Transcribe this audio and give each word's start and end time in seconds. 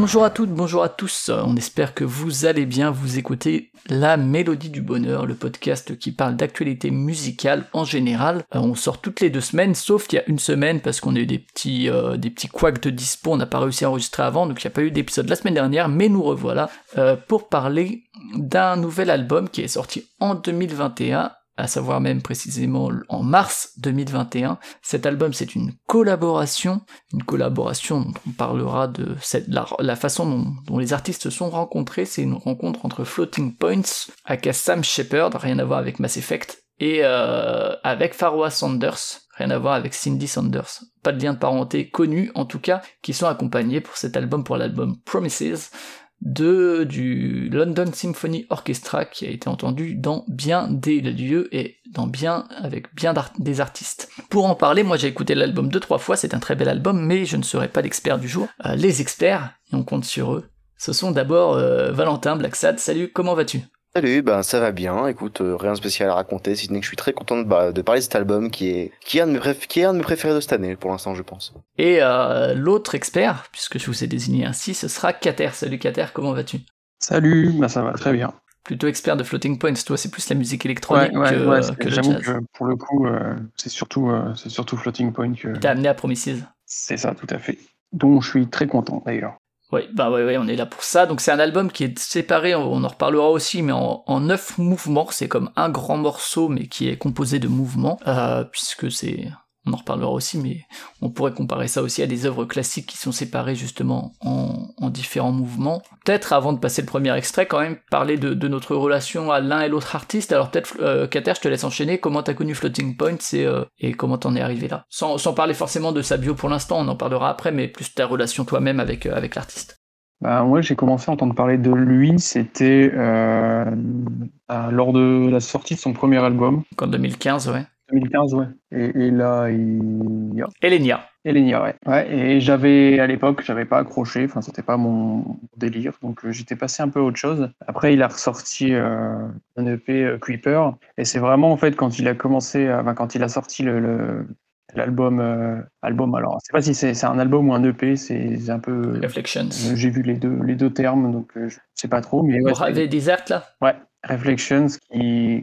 Bonjour 0.00 0.22
à 0.22 0.30
toutes, 0.30 0.50
bonjour 0.50 0.84
à 0.84 0.88
tous, 0.88 1.28
on 1.28 1.56
espère 1.56 1.92
que 1.92 2.04
vous 2.04 2.46
allez 2.46 2.66
bien, 2.66 2.92
vous 2.92 3.18
écoutez 3.18 3.72
La 3.88 4.16
Mélodie 4.16 4.70
du 4.70 4.80
Bonheur, 4.80 5.26
le 5.26 5.34
podcast 5.34 5.98
qui 5.98 6.12
parle 6.12 6.36
d'actualité 6.36 6.92
musicale 6.92 7.64
en 7.72 7.84
général. 7.84 8.44
Euh, 8.54 8.60
on 8.60 8.76
sort 8.76 9.00
toutes 9.00 9.18
les 9.18 9.28
deux 9.28 9.40
semaines, 9.40 9.74
sauf 9.74 10.06
il 10.08 10.14
y 10.14 10.18
a 10.18 10.28
une 10.28 10.38
semaine 10.38 10.80
parce 10.80 11.00
qu'on 11.00 11.16
a 11.16 11.18
eu 11.18 11.26
des 11.26 11.40
petits, 11.40 11.90
euh, 11.90 12.16
des 12.16 12.30
petits 12.30 12.46
couacs 12.46 12.80
de 12.80 12.90
dispo, 12.90 13.32
on 13.32 13.38
n'a 13.38 13.46
pas 13.46 13.58
réussi 13.58 13.84
à 13.84 13.90
enregistrer 13.90 14.22
avant, 14.22 14.46
donc 14.46 14.62
il 14.62 14.68
n'y 14.68 14.70
a 14.70 14.74
pas 14.74 14.82
eu 14.82 14.92
d'épisode 14.92 15.28
la 15.28 15.34
semaine 15.34 15.54
dernière, 15.54 15.88
mais 15.88 16.08
nous 16.08 16.22
revoilà 16.22 16.70
euh, 16.96 17.16
pour 17.16 17.48
parler 17.48 18.04
d'un 18.36 18.76
nouvel 18.76 19.10
album 19.10 19.48
qui 19.48 19.62
est 19.62 19.68
sorti 19.68 20.06
en 20.20 20.36
2021 20.36 21.32
à 21.58 21.66
savoir 21.66 22.00
même 22.00 22.22
précisément 22.22 22.90
en 23.08 23.22
mars 23.22 23.72
2021. 23.78 24.58
Cet 24.80 25.06
album, 25.06 25.32
c'est 25.32 25.56
une 25.56 25.72
collaboration, 25.86 26.82
une 27.12 27.24
collaboration 27.24 28.00
dont 28.00 28.14
on 28.28 28.30
parlera 28.30 28.86
de 28.86 29.16
cette, 29.20 29.48
la, 29.48 29.96
façon 29.96 30.54
dont, 30.66 30.78
les 30.78 30.92
artistes 30.92 31.30
sont 31.30 31.50
rencontrés. 31.50 32.04
C'est 32.04 32.22
une 32.22 32.34
rencontre 32.34 32.86
entre 32.86 33.02
Floating 33.02 33.56
Points, 33.56 34.06
aka 34.24 34.52
Sam 34.52 34.84
Shepard, 34.84 35.32
rien 35.40 35.58
à 35.58 35.64
voir 35.64 35.80
avec 35.80 35.98
Mass 35.98 36.16
Effect, 36.16 36.62
et 36.78 37.00
euh, 37.02 37.74
avec 37.82 38.14
Farwa 38.14 38.50
Sanders, 38.50 39.22
rien 39.36 39.50
à 39.50 39.58
voir 39.58 39.74
avec 39.74 39.94
Cindy 39.94 40.28
Sanders. 40.28 40.84
Pas 41.02 41.12
de 41.12 41.20
lien 41.20 41.32
de 41.32 41.38
parenté 41.38 41.90
connu 41.90 42.30
en 42.36 42.44
tout 42.44 42.60
cas, 42.60 42.82
qui 43.02 43.12
sont 43.12 43.26
accompagnés 43.26 43.80
pour 43.80 43.96
cet 43.96 44.16
album, 44.16 44.44
pour 44.44 44.56
l'album 44.56 44.96
Promises 45.04 45.72
de 46.20 46.84
du 46.84 47.48
London 47.48 47.90
Symphony 47.92 48.46
Orchestra 48.50 49.04
qui 49.04 49.26
a 49.26 49.30
été 49.30 49.48
entendu 49.48 49.94
dans 49.94 50.24
bien 50.28 50.68
des 50.68 51.00
lieux 51.00 51.48
et 51.54 51.76
dans 51.90 52.06
bien 52.06 52.46
avec 52.56 52.94
bien 52.94 53.14
des 53.38 53.60
artistes. 53.60 54.10
Pour 54.28 54.46
en 54.46 54.54
parler, 54.54 54.82
moi 54.82 54.96
j'ai 54.96 55.08
écouté 55.08 55.34
l'album 55.34 55.68
deux 55.68 55.80
trois 55.80 55.98
fois, 55.98 56.16
c'est 56.16 56.34
un 56.34 56.40
très 56.40 56.56
bel 56.56 56.68
album, 56.68 57.04
mais 57.04 57.24
je 57.24 57.36
ne 57.36 57.42
serai 57.42 57.68
pas 57.68 57.82
l'expert 57.82 58.18
du 58.18 58.28
jour. 58.28 58.48
Euh, 58.66 58.74
les 58.74 59.00
experts, 59.00 59.52
et 59.72 59.76
on 59.76 59.84
compte 59.84 60.04
sur 60.04 60.34
eux. 60.34 60.44
Ce 60.76 60.92
sont 60.92 61.10
d'abord 61.10 61.54
euh, 61.54 61.90
Valentin 61.92 62.36
Blacksad. 62.36 62.78
Salut, 62.78 63.10
comment 63.12 63.34
vas-tu? 63.34 63.62
Salut, 63.94 64.22
ben 64.22 64.42
ça 64.42 64.60
va 64.60 64.70
bien. 64.70 65.06
Écoute, 65.06 65.40
euh, 65.40 65.56
rien 65.56 65.72
de 65.72 65.76
spécial 65.76 66.10
à 66.10 66.14
raconter, 66.14 66.54
si 66.54 66.66
ce 66.66 66.72
n'est 66.72 66.78
que 66.80 66.84
je 66.84 66.88
suis 66.90 66.96
très 66.96 67.12
content 67.14 67.38
de, 67.38 67.44
bah, 67.44 67.72
de 67.72 67.82
parler 67.82 68.00
de 68.00 68.04
cet 68.04 68.16
album 68.16 68.50
qui 68.50 68.68
est 68.68 68.92
qui 69.00 69.18
est 69.18 69.22
un 69.22 69.26
de 69.26 69.32
mes, 69.32 69.54
qui 69.66 69.80
est 69.80 69.84
un 69.84 69.92
de 69.92 69.98
mes 69.98 70.04
préférés 70.04 70.34
de 70.34 70.40
cette 70.40 70.52
année 70.52 70.76
pour 70.76 70.90
l'instant, 70.90 71.14
je 71.14 71.22
pense. 71.22 71.54
Et 71.78 71.98
euh, 72.02 72.54
l'autre 72.54 72.94
expert, 72.94 73.44
puisque 73.50 73.78
je 73.78 73.86
vous 73.86 74.04
ai 74.04 74.06
désigné 74.06 74.44
ainsi, 74.44 74.74
ce 74.74 74.88
sera 74.88 75.12
Kater. 75.12 75.50
Salut 75.54 75.78
Kater, 75.78 76.06
comment 76.12 76.32
vas-tu? 76.32 76.60
Salut, 77.00 77.52
bah 77.58 77.68
ça 77.68 77.82
va 77.82 77.92
très 77.92 78.12
bien. 78.12 78.34
Plutôt 78.62 78.88
expert 78.88 79.16
de 79.16 79.24
Floating 79.24 79.58
Points, 79.58 79.72
toi 79.86 79.96
c'est 79.96 80.10
plus 80.10 80.28
la 80.28 80.36
musique 80.36 80.66
électronique 80.66 81.12
ouais, 81.12 81.46
ouais, 81.46 81.60
que, 81.60 81.84
que 81.84 81.90
J'avoue 81.90 82.14
que 82.16 82.40
pour 82.52 82.66
le 82.66 82.76
coup, 82.76 83.06
euh, 83.06 83.34
c'est 83.56 83.70
surtout 83.70 84.12
c'est 84.36 84.50
surtout 84.50 84.76
Floating 84.76 85.12
Point 85.12 85.32
que. 85.32 85.56
T'as 85.58 85.70
amené 85.70 85.88
à 85.88 85.94
Promises. 85.94 86.44
C'est 86.66 86.98
ça, 86.98 87.14
tout 87.14 87.26
à 87.30 87.38
fait. 87.38 87.58
Dont 87.92 88.20
je 88.20 88.28
suis 88.28 88.46
très 88.48 88.66
content 88.66 89.02
d'ailleurs. 89.06 89.37
Oui, 89.70 89.82
bah 89.92 90.10
ouais, 90.10 90.24
ouais, 90.24 90.38
on 90.38 90.48
est 90.48 90.56
là 90.56 90.64
pour 90.64 90.82
ça. 90.82 91.04
Donc 91.04 91.20
c'est 91.20 91.30
un 91.30 91.38
album 91.38 91.70
qui 91.70 91.84
est 91.84 91.98
séparé, 91.98 92.54
on 92.54 92.84
en 92.84 92.88
reparlera 92.88 93.28
aussi, 93.30 93.60
mais 93.62 93.72
en, 93.72 94.20
neuf 94.20 94.56
mouvements. 94.56 95.08
C'est 95.10 95.28
comme 95.28 95.50
un 95.56 95.68
grand 95.68 95.98
morceau, 95.98 96.48
mais 96.48 96.68
qui 96.68 96.88
est 96.88 96.96
composé 96.96 97.38
de 97.38 97.48
mouvements, 97.48 97.98
euh, 98.06 98.44
puisque 98.44 98.90
c'est 98.90 99.28
on 99.66 99.72
en 99.72 99.76
reparlera 99.76 100.10
aussi, 100.10 100.38
mais 100.38 100.62
on 101.02 101.10
pourrait 101.10 101.32
comparer 101.32 101.68
ça 101.68 101.82
aussi 101.82 102.02
à 102.02 102.06
des 102.06 102.26
œuvres 102.26 102.44
classiques 102.44 102.86
qui 102.86 102.96
sont 102.96 103.12
séparées 103.12 103.54
justement 103.54 104.12
en, 104.20 104.90
différents 104.90 105.32
mouvements. 105.32 105.82
Peut-être 106.04 106.32
avant 106.32 106.52
de 106.52 106.58
passer 106.58 106.80
le 106.80 106.86
premier 106.86 107.14
extrait, 107.14 107.46
quand 107.46 107.60
même 107.60 107.76
parler 107.90 108.16
de, 108.16 108.48
notre 108.48 108.74
relation 108.74 109.30
à 109.30 109.40
l'un 109.40 109.60
et 109.60 109.68
l'autre 109.68 109.94
artiste. 109.94 110.32
Alors 110.32 110.50
peut-être, 110.50 110.76
euh, 110.80 111.06
Kater, 111.06 111.34
je 111.36 111.40
te 111.40 111.48
laisse 111.48 111.64
enchaîner. 111.64 111.98
Comment 111.98 112.22
t'as 112.22 112.32
connu 112.32 112.54
Floating 112.54 112.96
Point 112.96 113.18
et, 113.34 113.44
euh, 113.44 113.64
et 113.78 113.92
comment 113.92 114.16
t'en 114.16 114.34
es 114.34 114.40
arrivé 114.40 114.68
là? 114.68 114.84
Sans, 114.88 115.18
parler 115.34 115.54
forcément 115.54 115.92
de 115.92 116.00
sa 116.00 116.16
bio 116.16 116.34
pour 116.34 116.48
l'instant, 116.48 116.78
on 116.78 116.88
en 116.88 116.96
parlera 116.96 117.28
après, 117.28 117.52
mais 117.52 117.68
plus 117.68 117.94
ta 117.94 118.06
relation 118.06 118.46
toi-même 118.46 118.80
avec, 118.80 119.04
euh, 119.04 119.14
avec 119.14 119.34
l'artiste. 119.34 119.82
Bah, 120.22 120.42
moi, 120.42 120.62
j'ai 120.62 120.74
commencé 120.74 121.10
à 121.10 121.14
entendre 121.14 121.34
parler 121.34 121.58
de 121.58 121.70
lui, 121.70 122.18
c'était 122.18 122.90
lors 122.90 124.92
de 124.92 125.28
la 125.30 125.40
sortie 125.40 125.74
de 125.74 125.80
son 125.80 125.92
premier 125.92 126.18
album. 126.18 126.62
En 126.80 126.86
2015, 126.86 127.50
ouais. 127.50 127.66
2015, 127.90 128.34
ouais. 128.34 128.46
Et, 128.70 129.10
là, 129.10 129.48
il... 129.50 130.44
Elenia. 130.62 131.08
Elenia, 131.24 131.62
ouais. 131.62 131.74
ouais. 131.86 132.12
Et 132.12 132.40
j'avais, 132.40 132.98
à 133.00 133.06
l'époque, 133.06 133.42
j'avais 133.44 133.64
pas 133.64 133.78
accroché, 133.78 134.24
enfin, 134.24 134.40
c'était 134.40 134.62
pas 134.62 134.76
mon 134.76 135.38
délire, 135.56 135.94
donc 136.02 136.24
euh, 136.24 136.32
j'étais 136.32 136.56
passé 136.56 136.82
un 136.82 136.88
peu 136.88 137.00
à 137.00 137.02
autre 137.02 137.16
chose. 137.16 137.50
Après, 137.66 137.94
il 137.94 138.02
a 138.02 138.08
ressorti 138.08 138.74
euh, 138.74 139.26
un 139.56 139.66
EP 139.66 140.04
euh, 140.04 140.18
Creeper, 140.18 140.74
et 140.96 141.04
c'est 141.04 141.18
vraiment, 141.18 141.50
en 141.50 141.56
fait, 141.56 141.76
quand 141.76 141.98
il 141.98 142.08
a 142.08 142.14
commencé, 142.14 142.70
enfin, 142.72 142.94
quand 142.94 143.14
il 143.14 143.22
a 143.22 143.28
sorti 143.28 143.62
le, 143.62 144.26
l'album 144.74 145.64
album 145.80 146.14
alors 146.14 146.38
je 146.42 146.46
sais 146.46 146.52
pas 146.52 146.60
si 146.60 146.74
c'est 146.74 147.06
un 147.06 147.18
album 147.18 147.48
ou 147.48 147.54
un 147.54 147.64
EP 147.64 147.96
c'est 147.96 148.50
un 148.50 148.58
peu 148.58 149.00
Reflections 149.02 149.48
j'ai 149.50 149.88
vu 149.88 150.02
les 150.02 150.16
deux 150.16 150.42
les 150.44 150.56
deux 150.56 150.70
termes 150.70 151.10
donc 151.10 151.30
je 151.34 151.56
sais 151.74 151.88
pas 151.88 152.02
trop 152.02 152.22
mais 152.22 152.42
ouais, 152.42 152.86
Desert 152.86 153.24
là? 153.30 153.46
Ouais 153.62 153.74
Reflections, 154.04 154.68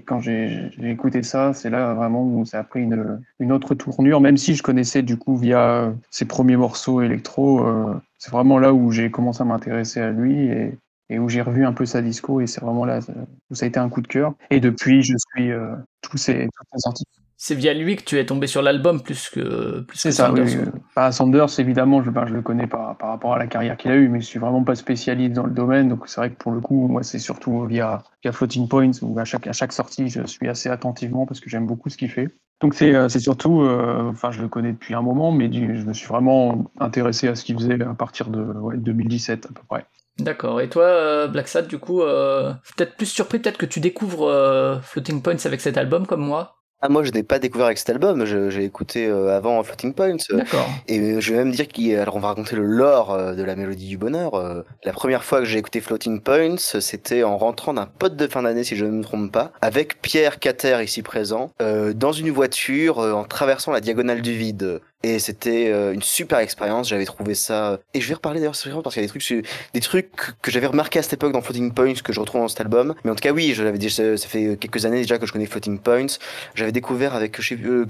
quand 0.05 0.21
j'ai 0.21 0.71
écouté 0.81 1.23
ça, 1.23 1.53
c'est 1.53 1.69
là 1.69 1.93
vraiment 1.93 2.23
où 2.23 2.45
ça 2.45 2.59
a 2.59 2.63
pris 2.63 2.83
une, 2.83 3.51
autre 3.51 3.75
tournure, 3.75 4.21
même 4.21 4.37
si 4.37 4.55
je 4.55 4.63
connaissais 4.63 5.01
du 5.01 5.17
coup 5.17 5.35
via 5.35 5.93
ses 6.09 6.23
premiers 6.25 6.55
morceaux 6.55 7.01
électro, 7.01 7.67
euh, 7.67 7.93
c'est 8.17 8.31
vraiment 8.31 8.57
là 8.57 8.73
où 8.73 8.91
j'ai 8.91 9.11
commencé 9.11 9.41
à 9.41 9.45
m'intéresser 9.45 9.99
à 9.99 10.11
lui 10.11 10.47
et, 11.09 11.19
où 11.19 11.27
j'ai 11.27 11.41
revu 11.41 11.65
un 11.65 11.73
peu 11.73 11.85
sa 11.85 12.01
disco 12.01 12.39
et 12.39 12.47
c'est 12.47 12.61
vraiment 12.61 12.85
là 12.85 12.99
où 13.49 13.55
ça 13.55 13.65
a 13.65 13.67
été 13.67 13.79
un 13.79 13.89
coup 13.89 14.01
de 14.01 14.07
cœur. 14.07 14.33
Et 14.49 14.61
depuis, 14.61 15.03
je 15.03 15.15
suis 15.17 15.51
euh, 15.51 15.75
tous 16.01 16.17
ces, 16.17 16.47
ces 16.47 17.24
c'est 17.37 17.55
via 17.55 17.73
lui 17.73 17.95
que 17.95 18.03
tu 18.03 18.17
es 18.17 18.25
tombé 18.25 18.47
sur 18.47 18.61
l'album 18.61 19.01
plus 19.01 19.29
que 19.29 19.81
plus 19.81 19.97
C'est 19.97 20.11
ça, 20.11 20.27
Sanders. 20.27 20.45
Oui. 20.45 21.13
Sanders, 21.13 21.59
évidemment, 21.59 22.01
je, 22.01 22.09
ben, 22.09 22.25
je 22.25 22.33
le 22.33 22.41
connais 22.41 22.67
par, 22.67 22.97
par 22.97 23.09
rapport 23.09 23.33
à 23.33 23.37
la 23.37 23.47
carrière 23.47 23.77
qu'il 23.77 23.91
a 23.91 23.95
eue, 23.95 24.09
mais 24.09 24.21
je 24.21 24.25
suis 24.25 24.39
vraiment 24.39 24.63
pas 24.63 24.75
spécialiste 24.75 25.33
dans 25.33 25.45
le 25.45 25.53
domaine, 25.53 25.89
donc 25.89 26.07
c'est 26.07 26.21
vrai 26.21 26.31
que 26.31 26.37
pour 26.37 26.51
le 26.51 26.61
coup, 26.61 26.87
moi, 26.87 27.03
c'est 27.03 27.19
surtout 27.19 27.65
via, 27.65 28.03
via 28.23 28.31
Floating 28.31 28.67
Points, 28.67 28.91
où 29.01 29.19
à 29.19 29.25
chaque, 29.25 29.47
à 29.47 29.53
chaque 29.53 29.73
sortie, 29.73 30.07
je 30.09 30.25
suis 30.25 30.47
assez 30.47 30.69
attentivement 30.69 31.25
parce 31.25 31.39
que 31.39 31.49
j'aime 31.49 31.65
beaucoup 31.65 31.89
ce 31.89 31.97
qu'il 31.97 32.09
fait. 32.09 32.29
Donc 32.61 32.73
c'est 32.73 32.95
euh, 32.95 33.09
surtout, 33.09 33.61
euh, 33.61 34.09
enfin 34.09 34.31
je 34.31 34.41
le 34.41 34.47
connais 34.47 34.71
depuis 34.71 34.93
un 34.93 35.01
moment, 35.01 35.31
mais 35.31 35.51
je 35.51 35.85
me 35.85 35.93
suis 35.93 36.07
vraiment 36.07 36.71
intéressé 36.79 37.27
à 37.27 37.35
ce 37.35 37.43
qu'il 37.43 37.55
faisait 37.55 37.81
à 37.83 37.93
partir 37.93 38.29
de 38.29 38.45
2017 38.75 39.47
à 39.47 39.49
peu 39.49 39.61
près. 39.67 39.85
D'accord. 40.19 40.61
Et 40.61 40.69
toi, 40.69 40.83
euh, 40.83 41.27
Black 41.27 41.49
Sad, 41.49 41.67
du 41.67 41.77
coup, 41.77 41.99
peut-être 41.99 42.95
plus 42.95 43.07
surpris, 43.07 43.39
peut-être 43.39 43.57
que 43.57 43.65
tu 43.65 43.81
découvres 43.81 44.79
Floating 44.81 45.21
Points 45.21 45.45
avec 45.45 45.59
cet 45.59 45.77
album 45.77 46.07
comme 46.07 46.25
moi? 46.25 46.55
Ah, 46.81 46.89
moi, 46.89 47.03
je 47.03 47.11
n'ai 47.11 47.23
pas 47.23 47.39
découvert 47.39 47.67
avec 47.67 47.77
cet 47.77 47.89
album. 47.89 48.25
J'ai 48.25 48.63
écouté 48.63 49.07
euh, 49.07 49.35
avant 49.35 49.63
Floating 49.63 49.93
Points. 49.93 50.17
D'accord. 50.29 50.69
Et 50.87 50.99
euh, 50.99 51.19
je 51.19 51.33
vais 51.33 51.43
même 51.43 51.51
dire 51.51 51.65
alors 51.99 52.15
on 52.15 52.19
va 52.19 52.27
raconter 52.27 52.55
le 52.55 52.65
lore 52.65 53.11
euh, 53.11 53.33
de 53.33 53.43
la 53.43 53.55
mélodie 53.55 53.87
du 53.87 53.97
bonheur. 53.97 54.63
la 54.83 54.93
première 54.93 55.23
fois 55.23 55.39
que 55.39 55.45
j'ai 55.45 55.57
écouté 55.57 55.81
Floating 55.81 56.21
Points, 56.21 56.57
c'était 56.57 57.23
en 57.23 57.37
rentrant 57.37 57.73
d'un 57.73 57.87
pote 57.87 58.15
de 58.15 58.27
fin 58.27 58.43
d'année, 58.43 58.63
si 58.63 58.75
je 58.75 58.85
ne 58.85 58.91
me 58.91 59.03
trompe 59.03 59.31
pas, 59.31 59.51
avec 59.61 60.01
Pierre 60.01 60.39
Cater 60.39 60.77
ici 60.83 61.01
présent, 61.01 61.51
dans 61.59 62.11
une 62.11 62.29
voiture 62.29 62.99
en 62.99 63.23
traversant 63.23 63.71
la 63.71 63.81
diagonale 63.81 64.21
du 64.21 64.33
vide. 64.33 64.81
Et 65.03 65.19
c'était 65.19 65.71
euh, 65.71 65.93
une 65.93 66.01
super 66.01 66.39
expérience. 66.39 66.89
J'avais 66.89 67.05
trouvé 67.05 67.35
ça. 67.35 67.79
Et 67.93 68.01
je 68.01 68.07
vais 68.07 68.15
reparler 68.15 68.39
d'ailleurs 68.39 68.53
parce 68.53 68.95
qu'il 68.95 69.03
y 69.03 69.05
a 69.05 69.07
des 69.07 69.19
trucs, 69.19 69.45
des 69.73 69.79
trucs 69.79 70.09
que 70.41 70.51
j'avais 70.51 70.67
remarqué 70.67 70.99
à 70.99 71.03
cette 71.03 71.13
époque 71.13 71.31
dans 71.31 71.41
Floating 71.41 71.73
Points 71.73 71.93
que 72.03 72.11
je 72.11 72.19
retrouve 72.19 72.41
dans 72.41 72.47
cet 72.47 72.61
album. 72.61 72.95
Mais 73.03 73.11
en 73.11 73.15
tout 73.15 73.21
cas, 73.21 73.31
oui, 73.31 73.53
je 73.53 73.63
l'avais 73.63 73.77
déjà. 73.77 74.17
Ça 74.17 74.27
fait 74.27 74.57
quelques 74.57 74.85
années 74.85 75.01
déjà 75.01 75.17
que 75.17 75.25
je 75.25 75.31
connais 75.31 75.45
Floating 75.45 75.79
Points. 75.79 76.17
J'avais 76.55 76.71
découvert 76.71 77.15
avec 77.15 77.39
chez 77.41 77.57
euh, 77.63 77.85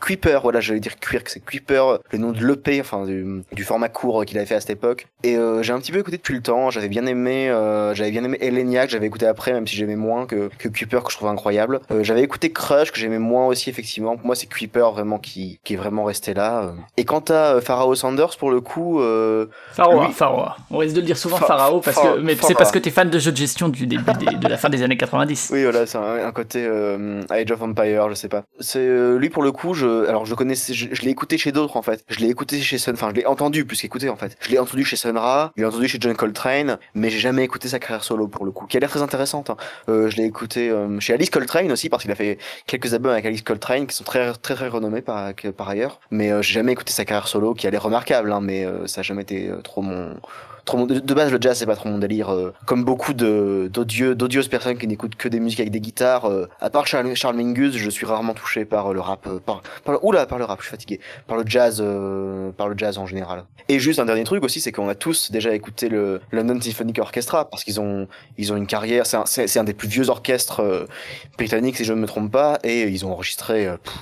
Creeper. 0.00 0.42
Voilà, 0.42 0.60
j'allais 0.60 0.80
dire 0.80 0.98
Quirk, 0.98 1.28
c'est 1.28 1.44
Creeper, 1.44 1.98
le 2.12 2.18
nom 2.18 2.32
de 2.32 2.44
l'EP, 2.44 2.80
enfin 2.80 3.04
du, 3.04 3.42
du, 3.52 3.64
format 3.64 3.88
court 3.88 4.24
qu'il 4.24 4.38
avait 4.38 4.46
fait 4.46 4.54
à 4.54 4.60
cette 4.60 4.70
époque. 4.70 5.06
Et 5.22 5.36
euh, 5.36 5.62
j'ai 5.62 5.72
un 5.72 5.78
petit 5.80 5.92
peu 5.92 5.98
écouté 5.98 6.16
depuis 6.16 6.34
le 6.34 6.40
temps. 6.40 6.70
J'avais 6.70 6.88
bien 6.88 7.06
aimé, 7.06 7.50
euh, 7.50 7.94
j'avais 7.94 8.10
bien 8.10 8.24
aimé 8.24 8.38
Elenia 8.40 8.86
que 8.86 8.92
j'avais 8.92 9.06
écouté 9.06 9.26
après, 9.26 9.52
même 9.52 9.66
si 9.66 9.76
j'aimais 9.76 9.96
moins 9.96 10.26
que, 10.26 10.48
que 10.58 10.68
que 10.68 11.10
je 11.10 11.16
trouvais 11.16 11.30
incroyable. 11.30 11.80
Euh, 11.90 12.02
j'avais 12.02 12.22
écouté 12.22 12.52
Crush 12.52 12.90
que 12.90 12.98
j'aimais 12.98 13.18
moins 13.18 13.46
aussi 13.46 13.70
effectivement. 13.70 14.16
Moi, 14.24 14.34
c'est 14.34 14.46
Creeper 14.46 14.92
vraiment 14.92 15.18
qui, 15.18 15.60
qui 15.64 15.74
est 15.74 15.76
vraiment 15.76 16.04
resté 16.04 16.34
là. 16.34 16.59
Et 16.96 17.04
quant 17.04 17.24
à 17.28 17.54
euh, 17.54 17.60
Pharaoh 17.60 17.94
Sanders, 17.94 18.36
pour 18.38 18.50
le 18.50 18.60
coup. 18.60 19.00
Euh, 19.00 19.46
Pharaoh, 19.72 20.48
On 20.70 20.78
risque 20.78 20.94
de 20.94 21.00
le 21.00 21.06
dire 21.06 21.18
souvent 21.18 21.36
Pharaoh, 21.36 21.80
parce 21.80 21.98
que, 21.98 22.18
mais 22.18 22.36
c'est 22.40 22.54
parce 22.54 22.70
que 22.70 22.78
t'es 22.78 22.90
fan 22.90 23.10
de 23.10 23.18
jeux 23.18 23.32
de 23.32 23.36
gestion 23.36 23.68
du 23.68 23.86
début 23.86 24.04
de 24.04 24.48
la 24.48 24.56
fin 24.56 24.68
des 24.68 24.82
années 24.82 24.96
90. 24.96 25.50
Oui, 25.52 25.62
voilà, 25.62 25.86
c'est 25.86 25.98
un, 25.98 26.32
côté 26.32 26.64
euh, 26.64 27.22
Age 27.30 27.50
of 27.50 27.62
Empire, 27.62 28.08
je 28.10 28.14
sais 28.14 28.28
pas. 28.28 28.44
C'est 28.60 28.78
euh, 28.78 29.16
lui 29.16 29.30
pour 29.30 29.42
le 29.42 29.52
coup, 29.52 29.74
je, 29.74 30.06
alors 30.06 30.26
je 30.26 30.34
connais, 30.34 30.54
je, 30.54 31.02
l'ai 31.02 31.10
écouté 31.10 31.38
chez 31.38 31.52
d'autres 31.52 31.76
en 31.76 31.82
fait. 31.82 32.04
Je 32.08 32.18
l'ai 32.20 32.28
écouté 32.28 32.60
chez 32.60 32.78
Sun, 32.78 32.94
enfin 32.94 33.10
je 33.10 33.16
l'ai 33.16 33.26
entendu 33.26 33.64
plus 33.64 33.80
qu'écouté 33.80 34.08
en 34.08 34.16
fait. 34.16 34.36
Je 34.40 34.50
l'ai 34.50 34.58
entendu 34.58 34.84
chez 34.84 34.96
Sun 34.96 35.16
Ra, 35.16 35.52
je 35.56 35.62
l'ai 35.62 35.68
entendu 35.68 35.88
chez 35.88 35.98
John 36.00 36.14
Coltrane, 36.14 36.78
mais 36.94 37.10
j'ai 37.10 37.18
jamais 37.18 37.44
écouté 37.44 37.68
sa 37.68 37.78
carrière 37.78 38.04
solo 38.04 38.28
pour 38.28 38.44
le 38.44 38.52
coup, 38.52 38.66
qui 38.66 38.76
a 38.76 38.80
l'air 38.80 38.90
très 38.90 39.02
intéressante. 39.02 39.50
Hein. 39.50 39.56
Euh, 39.88 40.08
je 40.10 40.16
l'ai 40.16 40.24
écouté 40.24 40.72
chez 41.00 41.14
Alice 41.14 41.30
Coltrane 41.30 41.70
aussi 41.72 41.88
parce 41.88 42.02
qu'il 42.02 42.12
a 42.12 42.16
fait 42.16 42.38
quelques 42.66 42.94
albums 42.94 43.12
avec 43.12 43.26
Alice 43.26 43.42
Coltrane 43.42 43.86
qui 43.86 43.96
sont 43.96 44.04
très 44.04 44.32
très 44.34 44.54
très 44.54 44.68
renommés 44.68 45.02
par 45.02 45.32
par 45.56 45.68
ailleurs. 45.68 46.00
Mais 46.10 46.39
j'ai 46.42 46.54
jamais 46.54 46.72
écouté 46.72 46.92
sa 46.92 47.04
carrière 47.04 47.28
solo, 47.28 47.54
qui 47.54 47.66
est 47.66 47.76
remarquable, 47.76 48.32
hein, 48.32 48.40
mais 48.40 48.64
euh, 48.64 48.86
ça 48.86 49.00
a 49.00 49.02
jamais 49.02 49.22
été 49.22 49.48
euh, 49.48 49.60
trop 49.62 49.82
mon, 49.82 50.14
trop 50.70 50.78
mon- 50.78 50.86
de, 50.86 51.14
base 51.14 51.30
le 51.32 51.38
jazz 51.40 51.58
c'est 51.58 51.66
pas 51.66 51.76
trop 51.76 51.88
mon 51.88 51.98
délire. 51.98 52.32
euh, 52.32 52.52
comme 52.66 52.84
beaucoup 52.84 53.12
de 53.12 53.68
d'odieux, 53.72 54.14
d'odieuses 54.14 54.48
personnes 54.48 54.78
qui 54.78 54.86
n'écoutent 54.86 55.16
que 55.16 55.28
des 55.28 55.40
musiques 55.40 55.60
avec 55.60 55.72
des 55.72 55.80
guitares, 55.80 56.26
euh, 56.26 56.48
à 56.60 56.70
part 56.70 56.86
Charles, 56.86 57.14
Charles 57.16 57.36
Mingus, 57.36 57.76
je 57.76 57.90
suis 57.90 58.06
rarement 58.06 58.34
touché 58.34 58.64
par 58.64 58.92
le 58.92 59.00
rap, 59.00 59.26
euh, 59.26 59.38
par, 59.44 59.62
par 59.84 59.94
le, 59.94 59.98
oula, 60.02 60.26
par 60.26 60.38
le 60.38 60.44
rap, 60.44 60.58
je 60.60 60.64
suis 60.66 60.70
fatigué, 60.70 61.00
par 61.26 61.36
le 61.36 61.42
jazz, 61.46 61.82
par 62.56 62.68
le 62.68 62.74
jazz 62.78 62.98
en 62.98 63.06
général. 63.06 63.44
Et 63.68 63.78
juste 63.78 63.98
un 63.98 64.06
dernier 64.06 64.24
truc 64.24 64.42
aussi, 64.44 64.60
c'est 64.60 64.72
qu'on 64.72 64.88
a 64.88 64.94
tous 64.94 65.30
déjà 65.30 65.54
écouté 65.54 65.88
le 65.88 66.20
London 66.32 66.60
Symphonic 66.60 66.98
Orchestra 66.98 67.48
parce 67.50 67.62
qu'ils 67.64 67.80
ont 67.80 68.06
ils 68.38 68.52
ont 68.52 68.56
une 68.56 68.66
carrière, 68.66 69.06
c'est 69.06 69.16
un, 69.16 69.26
c'est, 69.26 69.46
c'est 69.48 69.58
un 69.58 69.64
des 69.64 69.74
plus 69.74 69.88
vieux 69.88 70.08
orchestres 70.08 70.62
britanniques 71.36 71.76
si 71.76 71.84
je 71.84 71.92
ne 71.92 72.00
me 72.00 72.06
trompe 72.06 72.30
pas, 72.30 72.58
et 72.64 72.82
ils 72.88 73.04
ont 73.04 73.12
enregistré 73.12 73.66
pff, 73.82 73.94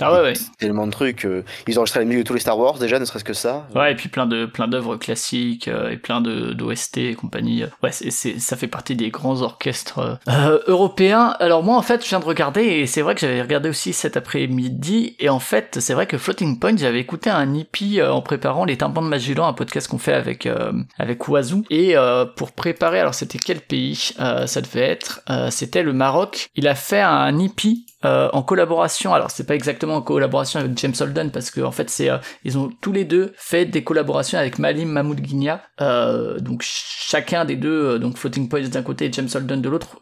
Ah 0.00 0.12
ouais, 0.12 0.20
ouais. 0.22 0.32
tellement 0.58 0.86
de 0.86 0.92
trucs. 0.92 1.26
ils 1.66 1.78
ont 1.78 1.80
enregistré 1.82 2.00
la 2.00 2.06
musique 2.06 2.22
de 2.24 2.26
tous 2.28 2.34
les 2.34 2.40
Star 2.40 2.58
Wars 2.58 2.78
déjà, 2.78 2.98
ne 2.98 3.04
serait-ce 3.04 3.24
que 3.24 3.32
ça. 3.32 3.66
Ouais, 3.74 3.92
et 3.92 3.94
puis 3.94 4.08
plein 4.08 4.26
de 4.26 4.46
plein 4.46 4.68
d'œuvres 4.68 4.96
classiques 4.96 5.68
et 5.68 5.96
plein 5.96 6.15
de 6.20 6.52
d'OST 6.52 6.98
et 6.98 7.14
compagnie. 7.14 7.64
Ouais, 7.82 7.92
c'est 7.92 8.10
c'est 8.10 8.38
ça 8.38 8.56
fait 8.56 8.66
partie 8.66 8.96
des 8.96 9.10
grands 9.10 9.42
orchestres 9.42 10.18
euh, 10.28 10.58
européens. 10.66 11.34
Alors 11.40 11.62
moi 11.62 11.76
en 11.76 11.82
fait, 11.82 12.02
je 12.02 12.08
viens 12.08 12.20
de 12.20 12.24
regarder 12.24 12.62
et 12.62 12.86
c'est 12.86 13.02
vrai 13.02 13.14
que 13.14 13.20
j'avais 13.20 13.42
regardé 13.42 13.68
aussi 13.68 13.92
cet 13.92 14.16
après-midi 14.16 15.16
et 15.18 15.28
en 15.28 15.38
fait, 15.40 15.78
c'est 15.80 15.94
vrai 15.94 16.06
que 16.06 16.18
Floating 16.18 16.58
Point, 16.58 16.76
j'avais 16.76 17.00
écouté 17.00 17.30
un 17.30 17.54
hippie 17.54 18.00
euh, 18.00 18.12
en 18.12 18.22
préparant 18.22 18.64
les 18.64 18.76
tympans 18.76 19.02
de 19.02 19.08
Magellan, 19.08 19.46
un 19.46 19.52
podcast 19.52 19.88
qu'on 19.88 19.98
fait 19.98 20.12
avec 20.12 20.46
euh, 20.46 20.72
avec 20.98 21.28
Oiseau 21.28 21.62
et 21.70 21.96
euh, 21.96 22.24
pour 22.24 22.52
préparer 22.52 23.00
alors 23.00 23.14
c'était 23.14 23.38
quel 23.38 23.60
pays 23.60 24.10
Euh, 24.20 24.46
ça 24.46 24.60
devait 24.60 24.88
être 24.88 25.22
c'était 25.50 25.82
le 25.82 25.92
Maroc. 25.92 26.50
Il 26.54 26.68
a 26.68 26.74
fait 26.74 27.00
un 27.00 27.38
hippie 27.38 27.85
euh, 28.06 28.28
en 28.32 28.42
collaboration. 28.42 29.14
Alors 29.14 29.30
c'est 29.30 29.46
pas 29.46 29.54
exactement 29.54 29.96
en 29.96 30.02
collaboration 30.02 30.60
avec 30.60 30.78
James 30.78 30.94
Holden 30.98 31.30
parce 31.30 31.50
que 31.50 31.60
en 31.60 31.72
fait 31.72 31.90
c'est 31.90 32.08
euh, 32.08 32.18
ils 32.44 32.56
ont 32.56 32.70
tous 32.80 32.92
les 32.92 33.04
deux 33.04 33.32
fait 33.36 33.64
des 33.66 33.82
collaborations 33.82 34.38
avec 34.38 34.58
Malim 34.58 34.88
Mahmoud 34.88 35.20
Guinia. 35.20 35.62
Euh, 35.80 36.38
donc 36.38 36.62
chacun 36.62 37.44
des 37.44 37.56
deux, 37.56 37.94
euh, 37.94 37.98
donc 37.98 38.16
Floating 38.16 38.48
Points 38.48 38.68
d'un 38.68 38.82
côté 38.82 39.06
et 39.06 39.12
James 39.12 39.28
Holden 39.34 39.60
de 39.60 39.68
l'autre, 39.68 40.00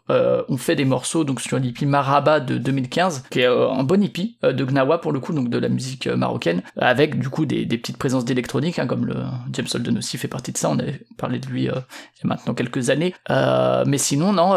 ont 0.48 0.56
fait 0.56 0.76
des 0.76 0.84
morceaux 0.84 1.24
donc 1.24 1.40
sur 1.40 1.58
l'hippie 1.58 1.86
Maraba 1.86 2.40
de 2.40 2.58
2015, 2.58 3.24
qui 3.30 3.40
est 3.40 3.46
un 3.46 3.82
bon 3.82 4.02
hippie 4.02 4.36
de 4.42 4.64
Gnawa 4.64 4.98
pour 4.98 5.12
le 5.12 5.20
coup, 5.20 5.32
donc 5.32 5.48
de 5.48 5.58
la 5.58 5.68
musique 5.68 6.06
marocaine, 6.06 6.62
avec 6.76 7.18
du 7.18 7.28
coup 7.28 7.46
des, 7.46 7.66
petites 7.66 7.96
présences 7.96 8.24
d'électronique, 8.24 8.78
hein, 8.78 8.86
comme 8.86 9.12
James 9.52 9.66
Holden 9.72 9.98
aussi 9.98 10.18
fait 10.18 10.28
partie 10.28 10.52
de 10.52 10.58
ça. 10.58 10.70
On 10.70 10.78
avait 10.78 11.00
parlé 11.16 11.38
de 11.38 11.46
lui 11.46 11.62
il 11.62 11.66
y 11.66 11.70
a 11.70 11.84
maintenant 12.24 12.54
quelques 12.54 12.90
années. 12.90 13.14
Mais 13.28 13.98
sinon 13.98 14.32
non. 14.32 14.54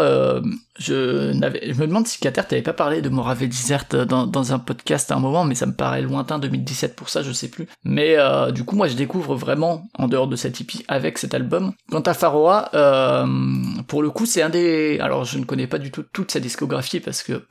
Je, 0.79 1.33
me 1.33 1.88
demande 1.88 2.07
si 2.07 2.19
Kater 2.19 2.43
t'avais 2.47 2.61
pas 2.61 2.73
parlé 2.73 3.01
de 3.01 3.09
Morave 3.38 3.50
Desert 3.50 4.06
dans, 4.07 4.25
dans 4.25 4.54
un 4.54 4.60
podcast 4.60 5.12
à 5.12 5.16
un 5.16 5.19
moment, 5.19 5.45
mais 5.45 5.56
ça 5.56 5.66
me 5.66 5.74
paraît 5.74 6.01
lointain 6.01 6.39
2017 6.39 6.95
pour 6.95 7.10
ça, 7.10 7.22
je 7.22 7.31
sais 7.31 7.50
plus. 7.50 7.68
Mais 7.84 8.16
euh, 8.18 8.51
du 8.51 8.63
coup, 8.63 8.75
moi, 8.75 8.88
je 8.88 8.95
découvre 8.95 9.36
vraiment 9.36 9.88
en 9.94 10.07
dehors 10.07 10.28
de 10.28 10.36
cette 10.36 10.60
hippie 10.60 10.84
avec 10.88 11.18
cet 11.18 11.34
album. 11.34 11.74
Quant 11.92 12.01
à 12.01 12.13
Faroa, 12.13 12.69
euh, 12.74 13.25
pour 13.88 14.01
le 14.01 14.10
coup, 14.10 14.25
c'est 14.25 14.42
un 14.42 14.50
des. 14.50 15.00
Alors, 15.00 15.25
je 15.25 15.38
ne 15.38 15.45
connais 15.45 15.68
pas 15.68 15.78
du 15.78 15.92
tout 15.92 16.04
toute 16.04 16.31
sa 16.31 16.39
discographie 16.39 17.00
parce 17.00 17.22
que 17.24 17.44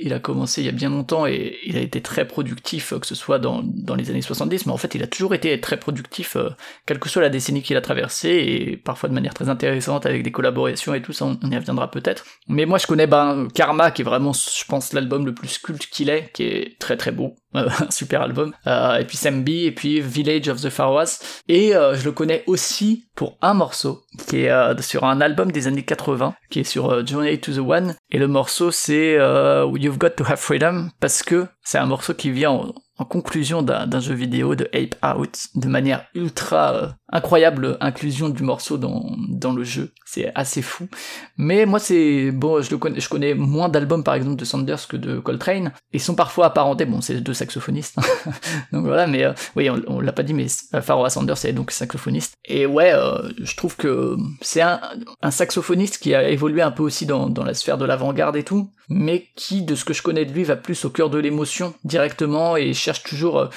il 0.00 0.12
a 0.12 0.18
commencé 0.18 0.62
il 0.62 0.66
y 0.66 0.68
a 0.68 0.72
bien 0.72 0.90
longtemps 0.90 1.26
et 1.26 1.58
il 1.64 1.76
a 1.76 1.80
été 1.80 2.00
très 2.00 2.26
productif, 2.26 2.92
euh, 2.92 2.98
que 2.98 3.06
ce 3.06 3.14
soit 3.14 3.38
dans, 3.38 3.62
dans 3.62 3.94
les 3.94 4.10
années 4.10 4.22
70, 4.22 4.66
mais 4.66 4.72
en 4.72 4.76
fait, 4.76 4.94
il 4.94 5.02
a 5.02 5.06
toujours 5.06 5.34
été 5.34 5.58
très 5.60 5.76
productif, 5.76 6.36
euh, 6.36 6.50
quelle 6.86 6.98
que 6.98 7.08
soit 7.08 7.22
la 7.22 7.28
décennie 7.28 7.62
qu'il 7.62 7.76
a 7.76 7.80
traversée, 7.80 8.30
et 8.30 8.76
parfois 8.76 9.08
de 9.08 9.14
manière 9.14 9.34
très 9.34 9.48
intéressante 9.48 10.06
avec 10.06 10.22
des 10.22 10.32
collaborations 10.32 10.94
et 10.94 11.02
tout 11.02 11.12
ça, 11.12 11.26
on, 11.26 11.38
on 11.42 11.50
y 11.50 11.56
reviendra 11.56 11.90
peut-être. 11.90 12.24
Mais 12.48 12.66
moi, 12.66 12.78
je 12.78 12.86
connais 12.86 13.06
ben, 13.06 13.48
Karma, 13.54 13.90
qui 13.90 14.02
est 14.02 14.04
vraiment, 14.04 14.32
je 14.32 14.64
pense, 14.66 14.92
l'album 14.92 15.23
le 15.24 15.34
plus 15.34 15.58
culte 15.58 15.86
qu'il 15.86 16.10
est, 16.10 16.30
qui 16.32 16.44
est 16.44 16.78
très 16.78 16.96
très 16.96 17.12
beau, 17.12 17.34
un 17.54 17.90
super 17.90 18.22
album. 18.22 18.54
Euh, 18.66 18.96
et 18.96 19.04
puis 19.04 19.16
Sambi, 19.16 19.64
et 19.64 19.72
puis 19.72 20.00
Village 20.00 20.48
of 20.48 20.60
the 20.60 20.70
Faroas. 20.70 21.20
Et 21.48 21.74
euh, 21.74 21.94
je 21.94 22.04
le 22.04 22.12
connais 22.12 22.44
aussi 22.46 23.06
pour 23.14 23.38
un 23.42 23.54
morceau, 23.54 24.02
qui 24.28 24.42
est 24.42 24.50
euh, 24.50 24.76
sur 24.78 25.04
un 25.04 25.20
album 25.20 25.52
des 25.52 25.66
années 25.66 25.84
80, 25.84 26.34
qui 26.50 26.60
est 26.60 26.64
sur 26.64 27.06
Journey 27.06 27.38
to 27.38 27.52
the 27.52 27.58
One. 27.58 27.94
Et 28.10 28.18
le 28.18 28.28
morceau, 28.28 28.70
c'est 28.70 29.14
You've 29.14 29.98
Got 29.98 30.10
to 30.10 30.24
Have 30.24 30.38
Freedom, 30.38 30.88
parce 31.00 31.22
que 31.22 31.46
c'est 31.62 31.78
un 31.78 31.86
morceau 31.86 32.14
qui 32.14 32.30
vient 32.30 32.50
en, 32.50 32.74
en 32.98 33.04
conclusion 33.04 33.62
d'un 33.62 34.00
jeu 34.00 34.14
vidéo 34.14 34.54
de 34.54 34.68
Ape 34.72 34.96
Out, 35.04 35.48
de 35.54 35.68
manière 35.68 36.06
ultra 36.14 36.96
incroyable 37.14 37.78
inclusion 37.80 38.28
du 38.28 38.42
morceau 38.42 38.76
dans, 38.76 39.16
dans 39.28 39.52
le 39.52 39.62
jeu. 39.62 39.92
C'est 40.04 40.32
assez 40.34 40.62
fou. 40.62 40.88
Mais 41.38 41.64
moi, 41.64 41.78
c'est 41.78 42.32
bon, 42.32 42.60
je 42.60 42.74
connais, 43.08 43.34
moins 43.34 43.68
d'albums 43.68 44.02
par 44.02 44.14
exemple 44.14 44.36
de 44.36 44.44
Sanders 44.44 44.88
que 44.88 44.96
de 44.96 45.20
Coltrane. 45.20 45.72
Ils 45.92 46.00
sont 46.00 46.16
parfois 46.16 46.46
apparentés. 46.46 46.84
Bon, 46.84 47.00
c'est 47.00 47.20
deux 47.20 47.32
saxophonistes, 47.32 47.96
donc 48.72 48.84
voilà. 48.84 49.06
Mais 49.06 49.24
euh, 49.24 49.32
oui, 49.54 49.70
on, 49.70 50.00
l'a 50.00 50.12
pas 50.12 50.24
dit, 50.24 50.34
mais 50.34 50.46
Pharoah 50.82 51.08
Sanders 51.08 51.38
c'est 51.38 51.52
donc 51.52 51.70
saxophoniste. 51.70 52.34
Et 52.44 52.66
ouais, 52.66 52.92
euh, 52.92 53.30
je 53.38 53.56
trouve 53.56 53.76
que 53.76 54.16
c'est 54.40 54.60
un, 54.60 54.80
un 55.22 55.30
saxophoniste 55.30 55.98
qui 55.98 56.14
a 56.14 56.28
évolué 56.28 56.62
un 56.62 56.72
peu 56.72 56.82
aussi 56.82 57.06
dans, 57.06 57.28
dans 57.28 57.44
la 57.44 57.54
sphère 57.54 57.78
de 57.78 57.84
l'avant-garde 57.84 58.36
et 58.36 58.42
tout, 58.42 58.70
mais 58.88 59.28
qui, 59.36 59.62
de 59.62 59.76
ce 59.76 59.84
que 59.84 59.94
je 59.94 60.02
connais 60.02 60.24
de 60.24 60.32
lui, 60.32 60.42
va 60.42 60.56
plus 60.56 60.84
au 60.84 60.90
cœur 60.90 61.10
de 61.10 61.18
l'émotion 61.18 61.74
directement 61.84 62.56
et 62.56 62.72
cherche 62.74 63.04
toujours 63.04 63.38
euh, 63.38 63.48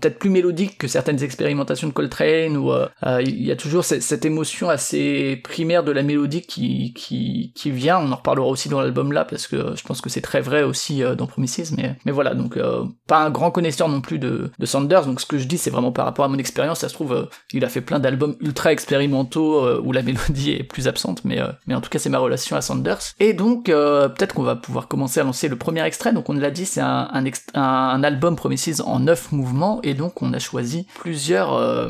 peut-être 0.00 0.18
plus 0.18 0.30
mélodique 0.30 0.78
que 0.78 0.88
certaines 0.88 1.22
expérimentations 1.22 1.86
de 1.86 1.92
Coltrane 1.92 2.56
ou 2.56 2.72
euh, 3.06 3.22
il 3.22 3.42
y 3.44 3.50
a 3.50 3.56
toujours 3.56 3.84
cette, 3.84 4.24
émotion 4.24 4.70
assez 4.70 5.36
primaire 5.44 5.84
de 5.84 5.92
la 5.92 6.02
mélodie 6.02 6.42
qui, 6.42 6.94
qui, 6.94 7.70
vient. 7.70 7.98
On 7.98 8.10
en 8.12 8.16
reparlera 8.16 8.46
aussi 8.46 8.68
dans 8.68 8.80
l'album 8.80 9.12
là 9.12 9.24
parce 9.24 9.46
que 9.46 9.74
je 9.76 9.82
pense 9.82 10.00
que 10.00 10.08
c'est 10.08 10.20
très 10.20 10.40
vrai 10.40 10.62
aussi 10.62 11.02
euh, 11.02 11.14
dans 11.14 11.26
Promises, 11.26 11.74
mais, 11.76 11.96
mais 12.04 12.12
voilà, 12.12 12.34
donc 12.34 12.56
euh, 12.56 12.84
pas 13.06 13.18
un 13.18 13.30
grand 13.30 13.50
connaisseur 13.50 13.88
non 13.88 14.00
plus 14.00 14.18
de, 14.18 14.50
de 14.58 14.66
Sanders, 14.66 15.06
donc 15.06 15.20
ce 15.20 15.26
que 15.26 15.38
je 15.38 15.46
dis 15.46 15.58
c'est 15.58 15.70
vraiment 15.70 15.92
par 15.92 16.04
rapport 16.04 16.24
à 16.24 16.28
mon 16.28 16.38
expérience, 16.38 16.80
ça 16.80 16.88
se 16.88 16.94
trouve 16.94 17.28
il 17.52 17.64
a 17.64 17.68
fait 17.68 17.80
plein 17.80 17.98
d'albums 17.98 18.36
ultra 18.40 18.72
expérimentaux 18.72 19.80
où 19.80 19.92
la 19.92 20.02
mélodie 20.02 20.52
est 20.52 20.62
plus 20.62 20.88
absente, 20.88 21.24
mais, 21.24 21.40
mais 21.66 21.74
en 21.74 21.80
tout 21.80 21.90
cas 21.90 21.98
c'est 21.98 22.10
ma 22.10 22.18
relation 22.18 22.56
à 22.56 22.60
Sanders. 22.60 23.14
Et 23.20 23.32
donc 23.32 23.66
peut-être 23.66 24.34
qu'on 24.34 24.42
va 24.42 24.56
pouvoir 24.56 24.88
commencer 24.88 25.20
à 25.20 25.24
lancer 25.24 25.48
le 25.48 25.56
premier 25.56 25.82
extrait, 25.82 26.12
donc 26.12 26.28
on 26.28 26.34
l'a 26.34 26.50
dit 26.50 26.66
c'est 26.66 26.80
un, 26.80 27.10
un, 27.12 27.24
un 27.54 28.04
album 28.04 28.36
Promises 28.36 28.82
en 28.84 29.00
neuf 29.00 29.32
mouvements, 29.32 29.80
et 29.82 29.94
donc 29.94 30.22
on 30.22 30.32
a 30.32 30.38
choisi 30.38 30.86
plusieurs... 30.94 31.88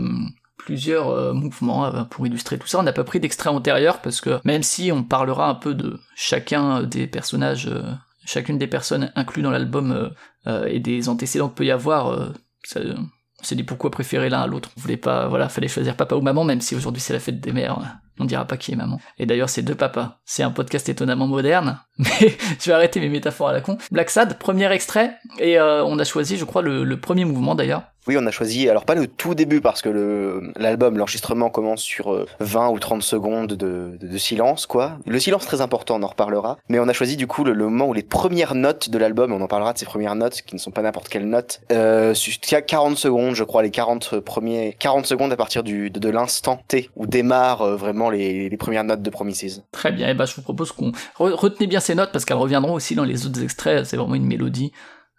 plusieurs 0.64 1.10
euh, 1.10 1.32
mouvements 1.32 1.84
euh, 1.86 2.04
pour 2.04 2.26
illustrer 2.26 2.58
tout 2.58 2.66
ça. 2.66 2.78
On 2.78 2.82
n'a 2.82 2.92
pas 2.92 3.04
pris 3.04 3.20
d'extrait 3.20 3.50
antérieur 3.50 4.00
parce 4.00 4.20
que 4.20 4.40
même 4.44 4.62
si 4.62 4.90
on 4.90 5.02
parlera 5.02 5.48
un 5.48 5.54
peu 5.54 5.74
de 5.74 6.00
chacun 6.16 6.82
des 6.82 7.06
personnages, 7.06 7.68
euh, 7.68 7.82
chacune 8.24 8.58
des 8.58 8.66
personnes 8.66 9.12
inclus 9.14 9.42
dans 9.42 9.50
l'album 9.50 10.10
et 10.46 10.80
des 10.80 11.08
antécédents 11.08 11.48
qu'il 11.48 11.54
peut 11.54 11.64
y 11.66 11.70
avoir, 11.70 12.32
ça, 12.62 12.80
on 12.80 13.44
s'est 13.44 13.54
dit 13.54 13.64
pourquoi 13.64 13.90
préférer 13.90 14.30
l'un 14.30 14.40
à 14.40 14.46
l'autre. 14.46 14.70
On 14.76 14.80
voulait 14.80 14.96
pas, 14.96 15.28
voilà, 15.28 15.48
fallait 15.50 15.68
choisir 15.68 15.96
papa 15.96 16.14
ou 16.16 16.22
maman, 16.22 16.44
même 16.44 16.62
si 16.62 16.74
aujourd'hui 16.74 17.02
c'est 17.02 17.12
la 17.12 17.20
fête 17.20 17.40
des 17.40 17.52
mères. 17.52 17.78
On 18.18 18.24
dira 18.24 18.46
pas 18.46 18.56
qui 18.56 18.72
est 18.72 18.76
maman. 18.76 19.00
Et 19.18 19.26
d'ailleurs, 19.26 19.48
c'est 19.48 19.62
deux 19.62 19.74
papas. 19.74 20.20
C'est 20.24 20.42
un 20.42 20.50
podcast 20.50 20.88
étonnamment 20.88 21.26
moderne, 21.26 21.80
mais 21.98 22.36
je 22.60 22.66
vais 22.66 22.72
arrêter 22.72 23.00
mes 23.00 23.08
métaphores 23.08 23.48
à 23.48 23.52
la 23.52 23.60
con. 23.60 23.76
Black 23.90 24.08
Sad, 24.08 24.38
premier 24.38 24.70
extrait, 24.72 25.16
et 25.38 25.60
on 25.60 25.98
a 25.98 26.04
choisi, 26.04 26.38
je 26.38 26.44
crois, 26.44 26.62
le 26.62 26.96
premier 26.98 27.26
mouvement 27.26 27.54
d'ailleurs. 27.54 27.82
Oui, 28.06 28.16
on 28.18 28.26
a 28.26 28.30
choisi, 28.30 28.68
alors 28.68 28.84
pas 28.84 28.94
le 28.94 29.06
tout 29.06 29.34
début 29.34 29.60
parce 29.60 29.80
que 29.82 29.88
le 29.88 30.52
l'album, 30.56 30.98
l'enregistrement 30.98 31.48
commence 31.50 31.80
sur 31.80 32.12
euh, 32.12 32.26
20 32.40 32.68
ou 32.70 32.78
30 32.78 33.02
secondes 33.02 33.48
de, 33.54 33.96
de, 34.00 34.06
de 34.06 34.18
silence, 34.18 34.66
quoi. 34.66 34.98
Le 35.06 35.18
silence 35.18 35.46
très 35.46 35.60
important, 35.60 35.96
on 35.96 36.02
en 36.02 36.08
reparlera. 36.08 36.58
Mais 36.68 36.78
on 36.78 36.88
a 36.88 36.92
choisi 36.92 37.16
du 37.16 37.26
coup 37.26 37.44
le, 37.44 37.52
le 37.52 37.64
moment 37.64 37.88
où 37.88 37.92
les 37.92 38.02
premières 38.02 38.54
notes 38.54 38.90
de 38.90 38.98
l'album, 38.98 39.32
on 39.32 39.40
en 39.40 39.46
parlera 39.46 39.72
de 39.72 39.78
ces 39.78 39.86
premières 39.86 40.14
notes 40.14 40.42
qui 40.42 40.54
ne 40.54 40.60
sont 40.60 40.70
pas 40.70 40.82
n'importe 40.82 41.08
quelles 41.08 41.28
notes, 41.28 41.60
euh, 41.72 42.14
jusqu'à 42.14 42.60
40 42.62 42.96
secondes, 42.98 43.34
je 43.34 43.44
crois, 43.44 43.62
les 43.62 43.70
40 43.70 44.20
premiers, 44.20 44.76
40 44.78 45.06
secondes 45.06 45.32
à 45.32 45.36
partir 45.36 45.62
du, 45.62 45.90
de, 45.90 46.08
l'instant 46.10 46.60
T 46.68 46.90
où 46.96 47.06
démarrent 47.06 47.62
euh, 47.62 47.76
vraiment 47.76 48.10
les, 48.10 48.48
les 48.48 48.56
premières 48.56 48.84
notes 48.84 49.02
de 49.02 49.10
Promises. 49.10 49.62
Très 49.72 49.92
bien, 49.92 50.08
et 50.08 50.14
ben 50.14 50.26
je 50.26 50.34
vous 50.36 50.42
propose 50.42 50.72
qu'on 50.72 50.90
re- 51.18 51.32
retenez 51.32 51.66
bien 51.66 51.80
ces 51.80 51.94
notes 51.94 52.10
parce 52.12 52.24
qu'elles 52.24 52.36
reviendront 52.36 52.74
aussi 52.74 52.94
dans 52.94 53.04
les 53.04 53.26
autres 53.26 53.42
extraits. 53.42 53.84
C'est 53.84 53.96
vraiment 53.96 54.14
une 54.14 54.26
mélodie, 54.26 54.72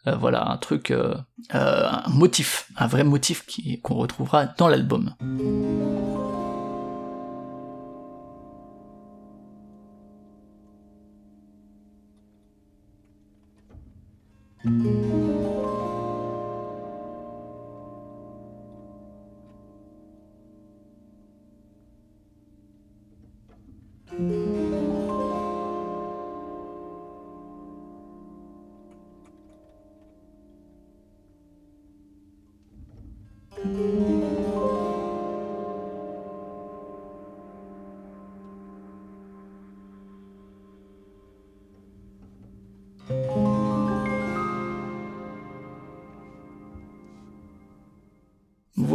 euh, 0.07 0.15
voilà, 0.15 0.49
un 0.49 0.57
truc, 0.57 0.91
euh, 0.91 1.15
euh, 1.55 1.87
un 1.89 2.09
motif, 2.09 2.69
un 2.77 2.87
vrai 2.87 3.03
motif 3.03 3.45
qu'on 3.81 3.95
retrouvera 3.95 4.45
dans 4.45 4.67
l'album. 4.67 5.15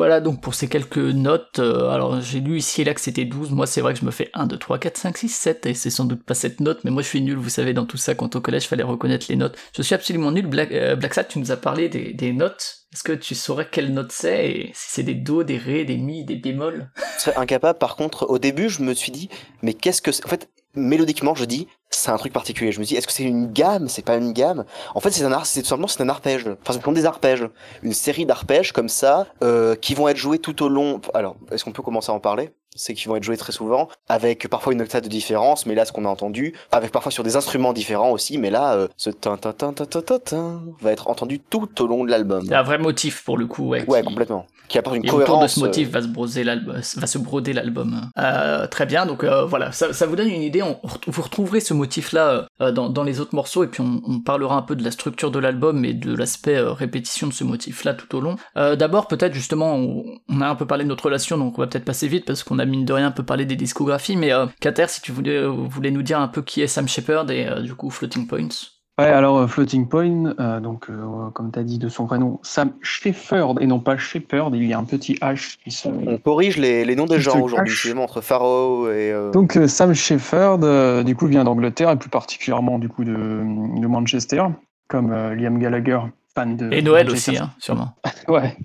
Voilà 0.01 0.23
donc 0.23 0.41
pour 0.41 0.55
ces 0.55 0.67
quelques 0.67 0.97
notes. 0.97 1.59
Euh, 1.59 1.91
alors 1.91 2.23
j'ai 2.23 2.41
lu 2.41 2.57
ici 2.57 2.81
et 2.81 2.85
là 2.85 2.95
que 2.95 3.03
c'était 3.03 3.27
12. 3.27 3.51
Moi 3.51 3.67
c'est 3.67 3.83
vrai 3.83 3.93
que 3.93 4.01
je 4.01 4.07
me 4.07 4.11
fais 4.11 4.31
1, 4.33 4.47
2, 4.47 4.57
3, 4.57 4.79
4, 4.79 4.97
5, 4.97 5.19
6, 5.19 5.29
7 5.29 5.67
et 5.67 5.75
c'est 5.75 5.91
sans 5.91 6.07
doute 6.07 6.25
pas 6.25 6.33
cette 6.33 6.61
note, 6.61 6.81
mais 6.85 6.91
moi 6.91 7.03
je 7.03 7.09
suis 7.09 7.21
nul, 7.21 7.37
vous 7.37 7.51
savez, 7.51 7.75
dans 7.75 7.85
tout 7.85 7.99
ça, 7.99 8.15
quand 8.15 8.35
au 8.35 8.41
collège 8.41 8.67
fallait 8.67 8.83
reconnaître 8.83 9.27
les 9.29 9.37
notes. 9.37 9.59
Je 9.77 9.83
suis 9.83 9.95
absolument 9.95 10.33
nul. 10.33 10.47
Black, 10.47 10.73
euh, 10.73 10.97
Black 10.97 11.29
tu 11.29 11.39
nous 11.39 11.53
as 11.53 11.59
parlé 11.59 11.91
des, 11.91 12.33
notes. 12.33 12.87
Est-ce 12.95 13.05
que 13.05 13.13
tu 13.13 13.35
saurais 13.35 13.69
quelle 13.71 13.93
note 13.93 14.11
c'est 14.11 14.49
et 14.49 14.71
si 14.73 14.91
c'est 14.91 15.03
des 15.03 15.15
do, 15.15 15.43
des 15.43 15.59
ré, 15.59 15.85
des 15.85 15.99
mi, 15.99 16.25
des 16.25 16.37
bémols? 16.37 16.91
Je 17.23 17.39
incapable. 17.39 17.79
Par 17.79 17.95
contre, 17.95 18.25
au 18.31 18.39
début, 18.39 18.71
je 18.71 18.83
me 18.83 18.95
suis 18.95 19.13
dit, 19.13 19.29
mais 19.61 19.75
qu'est-ce 19.75 20.01
que 20.01 20.13
c'est? 20.13 20.25
En 20.25 20.31
fait, 20.31 20.49
mélodiquement, 20.75 21.35
je 21.35 21.45
dis, 21.45 21.69
c'est 21.91 22.11
un 22.11 22.17
truc 22.17 22.33
particulier. 22.33 22.73
Je 22.73 22.81
me 22.81 22.85
dis, 22.85 22.97
est-ce 22.97 23.07
que 23.07 23.13
c'est 23.13 23.25
une 23.25 23.53
gamme? 23.53 23.89
C'est 23.89 24.05
pas 24.05 24.17
une 24.17 24.33
gamme? 24.33 24.65
En 24.95 25.01
fait, 25.01 25.11
c'est 25.11 25.25
un 25.25 25.45
c'est 25.45 25.63
tout 25.63 25.69
simplement 25.69 25.89
c'est 25.89 26.03
un 26.03 26.09
arpège. 26.09 26.49
Enfin, 26.63 26.79
ce 26.79 26.83
sont 26.83 26.93
des 26.93 27.07
arpèges, 27.07 27.47
une 27.83 27.93
série 27.93 28.27
d'arpèges 28.27 28.73
comme 28.73 28.89
ça 28.89 29.27
euh, 29.43 29.75
qui 29.75 29.95
vont 29.95 30.09
être 30.09 30.17
joués 30.17 30.39
tout 30.39 30.63
au 30.63 30.69
long. 30.69 31.01
Alors, 31.15 31.37
est-ce 31.51 31.65
qu'on 31.65 31.73
peut 31.73 31.83
commencer 31.83 32.11
à 32.13 32.15
en 32.15 32.21
parler? 32.21 32.51
C'est 32.77 32.95
qu'ils 32.95 33.09
vont 33.09 33.17
être 33.17 33.25
joués 33.25 33.37
très 33.37 33.51
souvent, 33.51 33.89
avec 34.09 34.47
parfois 34.47 34.73
une 34.73 34.81
octave 34.81 35.03
de 35.03 35.09
différence, 35.09 35.67
mais 35.67 35.75
là 35.75 35.85
ce 35.85 35.91
qu'on 35.91 36.05
a 36.05 36.09
entendu, 36.09 36.55
avec 36.71 36.93
parfois 36.93 37.11
sur 37.11 37.25
des 37.25 37.35
instruments 37.35 37.73
différents 37.73 38.13
aussi, 38.13 38.39
mais 38.39 38.49
là 38.49 38.75
euh, 38.75 38.87
ce 38.97 39.11
tin 39.11 39.37
tin 39.37 39.53
tin 39.53 39.73
tin 39.73 39.87
tin 39.87 40.19
tin 40.21 40.63
va 40.81 40.93
être 40.93 41.09
entendu 41.09 41.41
tout 41.41 41.83
au 41.83 41.89
long 41.89 42.05
de 42.05 42.11
l'album. 42.13 42.45
C'est 42.47 42.55
un 42.55 42.63
vrai 42.63 42.79
motif 42.79 43.25
pour 43.25 43.37
le 43.37 43.47
coup, 43.47 43.67
ouais. 43.67 43.85
Ouais, 43.89 44.05
complètement. 44.05 44.47
Qui 44.69 44.79
apporte 44.79 44.95
une 44.95 45.05
Et 45.05 45.09
cohérence. 45.09 45.29
autour 45.29 45.43
de 45.43 45.49
ce 45.49 45.59
motif 45.59 45.91
va 45.91 46.01
se 46.01 46.07
broder 46.07 46.45
l'album. 46.45 46.77
Va 46.77 47.07
se 47.09 47.19
broder 47.19 47.53
l'album. 47.53 48.09
Euh, 48.17 48.69
très 48.69 48.87
bien, 48.87 49.05
donc 49.05 49.25
euh, 49.25 49.45
voilà, 49.45 49.73
ça, 49.73 49.93
ça, 49.93 50.07
vous 50.07 50.15
donne 50.15 50.29
une 50.29 50.43
idée. 50.43 50.63
On, 50.63 50.79
vous 51.09 51.23
retrouverez 51.23 51.59
ce 51.59 51.75
motif-là 51.81 52.47
euh, 52.61 52.73
dans, 52.73 52.89
dans, 52.89 53.03
les 53.03 53.21
autres 53.21 53.35
morceaux, 53.35 53.65
et 53.65 53.67
puis 53.67 53.83
on, 53.83 54.21
parlera 54.21 54.57
un 54.57 54.63
peu 54.63 54.77
de 54.77 54.85
la 54.85 54.91
structure 54.91 55.31
de 55.31 55.39
l'album 55.39 55.85
et 55.85 55.95
de 55.95 56.15
l'aspect 56.15 56.57
euh, 56.57 56.73
répétition 56.73 57.27
de 57.27 57.33
ce 57.33 57.43
motif-là 57.45 57.95
tout 57.95 58.15
au 58.15 58.21
long. 58.21 58.37
Euh, 58.57 58.77
d'abord, 58.77 59.09
peut-être 59.09 59.35
justement, 59.35 59.75
on, 59.75 60.41
a 60.41 60.49
un 60.49 60.55
peu 60.55 60.67
parlé 60.67 60.85
de 60.85 60.89
notre 60.89 61.07
relation, 61.07 61.39
donc 61.39 61.59
on 61.59 61.63
va 61.63 61.67
peut-être 61.67 61.85
passer 61.85 62.07
vite 62.07 62.27
parce 62.27 62.43
qu'on 62.45 62.59
a 62.59 62.65
mine 62.65 62.85
de 62.85 62.93
rien 62.93 63.07
un 63.07 63.13
peu 63.13 63.25
parlé 63.25 63.47
des 63.47 63.57
discographies, 63.57 64.17
mais 64.17 64.33
euh, 64.33 64.47
Kater, 64.61 64.87
si 64.89 65.01
tu 65.01 65.13
voulais, 65.13 65.45
voulais 65.47 65.91
nous 65.91 66.03
dire 66.03 66.21
un 66.21 66.29
peu 66.29 66.43
qui 66.43 66.61
est 66.61 66.67
Sam 66.67 66.87
Shepard 66.87 67.31
et 67.31 67.63
du 67.63 67.75
coup 67.75 67.91
Floating 67.91 68.27
Points. 68.27 68.80
Ouais, 69.01 69.07
alors 69.07 69.39
euh, 69.39 69.47
Floating 69.47 69.89
Point, 69.89 70.35
euh, 70.39 70.61
donc 70.61 70.91
euh, 70.91 71.31
comme 71.33 71.51
tu 71.51 71.59
as 71.59 71.63
dit 71.63 71.79
de 71.79 71.89
son 71.89 72.05
vrai 72.05 72.19
nom, 72.19 72.39
Sam 72.43 72.73
Shepard 72.83 73.55
et 73.61 73.67
non 73.67 73.81
pas 73.81 73.97
Shepard, 73.97 74.51
il 74.55 74.65
y 74.67 74.75
a 74.75 74.79
un 74.79 74.85
petit 74.85 75.15
H 75.15 75.57
qui 75.65 75.71
se... 75.71 75.89
On 75.89 76.19
corrige 76.19 76.59
les, 76.59 76.85
les 76.85 76.97
noms 76.97 77.07
des 77.07 77.19
gens 77.19 77.41
aujourd'hui, 77.41 77.93
entre 77.97 78.21
Pharaoh 78.21 78.89
et. 78.89 79.13
Euh... 79.13 79.31
Donc 79.31 79.59
Sam 79.67 79.95
Shepard, 79.95 81.05
du 81.05 81.17
coup, 81.17 81.27
vient 81.27 81.45
d'Angleterre 81.45 81.91
et 81.91 81.97
plus 81.97 82.11
particulièrement 82.11 82.79
du 82.79 82.89
coup 82.89 83.05
de, 83.05 83.13
de 83.13 83.87
Manchester, 83.87 84.45
comme 84.89 85.13
Liam 85.33 85.59
Gallagher, 85.59 86.01
fan 86.35 86.57
de. 86.57 86.71
Et 86.73 86.83
Noël 86.83 87.07
Manchester 87.07 87.33
aussi, 87.33 87.43
hein, 87.43 87.51
sûrement. 87.59 87.95
ouais. 88.29 88.57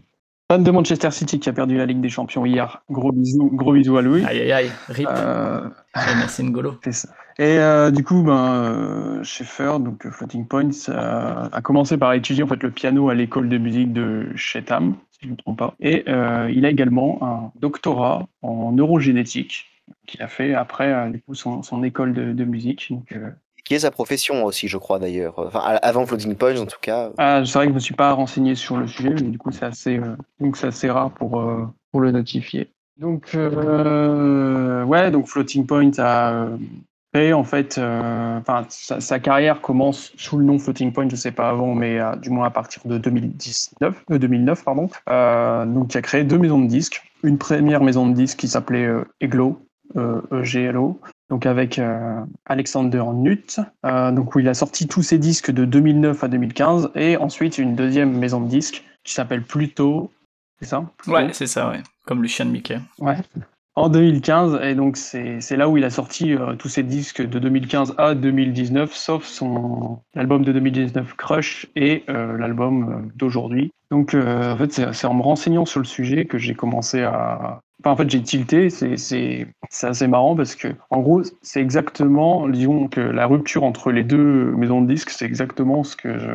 Fan 0.51 0.63
de 0.63 0.71
Manchester 0.71 1.11
City 1.11 1.39
qui 1.39 1.49
a 1.49 1.53
perdu 1.53 1.77
la 1.77 1.85
Ligue 1.85 2.01
des 2.01 2.09
Champions 2.09 2.45
hier. 2.45 2.83
Gros 2.91 3.11
bisous, 3.11 3.49
gros 3.53 3.73
bisous 3.73 3.97
à 3.97 4.01
lui. 4.01 4.23
Aïe 4.25 4.41
aïe 4.41 4.51
aïe, 4.51 4.71
rip. 4.89 5.07
Euh... 5.09 5.69
merci 5.95 6.43
N'Golo. 6.43 6.75
C'est 6.83 6.91
ça. 6.91 7.09
Et 7.37 7.59
euh, 7.59 7.91
du 7.91 8.03
coup, 8.03 8.23
ben, 8.23 8.63
euh, 8.63 9.23
Schaeffer, 9.23 9.73
donc 9.79 10.07
Floating 10.09 10.47
Points, 10.47 10.69
euh, 10.89 11.49
a 11.51 11.61
commencé 11.61 11.97
par 11.97 12.13
étudier 12.13 12.43
en 12.43 12.47
fait 12.47 12.63
le 12.63 12.71
piano 12.71 13.09
à 13.09 13.15
l'école 13.15 13.49
de 13.49 13.57
musique 13.57 13.91
de 13.91 14.27
Chatham, 14.35 14.95
si 15.11 15.19
je 15.23 15.25
ne 15.27 15.31
me 15.31 15.37
trompe 15.37 15.57
pas. 15.57 15.73
Et 15.79 16.05
euh, 16.07 16.49
il 16.53 16.65
a 16.65 16.69
également 16.69 17.19
un 17.21 17.51
doctorat 17.59 18.27
en 18.41 18.71
neurogénétique 18.71 19.65
qu'il 20.07 20.21
a 20.21 20.27
fait 20.27 20.53
après 20.53 21.11
du 21.11 21.21
coup 21.21 21.35
son, 21.35 21.61
son 21.61 21.83
école 21.83 22.13
de, 22.13 22.31
de 22.31 22.43
musique. 22.45 22.87
Donc, 22.89 23.13
qui 23.65 23.73
est 23.73 23.79
sa 23.79 23.91
profession 23.91 24.45
aussi, 24.45 24.67
je 24.67 24.77
crois 24.77 24.99
d'ailleurs. 24.99 25.33
Enfin, 25.37 25.59
avant 25.59 26.05
Floating 26.05 26.35
Points, 26.35 26.59
en 26.59 26.65
tout 26.65 26.79
cas. 26.81 27.11
Ah, 27.17 27.43
c'est 27.45 27.57
vrai 27.57 27.65
que 27.65 27.71
je 27.71 27.75
me 27.75 27.79
suis 27.79 27.95
pas 27.95 28.13
renseigné 28.13 28.55
sur 28.55 28.77
le 28.77 28.87
sujet, 28.87 29.09
mais 29.09 29.21
du 29.23 29.37
coup, 29.37 29.51
c'est 29.51 29.65
assez, 29.65 29.99
donc 30.39 30.55
c'est 30.55 30.67
assez 30.67 30.89
rare 30.89 31.11
pour 31.11 31.43
pour 31.91 32.01
le 32.01 32.11
notifier. 32.11 32.69
Donc, 32.97 33.31
euh, 33.35 34.83
ouais, 34.83 35.11
donc 35.11 35.27
Floating 35.27 35.65
Point 35.65 35.91
a 35.97 36.47
créé 37.15 37.31
en 37.31 37.45
fait, 37.45 37.77
euh, 37.77 38.39
enfin, 38.39 38.65
sa, 38.67 38.99
sa, 38.99 39.19
carrière 39.19 39.61
commence 39.61 40.11
sous 40.17 40.37
le 40.37 40.43
nom 40.43 40.59
Floating 40.59 40.91
Point, 40.91 41.07
je 41.07 41.15
sais 41.15 41.31
pas 41.31 41.47
avant, 41.47 41.73
mais 41.73 41.97
euh, 41.97 42.13
du 42.17 42.29
moins 42.29 42.47
à 42.47 42.49
partir 42.49 42.81
de 42.83 42.97
2019, 42.97 44.03
2009, 44.09 44.65
pardon. 44.65 44.89
donc, 45.65 45.93
il 45.93 45.97
a 45.97 46.01
créé 46.01 46.25
deux 46.25 46.37
maisons 46.37 46.59
de 46.59 46.67
disques. 46.67 47.01
Une 47.23 47.37
première 47.37 47.81
maison 47.81 48.05
de 48.05 48.13
disques 48.13 48.39
qui 48.39 48.49
s'appelait 48.49 48.89
Eglo, 49.21 49.65
EGLO, 49.95 50.99
donc 51.29 51.45
avec 51.45 51.81
Alexander 52.45 53.03
Nutt, 53.13 53.61
donc 53.83 54.35
où 54.35 54.39
il 54.39 54.49
a 54.49 54.53
sorti 54.53 54.87
tous 54.87 55.01
ses 55.01 55.17
disques 55.17 55.51
de 55.51 55.63
2009 55.63 56.21
à 56.23 56.27
2015, 56.27 56.91
et 56.95 57.15
ensuite 57.15 57.57
une 57.57 57.75
deuxième 57.75 58.11
maison 58.17 58.41
de 58.41 58.47
disques 58.47 58.83
qui 59.05 59.13
s'appelle 59.13 59.43
Pluto, 59.43 60.11
c'est 60.59 60.67
ça? 60.67 60.83
Pluto? 60.97 61.17
Ouais, 61.17 61.29
c'est 61.33 61.47
ça, 61.47 61.69
ouais. 61.69 61.81
Comme 62.05 62.21
le 62.21 62.27
chien 62.27 62.45
de 62.45 62.51
Mickey. 62.51 62.79
Ouais. 62.99 63.17
En 63.77 63.89
2015, 63.89 64.61
et 64.63 64.73
donc 64.73 64.95
c'est 64.95 65.57
là 65.57 65.67
où 65.67 65.75
il 65.75 65.83
a 65.83 65.89
sorti 65.89 66.33
euh, 66.33 66.55
tous 66.55 66.69
ses 66.69 66.81
disques 66.81 67.21
de 67.21 67.39
2015 67.39 67.95
à 67.97 68.15
2019, 68.15 68.95
sauf 68.95 69.25
son 69.25 69.99
l'album 70.13 70.45
de 70.45 70.53
2019 70.53 71.13
Crush 71.15 71.67
et 71.75 72.05
euh, 72.07 72.37
l'album 72.37 72.89
euh, 72.89 73.11
d'aujourd'hui. 73.15 73.73
Donc 73.91 74.13
euh, 74.13 74.53
en 74.53 74.57
fait, 74.57 74.71
c'est 74.93 75.07
en 75.07 75.13
me 75.13 75.21
renseignant 75.21 75.65
sur 75.65 75.81
le 75.81 75.85
sujet 75.85 76.25
que 76.25 76.37
j'ai 76.37 76.53
commencé 76.53 77.01
à. 77.01 77.59
Enfin, 77.85 77.93
en 77.93 77.97
fait, 77.97 78.09
j'ai 78.09 78.23
tilté. 78.23 78.71
C'est 78.71 79.47
assez 79.83 80.07
marrant 80.07 80.35
parce 80.35 80.55
que, 80.55 80.69
en 80.89 81.01
gros, 81.01 81.21
c'est 81.43 81.61
exactement, 81.61 82.49
disons 82.49 82.87
que 82.87 82.99
la 82.99 83.27
rupture 83.27 83.63
entre 83.63 83.91
les 83.91 84.03
deux 84.03 84.51
maisons 84.55 84.81
de 84.81 84.87
disques, 84.87 85.11
c'est 85.11 85.25
exactement 85.25 85.83
ce 85.83 85.95
que 85.95 86.17
je... 86.17 86.31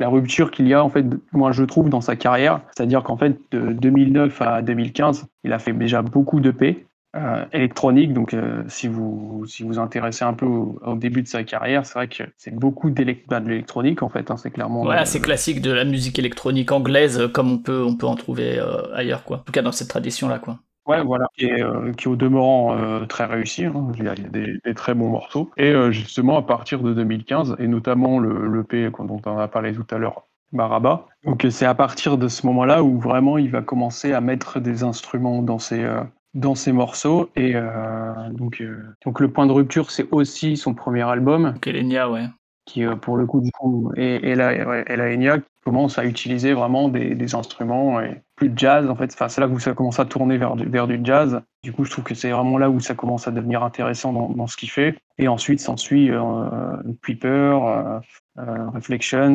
la 0.00 0.08
rupture 0.08 0.50
qu'il 0.50 0.66
y 0.66 0.72
a 0.72 0.82
en 0.82 0.88
fait, 0.88 1.04
moi 1.32 1.52
je 1.52 1.64
trouve 1.64 1.90
dans 1.90 2.00
sa 2.00 2.16
carrière. 2.16 2.62
C'est-à-dire 2.74 3.02
qu'en 3.02 3.18
fait, 3.18 3.36
de 3.50 3.72
2009 3.74 4.40
à 4.40 4.62
2015, 4.62 5.26
il 5.44 5.52
a 5.52 5.58
fait 5.58 5.74
déjà 5.74 6.00
beaucoup 6.00 6.40
de 6.40 6.50
P. 6.50 6.86
Euh, 7.14 7.44
électronique. 7.52 8.12
Donc, 8.12 8.34
euh, 8.34 8.62
si 8.68 8.88
vous 8.88 9.44
si 9.46 9.62
vous 9.62 9.78
intéressez 9.78 10.24
un 10.24 10.34
peu 10.34 10.44
au, 10.44 10.78
au 10.84 10.96
début 10.96 11.22
de 11.22 11.28
sa 11.28 11.44
carrière, 11.44 11.86
c'est 11.86 11.94
vrai 11.94 12.08
que 12.08 12.24
c'est 12.36 12.54
beaucoup 12.54 12.90
bah, 12.90 13.40
de 13.40 13.48
l'électronique 13.48 14.02
en 14.02 14.10
fait. 14.10 14.30
Hein, 14.30 14.36
c'est 14.36 14.50
clairement. 14.50 14.82
Ouais, 14.82 15.04
c'est 15.06 15.20
classique 15.20 15.62
de 15.62 15.70
la 15.70 15.84
musique 15.84 16.18
électronique 16.18 16.72
anglaise, 16.72 17.28
comme 17.32 17.52
on 17.52 17.58
peut 17.58 17.82
on 17.82 17.96
peut 17.96 18.06
en 18.06 18.16
trouver 18.16 18.58
euh, 18.58 18.94
ailleurs, 18.94 19.24
quoi. 19.24 19.38
En 19.38 19.42
tout 19.42 19.52
cas, 19.52 19.62
dans 19.62 19.72
cette 19.72 19.88
tradition 19.88 20.28
là, 20.28 20.38
quoi. 20.38 20.58
Ouais, 20.86 21.02
voilà, 21.02 21.26
qui 21.36 21.46
est, 21.46 21.62
euh, 21.62 21.92
qui 21.92 22.04
est 22.04 22.10
au 22.10 22.14
demeurant 22.14 22.76
euh, 22.76 23.06
très 23.06 23.24
réussi. 23.24 23.64
Hein. 23.64 23.88
Il 23.98 24.04
y 24.04 24.08
a, 24.08 24.14
des, 24.14 24.58
des, 24.64 24.74
très 24.74 24.94
bons 24.94 25.08
morceaux. 25.08 25.50
Et 25.56 25.70
euh, 25.72 25.90
justement, 25.90 26.38
à 26.38 26.42
partir 26.42 26.80
de 26.80 26.94
2015, 26.94 27.56
et 27.58 27.66
notamment 27.66 28.20
le, 28.20 28.46
le 28.46 28.62
P 28.62 28.88
dont 28.90 29.20
on 29.26 29.38
a 29.38 29.48
parlé 29.48 29.72
tout 29.72 29.86
à 29.90 29.98
l'heure, 29.98 30.28
Baraba. 30.52 31.06
Donc 31.24 31.44
c'est 31.50 31.66
à 31.66 31.74
partir 31.74 32.18
de 32.18 32.28
ce 32.28 32.46
moment-là 32.46 32.84
où 32.84 33.00
vraiment 33.00 33.36
il 33.36 33.50
va 33.50 33.62
commencer 33.62 34.12
à 34.12 34.20
mettre 34.20 34.60
des 34.60 34.84
instruments 34.84 35.42
dans 35.42 35.58
ses, 35.58 35.84
dans 36.34 36.54
ses 36.54 36.70
morceaux. 36.70 37.30
Et 37.34 37.54
donc, 38.30 38.62
donc 39.04 39.18
le 39.18 39.28
point 39.28 39.46
de 39.46 39.52
rupture, 39.52 39.90
c'est 39.90 40.06
aussi 40.12 40.56
son 40.56 40.72
premier 40.72 41.02
album. 41.02 41.54
Elenia, 41.66 42.08
ouais. 42.08 42.26
Qui, 42.64 42.84
pour 43.00 43.16
le 43.16 43.26
coup, 43.26 43.40
du 43.40 43.50
coup, 43.50 43.92
et, 43.96 44.30
et 44.30 44.34
la, 44.36 44.82
et 44.88 44.96
la 44.96 45.04
Enya 45.04 45.38
commence 45.66 45.98
à 45.98 46.04
utiliser 46.04 46.52
vraiment 46.52 46.88
des, 46.88 47.34
instruments 47.34 48.00
et 48.00 48.22
plus 48.36 48.50
de 48.50 48.56
jazz. 48.56 48.88
En 48.88 48.94
fait, 48.94 49.12
enfin, 49.12 49.28
c'est 49.28 49.40
là 49.40 49.48
où 49.48 49.58
ça 49.58 49.72
commence 49.72 49.98
à 49.98 50.04
tourner 50.04 50.38
vers 50.38 50.54
du, 50.86 51.00
jazz. 51.02 51.42
Du 51.64 51.72
coup, 51.72 51.84
je 51.84 51.90
trouve 51.90 52.04
que 52.04 52.14
c'est 52.14 52.30
vraiment 52.30 52.56
là 52.56 52.70
où 52.70 52.78
ça 52.78 52.94
commence 52.94 53.26
à 53.26 53.32
devenir 53.32 53.64
intéressant 53.64 54.12
dans, 54.12 54.46
ce 54.46 54.56
qu'il 54.56 54.70
fait. 54.70 54.96
Et 55.18 55.26
ensuite, 55.26 55.58
s'ensuit 55.58 56.12
euh, 56.12 56.76
Creeper, 57.02 58.00
Reflections, 58.36 59.34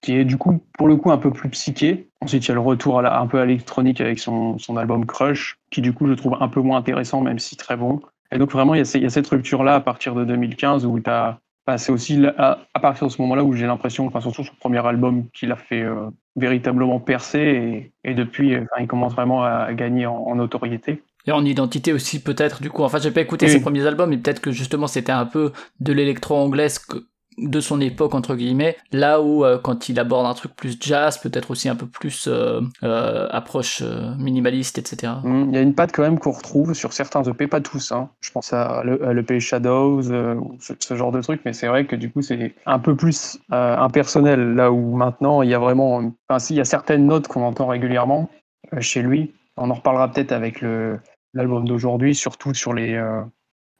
qui 0.00 0.14
est 0.14 0.24
du 0.24 0.38
coup 0.38 0.58
pour 0.78 0.88
le 0.88 0.96
coup 0.96 1.12
un 1.12 1.18
peu 1.18 1.30
plus 1.30 1.50
psyché. 1.50 2.08
Ensuite, 2.22 2.46
il 2.46 2.48
y 2.48 2.52
a 2.52 2.54
le 2.54 2.60
retour 2.60 3.00
à 3.00 3.20
un 3.20 3.26
peu 3.26 3.38
à 3.38 3.44
l'électronique 3.44 4.00
avec 4.00 4.20
son, 4.20 4.56
son, 4.56 4.78
album 4.78 5.04
Crush, 5.04 5.58
qui 5.70 5.82
du 5.82 5.92
coup 5.92 6.06
je 6.06 6.14
trouve 6.14 6.38
un 6.40 6.48
peu 6.48 6.62
moins 6.62 6.78
intéressant, 6.78 7.20
même 7.20 7.38
si 7.38 7.56
très 7.56 7.76
bon. 7.76 8.00
Et 8.32 8.38
donc 8.38 8.52
vraiment, 8.52 8.72
il 8.72 8.78
y 8.78 8.80
a, 8.80 8.90
il 8.94 9.02
y 9.02 9.06
a 9.06 9.10
cette 9.10 9.28
rupture-là 9.28 9.74
à 9.74 9.80
partir 9.80 10.14
de 10.14 10.24
2015 10.24 10.86
où 10.86 10.98
tu 10.98 11.10
as 11.10 11.40
c'est 11.76 11.92
aussi 11.92 12.24
à, 12.38 12.60
à, 12.72 12.80
partir 12.80 13.06
de 13.06 13.12
ce 13.12 13.20
moment-là 13.20 13.44
où 13.44 13.52
j'ai 13.52 13.66
l'impression, 13.66 14.06
enfin 14.06 14.20
surtout 14.20 14.44
son 14.44 14.54
premier 14.58 14.84
album, 14.86 15.28
qu'il 15.34 15.52
a 15.52 15.56
fait 15.56 15.82
euh, 15.82 16.08
véritablement 16.36 17.00
percer 17.00 17.92
et, 18.04 18.10
et 18.10 18.14
depuis, 18.14 18.56
enfin, 18.56 18.80
il 18.80 18.86
commence 18.86 19.12
vraiment 19.12 19.44
à, 19.44 19.74
gagner 19.74 20.06
en, 20.06 20.14
en 20.14 20.36
notoriété. 20.36 21.02
Et 21.26 21.32
en 21.32 21.44
identité 21.44 21.92
aussi 21.92 22.22
peut-être 22.22 22.62
du 22.62 22.70
coup. 22.70 22.84
Enfin, 22.84 22.98
j'ai 22.98 23.10
pas 23.10 23.20
écouté 23.20 23.46
oui. 23.46 23.52
ses 23.52 23.60
premiers 23.60 23.86
albums, 23.86 24.08
mais 24.08 24.16
peut-être 24.16 24.40
que 24.40 24.52
justement 24.52 24.86
c'était 24.86 25.12
un 25.12 25.26
peu 25.26 25.52
de 25.80 25.92
l'électro 25.92 26.36
anglaise 26.36 26.78
que 26.78 27.04
de 27.38 27.60
son 27.60 27.80
époque 27.80 28.14
entre 28.14 28.34
guillemets 28.34 28.76
là 28.92 29.20
où 29.20 29.44
euh, 29.44 29.58
quand 29.58 29.88
il 29.88 29.98
aborde 30.00 30.26
un 30.26 30.34
truc 30.34 30.54
plus 30.54 30.76
jazz 30.80 31.18
peut-être 31.18 31.50
aussi 31.50 31.68
un 31.68 31.76
peu 31.76 31.86
plus 31.86 32.26
euh, 32.26 32.60
euh, 32.82 33.28
approche 33.30 33.82
minimaliste 34.18 34.78
etc 34.78 35.14
mmh, 35.22 35.44
il 35.48 35.54
y 35.54 35.58
a 35.58 35.60
une 35.60 35.74
patte 35.74 35.92
quand 35.92 36.02
même 36.02 36.18
qu'on 36.18 36.32
retrouve 36.32 36.74
sur 36.74 36.92
certains 36.92 37.22
EP 37.22 37.46
pas 37.46 37.60
tous 37.60 37.92
hein. 37.92 38.10
je 38.20 38.30
pense 38.30 38.52
à 38.52 38.82
l'EP 38.84 39.34
le 39.34 39.40
Shadows 39.40 40.02
ce, 40.02 40.94
genre 40.96 41.12
de 41.12 41.20
truc 41.20 41.40
mais 41.44 41.52
c'est 41.52 41.68
vrai 41.68 41.86
que 41.86 41.96
du 41.96 42.10
coup 42.10 42.22
c'est 42.22 42.54
un 42.66 42.78
peu 42.78 42.96
plus 42.96 43.38
impersonnel 43.50 44.54
là 44.54 44.72
où 44.72 44.96
maintenant 44.96 45.42
il 45.42 45.50
y 45.50 45.54
a 45.54 45.58
vraiment 45.58 46.02
enfin 46.28 46.38
si 46.38 46.54
il 46.54 46.56
y 46.56 46.60
a 46.60 46.64
certaines 46.64 47.06
notes 47.06 47.28
qu'on 47.28 47.42
entend 47.42 47.66
régulièrement 47.66 48.30
chez 48.80 49.02
lui 49.02 49.32
on 49.56 49.70
en 49.70 49.74
reparlera 49.74 50.10
peut-être 50.10 50.32
avec 50.32 50.62
l'album 51.34 51.66
d'aujourd'hui 51.66 52.14
surtout 52.14 52.54
sur 52.54 52.74
les 52.74 53.00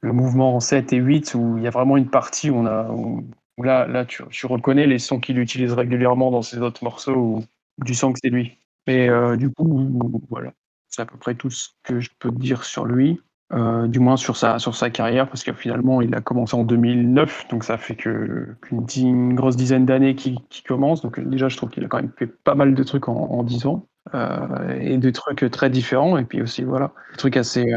le 0.01 0.13
mouvement 0.13 0.59
7 0.59 0.93
et 0.93 0.97
8 0.97 1.35
où 1.35 1.57
il 1.57 1.63
y 1.63 1.67
a 1.67 1.71
vraiment 1.71 1.97
une 1.97 2.09
partie 2.09 2.49
où 2.49 2.55
on 2.55 2.65
a 2.65 2.89
où 2.89 3.25
Là, 3.63 3.87
là 3.87 4.05
tu, 4.05 4.23
reconnais 4.45 4.87
les 4.87 4.99
sons 4.99 5.19
qu'il 5.19 5.39
utilise 5.39 5.73
régulièrement 5.73 6.31
dans 6.31 6.41
ses 6.41 6.59
autres 6.59 6.83
morceaux 6.83 7.15
où 7.15 7.43
tu 7.85 7.93
sens 7.93 8.13
que 8.13 8.19
c'est 8.23 8.29
lui. 8.29 8.57
Mais 8.87 9.09
euh, 9.09 9.35
du 9.35 9.49
coup, 9.49 10.23
voilà. 10.29 10.53
C'est 10.87 11.03
à 11.03 11.05
peu 11.05 11.17
près 11.17 11.35
tout 11.35 11.49
ce 11.49 11.69
que 11.83 11.99
je 11.99 12.09
peux 12.19 12.31
dire 12.31 12.63
sur 12.63 12.85
lui. 12.85 13.21
Euh, 13.51 13.87
du 13.87 13.99
moins 13.99 14.15
sur 14.15 14.37
sa, 14.37 14.59
sur 14.59 14.75
sa 14.75 14.91
carrière, 14.91 15.27
parce 15.27 15.43
que 15.43 15.51
finalement, 15.53 16.01
il 16.01 16.13
a 16.13 16.21
commencé 16.21 16.55
en 16.55 16.63
2009, 16.63 17.47
donc 17.49 17.63
ça 17.63 17.79
fait 17.79 17.95
qu'une 17.95 19.33
grosse 19.33 19.55
dizaine 19.55 19.87
d'années 19.87 20.13
qu'il 20.13 20.37
commence. 20.67 21.01
Donc 21.01 21.19
déjà, 21.19 21.49
je 21.49 21.57
trouve 21.57 21.71
qu'il 21.71 21.83
a 21.83 21.87
quand 21.87 21.97
même 21.97 22.11
fait 22.15 22.27
pas 22.27 22.53
mal 22.53 22.75
de 22.75 22.83
trucs 22.83 23.09
en, 23.09 23.15
en 23.15 23.41
10 23.41 23.65
ans, 23.65 23.87
euh, 24.13 24.79
et 24.79 24.99
des 24.99 25.11
trucs 25.13 25.49
très 25.49 25.71
différents, 25.71 26.19
et 26.19 26.25
puis 26.25 26.43
aussi, 26.43 26.61
voilà, 26.61 26.93
des 27.11 27.17
trucs 27.17 27.37
assez... 27.37 27.73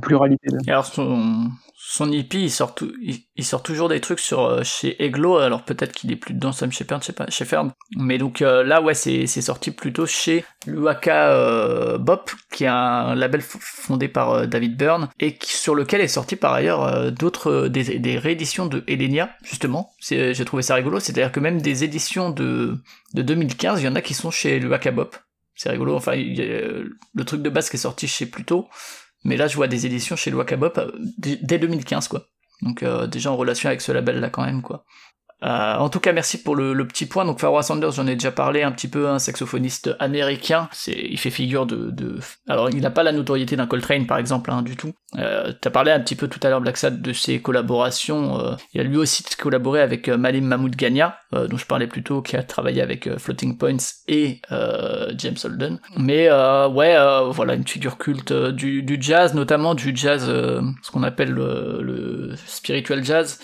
Pluralité. 0.00 0.46
alors, 0.68 0.86
son, 0.86 1.50
son 1.82 2.12
hippie, 2.12 2.44
il 2.44 2.50
sort, 2.50 3.62
toujours 3.62 3.88
des 3.88 4.00
trucs 4.00 4.20
euh, 4.32 4.62
chez 4.62 5.02
Eglo, 5.02 5.38
alors 5.38 5.62
peut-être 5.62 5.92
qu'il 5.92 6.12
est 6.12 6.16
plus 6.16 6.34
dedans 6.34 6.52
Sam 6.52 6.70
Shepard, 6.70 7.00
je 7.00 7.06
sais 7.06 7.12
pas, 7.14 7.24
chez. 7.30 7.46
Mais 7.96 8.18
donc 8.18 8.42
euh, 8.42 8.62
là, 8.62 8.82
ouais, 8.82 8.92
c'est 8.92 9.26
sorti 9.26 9.70
plutôt 9.70 10.04
chez 10.04 10.44
Luaka 10.66 11.30
euh, 11.30 11.96
Bop, 11.96 12.30
qui 12.52 12.64
est 12.64 12.68
un 12.68 13.14
label 13.14 13.40
fondé 13.40 14.08
par 14.08 14.46
David 14.46 14.76
Byrne, 14.76 15.08
et 15.20 15.38
sur 15.42 15.74
lequel 15.74 16.02
est 16.02 16.08
sorti 16.08 16.36
par 16.36 16.52
ailleurs 16.52 17.10
d'autres, 17.12 17.68
des, 17.68 18.18
rééditions 18.18 18.66
de 18.66 18.84
Elenia, 18.86 19.30
justement. 19.42 19.94
J'ai 20.00 20.44
trouvé 20.44 20.62
ça 20.62 20.74
rigolo, 20.74 21.00
c'est-à-dire 21.00 21.32
que 21.32 21.40
même 21.40 21.62
des 21.62 21.82
éditions 21.82 22.28
de, 22.28 22.76
de 23.14 23.22
2015, 23.22 23.80
il 23.80 23.86
y 23.86 23.88
en 23.88 23.96
a 23.96 24.02
qui 24.02 24.12
sont 24.12 24.30
chez 24.30 24.60
Luaka 24.60 24.90
Bop. 24.90 25.16
C'est 25.54 25.70
rigolo, 25.70 25.96
enfin, 25.96 26.12
le 26.14 27.24
truc 27.24 27.40
de 27.40 27.48
base 27.48 27.70
qui 27.70 27.76
est 27.76 27.80
sorti 27.80 28.06
chez 28.06 28.26
Pluto, 28.26 28.68
mais 29.24 29.36
là, 29.36 29.46
je 29.46 29.56
vois 29.56 29.68
des 29.68 29.86
éditions 29.86 30.16
chez 30.16 30.32
Wakabop 30.32 30.78
euh, 30.78 30.90
dès 31.18 31.58
2015, 31.58 32.08
quoi. 32.08 32.26
Donc 32.62 32.82
euh, 32.82 33.06
déjà 33.06 33.30
en 33.30 33.36
relation 33.36 33.68
avec 33.68 33.80
ce 33.80 33.92
label-là 33.92 34.30
quand 34.30 34.44
même, 34.44 34.62
quoi. 34.62 34.84
Euh, 35.42 35.76
en 35.76 35.88
tout 35.88 36.00
cas, 36.00 36.12
merci 36.12 36.42
pour 36.42 36.54
le, 36.54 36.86
petit 36.86 37.06
point. 37.06 37.24
Donc, 37.24 37.40
Pharoah 37.40 37.62
Sanders, 37.62 37.92
j'en 37.92 38.06
ai 38.06 38.14
déjà 38.14 38.30
parlé 38.30 38.62
un 38.62 38.72
petit 38.72 38.88
peu, 38.88 39.08
un 39.08 39.18
saxophoniste 39.18 39.96
américain. 39.98 40.68
Il 40.86 41.18
fait 41.18 41.30
figure 41.30 41.64
de, 41.64 41.90
de... 41.90 42.18
alors 42.46 42.68
il 42.68 42.80
n'a 42.80 42.90
pas 42.90 43.02
la 43.02 43.12
notoriété 43.12 43.56
d'un 43.56 43.66
Coltrane 43.66 44.06
par 44.06 44.18
exemple, 44.18 44.50
hein, 44.50 44.62
du 44.62 44.76
tout. 44.76 44.92
Euh, 45.18 45.52
T'as 45.60 45.70
parlé 45.70 45.90
un 45.90 46.00
petit 46.00 46.16
peu 46.16 46.28
tout 46.28 46.40
à 46.42 46.48
l'heure 46.48 46.60
Black 46.60 46.76
Sad 46.76 47.02
de 47.02 47.12
ses 47.12 47.40
collaborations. 47.40 48.38
Euh, 48.40 48.54
il 48.72 48.80
a 48.80 48.84
lui 48.84 48.96
aussi 48.96 49.24
collaboré 49.38 49.80
avec 49.80 50.08
euh, 50.08 50.16
Malim 50.16 50.44
Mahmoud 50.44 50.76
Gania, 50.76 51.18
euh, 51.34 51.48
dont 51.48 51.56
je 51.56 51.66
parlais 51.66 51.86
plus 51.86 52.02
tôt, 52.02 52.22
qui 52.22 52.36
a 52.36 52.42
travaillé 52.42 52.82
avec 52.82 53.08
Floating 53.18 53.58
Points 53.58 53.76
et 54.08 54.40
James 55.16 55.36
Holden. 55.42 55.80
Mais 55.96 56.30
ouais, 56.30 56.96
voilà 57.30 57.54
une 57.54 57.66
figure 57.66 57.98
culte 57.98 58.32
du, 58.32 58.82
du, 58.82 58.98
jazz, 59.00 59.34
notamment 59.34 59.74
du 59.74 59.92
jazz, 59.94 60.26
ce 60.26 60.90
qu'on 60.90 61.02
appelle 61.02 61.30
le, 61.30 61.80
le, 61.82 62.34
spiritual 62.46 63.04
jazz, 63.04 63.40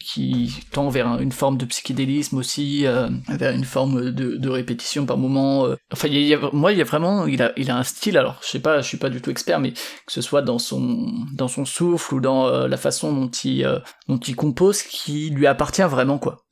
qui 0.00 0.60
tend 0.72 0.88
vers 0.88 1.20
une 1.20 1.32
forme 1.32 1.56
de 1.56 1.64
psychédélisme 1.64 2.38
aussi, 2.38 2.86
euh, 2.86 3.08
vers 3.28 3.52
une 3.52 3.64
forme 3.64 4.10
de, 4.10 4.36
de 4.36 4.48
répétition 4.48 5.06
par 5.06 5.18
moment. 5.18 5.66
Euh. 5.66 5.76
Enfin, 5.92 6.08
il 6.08 6.18
y 6.20 6.34
a, 6.34 6.38
moi, 6.52 6.72
il 6.72 6.78
y 6.78 6.80
a 6.80 6.84
vraiment, 6.84 7.26
il 7.26 7.42
a, 7.42 7.52
il 7.56 7.70
a 7.70 7.76
un 7.76 7.82
style. 7.82 8.18
Alors, 8.18 8.38
je 8.42 8.48
sais 8.48 8.60
pas, 8.60 8.80
je 8.80 8.86
suis 8.86 8.96
pas 8.96 9.10
du 9.10 9.20
tout 9.20 9.30
expert, 9.30 9.60
mais 9.60 9.72
que 9.72 10.12
ce 10.12 10.20
soit 10.20 10.42
dans 10.42 10.58
son, 10.58 11.05
dans 11.32 11.48
son 11.48 11.64
souffle 11.64 12.14
ou 12.14 12.20
dans 12.20 12.46
euh, 12.46 12.68
la 12.68 12.76
façon 12.76 13.12
dont 13.12 13.28
il, 13.28 13.64
euh, 13.64 13.78
dont 14.08 14.18
il 14.18 14.36
compose, 14.36 14.82
qui 14.82 15.30
lui 15.30 15.46
appartient 15.46 15.82
vraiment, 15.82 16.18
quoi. 16.18 16.44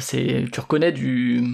c'est, 0.00 0.46
tu 0.52 0.60
reconnais 0.60 0.92
du, 0.92 1.44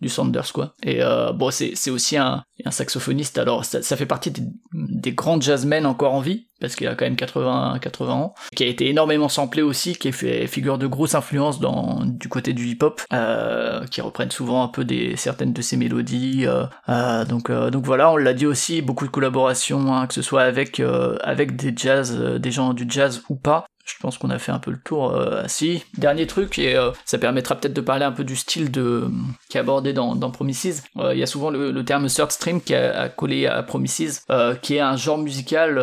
du 0.00 0.08
Sanders 0.08 0.52
quoi. 0.52 0.74
Et 0.82 1.02
euh, 1.02 1.32
bon 1.32 1.50
c'est 1.50 1.90
aussi 1.90 2.16
un, 2.16 2.44
saxophoniste 2.70 3.38
alors 3.38 3.64
ça, 3.64 3.96
fait 3.96 4.06
partie 4.06 4.32
des, 4.72 5.12
grands 5.12 5.40
jazzmen 5.40 5.86
encore 5.86 6.14
en 6.14 6.20
vie 6.20 6.48
parce 6.60 6.74
qu'il 6.74 6.88
a 6.88 6.94
quand 6.94 7.04
même 7.04 7.16
80 7.16 7.78
80 7.80 8.12
ans 8.12 8.34
qui 8.54 8.64
a 8.64 8.66
été 8.66 8.88
énormément 8.88 9.28
samplé 9.28 9.62
aussi 9.62 9.94
qui 9.94 10.10
fait 10.10 10.46
figure 10.46 10.78
de 10.78 10.86
grosse 10.86 11.14
influence 11.14 11.60
dans 11.60 12.04
du 12.04 12.28
côté 12.28 12.52
du 12.52 12.66
hip 12.66 12.78
hop 12.82 13.02
euh, 13.12 13.86
qui 13.86 14.00
reprennent 14.00 14.30
souvent 14.30 14.64
un 14.64 14.68
peu 14.68 14.84
des 14.84 15.16
certaines 15.16 15.52
de 15.52 15.62
ses 15.62 15.76
mélodies 15.76 16.46
euh, 16.46 17.24
donc 17.24 17.50
donc 17.50 17.84
voilà 17.84 18.10
on 18.10 18.16
l'a 18.16 18.34
dit 18.34 18.46
aussi 18.46 18.82
beaucoup 18.82 19.06
de 19.06 19.12
collaborations 19.12 19.94
hein, 19.94 20.06
que 20.06 20.14
ce 20.14 20.22
soit 20.22 20.42
avec 20.42 20.80
avec 21.22 21.56
des 21.56 21.72
jazz 21.76 22.16
des 22.16 22.50
gens 22.50 22.74
du 22.74 22.86
jazz 22.88 23.22
ou 23.28 23.36
pas 23.36 23.66
je 23.86 23.94
pense 24.00 24.18
qu'on 24.18 24.30
a 24.30 24.38
fait 24.38 24.52
un 24.52 24.58
peu 24.58 24.72
le 24.72 24.78
tour. 24.78 25.14
Euh, 25.14 25.44
si, 25.46 25.84
dernier 25.96 26.26
truc, 26.26 26.58
et 26.58 26.76
euh, 26.76 26.90
ça 27.04 27.18
permettra 27.18 27.54
peut-être 27.54 27.72
de 27.72 27.80
parler 27.80 28.04
un 28.04 28.12
peu 28.12 28.24
du 28.24 28.34
style 28.34 28.70
de 28.70 29.08
qui 29.48 29.56
est 29.56 29.60
abordé 29.60 29.92
dans, 29.92 30.16
dans 30.16 30.30
Promises. 30.30 30.82
Euh, 30.98 31.14
il 31.14 31.20
y 31.20 31.22
a 31.22 31.26
souvent 31.26 31.50
le, 31.50 31.84
terme 31.84 32.08
third 32.08 32.32
stream 32.32 32.60
qui 32.60 32.74
a, 32.74 33.08
collé 33.08 33.46
à 33.46 33.62
Promises, 33.62 34.26
qui 34.60 34.74
est 34.74 34.80
un 34.80 34.96
genre 34.96 35.18
musical 35.18 35.80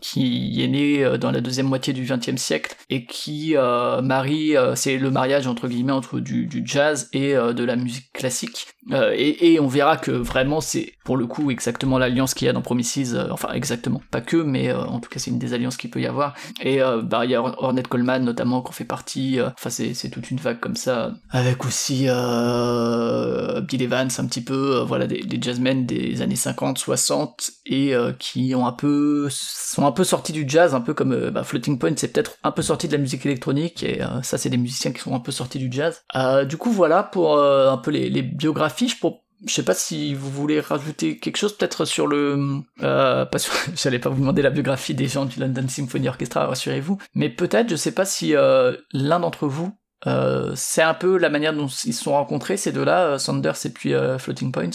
qui 0.00 0.60
est 0.62 0.66
né 0.66 1.18
dans 1.18 1.30
la 1.30 1.40
deuxième 1.40 1.66
moitié 1.66 1.92
du 1.92 2.02
XXe 2.02 2.40
siècle 2.40 2.74
et 2.88 3.04
qui 3.04 3.54
marie, 4.02 4.54
c'est 4.74 4.96
le 4.98 5.10
mariage 5.10 5.46
entre 5.46 5.68
guillemets 5.68 5.92
entre 5.92 6.18
du, 6.18 6.46
du 6.46 6.62
jazz 6.64 7.08
et 7.12 7.34
de 7.34 7.64
la 7.64 7.76
musique 7.76 8.12
classique. 8.12 8.66
Et, 8.92 9.52
et, 9.52 9.60
on 9.60 9.68
verra 9.68 9.96
que 9.96 10.10
vraiment 10.10 10.60
c'est 10.60 10.94
pour 11.04 11.16
le 11.16 11.26
coup 11.26 11.50
exactement 11.50 11.98
l'alliance 11.98 12.34
qu'il 12.34 12.46
y 12.46 12.48
a 12.48 12.52
dans 12.52 12.62
Promises, 12.62 13.18
enfin 13.30 13.52
exactement, 13.52 14.02
pas 14.10 14.20
que, 14.20 14.36
mais 14.36 14.72
en 14.72 15.00
tout 15.00 15.10
cas 15.10 15.18
c'est 15.18 15.30
une 15.30 15.38
des 15.38 15.52
alliances 15.52 15.76
qu'il 15.76 15.90
peut 15.90 16.00
y 16.00 16.06
avoir. 16.06 16.34
Et 16.62 16.80
bah 17.02 17.24
il 17.24 17.30
y 17.30 17.34
a 17.34 17.42
Ornette 17.42 17.88
Coleman 17.88 18.24
notamment 18.24 18.62
qu'on 18.62 18.72
fait 18.72 18.84
partie. 18.84 19.40
Euh, 19.40 19.50
enfin, 19.54 19.70
c'est, 19.70 20.10
toute 20.10 20.30
une 20.30 20.38
vague 20.38 20.60
comme 20.60 20.76
ça. 20.76 21.14
Avec 21.30 21.64
aussi 21.64 22.06
euh, 22.08 23.60
Bill 23.60 23.82
Evans 23.82 24.08
un 24.18 24.26
petit 24.26 24.40
peu, 24.40 24.78
euh, 24.78 24.84
voilà, 24.84 25.06
des, 25.06 25.24
jazzmen 25.40 25.86
des 25.86 26.22
années 26.22 26.36
50, 26.36 26.78
60 26.78 27.50
et 27.66 27.94
euh, 27.94 28.12
qui 28.18 28.54
ont 28.54 28.66
un 28.66 28.72
peu 28.72 29.28
sont 29.30 29.86
un 29.86 29.92
peu 29.92 30.04
sortis 30.04 30.32
du 30.32 30.44
jazz, 30.46 30.74
un 30.74 30.80
peu 30.80 30.94
comme 30.94 31.30
bah, 31.30 31.44
Floating 31.44 31.78
Point, 31.78 31.94
c'est 31.96 32.12
peut-être 32.12 32.36
un 32.42 32.50
peu 32.50 32.62
sorti 32.62 32.88
de 32.88 32.92
la 32.92 32.98
musique 32.98 33.24
électronique 33.26 33.82
et 33.82 34.00
ça, 34.22 34.38
c'est 34.38 34.50
des 34.50 34.56
musiciens 34.56 34.92
qui 34.92 35.00
sont 35.00 35.14
un 35.14 35.20
peu 35.20 35.32
sortis 35.32 35.58
du 35.58 35.70
jazz. 35.70 36.02
du 36.48 36.56
coup, 36.56 36.70
voilà 36.70 37.02
pour 37.02 37.40
un 37.40 37.76
peu 37.78 37.90
les 37.90 38.22
biographies. 38.22 38.79
Pour 39.00 39.24
je 39.46 39.54
sais 39.54 39.64
pas 39.64 39.74
si 39.74 40.12
vous 40.12 40.30
voulez 40.30 40.60
rajouter 40.60 41.18
quelque 41.18 41.38
chose 41.38 41.56
peut-être 41.56 41.86
sur 41.86 42.06
le 42.06 42.60
euh, 42.82 43.24
sur 43.38 43.54
j'allais 43.74 43.98
pas 43.98 44.10
vous 44.10 44.20
demander 44.20 44.42
la 44.42 44.50
biographie 44.50 44.94
des 44.94 45.08
gens 45.08 45.24
du 45.24 45.40
London 45.40 45.66
Symphony 45.66 46.08
Orchestra 46.08 46.46
rassurez-vous. 46.46 46.98
Mais 47.14 47.30
peut-être 47.30 47.70
je 47.70 47.76
sais 47.76 47.92
pas 47.92 48.04
si 48.04 48.34
euh, 48.34 48.76
l'un 48.92 49.20
d'entre 49.20 49.46
vous 49.46 49.72
euh, 50.06 50.52
c'est 50.56 50.82
un 50.82 50.94
peu 50.94 51.18
la 51.18 51.28
manière 51.28 51.52
dont 51.52 51.66
ils 51.66 51.92
se 51.92 52.04
sont 52.04 52.12
rencontrés 52.12 52.56
ces 52.56 52.72
deux-là 52.72 53.04
euh, 53.04 53.18
Sanders 53.18 53.66
et 53.66 53.70
puis 53.70 53.92
euh, 53.92 54.18
Floating 54.18 54.50
Points 54.50 54.70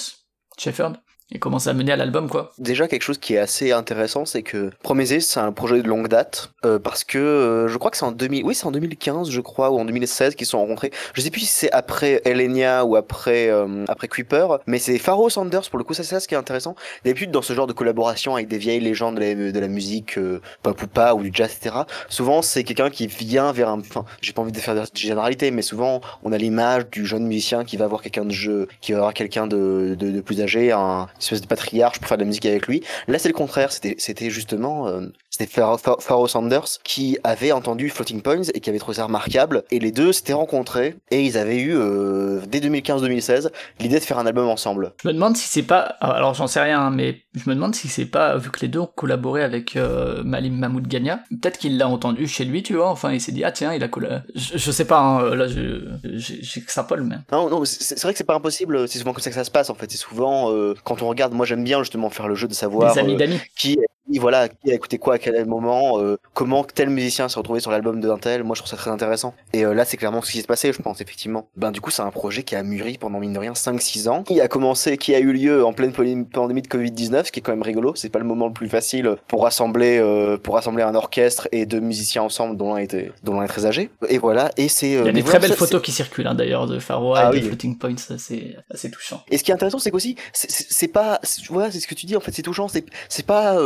Shepard 0.58 0.94
et 1.36 1.40
comment 1.40 1.60
ça 1.60 1.72
a 1.72 1.74
mené 1.74 1.92
à 1.92 1.98
l'album 1.98 2.30
quoi. 2.30 2.54
Déjà 2.58 2.88
quelque 2.88 3.02
chose 3.02 3.18
qui 3.18 3.34
est 3.36 3.38
assez 3.38 3.72
intéressant 3.74 4.26
c'est 4.26 4.42
que 4.42 4.72
Prometheus 4.82 5.22
c'est 5.22 5.40
un 5.40 5.52
projet 5.52 5.82
de 5.82 5.88
longue 5.88 6.08
date 6.08 6.54
euh, 6.66 6.80
parce 6.80 7.04
que 7.04 7.18
euh, 7.18 7.68
je 7.68 7.78
crois 7.78 7.92
que 7.92 7.98
c'est 7.98 8.06
en 8.06 8.14
2000 8.14 8.46
oui 8.46 8.56
c'est 8.56 8.66
en 8.66 8.72
2015 8.72 9.30
je 9.30 9.42
crois 9.42 9.70
ou 9.70 9.80
en 9.80 9.86
2016 9.86 10.36
qu'ils 10.36 10.48
sont 10.48 10.60
rencontrés. 10.60 10.92
Je 11.14 11.22
sais 11.22 11.30
plus 11.30 11.42
si 11.42 11.48
c'est 11.48 11.72
après 11.72 12.22
Elenia 12.24 12.86
ou 12.86 12.96
après 12.96 13.50
euh, 13.50 13.86
après 13.90 14.08
Kuiper 14.08 14.48
mais 14.66 14.80
c'est 14.80 14.98
Pharaoh 14.98 15.30
Sanders 15.30 15.70
pour 15.70 15.78
le 15.78 15.84
coup 15.84 15.94
ça 15.94 16.04
c'est 16.04 16.16
ça 16.16 16.20
ce 16.22 16.28
qui 16.28 16.36
est 16.36 16.38
intéressant. 16.38 16.76
D'habitude 17.04 17.32
dans 17.32 17.42
ce 17.42 17.52
genre 17.54 17.68
de 17.68 17.74
collaboration 17.74 18.36
avec 18.36 18.48
des 18.48 18.58
vieilles 18.58 18.80
légendes 18.80 19.16
de 19.16 19.20
la, 19.20 19.52
de 19.52 19.60
la 19.60 19.68
musique 19.68 20.18
pop 20.64 20.82
ou 20.82 20.88
pas 20.88 21.16
ou 21.16 21.22
du 21.22 21.32
jazz 21.34 21.54
etc. 21.54 21.76
Souvent 22.08 22.42
c'est 22.42 22.64
quelqu'un 22.64 22.90
qui 22.90 23.08
vient 23.08 23.52
vers 23.52 23.70
un 23.70 23.80
enfin 23.80 24.06
j'ai 24.22 24.32
pas 24.32 24.42
envie 24.42 24.54
de 24.54 24.58
faire 24.58 24.76
de 24.76 24.84
généralité 24.94 25.52
mais 25.52 25.62
souvent 25.62 26.00
on 26.24 26.32
a 26.32 26.38
l'image 26.38 26.90
du 26.90 27.06
jeune 27.06 27.26
musicien 27.26 27.66
qui 27.66 27.76
va 27.76 27.88
voir 27.88 28.02
quelqu'un 28.02 28.24
de 28.24 28.32
jeu 28.32 28.70
qui 28.80 28.94
va 28.94 29.12
quelqu'un 29.12 29.48
de, 29.48 29.96
de, 30.00 30.12
de 30.12 30.22
plus 30.22 30.42
âgé 30.42 30.72
un 30.72 31.08
espèce 31.26 31.42
de 31.42 31.48
patriarche 31.48 32.00
pour 32.00 32.08
faire 32.08 32.18
de 32.18 32.24
la 32.24 32.28
musique 32.28 32.46
avec 32.46 32.68
lui. 32.68 32.84
Là, 33.08 33.20
c'est 33.20 33.30
le 33.30 33.34
contraire. 33.34 33.72
C'était, 33.72 33.96
c'était 33.98 34.30
justement, 34.30 34.88
euh, 34.88 35.02
c'était 35.30 35.52
Pharaoh 35.52 36.28
Sanders 36.28 36.80
qui 36.84 37.18
avait 37.24 37.52
entendu 37.52 37.90
Floating 37.90 38.22
Points 38.22 38.44
et 38.54 38.60
qui 38.60 38.70
avait 38.70 38.80
trouvé 38.80 38.96
ça 38.96 39.06
remarquable. 39.06 39.64
Et 39.72 39.80
les 39.80 39.92
deux 39.92 40.14
s'étaient 40.14 40.34
rencontrés 40.34 40.96
et 41.12 41.24
ils 41.24 41.38
avaient 41.38 41.60
eu, 41.60 41.76
euh, 41.76 42.42
dès 42.48 42.60
2015-2016, 42.60 43.50
l'idée 43.80 44.00
de 44.00 44.04
faire 44.04 44.20
un 44.20 44.26
album 44.26 44.48
ensemble. 44.48 44.94
Je 45.04 45.08
me 45.08 45.14
demande 45.14 45.36
si 45.36 45.48
c'est 45.48 45.64
pas, 45.64 45.80
alors 46.00 46.34
j'en 46.34 46.48
sais 46.48 46.62
rien, 46.62 46.80
hein, 46.80 46.90
mais 46.92 47.22
je 47.34 47.50
me 47.50 47.56
demande 47.56 47.76
si 47.76 47.88
c'est 47.88 48.06
pas, 48.06 48.38
vu 48.38 48.50
que 48.50 48.62
les 48.62 48.68
deux 48.68 48.80
ont 48.80 48.90
collaboré 48.94 49.44
avec 49.44 49.76
euh, 49.76 50.24
Malim 50.24 50.58
Mahmoud 50.58 50.88
Gania, 50.88 51.20
peut-être 51.30 51.58
qu'il 51.58 51.78
l'a 51.78 51.88
entendu 51.88 52.28
chez 52.28 52.46
lui, 52.46 52.64
tu 52.64 52.76
vois, 52.76 52.90
enfin 52.90 53.12
il 53.12 53.20
s'est 53.20 53.32
dit, 53.32 53.44
ah 53.44 53.52
tiens, 53.52 53.74
il 53.74 53.84
a 53.84 53.88
collaboré. 53.88 54.22
Je, 54.36 54.72
sais 54.72 54.86
pas, 54.86 55.00
hein, 55.00 55.36
là, 55.36 55.48
je, 55.48 55.82
j'extrapole, 56.04 57.04
mais. 57.04 57.16
Non, 57.32 57.50
non, 57.50 57.66
c'est, 57.66 58.02
vrai 58.02 58.14
que 58.14 58.18
c'est 58.18 58.24
pas 58.24 58.36
impossible, 58.36 58.88
c'est 58.88 59.00
souvent 59.00 59.14
comme 59.14 59.22
ça 59.22 59.30
que 59.30 59.36
ça 59.36 59.44
se 59.44 59.52
passe, 59.52 59.70
en 59.70 59.76
fait. 59.76 59.92
C'est 59.92 59.98
souvent, 59.98 60.54
quand 60.84 61.02
on 61.02 61.05
regarde, 61.08 61.34
moi 61.34 61.46
j'aime 61.46 61.64
bien 61.64 61.80
justement 61.80 62.10
faire 62.10 62.28
le 62.28 62.36
jeu 62.36 62.48
de 62.48 62.54
savoir 62.54 62.98
euh, 62.98 63.38
qui 63.58 63.78
voilà, 64.20 64.50
qui 64.50 64.72
a 64.72 64.74
écouté 64.74 64.98
quoi 64.98 65.16
à 65.16 65.18
quel 65.18 65.46
moment, 65.46 66.00
euh, 66.00 66.18
comment 66.34 66.64
tel 66.64 66.90
musicien 66.90 67.28
s'est 67.30 67.40
retrouvé 67.40 67.60
sur 67.60 67.72
l'album 67.72 68.00
de 68.00 68.16
tel. 68.18 68.44
Moi, 68.44 68.56
je 68.56 68.62
trouve 68.62 68.70
ça 68.70 68.78
très 68.78 68.92
intéressant. 68.92 69.34
Et 69.54 69.66
euh, 69.66 69.74
là, 69.74 69.86
c'est 69.86 69.98
clairement 69.98 70.22
ce 70.22 70.32
qui 70.32 70.40
s'est 70.40 70.48
passé, 70.48 70.72
je 70.72 70.82
pense, 70.82 71.02
effectivement. 71.02 71.48
Ben, 71.56 71.72
du 71.72 71.82
coup, 71.82 71.92
c'est 71.92 72.02
un 72.02 72.12
projet 72.12 72.44
qui 72.44 72.56
a 72.56 72.64
mûri 72.64 72.98
pendant, 72.98 73.20
mine 73.20 73.34
de 73.34 73.40
rien, 73.40 73.54
5-6 73.54 74.08
ans, 74.10 74.24
qui 74.24 74.40
a 74.42 74.48
commencé, 74.48 74.98
qui 74.98 75.16
a 75.16 75.20
eu 75.20 75.34
lieu 75.34 75.66
en 75.66 75.74
pleine 75.74 75.92
pandémie 75.92 76.62
de 76.62 76.68
Covid-19, 76.68 77.26
ce 77.26 77.32
qui 77.32 77.40
est 77.40 77.44
quand 77.44 77.52
même 77.52 77.64
rigolo. 77.64 77.94
C'est 77.96 78.10
pas 78.10 78.20
le 78.20 78.26
moment 78.26 78.48
le 78.48 78.54
plus 78.54 78.70
facile 78.70 79.16
pour 79.28 79.44
rassembler, 79.44 79.98
euh, 80.00 80.38
pour 80.38 80.56
rassembler 80.56 80.84
un 80.84 80.96
orchestre 80.96 81.48
et 81.52 81.66
deux 81.66 81.80
musiciens 81.80 82.24
ensemble, 82.24 82.58
dont 82.58 82.76
l'un 82.76 82.82
était, 82.82 83.12
dont 83.24 83.40
l'un 83.40 83.46
est 83.46 83.50
très 83.50 83.66
âgé. 83.66 83.90
Et 84.10 84.18
voilà, 84.18 84.52
et 84.58 84.68
c'est... 84.68 84.92
Il 84.92 85.06
y 85.06 85.10
a 85.10 85.12
des 85.12 85.24
très 85.24 85.40
belles 85.40 85.54
photos 85.54 85.82
qui 85.82 85.92
circulent, 85.92 86.28
hein, 86.28 86.36
d'ailleurs, 86.36 86.68
de 86.68 86.80
ah 86.90 87.32
et 87.34 87.40
de 87.40 87.46
Floating 87.46 87.78
Points, 87.78 87.96
c'est 87.98 88.56
assez 88.72 88.92
touchant. 88.92 89.24
Et 89.32 89.38
ce 89.38 89.44
qui 89.44 89.52
est 89.52 89.54
intéressant, 89.54 89.80
c'est 89.80 89.92
qu'aussi, 89.92 90.16
c'est 90.34 90.88
pas, 90.88 91.20
vois, 91.50 91.72
c'est 91.72 91.80
ce 91.80 91.88
que 91.88 91.96
tu 91.96 92.06
dis, 92.06 92.16
en 92.16 92.20
fait, 92.20 92.32
c'est 92.32 92.44
touchant, 92.44 92.68
c'est 92.68 93.26
pas, 93.26 93.58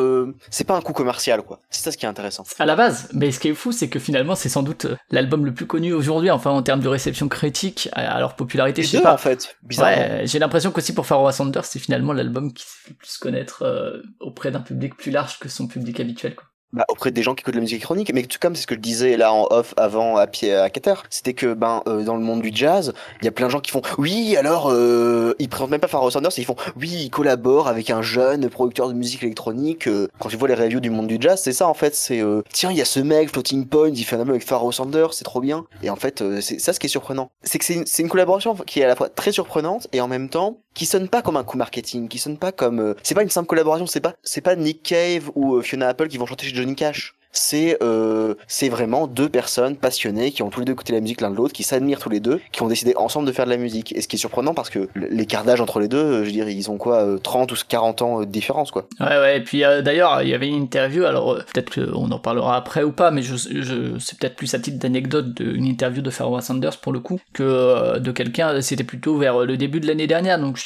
c'est 0.49 0.63
pas 0.63 0.75
un 0.75 0.81
coup 0.81 0.93
commercial 0.93 1.41
quoi. 1.43 1.61
C'est 1.69 1.83
ça 1.83 1.91
ce 1.91 1.97
qui 1.97 2.05
est 2.05 2.09
intéressant. 2.09 2.43
À 2.59 2.65
la 2.65 2.75
base, 2.75 3.09
mais 3.13 3.31
ce 3.31 3.39
qui 3.39 3.49
est 3.49 3.53
fou, 3.53 3.71
c'est 3.71 3.89
que 3.89 3.99
finalement 3.99 4.35
c'est 4.35 4.49
sans 4.49 4.63
doute 4.63 4.87
l'album 5.11 5.45
le 5.45 5.53
plus 5.53 5.65
connu 5.65 5.93
aujourd'hui, 5.93 6.31
enfin 6.31 6.51
en 6.51 6.63
termes 6.63 6.81
de 6.81 6.87
réception 6.87 7.27
critique, 7.27 7.89
à 7.93 8.19
leur 8.19 8.35
popularité. 8.35 8.83
je 8.83 8.87
sais 8.87 9.01
pas. 9.01 9.13
en 9.13 9.17
fait, 9.17 9.55
bizarrement. 9.63 10.21
j'ai 10.23 10.39
l'impression 10.39 10.71
qu'aussi 10.71 10.93
pour 10.93 11.05
Pharoah 11.05 11.31
Sanders, 11.31 11.65
c'est 11.65 11.79
finalement 11.79 12.13
l'album 12.13 12.53
qui 12.53 12.63
se 12.63 12.75
fait 12.85 12.93
plus 12.93 13.17
connaître 13.17 14.03
auprès 14.19 14.51
d'un 14.51 14.61
public 14.61 14.95
plus 14.95 15.11
large 15.11 15.39
que 15.39 15.49
son 15.49 15.67
public 15.67 15.99
habituel. 15.99 16.35
Quoi 16.35 16.48
bah, 16.71 16.85
auprès 16.87 17.11
des 17.11 17.23
gens 17.23 17.33
qui 17.33 17.41
écoutent 17.41 17.55
la 17.55 17.61
musique 17.61 17.77
électronique, 17.77 18.11
mais 18.13 18.23
tout 18.23 18.37
comme 18.39 18.55
c'est 18.55 18.61
ce 18.61 18.67
que 18.67 18.75
je 18.75 18.79
disais 18.79 19.17
là 19.17 19.33
en 19.33 19.47
off 19.49 19.73
avant 19.75 20.17
à 20.17 20.27
pied 20.27 20.53
à 20.53 20.69
Qatar, 20.69 21.03
c'était 21.09 21.33
que 21.33 21.53
ben 21.53 21.81
euh, 21.87 22.03
dans 22.03 22.15
le 22.15 22.21
monde 22.21 22.41
du 22.41 22.51
jazz, 22.53 22.93
il 23.21 23.25
y 23.25 23.27
a 23.27 23.31
plein 23.31 23.47
de 23.47 23.51
gens 23.51 23.59
qui 23.59 23.71
font 23.71 23.81
oui 23.97 24.37
alors 24.37 24.69
euh, 24.69 25.33
ils 25.39 25.49
présentent 25.49 25.71
même 25.71 25.79
pas 25.79 25.87
Pharoah 25.87 26.11
Sanders, 26.11 26.31
ils 26.37 26.45
font 26.45 26.55
oui 26.79 26.89
ils 26.91 27.09
collaborent 27.09 27.67
avec 27.67 27.89
un 27.89 28.03
jeune 28.03 28.49
producteur 28.49 28.87
de 28.87 28.93
musique 28.93 29.23
électronique. 29.23 29.87
Euh, 29.87 30.07
quand 30.19 30.29
tu 30.29 30.37
vois 30.37 30.47
les 30.47 30.53
reviews 30.53 30.79
du 30.79 30.91
monde 30.91 31.07
du 31.07 31.17
jazz, 31.19 31.41
c'est 31.41 31.53
ça 31.53 31.67
en 31.67 31.73
fait, 31.73 31.95
c'est 31.95 32.21
euh, 32.21 32.43
tiens 32.53 32.71
il 32.71 32.77
y 32.77 32.81
a 32.81 32.85
ce 32.85 32.99
mec 32.99 33.31
Floating 33.31 33.65
Point, 33.67 33.89
il 33.89 34.03
fait 34.03 34.15
un 34.15 34.19
album 34.19 34.35
avec 34.35 34.45
Pharoah 34.45 34.71
Sanders, 34.71 35.13
c'est 35.13 35.25
trop 35.25 35.41
bien. 35.41 35.65
Et 35.81 35.89
en 35.89 35.95
fait 35.95 36.23
c'est 36.41 36.59
ça 36.59 36.73
ce 36.73 36.79
qui 36.79 36.85
est 36.85 36.89
surprenant, 36.89 37.31
c'est 37.41 37.57
que 37.57 37.65
c'est 37.65 37.73
une, 37.73 37.85
une 37.97 38.09
collaboration 38.09 38.55
qui 38.67 38.81
est 38.81 38.83
à 38.83 38.87
la 38.87 38.95
fois 38.95 39.09
très 39.09 39.31
surprenante 39.31 39.87
et 39.91 40.01
en 40.01 40.07
même 40.07 40.29
temps 40.29 40.57
qui 40.73 40.85
sonne 40.85 41.09
pas 41.09 41.21
comme 41.21 41.37
un 41.37 41.43
coup 41.43 41.57
marketing, 41.57 42.07
qui 42.07 42.19
sonne 42.19 42.37
pas 42.37 42.51
comme 42.51 42.95
c'est 43.03 43.15
pas 43.15 43.23
une 43.23 43.29
simple 43.29 43.47
collaboration, 43.47 43.87
c'est 43.87 43.99
pas 43.99 44.15
c'est 44.23 44.41
pas 44.41 44.55
Nick 44.55 44.83
Cave 44.83 45.31
ou 45.35 45.61
Fiona 45.61 45.89
Apple 45.89 46.07
qui 46.07 46.17
vont 46.17 46.25
chanter 46.25 46.47
chez 46.47 46.55
Johnny 46.55 46.75
Cash 46.75 47.18
c'est 47.31 47.77
euh, 47.83 48.33
c'est 48.47 48.69
vraiment 48.69 49.07
deux 49.07 49.29
personnes 49.29 49.75
passionnées 49.75 50.31
qui 50.31 50.41
ont 50.41 50.49
tous 50.49 50.61
les 50.61 50.65
deux 50.65 50.73
écouté 50.73 50.93
la 50.93 50.99
musique 50.99 51.21
l'un 51.21 51.29
de 51.29 51.35
l'autre, 51.35 51.53
qui 51.53 51.63
s'admirent 51.63 51.99
tous 51.99 52.09
les 52.09 52.19
deux, 52.19 52.41
qui 52.51 52.61
ont 52.63 52.67
décidé 52.67 52.93
ensemble 52.95 53.27
de 53.27 53.31
faire 53.31 53.45
de 53.45 53.51
la 53.51 53.57
musique. 53.57 53.95
Et 53.95 54.01
ce 54.01 54.07
qui 54.07 54.15
est 54.15 54.19
surprenant 54.19 54.53
parce 54.53 54.69
que 54.69 54.89
l'écart 54.95 55.43
d'âge 55.43 55.61
entre 55.61 55.79
les 55.79 55.87
deux, 55.87 55.97
euh, 55.97 56.19
je 56.21 56.25
veux 56.25 56.31
dire, 56.31 56.49
ils 56.49 56.71
ont 56.71 56.77
quoi, 56.77 57.05
30 57.21 57.51
euh, 57.51 57.55
ou 57.55 57.57
40 57.67 58.01
ans 58.01 58.19
de 58.21 58.25
différence, 58.25 58.71
quoi. 58.71 58.87
Ouais, 58.99 59.07
ouais, 59.07 59.37
et 59.37 59.41
puis 59.41 59.61
d'ailleurs, 59.61 60.21
il 60.21 60.29
y 60.29 60.33
avait 60.33 60.47
une 60.47 60.61
interview, 60.63 61.03
alors 61.03 61.35
peut-être 61.53 61.73
qu'on 61.73 62.11
en 62.11 62.19
parlera 62.19 62.55
après 62.55 62.83
ou 62.83 62.91
pas, 62.91 63.11
mais 63.11 63.21
c'est 63.21 64.17
peut-être 64.17 64.35
plus 64.35 64.53
à 64.53 64.59
titre 64.59 64.79
d'anecdote 64.79 65.33
d'une 65.35 65.65
interview 65.65 66.01
de 66.01 66.09
Pharoah 66.09 66.41
Sanders 66.41 66.77
pour 66.77 66.93
le 66.93 66.99
coup, 66.99 67.19
que 67.33 67.99
de 67.99 68.11
quelqu'un, 68.11 68.59
c'était 68.61 68.83
plutôt 68.83 69.17
vers 69.17 69.45
le 69.45 69.57
début 69.57 69.79
de 69.79 69.87
l'année 69.87 70.07
dernière, 70.07 70.39
donc 70.39 70.59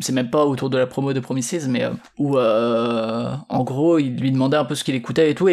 c'est 0.00 0.12
même 0.12 0.30
pas 0.30 0.44
autour 0.44 0.70
de 0.70 0.78
la 0.78 0.86
promo 0.86 1.12
de 1.12 1.20
Promises, 1.20 1.68
mais 1.68 1.84
où 2.18 2.38
en 2.38 3.64
gros, 3.64 3.98
il 3.98 4.16
lui 4.16 4.32
demandait 4.32 4.56
un 4.56 4.64
peu 4.64 4.74
ce 4.74 4.84
qu'il 4.84 4.94
écoutait 4.94 5.30
et 5.30 5.34
tout, 5.34 5.48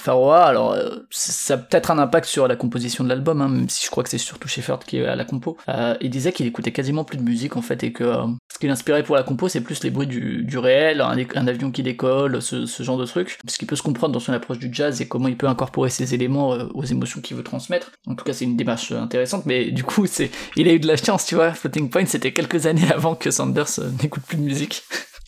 Faroa, 0.00 0.44
alors 0.44 0.72
euh, 0.72 1.06
ça 1.10 1.54
a 1.54 1.56
peut-être 1.58 1.90
un 1.90 1.98
impact 1.98 2.26
sur 2.26 2.48
la 2.48 2.56
composition 2.56 3.04
de 3.04 3.08
l'album, 3.08 3.42
hein, 3.42 3.48
même 3.48 3.68
si 3.68 3.84
je 3.84 3.90
crois 3.90 4.02
que 4.02 4.08
c'est 4.08 4.18
surtout 4.18 4.48
Shefford 4.48 4.80
qui 4.80 4.98
est 4.98 5.06
à 5.06 5.14
la 5.14 5.24
compo. 5.24 5.56
Euh, 5.68 5.94
il 6.00 6.10
disait 6.10 6.32
qu'il 6.32 6.46
écoutait 6.46 6.72
quasiment 6.72 7.04
plus 7.04 7.18
de 7.18 7.22
musique 7.22 7.56
en 7.56 7.62
fait 7.62 7.82
et 7.84 7.92
que 7.92 8.04
euh, 8.04 8.26
ce 8.52 8.58
qui 8.58 8.66
l'inspirait 8.66 9.02
pour 9.02 9.16
la 9.16 9.22
compo 9.22 9.48
c'est 9.48 9.60
plus 9.60 9.84
les 9.84 9.90
bruits 9.90 10.06
du, 10.06 10.58
réel, 10.58 11.00
un, 11.00 11.46
avion 11.46 11.70
qui 11.70 11.82
décolle, 11.82 12.40
ce, 12.40 12.66
ce, 12.66 12.82
genre 12.82 12.96
de 12.96 13.04
truc. 13.04 13.38
Ce 13.46 13.58
qu'il 13.58 13.68
peut 13.68 13.76
se 13.76 13.82
comprendre 13.82 14.12
dans 14.12 14.20
son 14.20 14.32
approche 14.32 14.58
du 14.58 14.70
jazz 14.72 15.00
et 15.00 15.08
comment 15.08 15.28
il 15.28 15.36
peut 15.36 15.48
incorporer 15.48 15.90
ces 15.90 16.14
éléments 16.14 16.50
aux 16.74 16.84
émotions 16.84 17.20
qu'il 17.20 17.36
veut 17.36 17.44
transmettre. 17.44 17.92
En 18.06 18.14
tout 18.14 18.24
cas 18.24 18.32
c'est 18.32 18.44
une 18.44 18.56
démarche 18.56 18.92
intéressante, 18.92 19.44
mais 19.46 19.70
du 19.70 19.84
coup 19.84 20.06
c'est, 20.06 20.30
il 20.56 20.66
a 20.68 20.72
eu 20.72 20.80
de 20.80 20.86
la 20.86 20.96
chance, 20.96 21.26
tu 21.26 21.34
vois. 21.34 21.52
Floating 21.52 21.90
Point 21.90 22.06
c'était 22.06 22.32
quelques 22.32 22.66
années 22.66 22.90
avant 22.94 23.14
que 23.14 23.30
Sanders 23.30 23.80
n'écoute 24.02 24.22
plus 24.26 24.38
de 24.38 24.42
musique. 24.42 24.82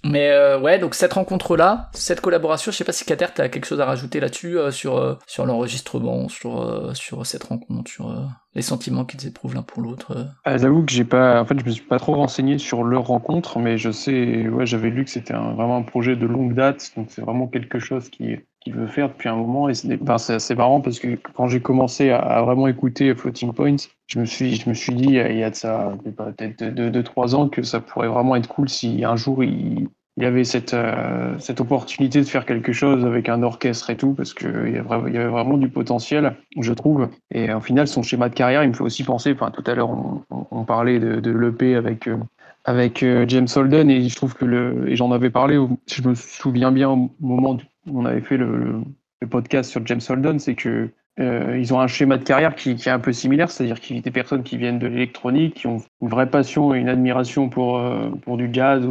Mais 0.05 0.31
euh, 0.31 0.59
ouais, 0.59 0.79
donc 0.79 0.95
cette 0.95 1.13
rencontre-là, 1.13 1.89
cette 1.93 2.21
collaboration, 2.21 2.73
je 2.73 2.77
sais 2.77 2.85
pas 2.85 2.93
si 2.93 3.05
Kater, 3.05 3.27
t'as 3.35 3.49
quelque 3.49 3.67
chose 3.67 3.81
à 3.81 3.87
rajouter 3.87 4.21
là-dessus, 4.21 4.59
euh, 4.59 4.71
sur, 4.71 4.99
euh, 4.99 5.15
sur 5.27 5.47
l'enregistrement, 5.47 6.29
sur, 6.29 6.91
sur 6.97 7.25
cette 7.25 7.45
rencontre, 7.45 7.91
sur 7.91 8.13
les 8.55 8.63
sentiments 8.63 9.05
qu'ils 9.05 9.27
éprouvent 9.27 9.55
l'un 9.55 9.63
pour 9.63 9.83
l'autre. 9.83 10.27
Ah, 10.45 10.59
j'avoue 10.59 10.85
que 10.85 10.93
j'ai 10.93 11.05
pas, 11.05 11.41
en 11.41 11.45
fait, 11.45 11.59
je 11.59 11.65
me 11.65 11.71
suis 11.71 11.85
pas 11.85 11.99
trop 11.99 12.15
renseigné 12.15 12.59
sur 12.59 12.83
leur 12.83 13.07
rencontre, 13.07 13.59
mais 13.59 13.79
je 13.79 13.91
sais, 13.91 14.49
ouais, 14.49 14.67
j'avais 14.67 14.91
lu 14.91 15.05
que 15.05 15.11
c'était 15.11 15.35
vraiment 15.35 15.77
un 15.77 15.83
projet 15.83 16.17
de 16.17 16.27
longue 16.27 16.55
date, 16.55 16.93
donc 16.97 17.07
c'est 17.11 17.23
vraiment 17.23 17.47
quelque 17.47 17.79
chose 17.79 18.11
qui 18.11 18.37
qu'il 18.63 18.75
veut 18.75 18.87
faire 18.87 19.09
depuis 19.09 19.29
un 19.29 19.37
moment 19.37 19.69
et 19.69 19.75
c'est 19.75 19.99
assez 20.33 20.55
marrant 20.55 20.81
parce 20.81 20.99
que 20.99 21.19
quand 21.35 21.49
j'ai 21.49 21.61
commencé 21.61 22.11
à, 22.11 22.43
vraiment 22.43 22.69
écouter 22.69 23.15
Floating 23.15 23.53
Points 23.53 23.77
je 24.07 24.19
me 24.19 24.25
suis 24.25 24.57
je 24.57 24.69
me 24.69 24.75
suis 24.75 24.95
dit 24.95 25.15
il 25.15 25.37
y 25.37 25.43
a 25.43 25.51
de 25.51 25.55
ça 25.55 25.93
peut-être 26.05 26.63
deux, 26.63 26.91
deux, 26.91 27.03
trois 27.03 27.35
ans 27.35 27.49
que 27.49 27.63
ça 27.63 27.81
pourrait 27.81 28.09
vraiment 28.09 28.37
être 28.37 28.49
cool 28.49 28.69
si 28.69 29.05
un 29.05 29.17
jour 29.17 29.43
il, 29.43 29.89
il 30.19 30.25
avait 30.25 30.45
cette, 30.45 30.75
euh, 30.75 31.39
cette 31.39 31.61
opportunité 31.61 32.21
de 32.21 32.27
faire 32.27 32.45
quelque 32.45 32.73
chose 32.73 33.05
avec 33.07 33.29
un 33.29 33.43
orchestre 33.43 33.91
et 33.91 33.97
tout, 33.97 34.13
parce 34.13 34.35
qu'il 34.35 34.69
y, 34.69 34.73
y 34.75 34.79
avait 35.19 35.27
vraiment 35.27 35.57
du 35.57 35.69
potentiel, 35.69 36.37
je 36.59 36.73
trouve. 36.73 37.09
Et 37.33 37.53
au 37.53 37.61
final, 37.61 37.89
son 37.89 38.03
schéma 38.03 38.29
de 38.29 38.35
carrière, 38.35 38.63
il 38.63 38.69
me 38.69 38.75
fait 38.75 38.83
aussi 38.83 39.05
penser, 39.05 39.33
enfin, 39.33 39.51
tout 39.51 39.65
à 39.67 39.75
l'heure, 39.75 39.91
on, 40.31 40.65
parlait 40.65 41.01
de, 41.01 41.31
l'EP 41.31 41.75
avec, 41.75 42.07
euh, 42.09 42.19
avec 42.65 43.03
euh, 43.03 43.25
James 43.27 43.49
Holden, 43.55 43.91
et 43.91 44.07
je 44.09 44.15
trouve 44.15 44.35
que 44.35 44.45
le, 44.45 44.89
et 44.89 44.97
j'en 44.97 45.13
avais 45.13 45.31
parlé, 45.31 45.59
je 45.91 46.07
me 46.07 46.15
souviens 46.15 46.73
bien 46.73 46.91
au 46.91 47.11
moment 47.21 47.53
où 47.53 47.61
on 47.87 48.05
avait 48.05 48.21
fait 48.21 48.37
le, 48.37 48.83
podcast 49.31 49.71
sur 49.71 49.87
James 49.87 50.01
Holden, 50.09 50.41
c'est 50.41 50.57
que 50.57 50.91
euh, 51.21 51.57
ils 51.57 51.73
ont 51.73 51.79
un 51.79 51.87
schéma 51.87 52.17
de 52.19 52.25
carrière 52.25 52.57
qui, 52.57 52.71
est 52.71 52.89
un 52.89 52.99
peu 52.99 53.13
similaire, 53.13 53.51
c'est-à-dire 53.51 53.79
qu'il 53.79 53.95
y 53.95 53.99
a 54.01 54.03
des 54.03 54.11
personnes 54.11 54.43
qui 54.43 54.57
viennent 54.57 54.81
de 54.81 54.89
l'électronique, 54.89 55.55
qui 55.55 55.69
ont 55.69 55.79
une 56.01 56.09
vraie 56.09 56.29
passion 56.29 56.75
et 56.75 56.79
une 56.81 56.89
admiration 56.89 57.49
pour, 57.49 57.81
pour 58.23 58.37
du 58.37 58.49
jazz 58.53 58.85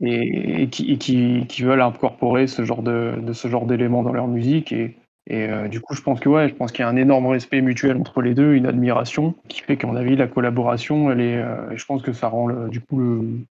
et, 0.00 0.68
qui, 0.68 1.62
veulent 1.62 1.82
incorporer 1.82 2.46
ce 2.46 2.64
genre 2.64 2.82
de 2.82 3.32
ce 3.34 3.48
genre 3.48 3.66
d'éléments 3.66 4.02
dans 4.02 4.14
leur 4.14 4.28
musique 4.28 4.72
et, 4.72 4.96
et 5.30 5.48
euh, 5.48 5.68
du 5.68 5.80
coup, 5.80 5.94
je 5.94 6.02
pense 6.02 6.18
que 6.18 6.28
ouais, 6.28 6.48
je 6.48 6.54
pense 6.54 6.72
qu'il 6.72 6.82
y 6.82 6.86
a 6.86 6.88
un 6.88 6.96
énorme 6.96 7.26
respect 7.26 7.60
mutuel 7.60 7.96
entre 7.96 8.20
les 8.20 8.34
deux, 8.34 8.54
une 8.54 8.66
admiration 8.66 9.36
qui 9.46 9.60
fait 9.60 9.76
qu'à 9.76 9.86
mon 9.86 9.94
avis, 9.94 10.16
la 10.16 10.26
collaboration, 10.26 11.12
elle 11.12 11.20
est, 11.20 11.36
euh, 11.36 11.76
je 11.76 11.84
pense 11.84 12.02
que 12.02 12.12
ça 12.12 12.26
rend 12.26 12.48
du 12.66 12.80
coup 12.80 13.00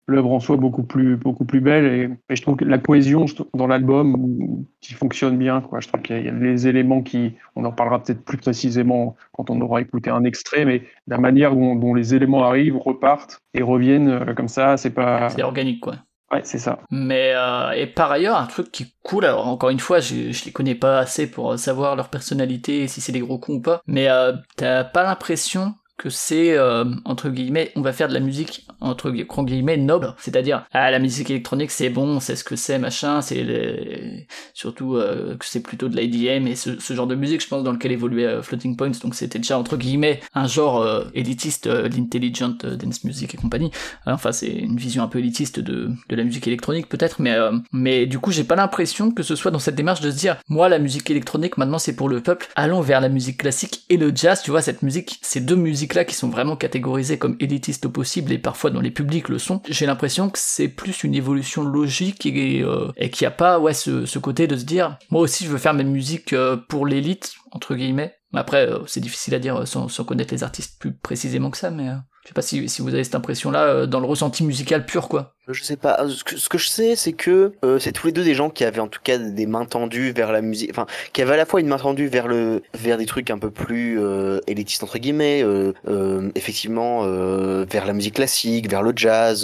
l'œuvre 0.06 0.34
en 0.34 0.42
soi 0.42 0.58
beaucoup 0.58 0.84
plus, 0.84 1.16
beaucoup 1.16 1.46
plus 1.46 1.62
belle. 1.62 1.86
Et, 2.30 2.36
je 2.36 2.42
trouve 2.42 2.58
que 2.58 2.66
la 2.66 2.80
cohésion 2.80 3.24
dans 3.54 3.68
l'album 3.68 4.66
qui 4.82 4.94
fonctionne 4.94 5.38
bien. 5.38 5.64
Je 5.80 5.88
trouve 5.88 6.02
qu'il 6.02 6.22
y, 6.22 6.28
a 6.28 6.32
des 6.32 6.68
éléments 6.68 7.02
qui, 7.02 7.36
on 7.56 7.64
en 7.64 7.72
parlera 7.72 8.04
peut-être 8.04 8.26
plus 8.26 8.38
précisément 8.38 9.16
quand 9.32 9.50
on 9.50 9.62
aura 9.62 9.80
écouté 9.80 10.10
un 10.10 10.26
extrait, 10.26 10.66
mais 10.66 10.84
la 11.08 11.18
manière 11.18 11.56
dont, 11.56 11.76
dont 11.76 11.94
les 11.94 12.14
éléments 12.14 12.44
arrivent, 12.44 12.78
repartent 12.78 13.42
et 13.54 13.64
reviennent 13.64 14.10
euh, 14.10 14.34
comme 14.34 14.50
ça, 14.50 14.76
c'est 14.76 14.90
pas. 14.90 15.30
C'est 15.30 15.44
organique, 15.44 15.80
quoi. 15.80 15.96
Ouais, 16.32 16.42
c'est 16.44 16.60
ça. 16.60 16.80
Mais 16.92 17.34
euh, 17.34 17.72
et 17.72 17.88
par 17.88 18.12
ailleurs, 18.12 18.38
un 18.38 18.46
truc 18.46 18.72
qui 18.72 18.94
cool, 19.02 19.26
alors 19.26 19.48
encore 19.48 19.72
une 19.72 19.80
fois, 19.80 20.00
je, 20.00 20.32
je 20.32 20.46
les 20.46 20.52
connais 20.52 20.76
pas 20.76 21.00
assez 21.00 21.26
pour 21.30 21.58
savoir 21.58 21.96
leur 21.96 22.10
personnalité, 22.10 22.88
si 22.88 23.02
c'est 23.02 23.12
des 23.12 23.20
gros 23.20 23.40
cons 23.40 23.56
ou 23.56 23.62
pas, 23.62 23.82
mais 23.88 24.10
euh, 24.10 24.34
t'as 24.56 24.84
pas 24.84 25.02
l'impression 25.04 25.74
que 26.00 26.10
c'est 26.10 26.58
euh, 26.58 26.86
entre 27.04 27.30
guillemets 27.30 27.72
on 27.76 27.82
va 27.82 27.92
faire 27.92 28.08
de 28.08 28.14
la 28.14 28.22
musique 28.22 28.66
entre 28.80 29.12
guillemets 29.12 29.78
noble. 29.78 30.16
C'est-à-dire 30.18 30.66
ah 30.72 30.90
la 30.90 30.98
musique 30.98 31.30
électronique 31.30 31.72
c'est 31.72 31.90
bon 31.90 32.22
c'est 32.22 32.38
ce 32.38 32.44
que 32.46 32.56
c'est 32.56 32.80
machin 32.80 33.22
c'est 33.22 34.26
surtout 34.54 34.96
euh, 34.96 35.36
que 35.36 35.46
c'est 35.46 35.60
plutôt 35.60 35.90
de 35.90 35.98
l'IDM 35.98 36.48
et 36.48 36.56
ce, 36.56 36.78
genre 36.94 37.06
de 37.06 37.16
musique 37.16 37.44
je 37.44 37.48
pense 37.50 37.64
dans 37.64 37.74
lequel 37.74 37.92
évoluait 37.92 38.26
euh, 38.26 38.42
Floating 38.42 38.78
Points. 38.78 38.92
Donc 39.04 39.14
c'était 39.14 39.40
déjà 39.40 39.60
entre 39.60 39.76
guillemets 39.76 40.22
un 40.34 40.48
genre 40.48 40.88
élitiste 41.14 41.68
d'intelligent 41.68 42.56
dance 42.64 43.04
music 43.04 43.34
et 43.34 43.38
compagnie. 43.38 43.72
Enfin 44.06 44.32
c'est 44.32 44.48
une 44.48 44.78
vision 44.78 45.04
un 45.04 45.08
peu 45.08 45.20
élitiste 45.20 45.60
de, 45.60 45.92
de 46.08 46.16
la 46.16 46.24
musique 46.24 46.48
électronique 46.48 46.88
peut-être 46.88 47.22
mais 47.22 47.36
mais 47.74 48.06
du 48.06 48.20
coup 48.20 48.32
j'ai 48.32 48.46
pas 48.46 48.56
l'impression 48.56 49.12
que 49.12 49.22
ce 49.22 49.36
soit 49.36 49.52
dans 49.52 49.60
cette 49.60 49.76
démarche 49.76 50.00
de 50.00 50.10
se 50.12 50.18
dire 50.18 50.38
moi 50.48 50.70
la 50.70 50.80
musique 50.80 51.12
électronique 51.12 51.58
maintenant 51.58 51.78
c'est 51.78 51.96
pour 51.96 52.08
le 52.08 52.22
peuple 52.22 52.48
allons 52.56 52.80
vers 52.80 53.02
la 53.02 53.10
musique 53.10 53.40
classique 53.40 53.84
et 53.90 53.98
le 53.98 54.14
jazz. 54.16 54.42
Tu 54.42 54.52
vois 54.52 54.62
cette 54.62 54.82
musique 54.82 55.20
ces 55.22 55.42
deux 55.42 55.58
musiques 55.58 55.89
là 55.94 56.06
qui 56.06 56.16
sont 56.16 56.30
vraiment 56.30 56.56
catégorisés 56.56 57.18
comme 57.18 57.36
élitistes 57.40 57.86
au 57.86 57.90
possible 57.90 58.32
et 58.32 58.38
parfois 58.38 58.70
dans 58.70 58.82
les 58.82 58.92
publics 58.92 59.30
le 59.30 59.40
sont, 59.40 59.62
j'ai 59.70 59.86
l'impression 59.86 60.30
que 60.30 60.40
c'est 60.40 60.68
plus 60.68 61.04
une 61.04 61.16
évolution 61.16 61.64
logique 61.64 62.26
et, 62.26 62.62
euh, 62.62 62.92
et 62.98 63.10
qu'il 63.10 63.26
n'y 63.26 63.28
a 63.28 63.36
pas 63.36 63.60
ouais 63.60 63.74
ce, 63.74 64.20
côté 64.20 64.48
de 64.48 64.58
se 64.58 64.66
dire 64.66 64.98
moi 65.10 65.22
aussi 65.22 65.46
je 65.46 65.50
veux 65.50 65.58
faire 65.58 65.74
ma 65.74 65.84
musique 65.84 66.34
euh, 66.34 66.58
pour 66.58 66.86
l'élite 66.86 67.34
entre 67.52 67.76
guillemets. 67.76 68.16
Après 68.34 68.70
euh, 68.70 68.80
c'est 68.86 69.00
difficile 69.00 69.36
à 69.36 69.40
dire 69.40 69.68
sans, 69.68 69.88
sans, 69.88 70.04
connaître 70.04 70.34
les 70.34 70.44
artistes 70.44 70.80
plus 70.80 70.94
précisément 70.94 71.50
que 71.50 71.58
ça, 71.58 71.72
mais 71.72 71.88
je 72.24 72.28
sais 72.28 72.34
pas 72.34 72.42
si, 72.42 72.68
si 72.70 72.82
vous 72.82 72.94
avez 72.94 73.04
cette 73.04 73.16
impression 73.16 73.50
là 73.52 73.86
dans 73.86 74.00
le 74.00 74.08
ressenti 74.08 74.44
musical 74.44 74.86
pur 74.86 75.08
quoi. 75.08 75.36
Je 75.52 75.64
sais 75.64 75.78
pas. 75.78 76.08
Ce 76.08 76.24
que, 76.24 76.38
ce 76.38 76.48
que 76.48 76.60
je 76.60 76.68
sais, 76.68 76.96
c'est 76.96 77.14
que 77.14 77.54
euh, 77.66 77.80
c'est 77.80 77.92
tous 77.92 78.06
les 78.06 78.14
deux 78.14 78.24
des 78.24 78.36
gens 78.36 78.52
qui 78.52 78.64
avaient 78.64 78.82
en 78.82 78.88
tout 78.88 79.00
cas 79.04 79.18
des 79.18 79.48
mains 79.48 79.66
tendues 79.66 80.12
vers 80.12 80.32
la 80.32 80.42
musique, 80.42 80.70
enfin, 80.70 80.86
qui 81.12 81.24
avaient 81.24 81.34
à 81.34 81.38
la 81.38 81.46
fois 81.48 81.60
une 81.60 81.68
main 81.68 81.80
tendue 81.80 82.08
vers 82.08 82.28
le, 82.28 82.62
vers 82.76 83.00
des 83.00 83.08
trucs 83.08 83.32
un 83.32 83.40
peu 83.40 83.50
plus 83.50 84.00
euh, 84.00 84.42
élitistes 84.46 84.84
entre 84.84 85.00
guillemets, 85.00 85.42
euh, 85.44 85.74
euh 85.88 86.30
effectivement, 86.36 87.02
euh, 87.04 87.66
vers 87.68 87.88
la 87.88 87.94
musique 87.94 88.16
classique, 88.16 88.70
vers 88.70 88.84
le 88.84 88.94
jazz, 88.96 89.42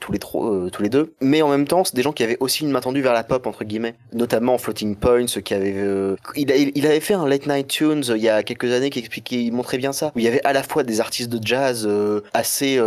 tous 0.00 0.12
les 0.12 0.18
trois, 0.18 0.70
tous 0.72 0.82
les 0.82 0.88
deux. 0.88 1.12
Mais 1.20 1.42
en 1.42 1.50
même 1.50 1.66
temps, 1.66 1.84
c'est 1.84 1.94
des 1.94 2.02
gens 2.02 2.12
qui 2.12 2.22
avaient 2.22 2.38
aussi 2.40 2.64
une 2.64 2.70
main 2.70 2.80
tendue 2.80 3.02
vers 3.02 3.12
la 3.12 3.24
pop 3.24 3.46
entre 3.46 3.64
guillemets, 3.64 3.94
notamment 4.14 4.56
Floating 4.56 4.96
Points, 4.96 5.26
qui 5.26 5.52
avait, 5.52 5.76
il, 6.36 6.52
a, 6.52 6.56
il 6.56 6.86
avait 6.86 7.00
fait 7.00 7.14
un 7.14 7.26
Late 7.26 7.46
Night 7.46 7.68
Tunes 7.68 8.04
il 8.08 8.22
y 8.22 8.30
a 8.30 8.42
quelques 8.42 8.72
années 8.72 8.88
qui 8.88 9.00
expliquait, 9.00 9.42
il 9.42 9.52
montrait 9.52 9.78
bien 9.78 9.92
ça, 9.92 10.10
où 10.14 10.18
il 10.18 10.24
y 10.24 10.28
avait 10.28 10.42
à 10.44 10.54
la 10.54 10.62
fois 10.62 10.84
des 10.84 11.00
artistes 11.00 11.30
de 11.30 11.46
jazz 11.46 11.86
assez, 12.32 12.80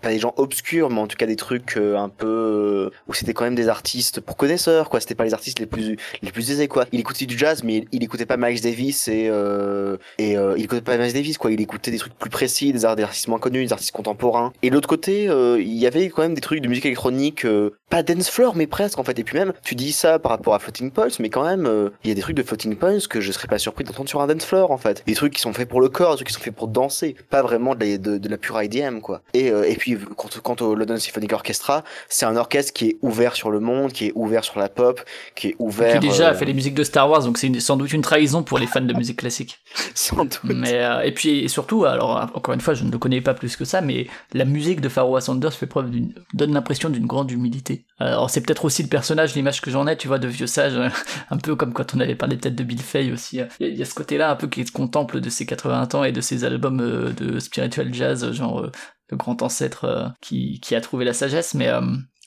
pas 0.00 0.08
des 0.08 0.18
gens 0.18 0.32
obscurs, 0.38 0.88
mais 0.88 1.00
en 1.00 1.06
tout 1.06 1.16
cas 1.16 1.26
des 1.26 1.33
trucs 1.36 1.76
euh, 1.76 1.96
un 1.96 2.08
peu 2.08 2.26
euh, 2.26 2.90
où 3.08 3.14
c'était 3.14 3.34
quand 3.34 3.44
même 3.44 3.54
des 3.54 3.68
artistes 3.68 4.20
pour 4.20 4.36
connaisseurs, 4.36 4.88
quoi. 4.88 5.00
C'était 5.00 5.14
pas 5.14 5.24
les 5.24 5.34
artistes 5.34 5.58
les 5.58 5.66
plus 5.66 5.96
les 6.22 6.32
plus 6.32 6.50
aisés, 6.50 6.68
quoi. 6.68 6.86
Il 6.92 7.00
écoutait 7.00 7.26
du 7.26 7.38
jazz, 7.38 7.62
mais 7.62 7.86
il, 7.92 8.02
écoutait 8.02 8.26
pas 8.26 8.36
Miles 8.36 8.60
Davis 8.60 9.08
et 9.08 9.28
euh, 9.28 9.96
et 10.18 10.32
il 10.32 10.64
écoutait 10.64 10.80
pas 10.80 10.96
Miles 10.96 11.12
Davis, 11.12 11.38
quoi. 11.38 11.50
Il 11.50 11.60
écoutait 11.60 11.90
des 11.90 11.98
trucs 11.98 12.14
plus 12.14 12.30
précis, 12.30 12.72
des, 12.72 12.84
artistes 12.84 13.28
moins 13.28 13.38
connus, 13.38 13.64
des 13.64 13.72
artistes 13.72 13.92
contemporains. 13.92 14.52
Et 14.62 14.70
de 14.70 14.74
l'autre 14.74 14.88
côté, 14.88 15.24
il 15.24 15.74
y 15.74 15.86
avait 15.86 16.08
quand 16.08 16.22
même 16.22 16.34
des 16.34 16.40
trucs 16.40 16.60
de 16.60 16.68
musique 16.68 16.86
électronique, 16.86 17.46
pas 17.90 18.02
dance 18.02 18.30
floor, 18.30 18.56
mais 18.56 18.66
presque 18.66 18.98
en 18.98 19.04
fait. 19.04 19.18
Et 19.18 19.24
puis 19.24 19.38
même, 19.38 19.52
tu 19.62 19.74
dis 19.74 19.92
ça 19.92 20.18
par 20.18 20.32
rapport 20.32 20.54
à 20.54 20.58
Floating 20.58 20.90
Points, 20.90 21.08
mais 21.20 21.30
quand 21.30 21.44
même, 21.44 21.90
il 22.04 22.08
y 22.08 22.12
a 22.12 22.14
des 22.14 22.20
trucs 22.20 22.36
de 22.36 22.42
Floating 22.42 22.76
Points 22.76 22.98
que 23.08 23.20
je 23.20 23.32
serais 23.32 23.48
pas 23.48 23.58
surpris 23.58 23.84
d'entendre 23.84 24.08
sur 24.08 24.20
un 24.20 24.26
dance 24.26 24.44
floor, 24.44 24.70
en 24.70 24.78
fait. 24.78 25.02
Des 25.06 25.14
trucs 25.14 25.34
qui 25.34 25.40
sont 25.40 25.52
faits 25.52 25.68
pour 25.68 25.80
le 25.80 25.88
corps, 25.88 26.12
des 26.12 26.16
trucs 26.16 26.28
qui 26.28 26.34
sont 26.34 26.40
faits 26.40 26.54
pour 26.54 26.68
danser, 26.68 27.16
pas 27.30 27.42
vraiment 27.42 27.74
de 27.74 28.28
la, 28.28 28.38
pure 28.38 28.60
IDM, 28.62 29.00
quoi. 29.00 29.22
Et, 29.32 29.46
et 29.46 29.76
puis, 29.76 29.96
quant, 30.16 30.28
quant 30.42 30.56
au 30.60 30.74
London 30.74 30.98
Symphonic 31.24 31.32
Orchestra, 31.32 31.84
c'est 32.08 32.26
un 32.26 32.36
orchestre 32.36 32.72
qui 32.72 32.88
est 32.88 32.96
ouvert 33.02 33.34
sur 33.34 33.50
le 33.50 33.60
monde, 33.60 33.92
qui 33.92 34.06
est 34.06 34.12
ouvert 34.14 34.44
sur 34.44 34.58
la 34.58 34.68
pop, 34.68 35.00
qui 35.34 35.48
est 35.48 35.56
ouvert. 35.58 36.00
Qui 36.00 36.08
déjà 36.08 36.28
a 36.28 36.32
euh, 36.32 36.34
fait 36.34 36.44
les 36.44 36.54
musiques 36.54 36.74
de 36.74 36.84
Star 36.84 37.08
Wars, 37.08 37.22
donc 37.22 37.38
c'est 37.38 37.60
sans 37.60 37.76
doute 37.76 37.92
une 37.92 38.02
trahison 38.02 38.42
pour 38.42 38.58
les 38.58 38.66
fans 38.66 38.80
de 38.80 38.94
musique 38.94 39.18
classique. 39.18 39.60
sans 39.94 40.24
doute. 40.24 40.40
Mais 40.44 40.82
euh, 40.84 41.00
et 41.00 41.12
puis 41.12 41.40
et 41.40 41.48
surtout, 41.48 41.84
alors 41.84 42.30
encore 42.34 42.54
une 42.54 42.60
fois, 42.60 42.74
je 42.74 42.84
ne 42.84 42.90
le 42.90 42.98
connais 42.98 43.20
pas 43.20 43.34
plus 43.34 43.56
que 43.56 43.64
ça, 43.64 43.80
mais 43.80 44.06
la 44.32 44.44
musique 44.44 44.80
de 44.80 44.88
Pharoah 44.88 45.20
Sanders 45.20 45.52
fait 45.52 45.66
preuve 45.66 45.90
d'une 45.90 46.12
donne 46.34 46.52
l'impression 46.52 46.90
d'une 46.90 47.06
grande 47.06 47.30
humilité. 47.30 47.86
Alors 47.98 48.30
c'est 48.30 48.40
peut-être 48.40 48.64
aussi 48.64 48.82
le 48.82 48.88
personnage, 48.88 49.34
l'image 49.34 49.60
que 49.60 49.70
j'en 49.70 49.86
ai, 49.86 49.96
tu 49.96 50.08
vois, 50.08 50.18
de 50.18 50.28
vieux 50.28 50.46
sage, 50.46 50.74
un 51.30 51.36
peu 51.36 51.56
comme 51.56 51.72
quand 51.72 51.94
on 51.94 52.00
avait 52.00 52.16
parlé 52.16 52.36
peut-être 52.36 52.56
de 52.56 52.64
Bill 52.64 52.80
Fay 52.80 53.12
aussi. 53.12 53.40
Il 53.60 53.74
y, 53.74 53.82
a 53.82 53.84
ce 53.84 53.94
côté-là 53.94 54.30
un 54.30 54.36
peu 54.36 54.48
qui 54.48 54.66
se 54.66 54.72
contemple 54.72 55.20
de 55.20 55.30
ses 55.30 55.46
80 55.46 55.88
ans 55.94 56.04
et 56.04 56.12
de 56.12 56.20
ses 56.20 56.44
albums 56.44 56.80
euh, 56.80 57.12
de 57.12 57.38
spiritual 57.38 57.92
jazz, 57.92 58.32
genre 58.32 58.70
grand 59.16 59.42
ancêtre 59.42 60.12
qui, 60.20 60.60
qui 60.60 60.74
a 60.74 60.80
trouvé 60.80 61.04
la 61.04 61.12
sagesse, 61.12 61.54
mais 61.54 61.70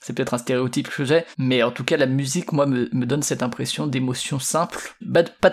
c'est 0.08 0.14
peut-être 0.14 0.34
un 0.34 0.38
stéréotype 0.38 0.88
que 0.88 1.04
j'ai, 1.04 1.26
mais 1.38 1.64
en 1.64 1.72
tout 1.72 1.84
cas 1.84 1.98
la 1.98 2.06
musique, 2.06 2.54
moi, 2.54 2.66
me, 2.66 2.88
me 2.94 3.06
donne 3.06 3.24
cette 3.24 3.44
impression 3.44 3.88
d'émotion 3.88 4.40
simple, 4.40 4.96
pas 5.14 5.24
de, 5.24 5.30
pas 5.42 5.52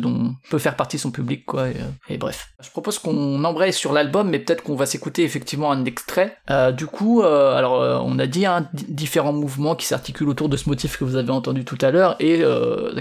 dont 0.00 0.36
peut 0.48 0.58
faire 0.58 0.74
partie 0.74 0.98
son 0.98 1.10
public, 1.10 1.44
quoi. 1.44 1.68
Et, 1.68 1.76
euh, 2.10 2.16
bref, 2.16 2.54
je 2.62 2.70
propose 2.70 2.98
qu'on 2.98 3.44
embraye 3.44 3.74
sur 3.74 3.92
l'album, 3.92 4.30
mais 4.30 4.38
peut-être 4.38 4.62
qu'on 4.62 4.74
va 4.74 4.86
s'écouter 4.86 5.22
effectivement 5.22 5.70
un 5.70 5.84
extrait. 5.84 6.38
Euh, 6.50 6.72
du 6.72 6.86
coup, 6.86 7.20
euh, 7.20 7.54
alors 7.54 8.04
on 8.06 8.18
a 8.18 8.26
dit 8.26 8.46
hein, 8.46 8.70
différents 8.88 9.34
mouvements 9.34 9.74
qui 9.74 9.84
s'articulent 9.84 10.30
autour 10.30 10.48
de 10.48 10.56
ce 10.56 10.66
motif 10.66 10.96
que 10.96 11.04
vous 11.04 11.16
avez 11.16 11.30
entendu 11.30 11.66
tout 11.66 11.78
à 11.82 11.90
l'heure, 11.90 12.16
et 12.20 12.42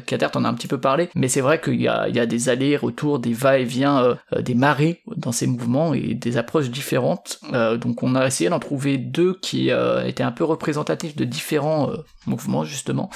Kater 0.06 0.28
t'en 0.34 0.44
a 0.44 0.50
un 0.50 0.54
petit 0.54 0.68
peu 0.68 0.82
parlé, 0.82 1.08
mais 1.16 1.30
c'est 1.30 1.42
vrai 1.42 1.62
qu'il 1.62 1.80
y 1.80 1.84
y 1.84 1.88
a 1.88 2.26
des 2.26 2.50
allers-retours, 2.50 3.20
des 3.20 3.32
va-et-vient, 3.32 4.18
des 4.38 4.54
marées 4.54 5.02
dans 5.16 5.32
ces 5.32 5.48
mouvements 5.48 5.94
et 5.94 6.14
des 6.14 6.36
approches 6.36 6.70
différentes. 6.70 7.40
donc 7.80 8.04
on 8.04 8.16
a 8.16 8.28
essayé 8.28 8.50
d'en 8.50 8.60
trouver 8.60 8.98
deux 8.98 9.36
qui 9.36 9.70
étaient 9.70 10.24
un 10.24 10.32
peu 10.32 10.44
représentés 10.44 10.73
représentatif 10.74 11.16
de 11.16 11.26
différents 11.26 11.90
euh, 11.90 11.98
mouvements 12.26 12.64
justement. 12.64 13.10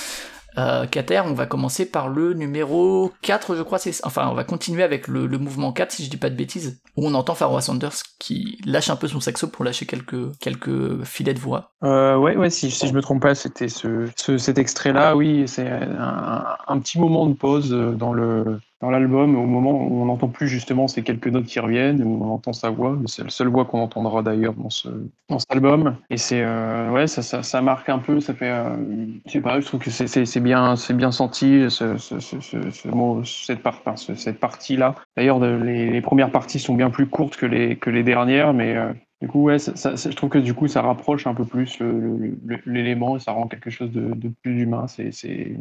Euh, 0.57 0.87
on 1.23 1.33
va 1.33 1.45
commencer 1.45 1.85
par 1.85 2.09
le 2.09 2.33
numéro 2.33 3.11
4, 3.21 3.55
je 3.55 3.61
crois. 3.61 3.77
Enfin, 4.03 4.27
on 4.31 4.33
va 4.33 4.43
continuer 4.43 4.81
avec 4.81 5.07
le, 5.07 5.27
mouvement 5.37 5.71
4, 5.71 5.91
si 5.91 6.03
je 6.03 6.09
dis 6.09 6.17
pas 6.17 6.31
de 6.31 6.35
bêtises, 6.35 6.81
où 6.95 7.05
on 7.05 7.13
entend 7.13 7.35
Pharoah 7.35 7.61
Sanders 7.61 7.93
qui 8.17 8.57
lâche 8.65 8.89
un 8.89 8.95
peu 8.95 9.07
son 9.07 9.19
saxo 9.19 9.47
pour 9.47 9.63
lâcher 9.63 9.85
quelques, 9.85 10.35
quelques 10.39 11.03
filets 11.03 11.35
de 11.35 11.39
voix. 11.39 11.73
Euh, 11.83 12.17
ouais, 12.17 12.35
ouais, 12.35 12.49
si, 12.49 12.71
si 12.71 12.87
je 12.87 12.93
me 12.93 13.01
trompe 13.01 13.21
pas, 13.21 13.35
c'était 13.35 13.69
ce, 13.69 14.07
cet 14.15 14.57
extrait-là, 14.57 15.15
oui, 15.15 15.47
c'est 15.47 15.69
un, 15.69 16.79
petit 16.79 16.99
moment 16.99 17.27
de 17.27 17.33
pause 17.33 17.69
dans 17.69 18.13
le, 18.13 18.59
dans 18.81 18.91
l'album, 18.91 19.35
au 19.35 19.45
moment 19.45 19.71
où 19.71 20.01
on 20.01 20.05
n'entend 20.05 20.27
plus 20.27 20.47
justement 20.47 20.87
ces 20.87 21.01
quelques 21.01 21.27
notes 21.27 21.45
qui 21.45 21.59
reviennent, 21.59 22.03
où 22.03 22.23
on 22.23 22.29
entend 22.29 22.53
sa 22.53 22.69
voix, 22.69 22.97
c'est 23.07 23.23
la 23.23 23.29
seule 23.29 23.47
voix 23.47 23.65
qu'on 23.65 23.79
entendra 23.81 24.21
d'ailleurs 24.21 24.53
dans 24.53 24.69
ce 24.69 24.89
dans 25.29 25.39
cet 25.39 25.51
album. 25.51 25.97
Et 26.11 26.17
c'est 26.17 26.43
euh, 26.43 26.91
ouais, 26.91 27.07
ça, 27.07 27.23
ça, 27.23 27.41
ça, 27.41 27.61
marque 27.61 27.89
un 27.89 27.97
peu, 27.97 28.19
ça 28.19 28.35
fait, 28.35 28.51
euh, 28.51 28.75
je 29.25 29.31
sais 29.31 29.41
je 29.41 29.65
trouve 29.65 29.79
que 29.79 29.89
c'est 29.89 30.39
bien 30.39 30.75
c'est 30.75 30.93
bien 30.93 31.11
senti 31.11 31.69
ce, 31.69 31.97
ce, 31.97 32.19
ce, 32.19 32.39
ce 32.69 32.87
mot, 32.89 33.23
cette 33.23 33.63
part, 33.63 33.81
cette 33.95 34.39
partie 34.39 34.77
là. 34.77 34.93
D'ailleurs, 35.15 35.39
les, 35.39 36.01
premières 36.01 36.31
parties 36.31 36.59
sont 36.59 36.75
bien 36.75 36.91
plus 36.91 37.07
courtes 37.07 37.35
que 37.35 37.47
les 37.47 37.77
que 37.77 37.89
les 37.89 38.03
dernières, 38.03 38.53
mais 38.53 38.75
euh, 38.75 38.93
du 39.21 39.27
coup, 39.27 39.41
ouais, 39.41 39.57
je 39.57 40.15
trouve 40.15 40.29
que 40.29 40.37
du 40.37 40.53
coup, 40.53 40.67
ça 40.67 40.83
rapproche 40.83 41.25
un 41.25 41.33
peu 41.33 41.45
plus 41.45 41.79
l'élément 42.67 43.15
et 43.15 43.19
ça 43.19 43.31
rend 43.31 43.47
quelque 43.47 43.71
chose 43.71 43.91
de, 43.91 44.13
de 44.13 44.31
plus 44.43 44.61
humain. 44.61 44.85
C'est 44.87 45.11
c'est 45.11 45.57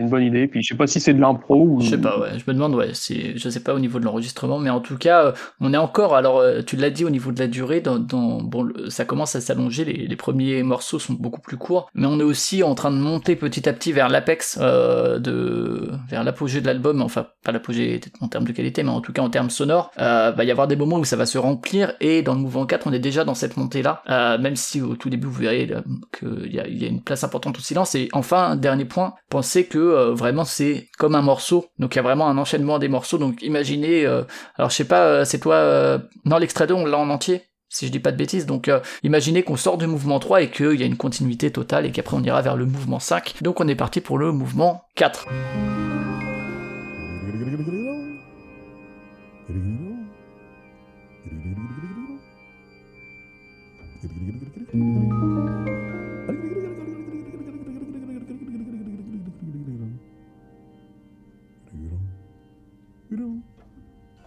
une 0.00 0.08
bonne 0.08 0.22
idée. 0.22 0.46
Puis 0.48 0.62
je 0.62 0.68
sais 0.68 0.76
pas 0.76 0.86
si 0.86 1.00
c'est 1.00 1.14
de 1.14 1.20
l'impro 1.20 1.62
ou. 1.62 1.80
Je 1.80 1.90
sais 1.90 1.98
pas, 1.98 2.18
ouais. 2.18 2.30
Je 2.38 2.44
me 2.46 2.54
demande, 2.54 2.74
ouais. 2.74 2.90
C'est, 2.94 3.36
je 3.36 3.48
sais 3.48 3.60
pas 3.60 3.74
au 3.74 3.78
niveau 3.78 3.98
de 3.98 4.04
l'enregistrement, 4.04 4.58
mais 4.58 4.70
en 4.70 4.80
tout 4.80 4.96
cas, 4.96 5.26
euh, 5.26 5.32
on 5.60 5.72
est 5.72 5.78
encore. 5.78 6.14
Alors, 6.14 6.38
euh, 6.38 6.62
tu 6.62 6.76
l'as 6.76 6.90
dit 6.90 7.04
au 7.04 7.10
niveau 7.10 7.32
de 7.32 7.38
la 7.38 7.46
durée. 7.46 7.80
Dans, 7.80 7.98
dans 7.98 8.42
bon, 8.42 8.72
ça 8.88 9.04
commence 9.04 9.36
à 9.36 9.40
s'allonger. 9.40 9.84
Les, 9.84 10.06
les, 10.06 10.16
premiers 10.16 10.62
morceaux 10.62 10.98
sont 10.98 11.14
beaucoup 11.14 11.40
plus 11.40 11.56
courts, 11.56 11.90
mais 11.94 12.06
on 12.06 12.18
est 12.18 12.24
aussi 12.24 12.62
en 12.62 12.74
train 12.74 12.90
de 12.90 12.96
monter 12.96 13.36
petit 13.36 13.68
à 13.68 13.72
petit 13.72 13.92
vers 13.92 14.08
l'apex 14.08 14.58
euh, 14.60 15.18
de, 15.18 15.90
vers 16.08 16.24
l'apogée 16.24 16.60
de 16.60 16.66
l'album. 16.66 17.02
Enfin, 17.02 17.26
pas 17.44 17.52
l'apogée 17.52 18.00
en 18.20 18.28
termes 18.28 18.44
de 18.44 18.52
qualité, 18.52 18.82
mais 18.82 18.90
en 18.90 19.00
tout 19.00 19.12
cas 19.12 19.22
en 19.22 19.30
termes 19.30 19.50
sonores. 19.50 19.90
Euh, 19.98 20.30
va 20.30 20.44
y 20.44 20.50
avoir 20.50 20.68
des 20.68 20.76
moments 20.76 20.98
où 20.98 21.04
ça 21.04 21.16
va 21.16 21.26
se 21.26 21.38
remplir. 21.38 21.94
Et 22.00 22.22
dans 22.22 22.34
le 22.34 22.40
mouvement 22.40 22.66
4, 22.66 22.86
on 22.86 22.92
est 22.92 22.98
déjà 22.98 23.24
dans 23.24 23.34
cette 23.34 23.56
montée-là. 23.56 24.02
Même 24.38 24.56
si 24.56 24.80
au 24.80 24.96
tout 24.96 25.10
début, 25.10 25.26
vous 25.26 25.40
verrez 25.40 25.70
qu'il 26.18 26.52
y 26.52 26.56
y 26.56 26.84
a 26.84 26.88
une 26.88 27.02
place 27.02 27.24
importante 27.24 27.58
au 27.58 27.60
silence. 27.60 27.94
Et 27.94 28.08
enfin, 28.12 28.56
dernier 28.56 28.84
point, 28.84 29.14
pensez 29.28 29.66
que 29.66 29.78
euh, 29.90 30.14
vraiment 30.14 30.44
c'est 30.44 30.88
comme 30.98 31.14
un 31.14 31.22
morceau. 31.22 31.66
Donc 31.78 31.94
il 31.94 31.96
y 31.96 31.98
a 31.98 32.02
vraiment 32.02 32.28
un 32.28 32.38
enchaînement 32.38 32.78
des 32.78 32.88
morceaux. 32.88 33.18
Donc 33.18 33.42
imaginez, 33.42 34.06
euh, 34.06 34.22
alors 34.56 34.70
je 34.70 34.76
sais 34.76 34.84
pas, 34.84 35.04
euh, 35.04 35.24
c'est 35.24 35.38
toi, 35.38 36.00
dans 36.24 36.38
l'extrait 36.38 36.66
2, 36.66 36.74
on 36.74 36.86
l'a 36.86 36.98
en 36.98 37.10
entier 37.10 37.42
si 37.72 37.86
je 37.86 37.92
dis 37.92 38.00
pas 38.00 38.10
de 38.10 38.16
bêtises. 38.16 38.46
Donc 38.46 38.70
imaginez 39.02 39.42
qu'on 39.42 39.56
sort 39.56 39.78
du 39.78 39.86
mouvement 39.86 40.18
3 40.18 40.42
et 40.42 40.50
qu'il 40.50 40.80
y 40.80 40.82
a 40.82 40.86
une 40.86 40.96
continuité 40.96 41.52
totale 41.52 41.86
et 41.86 41.92
qu'après 41.92 42.16
on 42.16 42.22
ira 42.22 42.42
vers 42.42 42.56
le 42.56 42.66
mouvement 42.66 42.98
5. 42.98 43.42
Donc 43.42 43.60
on 43.60 43.68
est 43.68 43.76
parti 43.76 44.00
pour 44.00 44.18
le 44.18 44.32
mouvement 44.32 44.82
4. 44.96 45.26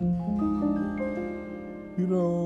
You 0.01 0.07
know, 1.97 2.42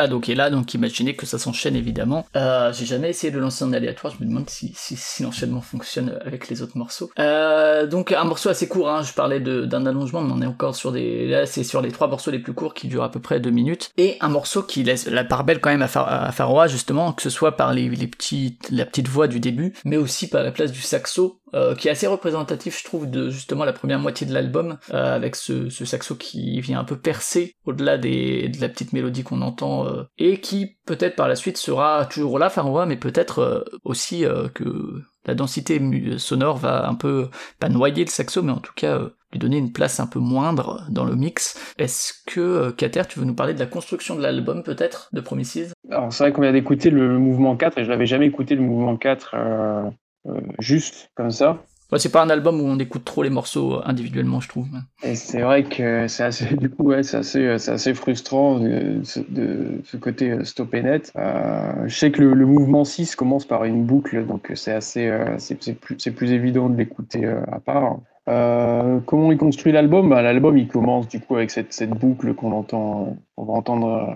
Voilà, 0.00 0.12
donc 0.12 0.30
et 0.30 0.34
là, 0.34 0.48
donc 0.48 0.72
imaginez 0.72 1.14
que 1.14 1.26
ça 1.26 1.38
s'enchaîne 1.38 1.76
évidemment. 1.76 2.24
Euh, 2.34 2.72
j'ai 2.72 2.86
jamais 2.86 3.10
essayé 3.10 3.30
de 3.30 3.38
lancer 3.38 3.64
en 3.64 3.72
aléatoire, 3.74 4.14
je 4.18 4.24
me 4.24 4.30
demande 4.30 4.48
si, 4.48 4.72
si, 4.74 4.96
si 4.96 5.22
l'enchaînement 5.22 5.60
fonctionne 5.60 6.18
avec 6.24 6.48
les 6.48 6.62
autres 6.62 6.78
morceaux. 6.78 7.10
Euh, 7.18 7.86
donc 7.86 8.10
un 8.10 8.24
morceau 8.24 8.48
assez 8.48 8.66
court, 8.66 8.88
hein, 8.88 9.02
je 9.02 9.12
parlais 9.12 9.40
d'un 9.40 9.84
allongement, 9.84 10.22
mais 10.22 10.32
on 10.34 10.40
est 10.40 10.46
encore 10.46 10.74
sur 10.74 10.90
des... 10.90 11.28
Là, 11.28 11.44
c'est 11.44 11.64
sur 11.64 11.82
les 11.82 11.92
trois 11.92 12.08
morceaux 12.08 12.30
les 12.30 12.38
plus 12.38 12.54
courts 12.54 12.72
qui 12.72 12.88
durent 12.88 13.02
à 13.02 13.10
peu 13.10 13.20
près 13.20 13.40
deux 13.40 13.50
minutes. 13.50 13.90
Et 13.98 14.16
un 14.22 14.30
morceau 14.30 14.62
qui 14.62 14.84
laisse 14.84 15.06
la 15.06 15.22
part 15.22 15.44
belle 15.44 15.60
quand 15.60 15.68
même 15.68 15.82
à, 15.82 15.86
Far 15.86 16.58
à 16.58 16.66
justement, 16.66 17.12
que 17.12 17.20
ce 17.20 17.28
soit 17.28 17.58
par 17.58 17.74
les, 17.74 17.90
les 17.90 18.06
petites, 18.06 18.70
la 18.70 18.86
petite 18.86 19.08
voix 19.08 19.28
du 19.28 19.38
début, 19.38 19.74
mais 19.84 19.98
aussi 19.98 20.30
par 20.30 20.42
la 20.42 20.50
place 20.50 20.72
du 20.72 20.80
saxo, 20.80 21.39
euh, 21.54 21.74
qui 21.74 21.88
est 21.88 21.90
assez 21.90 22.06
représentatif, 22.06 22.78
je 22.78 22.84
trouve, 22.84 23.10
de 23.10 23.30
justement 23.30 23.64
la 23.64 23.72
première 23.72 23.98
moitié 23.98 24.26
de 24.26 24.32
l'album, 24.32 24.78
euh, 24.92 25.14
avec 25.14 25.36
ce, 25.36 25.68
ce, 25.68 25.84
saxo 25.84 26.14
qui 26.14 26.60
vient 26.60 26.78
un 26.78 26.84
peu 26.84 26.96
percer 26.96 27.54
au-delà 27.64 27.98
des, 27.98 28.48
de 28.48 28.60
la 28.60 28.68
petite 28.68 28.92
mélodie 28.92 29.22
qu'on 29.22 29.42
entend, 29.42 29.86
euh, 29.86 30.04
et 30.18 30.40
qui 30.40 30.78
peut-être 30.86 31.16
par 31.16 31.28
la 31.28 31.36
suite 31.36 31.56
sera 31.56 32.06
toujours 32.06 32.38
là, 32.38 32.50
Faroua, 32.50 32.86
mais 32.86 32.96
peut-être 32.96 33.64
aussi 33.84 34.24
que 34.54 35.02
la 35.26 35.34
densité 35.34 35.80
sonore 36.18 36.56
va 36.56 36.88
un 36.88 36.94
peu, 36.94 37.28
pas 37.58 37.68
noyer 37.68 38.04
le 38.04 38.10
saxo, 38.10 38.42
mais 38.42 38.52
en 38.52 38.58
tout 38.58 38.72
cas 38.74 39.00
lui 39.32 39.38
donner 39.38 39.58
une 39.58 39.72
place 39.72 40.00
un 40.00 40.06
peu 40.06 40.18
moindre 40.18 40.84
dans 40.90 41.04
le 41.04 41.14
mix. 41.14 41.74
Est-ce 41.78 42.12
que, 42.26 42.70
Kater, 42.70 43.02
tu 43.08 43.20
veux 43.20 43.24
nous 43.24 43.34
parler 43.34 43.54
de 43.54 43.60
la 43.60 43.66
construction 43.66 44.16
de 44.16 44.22
l'album 44.22 44.62
peut-être, 44.62 45.08
de 45.12 45.20
Promises? 45.20 45.72
Alors 45.90 46.12
c'est 46.12 46.24
vrai 46.24 46.32
qu'on 46.32 46.42
vient 46.42 46.52
d'écouter 46.52 46.90
le 46.90 47.18
mouvement 47.18 47.56
4, 47.56 47.78
et 47.78 47.84
je 47.84 47.90
l'avais 47.90 48.06
jamais 48.06 48.26
écouté 48.26 48.54
le 48.54 48.62
mouvement 48.62 48.96
4 48.96 49.34
euh, 49.34 49.90
juste 50.58 51.10
comme 51.14 51.30
ça. 51.30 51.62
c'est 51.96 52.12
pas 52.12 52.22
un 52.22 52.30
album 52.30 52.60
où 52.60 52.64
on 52.64 52.78
écoute 52.78 53.04
trop 53.04 53.22
les 53.22 53.30
morceaux 53.30 53.76
euh, 53.76 53.82
individuellement, 53.84 54.40
je 54.40 54.48
trouve. 54.48 54.68
Et 55.02 55.14
c'est 55.14 55.40
vrai 55.40 55.64
que 55.64 56.06
c'est 56.08 56.24
assez, 56.24 56.44
du 56.56 56.70
coup, 56.70 56.84
ouais, 56.84 57.02
c'est 57.02 57.16
assez, 57.16 57.44
euh, 57.44 57.58
c'est 57.58 57.72
assez 57.72 57.94
frustrant 57.94 58.58
de, 58.58 59.00
de, 59.28 59.80
ce 59.84 59.96
côté 59.96 60.44
stop 60.44 60.74
et 60.74 60.82
net. 60.82 61.12
je 61.16 61.94
sais 61.94 62.10
que 62.10 62.22
le, 62.22 62.46
mouvement 62.46 62.84
6 62.84 63.16
commence 63.16 63.44
par 63.46 63.64
une 63.64 63.84
boucle, 63.84 64.26
donc 64.26 64.50
c'est 64.54 64.72
assez, 64.72 65.10
c'est, 65.38 65.74
plus, 65.74 65.96
c'est 65.98 66.12
plus 66.12 66.32
évident 66.32 66.68
de 66.68 66.76
l'écouter 66.76 67.26
à 67.26 67.60
part. 67.60 67.98
Euh, 68.30 69.00
comment 69.06 69.32
il 69.32 69.38
construit 69.38 69.72
l'album? 69.72 70.08
Bah, 70.08 70.22
L'album 70.22 70.56
il 70.56 70.68
commence 70.68 71.08
du 71.08 71.20
coup 71.20 71.34
avec 71.34 71.50
cette, 71.50 71.72
cette 71.72 71.90
boucle 71.90 72.34
qu'on 72.34 72.52
entend, 72.52 73.16
on 73.36 73.44
va 73.44 73.52
entendre. 73.54 74.10
Euh, 74.10 74.14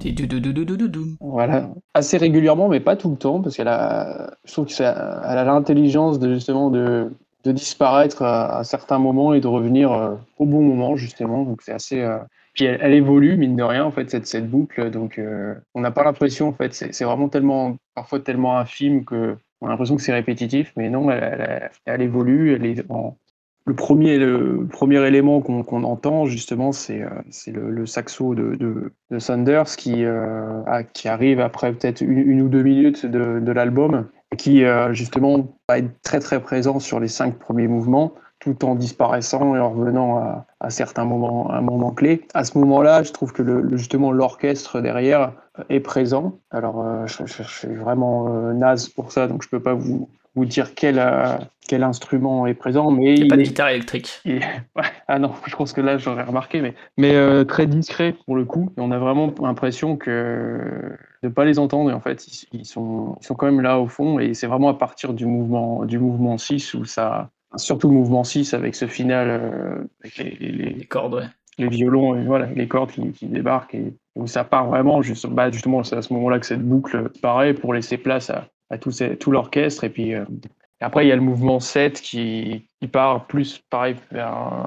voilà, 1.21 1.69
assez 1.95 2.17
régulièrement, 2.17 2.69
mais 2.69 2.81
pas 2.81 2.97
tout 2.97 3.11
le 3.11 3.17
temps, 3.17 3.41
parce 3.41 3.57
qu'elle 3.57 3.69
a, 3.69 4.35
je 4.45 4.53
trouve 4.53 4.67
qu'elle 4.67 4.87
a 4.87 5.45
l'intelligence 5.45 6.21
de 6.21 6.35
justement 6.35 6.71
de, 6.71 7.13
de 7.43 7.53
disparaître 7.53 8.23
à, 8.23 8.63
certains 8.63 9.01
moments 9.01 9.35
et 9.35 9.41
de 9.41 9.49
revenir 9.49 9.93
euh, 9.93 10.15
au 10.39 10.47
bon 10.47 10.63
moment 10.63 10.97
justement. 10.97 11.43
Donc 11.43 11.63
c'est 11.63 11.73
assez. 11.73 12.07
Puis 12.53 12.67
elle, 12.67 12.95
évolue 12.95 13.37
mine 13.37 13.57
de 13.57 13.65
rien 13.65 13.85
en 13.85 13.91
fait 13.91 14.09
cette, 14.11 14.29
cette 14.29 14.49
boucle, 14.49 14.93
donc 14.93 15.21
on 15.75 15.81
n'a 15.81 15.91
pas 15.91 16.05
l'impression 16.05 16.49
en 16.49 16.53
fait, 16.53 16.73
c'est 16.73 17.05
vraiment 17.05 17.29
tellement 17.29 17.77
parfois 17.97 18.21
tellement 18.21 18.57
infime 18.59 19.05
que 19.05 19.37
on 19.61 19.67
a 19.67 19.71
l'impression 19.71 19.97
que 19.97 20.03
c'est 20.03 20.13
répétitif, 20.13 20.73
mais 20.77 20.91
non, 20.91 21.11
elle, 21.11 21.25
elle, 21.25 21.71
elle, 21.87 22.03
évolue, 22.03 22.55
elle 22.55 22.67
est 22.67 22.85
en, 22.91 23.17
le 23.67 23.75
premier, 23.75 24.19
le 24.19 24.67
premier 24.71 25.07
élément 25.07 25.41
qu'on 25.41 25.85
entend, 25.85 26.27
justement, 26.27 26.73
c'est 26.73 27.03
euh, 27.03 27.09
le, 27.47 27.87
saxo 27.87 28.35
de, 28.35 28.57
de, 28.57 28.93
de 29.11 29.19
Sanders 29.19 29.77
qui, 29.77 30.05
euh, 30.05 30.83
qui 30.93 31.09
arrive 31.09 31.41
après 31.41 31.73
peut-être 31.73 32.03
une, 32.03 32.43
ou 32.43 32.49
deux 32.49 32.63
minutes 32.63 33.07
de, 33.07 33.41
de 33.41 33.53
l'album, 33.53 34.07
qui, 34.37 34.65
euh, 34.65 34.93
justement, 34.93 35.57
va 35.69 35.79
être 35.79 35.91
très 36.03 36.21
très 36.21 36.43
présent 36.43 36.79
sur 36.79 37.01
les 37.01 37.09
cinq 37.09 37.39
premiers 37.39 37.69
mouvements, 37.69 38.13
tout 38.39 38.67
en 38.67 38.75
disparaissant 38.75 39.57
et 39.57 39.61
en 39.61 39.71
revenant 39.71 40.45
à, 40.61 40.69
certains 40.69 41.07
moments, 41.07 41.49
à 41.51 41.57
un 41.57 41.63
moment 41.63 41.93
clé. 41.93 42.27
À 42.35 42.45
ce 42.45 42.59
moment-là, 42.59 43.03
je 43.03 43.13
trouve 43.13 43.33
que 43.33 43.75
justement 43.75 44.13
l'orchestre 44.13 44.83
derrière 44.83 45.33
est 45.71 45.81
présent. 45.81 46.39
Alors, 46.51 47.07
je, 47.07 47.43
suis 47.43 47.75
vraiment 47.75 48.29
naze 48.53 48.91
pour 48.91 49.13
ça, 49.13 49.29
donc 49.29 49.43
je 49.43 49.49
peux 49.49 49.63
pas 49.63 49.73
vous, 49.73 50.11
vous 50.35 50.45
dire 50.45 50.75
quel, 50.75 50.99
euh, 50.99 51.37
quel 51.69 51.83
instrument 51.83 52.47
est 52.47 52.55
présent. 52.55 52.91
Mais 52.91 53.15
il 53.15 53.23
n'y 53.23 53.27
a 53.27 53.29
pas 53.29 53.37
de 53.37 53.43
guitare 53.43 53.69
électrique. 53.71 54.23
Ah 55.07 55.19
non, 55.19 55.33
je 55.47 55.55
pense 55.55 55.75
que 55.75 55.83
là 55.83 55.99
j'aurais 55.99 56.23
remarqué, 56.23 56.63
mais, 56.63 56.75
mais 56.97 57.15
euh, 57.15 57.45
très 57.45 57.67
discret 57.67 58.17
pour 58.25 58.37
le 58.37 58.47
coup. 58.47 58.73
Et 58.79 58.81
on 58.81 58.91
a 58.91 58.99
vraiment 58.99 59.33
l'impression 59.43 59.99
que 59.99 60.97
de 61.23 61.29
ne 61.29 61.33
pas 61.33 61.45
les 61.45 61.59
entendre. 61.59 61.91
Et 61.91 61.93
en 61.93 62.01
fait, 62.01 62.27
ils, 62.53 62.65
sont, 62.65 63.17
ils 63.21 63.27
sont 63.27 63.35
quand 63.35 63.47
même 63.47 63.61
là 63.61 63.79
au 63.79 63.87
fond. 63.87 64.19
Et 64.19 64.33
c'est 64.33 64.47
vraiment 64.47 64.71
à 64.71 64.75
partir 64.75 65.13
du 65.13 65.27
mouvement, 65.27 65.85
du 65.85 65.99
mouvement 65.99 66.39
6 66.39 66.73
où 66.75 66.87
ça. 66.87 67.31
Surtout 67.57 67.89
le 67.89 67.95
mouvement 67.95 68.25
6 68.25 68.55
avec 68.55 68.75
ce 68.75 68.87
final, 68.87 69.29
euh, 69.29 69.85
avec 70.03 70.17
les, 70.17 70.73
les, 70.73 70.85
cordes, 70.87 71.15
ouais. 71.15 71.27
les 71.59 71.69
violons, 71.69 72.17
et 72.17 72.25
voilà, 72.25 72.47
les 72.47 72.67
cordes 72.67 72.91
qui, 72.91 73.13
qui 73.13 73.27
débarquent. 73.27 73.75
Et 73.75 73.95
où 74.17 74.27
ça 74.27 74.43
part 74.43 74.69
vraiment, 74.69 75.03
juste, 75.03 75.27
bah, 75.27 75.51
justement, 75.51 75.85
c'est 75.85 75.97
à 75.97 76.03
ce 76.03 76.13
moment-là 76.15 76.41
que 76.41 76.47
cette 76.47 76.63
boucle 76.63 77.11
paraît 77.21 77.53
pour 77.53 77.75
laisser 77.75 77.97
place 77.99 78.31
à, 78.31 78.49
à 78.71 78.79
tout, 78.79 78.93
tout 79.19 79.31
l'orchestre. 79.31 79.85
Et 79.85 79.91
puis 79.91 80.15
euh, 80.15 80.25
après, 80.81 81.07
il 81.07 81.09
y 81.09 81.13
a 81.13 81.17
le 81.17 81.23
mouvement 81.23 81.61
7 81.61 82.01
qui, 82.01 82.67
qui 82.81 82.89
part 82.89 83.27
plus, 83.27 83.63
pareil, 83.71 83.97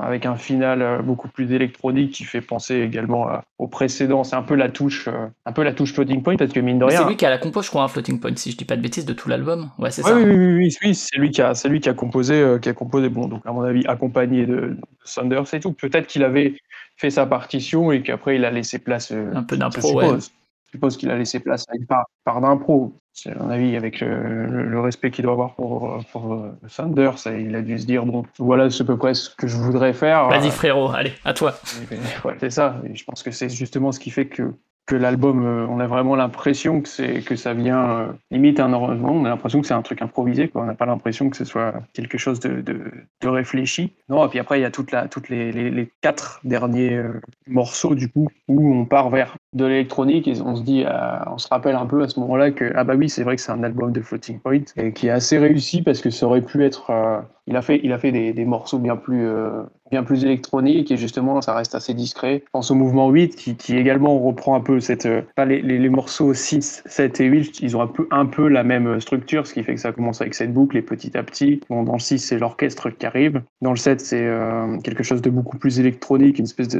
avec 0.02 0.26
un 0.26 0.36
final 0.36 0.82
euh, 0.82 1.02
beaucoup 1.02 1.28
plus 1.28 1.52
électronique 1.52 2.14
qui 2.14 2.24
fait 2.24 2.42
penser 2.42 2.76
également 2.76 3.28
au 3.60 3.68
précédent. 3.68 4.24
C'est 4.24 4.36
un 4.36 4.42
peu 4.42 4.56
la 4.56 4.70
touche, 4.70 5.08
euh, 5.08 5.28
un 5.46 5.52
peu 5.52 5.64
la 5.64 5.74
touche 5.74 5.94
floating 5.94 6.24
point 6.24 6.36
parce 6.38 6.52
que 6.52 6.60
mine 6.60 6.80
de 6.80 6.86
rien. 6.86 7.02
C'est 7.02 7.08
lui 7.08 7.18
qui 7.18 7.26
a 7.26 7.30
la 7.30 7.38
compo, 7.38 7.62
je 7.62 7.70
crois, 7.70 7.84
un 7.84 7.88
floating 7.88 8.20
point, 8.20 8.36
si 8.36 8.52
je 8.52 8.58
dis 8.58 8.66
pas 8.66 8.78
de 8.78 8.82
bêtises, 8.82 9.06
de 9.06 9.14
tout 9.14 9.30
l'album. 9.30 9.70
Ouais, 9.78 9.92
c'est 9.92 10.02
ça. 10.02 10.16
Oui, 10.16 10.24
oui, 10.24 10.36
oui, 10.36 10.78
oui 10.82 10.96
c'est 10.96 11.18
lui 11.18 11.30
qui 11.30 11.42
a, 11.42 11.54
c'est 11.54 11.70
lui 11.70 11.80
qui 11.80 11.90
a 11.90 11.94
composé, 11.94 12.58
qui 12.62 12.70
a 12.70 12.74
composé. 12.74 13.10
Bon, 13.10 13.28
donc 13.28 13.42
à 13.46 13.52
mon 13.52 13.62
avis, 13.62 13.86
accompagné 13.86 14.46
de, 14.46 14.56
de 14.56 14.78
Sanders 15.04 15.54
et 15.54 15.60
tout. 15.60 15.74
Peut-être 15.74 16.08
qu'il 16.08 16.24
avait 16.24 16.56
fait 16.96 17.12
sa 17.12 17.26
partition 17.26 17.92
et 17.92 18.02
qu'après 18.02 18.38
il 18.38 18.46
a 18.46 18.52
laissé 18.52 18.80
place. 18.80 19.12
un 19.12 19.44
peu 19.44 19.58
d'impro, 19.58 19.94
ouais. 19.94 20.20
Je 20.68 20.72
suppose 20.72 20.98
qu'il 20.98 21.10
a 21.10 21.18
laissé 21.18 21.40
place 21.40 21.66
à 21.70 21.76
une 21.78 21.86
part, 21.86 22.06
part 22.26 22.42
d'impro. 22.42 22.94
C'est 23.20 23.36
mon 23.36 23.50
avis, 23.50 23.76
avec 23.76 24.00
le, 24.00 24.80
respect 24.80 25.10
qu'il 25.10 25.24
doit 25.24 25.34
avoir 25.34 25.56
pour, 25.56 26.04
pour 26.12 26.34
euh, 26.34 26.52
Sanders, 26.68 27.16
il 27.26 27.56
a 27.56 27.64
dû 27.64 27.80
se 27.80 27.88
dire 27.88 28.06
bon, 28.06 28.24
voilà, 28.38 28.70
c'est 28.70 28.84
à 28.84 28.86
peu 28.86 28.96
près 28.96 29.16
ce 29.16 29.32
que 29.32 29.48
je 29.48 29.58
voudrais 29.58 29.94
faire. 29.94 30.30
Vas-y 30.30 30.52
frérot, 30.52 30.92
allez, 30.92 31.14
à 31.26 31.34
toi. 31.34 31.60
Ouais, 32.26 32.36
c'est 32.40 32.52
ça. 32.52 32.80
Et 32.86 32.96
je 32.96 33.04
pense 33.06 33.24
que 33.24 33.32
c'est 33.32 33.50
justement 33.50 33.92
ce 33.92 34.00
qui 34.00 34.12
fait 34.12 34.28
que 34.28 34.54
que 34.88 34.96
l'album, 34.96 35.46
euh, 35.46 35.68
on 35.70 35.80
a 35.80 35.86
vraiment 35.86 36.16
l'impression 36.16 36.82
que 36.82 36.88
c'est 36.88 37.22
que 37.22 37.36
ça 37.36 37.54
vient 37.54 37.90
euh, 37.90 38.08
limite 38.32 38.60
un 38.62 38.74
on 38.74 39.26
a 39.26 39.30
l'impression 39.30 39.60
que 39.60 39.68
c'est 39.68 39.74
un 39.74 39.82
truc 39.82 40.02
improvisé, 40.02 40.48
quoi. 40.48 40.62
On 40.62 40.66
n'a 40.66 40.76
pas 40.76 40.86
l'impression 40.86 41.30
que 41.30 41.36
ce 41.36 41.44
soit 41.44 41.74
quelque 41.94 42.18
chose 42.18 42.40
de, 42.40 42.62
de, 42.62 43.28
réfléchi. 43.28 43.94
Non, 44.08 44.26
et 44.26 44.30
puis 44.30 44.40
après 44.40 44.60
il 44.60 44.62
y 44.62 44.66
a 44.66 44.72
toute 44.72 44.92
la, 44.92 45.10
toutes 45.10 45.28
les, 45.28 45.52
les, 45.52 45.92
quatre 46.02 46.40
derniers 46.46 46.94
euh, 46.94 47.20
morceaux 47.48 47.96
du 47.96 48.10
coup 48.10 48.28
où 48.48 48.74
on 48.74 48.86
part 48.86 49.10
vers 49.10 49.36
de 49.52 49.66
l'électronique 49.66 50.28
et 50.28 50.40
on 50.42 50.56
se 50.56 50.64
dit, 50.64 50.86
on 51.28 51.38
se 51.38 51.48
rappelle 51.50 51.76
un 51.76 51.86
peu 51.86 52.02
à 52.02 52.08
ce 52.08 52.20
moment-là 52.22 52.52
que 52.52 52.72
ah 52.76 52.84
bah 52.86 52.96
oui 52.96 53.10
c'est 53.10 53.24
vrai 53.24 53.36
que 53.36 53.42
c'est 53.42 53.52
un 53.52 53.64
album 53.64 53.92
de 53.92 54.02
Floating 54.02 54.40
Point 54.40 54.64
et 54.78 54.94
qui 54.94 55.08
est 55.08 55.12
assez 55.12 55.38
réussi 55.38 55.82
parce 55.82 56.00
que 56.00 56.10
ça 56.10 56.26
aurait 56.26 56.42
pu 56.42 56.64
être 56.64 57.26
il 57.48 57.56
a 57.56 57.62
fait, 57.62 57.80
il 57.82 57.94
a 57.94 57.98
fait 57.98 58.12
des, 58.12 58.34
des 58.34 58.46
morceaux 58.46 58.78
bien 58.78 58.98
plus, 58.98 59.26
euh, 59.26 59.64
bien 59.90 60.04
plus 60.04 60.26
électroniques 60.26 60.92
et 60.92 60.98
justement, 60.98 61.42
ça 61.42 61.56
reste 61.56 61.76
assez 61.76 61.94
discret. 61.94 62.44
Pense 62.52 62.72
au 62.72 62.76
mouvement 62.76 63.10
8 63.10 63.56
qui, 63.58 63.78
également 63.78 64.20
reprend 64.20 64.56
un 64.56 64.60
peu 64.60 64.82
cette. 64.82 65.06
Euh, 65.06 65.22
les, 65.46 65.62
les, 65.62 65.90
morceaux 65.90 66.34
6, 66.34 66.84
7 66.86 67.22
et 67.22 67.26
8, 67.26 67.62
ils 67.62 67.78
ont 67.78 67.82
un 67.82 67.88
peu, 67.88 68.06
un 68.12 68.26
peu 68.26 68.50
la 68.50 68.64
même 68.64 69.00
structure, 69.00 69.48
ce 69.48 69.54
qui 69.54 69.64
fait 69.64 69.76
que 69.76 69.80
ça 69.80 69.94
commence 69.94 70.20
avec 70.20 70.34
cette 70.34 70.54
boucle 70.54 70.76
et 70.76 70.82
petit 70.82 71.18
à 71.18 71.24
petit. 71.24 71.62
Bon, 71.70 71.84
dans 71.84 71.94
le 71.94 72.00
6, 72.00 72.20
c'est 72.20 72.38
l'orchestre 72.38 72.90
qui 72.90 73.06
arrive. 73.06 73.42
Dans 73.62 73.72
le 73.72 73.78
7, 73.78 74.02
c'est 74.02 74.26
euh, 74.26 74.78
quelque 74.80 75.04
chose 75.04 75.22
de 75.22 75.30
beaucoup 75.30 75.58
plus 75.58 75.80
électronique, 75.80 76.40
une 76.40 76.46
espèce 76.46 76.78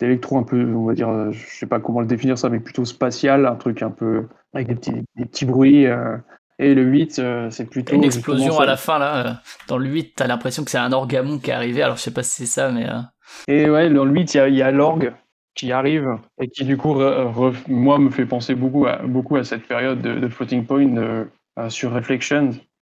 d'électro 0.00 0.38
un 0.38 0.44
peu, 0.44 0.64
on 0.74 0.86
va 0.86 0.94
dire, 0.94 1.30
je 1.32 1.58
sais 1.58 1.66
pas 1.66 1.78
comment 1.78 2.00
le 2.00 2.06
définir 2.06 2.38
ça, 2.38 2.48
mais 2.48 2.60
plutôt 2.60 2.86
spatial, 2.86 3.44
un 3.44 3.56
truc 3.56 3.82
un 3.82 3.90
peu 3.90 4.24
avec 4.54 4.68
des 4.68 4.74
petits, 4.76 5.04
des 5.16 5.26
petits 5.26 5.44
bruits. 5.44 5.86
Et 6.58 6.74
le 6.74 6.82
8, 6.82 7.18
euh, 7.18 7.50
c'est 7.50 7.68
plutôt. 7.68 7.94
Une 7.94 8.04
explosion 8.04 8.58
à 8.58 8.66
la 8.66 8.76
fin, 8.76 8.98
là. 8.98 9.26
Euh, 9.26 9.32
dans 9.68 9.76
le 9.76 9.88
8, 9.88 10.14
t'as 10.16 10.26
l'impression 10.26 10.64
que 10.64 10.70
c'est 10.70 10.78
un 10.78 10.92
orgamon 10.92 11.38
qui 11.38 11.50
est 11.50 11.54
arrivé. 11.54 11.82
Alors, 11.82 11.96
je 11.96 12.02
sais 12.02 12.12
pas 12.12 12.22
si 12.22 12.30
c'est 12.30 12.46
ça, 12.46 12.70
mais. 12.70 12.88
Euh, 12.88 13.00
et 13.48 13.68
ouais, 13.68 13.90
dans 13.90 14.04
le 14.04 14.12
8, 14.12 14.34
il 14.34 14.54
y 14.54 14.62
a, 14.62 14.70
l'orgue 14.70 15.12
qui 15.54 15.72
arrive 15.72 16.16
et 16.40 16.48
qui, 16.48 16.64
du 16.64 16.76
coup, 16.76 16.94
moi, 17.68 17.98
me 17.98 18.10
fait 18.10 18.26
penser 18.26 18.54
beaucoup 18.54 18.86
à, 18.86 18.98
beaucoup 18.98 19.36
à 19.36 19.44
cette 19.44 19.66
période 19.66 20.00
de, 20.00 20.28
Floating 20.28 20.64
Point 20.64 21.26
sur 21.68 21.92
Reflections, 21.92 22.50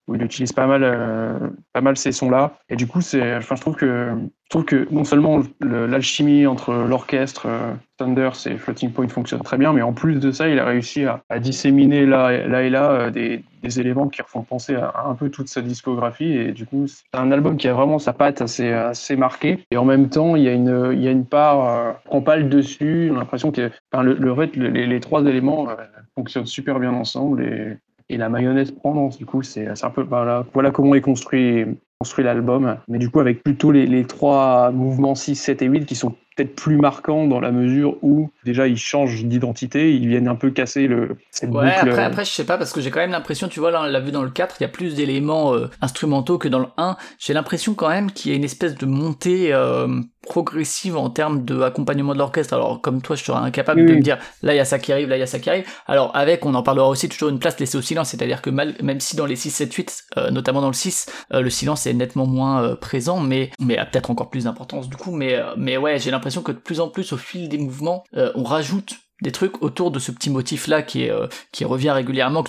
où 0.08 0.14
il 0.14 0.22
utilise 0.22 0.52
pas 0.52 0.66
mal, 0.66 1.52
pas 1.72 1.80
mal 1.80 1.96
ces 1.96 2.12
sons-là. 2.12 2.58
Et 2.68 2.76
du 2.76 2.86
coup, 2.86 2.98
enfin, 2.98 3.40
je 3.54 3.60
trouve 3.60 3.76
que 3.76 4.16
je 4.48 4.56
trouve 4.56 4.64
que 4.64 4.88
non 4.90 5.04
seulement 5.04 5.42
l'alchimie 5.60 6.46
entre 6.46 6.72
l'orchestre, 6.72 7.44
euh, 7.44 7.74
Thunder 7.98 8.30
et 8.46 8.56
Floating 8.56 8.92
Point 8.92 9.08
fonctionne 9.08 9.42
très 9.42 9.58
bien, 9.58 9.74
mais 9.74 9.82
en 9.82 9.92
plus 9.92 10.20
de 10.20 10.30
ça, 10.30 10.48
il 10.48 10.58
a 10.58 10.64
réussi 10.64 11.04
à, 11.04 11.38
disséminer 11.38 12.06
là, 12.06 12.46
là 12.46 12.62
et 12.62 12.70
là 12.70 12.90
euh, 12.92 13.10
des, 13.10 13.44
des, 13.62 13.78
éléments 13.78 14.08
qui 14.08 14.22
refont 14.22 14.42
penser 14.44 14.74
à, 14.74 15.04
un 15.04 15.14
peu 15.14 15.28
toute 15.28 15.48
sa 15.48 15.60
discographie. 15.60 16.32
Et 16.32 16.52
du 16.52 16.64
coup, 16.64 16.86
c'est 16.86 17.04
un 17.12 17.30
album 17.30 17.58
qui 17.58 17.68
a 17.68 17.74
vraiment 17.74 17.98
sa 17.98 18.14
patte 18.14 18.40
assez, 18.40 18.72
assez 18.72 19.16
marquée. 19.16 19.58
Et 19.70 19.76
en 19.76 19.84
même 19.84 20.08
temps, 20.08 20.34
il 20.34 20.44
y 20.44 20.48
a 20.48 20.54
une, 20.54 20.92
il 20.94 21.02
y 21.02 21.08
a 21.08 21.10
une 21.10 21.26
part, 21.26 21.68
euh, 21.68 21.92
prend 22.06 22.22
pas 22.22 22.36
le 22.36 22.44
dessus. 22.44 23.10
On 23.12 23.16
a 23.16 23.18
l'impression 23.18 23.52
que 23.52 23.70
enfin, 23.92 24.02
le, 24.02 24.14
le, 24.14 24.68
les, 24.68 25.00
trois 25.00 25.26
éléments 25.26 25.68
euh, 25.68 25.74
fonctionnent 26.14 26.46
super 26.46 26.80
bien 26.80 26.94
ensemble. 26.94 27.42
Et, 27.42 27.76
et 28.08 28.16
la 28.16 28.28
mayonnaise 28.28 28.70
prend, 28.70 29.08
du 29.08 29.26
coup, 29.26 29.42
c'est 29.42 29.68
un 29.68 29.90
peu 29.90 30.02
voilà, 30.02 30.46
voilà 30.54 30.70
comment 30.70 30.94
est 30.94 31.00
construit 31.00 31.66
construit 32.00 32.24
l'album, 32.24 32.76
mais 32.86 32.98
du 32.98 33.10
coup 33.10 33.18
avec 33.18 33.42
plutôt 33.42 33.72
les, 33.72 33.84
les, 33.84 34.04
trois 34.04 34.70
mouvements 34.70 35.16
6, 35.16 35.34
7 35.34 35.62
et 35.62 35.66
8 35.66 35.84
qui 35.84 35.96
sont 35.96 36.14
peut-être 36.38 36.54
plus 36.54 36.76
marquant 36.76 37.26
dans 37.26 37.40
la 37.40 37.50
mesure 37.50 37.96
où 38.02 38.30
déjà 38.44 38.68
ils 38.68 38.78
changent 38.78 39.24
d'identité, 39.24 39.92
ils 39.94 40.06
viennent 40.08 40.28
un 40.28 40.36
peu 40.36 40.50
casser 40.50 40.86
le 40.86 41.16
cette 41.30 41.50
Ouais, 41.50 41.74
boucle. 41.76 41.90
après, 41.90 42.04
après, 42.04 42.24
je 42.24 42.30
sais 42.30 42.44
pas, 42.44 42.58
parce 42.58 42.72
que 42.72 42.80
j'ai 42.80 42.90
quand 42.90 43.00
même 43.00 43.10
l'impression, 43.10 43.48
tu 43.48 43.60
vois, 43.60 43.70
là, 43.70 43.82
on 43.82 43.86
l'a 43.86 44.00
vu 44.00 44.12
dans 44.12 44.22
le 44.22 44.30
4, 44.30 44.56
il 44.60 44.62
y 44.62 44.66
a 44.66 44.68
plus 44.68 44.94
d'éléments 44.94 45.54
euh, 45.54 45.68
instrumentaux 45.82 46.38
que 46.38 46.48
dans 46.48 46.60
le 46.60 46.66
1. 46.76 46.96
J'ai 47.18 47.32
l'impression 47.34 47.74
quand 47.74 47.88
même 47.88 48.10
qu'il 48.12 48.30
y 48.30 48.34
a 48.34 48.36
une 48.36 48.44
espèce 48.44 48.74
de 48.76 48.86
montée 48.86 49.52
euh, 49.52 49.88
progressive 50.22 50.96
en 50.96 51.08
termes 51.10 51.44
de 51.44 51.62
accompagnement 51.62 52.12
de 52.12 52.18
l'orchestre. 52.18 52.52
Alors, 52.54 52.80
comme 52.82 53.00
toi, 53.02 53.16
je 53.16 53.24
serais 53.24 53.38
incapable 53.38 53.80
Oui, 53.80 53.86
de 53.86 53.94
me 53.94 54.00
dire, 54.02 54.18
là, 54.42 54.52
il 54.54 54.56
y 54.56 54.60
a 54.60 54.64
ça 54.66 54.78
qui 54.78 54.92
arrive, 54.92 55.08
là, 55.08 55.16
il 55.16 55.20
y 55.20 55.22
a 55.22 55.26
ça 55.26 55.38
qui 55.38 55.48
arrive. 55.48 55.64
Alors, 55.86 56.14
avec, 56.14 56.44
on 56.44 56.54
en 56.54 56.62
parlera 56.62 56.88
aussi, 56.88 57.08
toujours 57.08 57.30
une 57.30 57.38
place 57.38 57.58
laissée 57.58 57.78
au 57.78 57.82
silence, 57.82 58.10
c'est-à-dire 58.10 58.42
que 58.42 58.50
mal, 58.50 58.74
même 58.82 59.00
si 59.00 59.16
dans 59.16 59.24
les 59.26 59.36
6, 59.36 59.50
7, 59.50 59.72
8, 59.72 60.04
euh, 60.18 60.30
notamment 60.30 60.60
dans 60.60 60.66
le 60.68 60.74
6, 60.74 61.06
euh, 61.32 61.40
le 61.40 61.48
silence 61.50 61.86
est 61.86 61.94
nettement 61.94 62.26
moins 62.26 62.62
euh, 62.62 62.76
présent, 62.76 63.20
mais, 63.20 63.50
mais 63.58 63.78
a 63.78 63.86
peut-être 63.86 64.10
encore 64.10 64.28
plus 64.28 64.44
d'importance 64.44 64.88
du 64.90 64.96
coup, 64.96 65.12
mais, 65.12 65.34
euh, 65.34 65.54
mais 65.56 65.76
ouais, 65.78 65.98
j'ai 65.98 66.10
l'impression 66.10 66.27
que 66.42 66.52
de 66.52 66.58
plus 66.58 66.80
en 66.80 66.88
plus, 66.88 67.12
au 67.12 67.16
fil 67.16 67.48
des 67.48 67.58
mouvements, 67.58 68.04
euh, 68.16 68.32
on 68.34 68.44
rajoute 68.44 68.96
des 69.20 69.32
trucs 69.32 69.62
autour 69.62 69.90
de 69.90 69.98
ce 69.98 70.12
petit 70.12 70.30
motif 70.30 70.68
là 70.68 70.84
euh, 70.96 71.26
qui 71.50 71.64
revient 71.64 71.90
régulièrement 71.90 72.44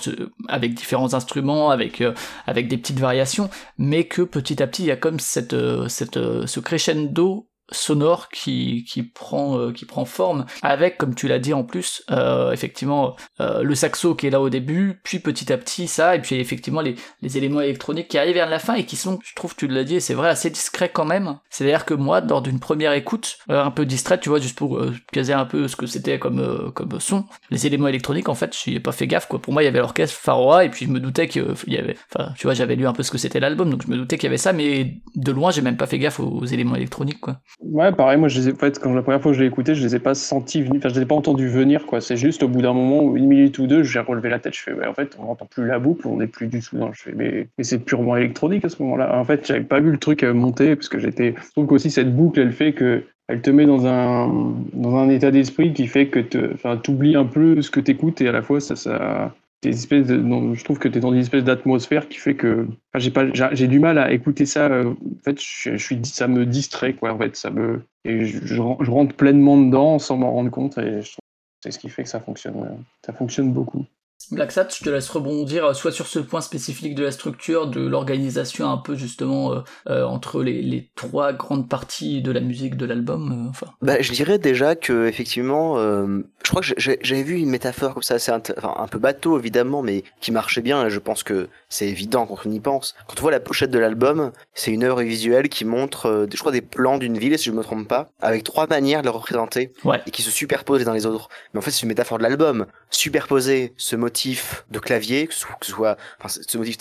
avec 0.48 0.74
différents 0.74 1.14
instruments 1.14 1.70
avec 1.70 2.00
euh, 2.00 2.14
avec 2.46 2.68
des 2.68 2.78
petites 2.78 3.00
variations 3.00 3.50
mais 3.76 4.04
que 4.04 4.22
petit 4.22 4.62
à 4.62 4.68
petit 4.68 4.84
il 4.84 4.86
y 4.86 4.92
a 4.92 4.96
comme 4.96 5.18
cette 5.18 5.56
cette 5.88 6.14
ce 6.46 6.60
crescendo 6.60 7.49
sonore 7.72 8.28
qui 8.28 8.84
qui 8.84 9.02
prend 9.02 9.58
euh, 9.58 9.72
qui 9.72 9.84
prend 9.84 10.04
forme 10.04 10.46
avec 10.62 10.98
comme 10.98 11.14
tu 11.14 11.28
l'as 11.28 11.38
dit 11.38 11.54
en 11.54 11.64
plus 11.64 12.02
euh, 12.10 12.52
effectivement 12.52 13.16
euh, 13.40 13.62
le 13.62 13.74
saxo 13.74 14.14
qui 14.14 14.26
est 14.26 14.30
là 14.30 14.40
au 14.40 14.50
début 14.50 15.00
puis 15.04 15.18
petit 15.18 15.52
à 15.52 15.58
petit 15.58 15.88
ça 15.88 16.16
et 16.16 16.20
puis 16.20 16.36
effectivement 16.36 16.80
les 16.80 16.96
les 17.22 17.38
éléments 17.38 17.60
électroniques 17.60 18.08
qui 18.08 18.18
arrivent 18.18 18.34
vers 18.34 18.48
la 18.48 18.58
fin 18.58 18.74
et 18.74 18.84
qui 18.84 18.96
sont 18.96 19.18
je 19.24 19.34
trouve 19.34 19.54
tu 19.56 19.68
l'as 19.68 19.84
dit 19.84 19.96
et 19.96 20.00
c'est 20.00 20.14
vrai 20.14 20.28
assez 20.28 20.50
discrets 20.50 20.90
quand 20.90 21.04
même. 21.04 21.38
C'est 21.50 21.64
à 21.64 21.68
dire 21.68 21.84
que 21.84 21.94
moi 21.94 22.20
lors 22.20 22.42
d'une 22.42 22.60
première 22.60 22.92
écoute 22.92 23.38
euh, 23.50 23.62
un 23.62 23.70
peu 23.70 23.86
distraite 23.86 24.20
tu 24.20 24.28
vois 24.28 24.40
juste 24.40 24.56
pour 24.56 24.78
euh, 24.78 24.94
caser 25.12 25.32
un 25.32 25.44
peu 25.44 25.68
ce 25.68 25.76
que 25.76 25.86
c'était 25.86 26.18
comme 26.18 26.72
comme 26.74 27.00
son 27.00 27.24
les 27.50 27.66
éléments 27.66 27.88
électroniques 27.88 28.28
en 28.28 28.34
fait 28.34 28.56
j'y 28.56 28.76
ai 28.76 28.80
pas 28.80 28.92
fait 28.92 29.06
gaffe 29.06 29.26
quoi. 29.26 29.40
Pour 29.40 29.52
moi 29.52 29.62
il 29.62 29.66
y 29.66 29.68
avait 29.68 29.78
l'orchestre 29.78 30.18
Pharoah 30.18 30.64
et 30.64 30.70
puis 30.70 30.86
je 30.86 30.90
me 30.90 31.00
doutais 31.00 31.28
que 31.28 31.40
euh, 31.40 31.54
il 31.66 31.74
y 31.74 31.78
avait 31.78 31.96
enfin 32.12 32.32
tu 32.36 32.46
vois 32.46 32.54
j'avais 32.54 32.76
lu 32.76 32.86
un 32.86 32.92
peu 32.92 33.02
ce 33.02 33.10
que 33.10 33.18
c'était 33.18 33.40
l'album 33.40 33.70
donc 33.70 33.82
je 33.84 33.90
me 33.90 33.96
doutais 33.96 34.16
qu'il 34.18 34.26
y 34.26 34.28
avait 34.28 34.38
ça 34.38 34.52
mais 34.52 35.02
de 35.14 35.32
loin 35.32 35.50
j'ai 35.50 35.62
même 35.62 35.76
pas 35.76 35.86
fait 35.86 35.98
gaffe 35.98 36.20
aux, 36.20 36.28
aux 36.28 36.46
éléments 36.46 36.76
électroniques 36.76 37.20
quoi 37.20 37.40
Ouais, 37.62 37.92
pareil, 37.92 38.18
moi, 38.18 38.28
je 38.28 38.40
les 38.40 38.48
ai, 38.48 38.52
en 38.52 38.56
fait, 38.56 38.78
quand 38.78 38.94
la 38.94 39.02
première 39.02 39.20
fois 39.20 39.32
que 39.32 39.36
je 39.36 39.42
l'ai 39.42 39.48
écouté, 39.48 39.74
je 39.74 39.84
les 39.84 39.94
ai 39.94 39.98
pas 39.98 40.14
sentis 40.14 40.62
venir, 40.62 40.78
enfin, 40.78 40.88
je 40.88 40.94
les 40.94 41.02
ai 41.02 41.06
pas 41.06 41.14
entendus 41.14 41.46
venir, 41.46 41.84
quoi. 41.84 42.00
C'est 42.00 42.16
juste 42.16 42.42
au 42.42 42.48
bout 42.48 42.62
d'un 42.62 42.72
moment, 42.72 43.14
une 43.14 43.26
minute 43.26 43.58
ou 43.58 43.66
deux, 43.66 43.82
j'ai 43.82 44.00
relevé 44.00 44.30
la 44.30 44.38
tête, 44.38 44.54
je 44.54 44.62
fais, 44.62 44.72
ouais, 44.72 44.86
en 44.86 44.94
fait, 44.94 45.14
on 45.18 45.26
n'entend 45.26 45.44
plus 45.44 45.66
la 45.66 45.78
boucle, 45.78 46.08
on 46.08 46.16
n'est 46.16 46.26
plus 46.26 46.46
du 46.46 46.60
tout 46.62 46.78
dans, 46.78 46.90
je 46.94 47.02
fais, 47.02 47.12
mais, 47.12 47.48
mais 47.58 47.64
c'est 47.64 47.78
purement 47.78 48.16
électronique 48.16 48.64
à 48.64 48.70
ce 48.70 48.82
moment-là. 48.82 49.14
En 49.18 49.24
fait, 49.24 49.46
j'avais 49.46 49.60
pas 49.60 49.78
vu 49.80 49.90
le 49.90 49.98
truc 49.98 50.22
euh, 50.22 50.32
monter, 50.32 50.74
parce 50.74 50.88
que 50.88 50.98
j'étais, 50.98 51.34
je 51.36 51.50
trouve 51.50 51.66
qu'aussi 51.66 51.90
cette 51.90 52.14
boucle, 52.16 52.40
elle 52.40 52.52
fait 52.52 52.72
que, 52.72 53.02
elle 53.28 53.42
te 53.42 53.50
met 53.50 53.66
dans 53.66 53.86
un, 53.86 54.54
dans 54.72 54.96
un 54.96 55.10
état 55.10 55.30
d'esprit 55.30 55.74
qui 55.74 55.86
fait 55.86 56.08
que 56.08 56.18
te, 56.20 56.54
enfin, 56.54 56.78
t'oublies 56.78 57.14
un 57.14 57.26
peu 57.26 57.60
ce 57.60 57.70
que 57.70 57.80
t'écoutes 57.80 58.22
et 58.22 58.28
à 58.28 58.32
la 58.32 58.40
fois, 58.40 58.60
ça, 58.60 58.74
ça, 58.74 59.34
je 59.64 60.64
trouve 60.64 60.78
que 60.78 60.88
tu 60.88 60.98
es 60.98 61.00
dans 61.00 61.12
une 61.12 61.20
espèce 61.20 61.44
d'atmosphère 61.44 62.08
qui 62.08 62.18
fait 62.18 62.34
que 62.34 62.66
j'ai 62.94 63.10
pas 63.10 63.26
j'ai 63.52 63.68
du 63.68 63.78
mal 63.78 63.98
à 63.98 64.12
écouter 64.12 64.46
ça 64.46 64.66
euh, 64.66 64.92
en 64.92 65.22
fait 65.22 65.38
je, 65.40 65.76
suis 65.76 66.00
ça 66.04 66.28
me 66.28 66.46
distrait 66.46 66.94
quoi 66.94 67.12
en 67.12 67.18
fait 67.18 67.36
ça 67.36 67.50
me 67.50 67.82
et 68.04 68.24
je, 68.24 68.46
je, 68.46 68.60
ren- 68.60 68.78
je 68.80 68.90
rentre 68.90 69.14
pleinement 69.14 69.60
dedans 69.60 69.98
sans 69.98 70.16
m'en 70.16 70.32
rendre 70.32 70.50
compte 70.50 70.78
et 70.78 71.02
je 71.02 71.12
trouve 71.12 71.20
c'est 71.62 71.70
ce 71.72 71.78
qui 71.78 71.90
fait 71.90 72.04
que 72.04 72.08
ça 72.08 72.20
fonctionne 72.20 72.62
euh, 72.62 72.74
ça 73.04 73.12
fonctionne 73.12 73.52
beaucoup 73.52 73.84
Black 74.30 74.52
Sat, 74.52 74.68
je 74.78 74.84
te 74.84 74.90
laisse 74.90 75.08
rebondir 75.08 75.64
euh, 75.64 75.72
soit 75.74 75.90
sur 75.92 76.06
ce 76.06 76.18
point 76.18 76.40
spécifique 76.40 76.94
de 76.94 77.02
la 77.02 77.10
structure, 77.10 77.66
de 77.66 77.80
l'organisation 77.80 78.70
un 78.70 78.76
peu 78.76 78.94
justement 78.94 79.52
euh, 79.52 79.60
euh, 79.88 80.04
entre 80.04 80.42
les, 80.42 80.62
les 80.62 80.90
trois 80.94 81.32
grandes 81.32 81.68
parties 81.68 82.22
de 82.22 82.30
la 82.30 82.40
musique 82.40 82.76
de 82.76 82.86
l'album. 82.86 83.46
euh, 83.46 83.50
enfin, 83.50 83.66
Bah, 83.82 84.00
je 84.00 84.12
dirais 84.12 84.38
déjà 84.38 84.76
que 84.76 85.06
effectivement, 85.06 85.76
je 85.78 86.50
crois 86.50 86.60
que 86.62 86.68
j'avais 86.78 87.22
vu 87.22 87.36
une 87.38 87.50
métaphore 87.50 87.94
comme 87.94 88.02
ça, 88.02 88.18
c'est 88.18 88.30
un, 88.30 88.42
enfin, 88.58 88.74
un 88.76 88.86
peu 88.88 88.98
bateau 88.98 89.38
évidemment, 89.38 89.82
mais 89.82 90.04
qui 90.20 90.32
marchait 90.32 90.62
bien. 90.62 90.86
Et 90.86 90.90
je 90.90 90.98
pense 90.98 91.22
que 91.22 91.48
c'est 91.68 91.88
évident 91.88 92.26
quand 92.26 92.38
on 92.46 92.50
y 92.50 92.60
pense. 92.60 92.94
Quand 93.08 93.14
on 93.18 93.22
voit 93.22 93.30
la 93.30 93.40
pochette 93.40 93.70
de 93.70 93.78
l'album, 93.78 94.32
c'est 94.54 94.70
une 94.70 94.84
œuvre 94.84 95.02
visuelle 95.02 95.48
qui 95.48 95.64
montre, 95.64 96.28
je 96.30 96.38
crois, 96.38 96.52
des 96.52 96.60
plans 96.60 96.98
d'une 96.98 97.18
ville, 97.18 97.36
si 97.38 97.46
je 97.46 97.52
me 97.52 97.62
trompe 97.62 97.88
pas, 97.88 98.08
avec 98.20 98.44
trois 98.44 98.66
manières 98.68 99.00
de 99.00 99.06
le 99.06 99.10
représenter 99.12 99.72
Ouais. 99.84 100.00
et 100.06 100.10
qui 100.10 100.22
se 100.22 100.30
superposent 100.30 100.80
les 100.80 100.88
uns 100.88 100.94
les 100.94 101.06
autres. 101.06 101.28
Mais 101.54 101.58
en 101.58 101.62
fait, 101.62 101.70
c'est 101.70 101.82
une 101.82 101.88
métaphore 101.88 102.18
de 102.18 102.22
l'album. 102.22 102.66
Superposer 102.90 103.72
ce 103.76 103.96
motif 104.10 104.64
de 104.72 104.78
clavier, 104.80 105.26
que 105.28 105.34
ce 105.34 105.46
soit, 105.62 105.96
enfin, 106.18 106.28
ce 106.28 106.58
motif, 106.58 106.76